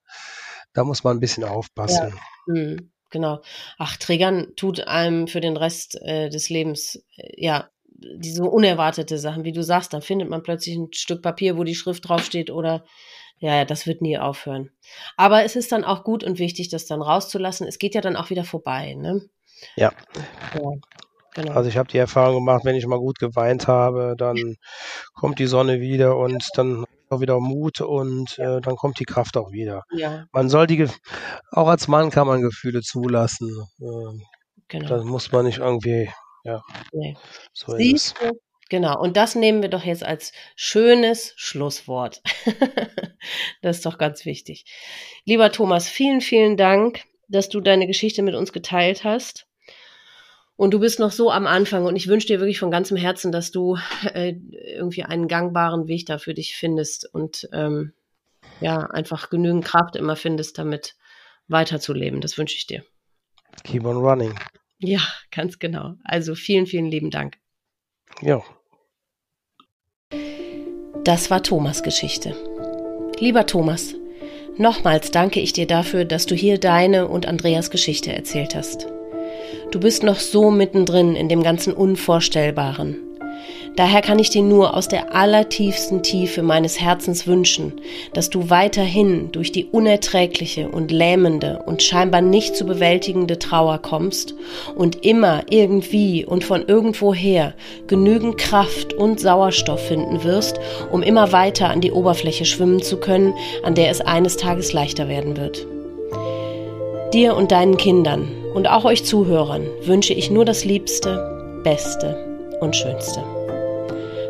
da 0.75 0.85
muss 0.85 1.05
man 1.05 1.17
ein 1.17 1.21
bisschen 1.21 1.45
aufpassen. 1.45 2.13
Ja. 2.13 2.55
Mhm, 2.55 2.91
genau. 3.11 3.41
Ach, 3.79 3.97
Triggern 3.97 4.55
tut 4.57 4.87
einem 4.87 5.29
für 5.29 5.41
den 5.41 5.57
Rest 5.57 6.01
äh, 6.03 6.29
des 6.29 6.49
Lebens, 6.49 7.03
äh, 7.17 7.33
ja, 7.37 7.69
diese 8.01 8.45
unerwartete 8.45 9.19
Sachen, 9.19 9.45
wie 9.45 9.53
du 9.53 9.63
sagst, 9.63 9.93
dann 9.93 10.03
findet 10.03 10.29
man 10.29 10.43
plötzlich 10.43 10.77
ein 10.77 10.93
Stück 10.93 11.21
Papier, 11.21 11.59
wo 11.59 11.65
die 11.65 11.75
Schrift 11.75 12.09
draufsteht 12.09 12.51
oder 12.51 12.85
ja, 13.41 13.57
ja, 13.57 13.65
das 13.65 13.87
wird 13.87 14.03
nie 14.03 14.19
aufhören. 14.19 14.71
Aber 15.17 15.45
es 15.45 15.57
ist 15.57 15.71
dann 15.71 15.85
auch 15.85 16.03
gut 16.05 16.25
und 16.25 16.39
wichtig, 16.39 16.69
das 16.69 16.87
dann 16.87 17.03
rauszulassen. 17.03 17.67
Es 17.67 17.79
geht 17.79 17.95
ja 17.95 18.01
dann 18.01 18.17
auch 18.17 18.31
wieder 18.31 18.45
vorbei, 18.45 18.95
ne? 18.95 19.23
Ja. 19.77 19.93
ja 20.55 20.73
genau. 21.35 21.53
Also 21.53 21.69
ich 21.69 21.77
habe 21.77 21.89
die 21.89 21.99
Erfahrung 21.99 22.45
gemacht, 22.45 22.65
wenn 22.65 22.77
ich 22.77 22.87
mal 22.87 22.99
gut 22.99 23.19
geweint 23.19 23.69
habe, 23.69 24.15
dann 24.17 24.57
kommt 25.15 25.39
die 25.39 25.47
Sonne 25.47 25.81
wieder 25.81 26.17
und 26.17 26.49
dann 26.55 26.85
auch 27.11 27.21
wieder 27.21 27.41
Mut 27.41 27.81
und 27.81 28.39
äh, 28.39 28.61
dann 28.61 28.77
kommt 28.77 29.01
die 29.01 29.05
Kraft 29.05 29.37
auch 29.37 29.53
wieder. 29.53 29.83
Ja. 29.93 30.27
Man 30.33 30.49
soll 30.49 30.67
die, 30.67 30.87
auch 31.51 31.69
als 31.69 31.89
Mann 31.89 32.11
kann 32.11 32.27
man 32.27 32.43
Gefühle 32.43 32.83
zulassen. 32.83 33.67
Äh, 33.81 34.25
genau. 34.69 34.89
Das 34.89 35.05
muss 35.05 35.33
man 35.33 35.47
nicht 35.47 35.59
irgendwie, 35.59 36.11
ja. 36.45 36.63
Nee. 36.93 37.17
So 37.53 37.77
Siehst 37.77 38.17
ist. 38.21 38.33
Genau, 38.71 39.01
und 39.01 39.17
das 39.17 39.35
nehmen 39.35 39.63
wir 39.63 39.71
doch 39.71 39.85
jetzt 39.85 40.05
als 40.05 40.33
schönes 40.55 41.33
Schlusswort. 41.37 42.21
das 43.63 43.79
ist 43.79 43.87
doch 43.87 43.97
ganz 43.97 44.27
wichtig. 44.27 44.67
Lieber 45.25 45.51
Thomas, 45.51 45.89
vielen, 45.89 46.21
vielen 46.21 46.59
Dank, 46.59 47.05
dass 47.29 47.49
du 47.49 47.61
deine 47.61 47.87
Geschichte 47.87 48.23
mit 48.23 48.35
uns 48.35 48.53
geteilt 48.53 49.05
hast. 49.05 49.48
Und 50.59 50.75
du 50.75 50.81
bist 50.81 50.99
noch 50.99 51.13
so 51.13 51.31
am 51.31 51.47
Anfang 51.47 51.85
und 51.85 51.95
ich 51.95 52.09
wünsche 52.09 52.27
dir 52.27 52.41
wirklich 52.41 52.59
von 52.59 52.73
ganzem 52.73 52.97
Herzen, 52.97 53.31
dass 53.31 53.53
du 53.53 53.79
äh, 54.13 54.35
irgendwie 54.51 55.05
einen 55.05 55.29
gangbaren 55.29 55.87
Weg 55.87 56.07
da 56.07 56.19
für 56.19 56.35
dich 56.35 56.57
findest 56.57 57.09
und 57.15 57.49
ähm, 57.53 57.93
ja, 58.61 58.79
einfach 58.79 59.31
genügend 59.31 59.65
Kraft 59.65 59.95
immer 59.95 60.17
findest, 60.17 60.59
damit 60.59 60.97
weiterzuleben. 61.47 62.21
Das 62.21 62.39
wünsche 62.39 62.57
ich 62.57 62.67
dir. 62.67 62.83
Keep 63.63 63.85
on 63.85 63.99
running. 63.99 64.35
Ja, 64.81 64.99
ganz 65.31 65.61
genau. 65.61 65.95
Also 66.03 66.35
vielen, 66.35 66.67
vielen 66.67 66.87
lieben 66.87 67.13
Dank. 67.13 67.37
Ja. 68.21 68.43
Das 71.05 71.31
war 71.31 71.45
Thomas 71.45 71.85
Geschichte. 71.85 72.35
Lieber 73.21 73.47
Thomas, 73.47 73.95
nochmals 74.57 75.13
danke 75.13 75.39
ich 75.39 75.53
dir 75.53 75.69
dafür, 75.69 76.05
dass 76.05 76.27
du 76.27 76.35
hier 76.35 76.59
deine 76.59 77.07
und 77.07 77.27
Andreas 77.27 77.71
Geschichte 77.71 78.13
erzählt 78.13 78.57
hast. 78.57 78.89
Du 79.71 79.81
bist 79.81 80.03
noch 80.03 80.19
so 80.19 80.51
mittendrin 80.51 81.15
in 81.15 81.29
dem 81.29 81.43
ganzen 81.43 81.75
Unvorstellbaren. 81.75 82.97
Daher 83.77 84.01
kann 84.01 84.19
ich 84.19 84.31
dir 84.31 84.43
nur 84.43 84.75
aus 84.75 84.89
der 84.89 85.15
allertiefsten 85.15 86.03
Tiefe 86.03 86.43
meines 86.43 86.81
Herzens 86.81 87.27
wünschen, 87.27 87.75
dass 88.15 88.31
du 88.31 88.49
weiterhin 88.49 89.31
durch 89.31 89.53
die 89.53 89.67
unerträgliche 89.67 90.71
und 90.71 90.91
lähmende 90.91 91.63
und 91.67 91.83
scheinbar 91.83 92.23
nicht 92.23 92.57
zu 92.57 92.65
bewältigende 92.65 93.39
Trauer 93.39 93.79
kommst 93.79 94.35
und 94.75 95.05
immer 95.05 95.43
irgendwie 95.51 96.25
und 96.25 96.45
von 96.45 96.67
irgendwoher 96.67 97.53
genügend 97.87 98.39
Kraft 98.39 98.95
und 98.95 99.21
Sauerstoff 99.21 99.87
finden 99.87 100.25
wirst, 100.25 100.59
um 100.91 101.03
immer 101.03 101.31
weiter 101.31 101.69
an 101.69 101.83
die 101.83 101.93
Oberfläche 101.93 102.47
schwimmen 102.47 102.83
zu 102.83 102.97
können, 102.97 103.35
an 103.63 103.75
der 103.75 103.91
es 103.91 104.01
eines 104.01 104.39
Tages 104.39 104.73
leichter 104.73 105.09
werden 105.09 105.37
wird. 105.37 105.67
Dir 107.13 107.37
und 107.37 107.53
deinen 107.53 107.77
Kindern 107.77 108.29
und 108.55 108.69
auch 108.69 108.85
euch 108.85 109.05
Zuhörern 109.05 109.67
wünsche 109.83 110.15
ich 110.15 110.31
nur 110.31 110.45
das 110.45 110.65
Liebste, 110.65 111.61
Beste 111.63 112.17
und 112.61 112.75
Schönste. 112.75 113.23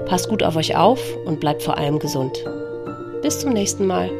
Passt 0.06 0.28
gut 0.28 0.42
auf 0.42 0.56
euch 0.56 0.76
auf 0.76 1.00
und 1.26 1.40
bleibt 1.40 1.62
vor 1.62 1.76
allem 1.76 1.98
gesund. 1.98 2.44
Bis 3.22 3.40
zum 3.40 3.52
nächsten 3.52 3.86
Mal. 3.86 4.10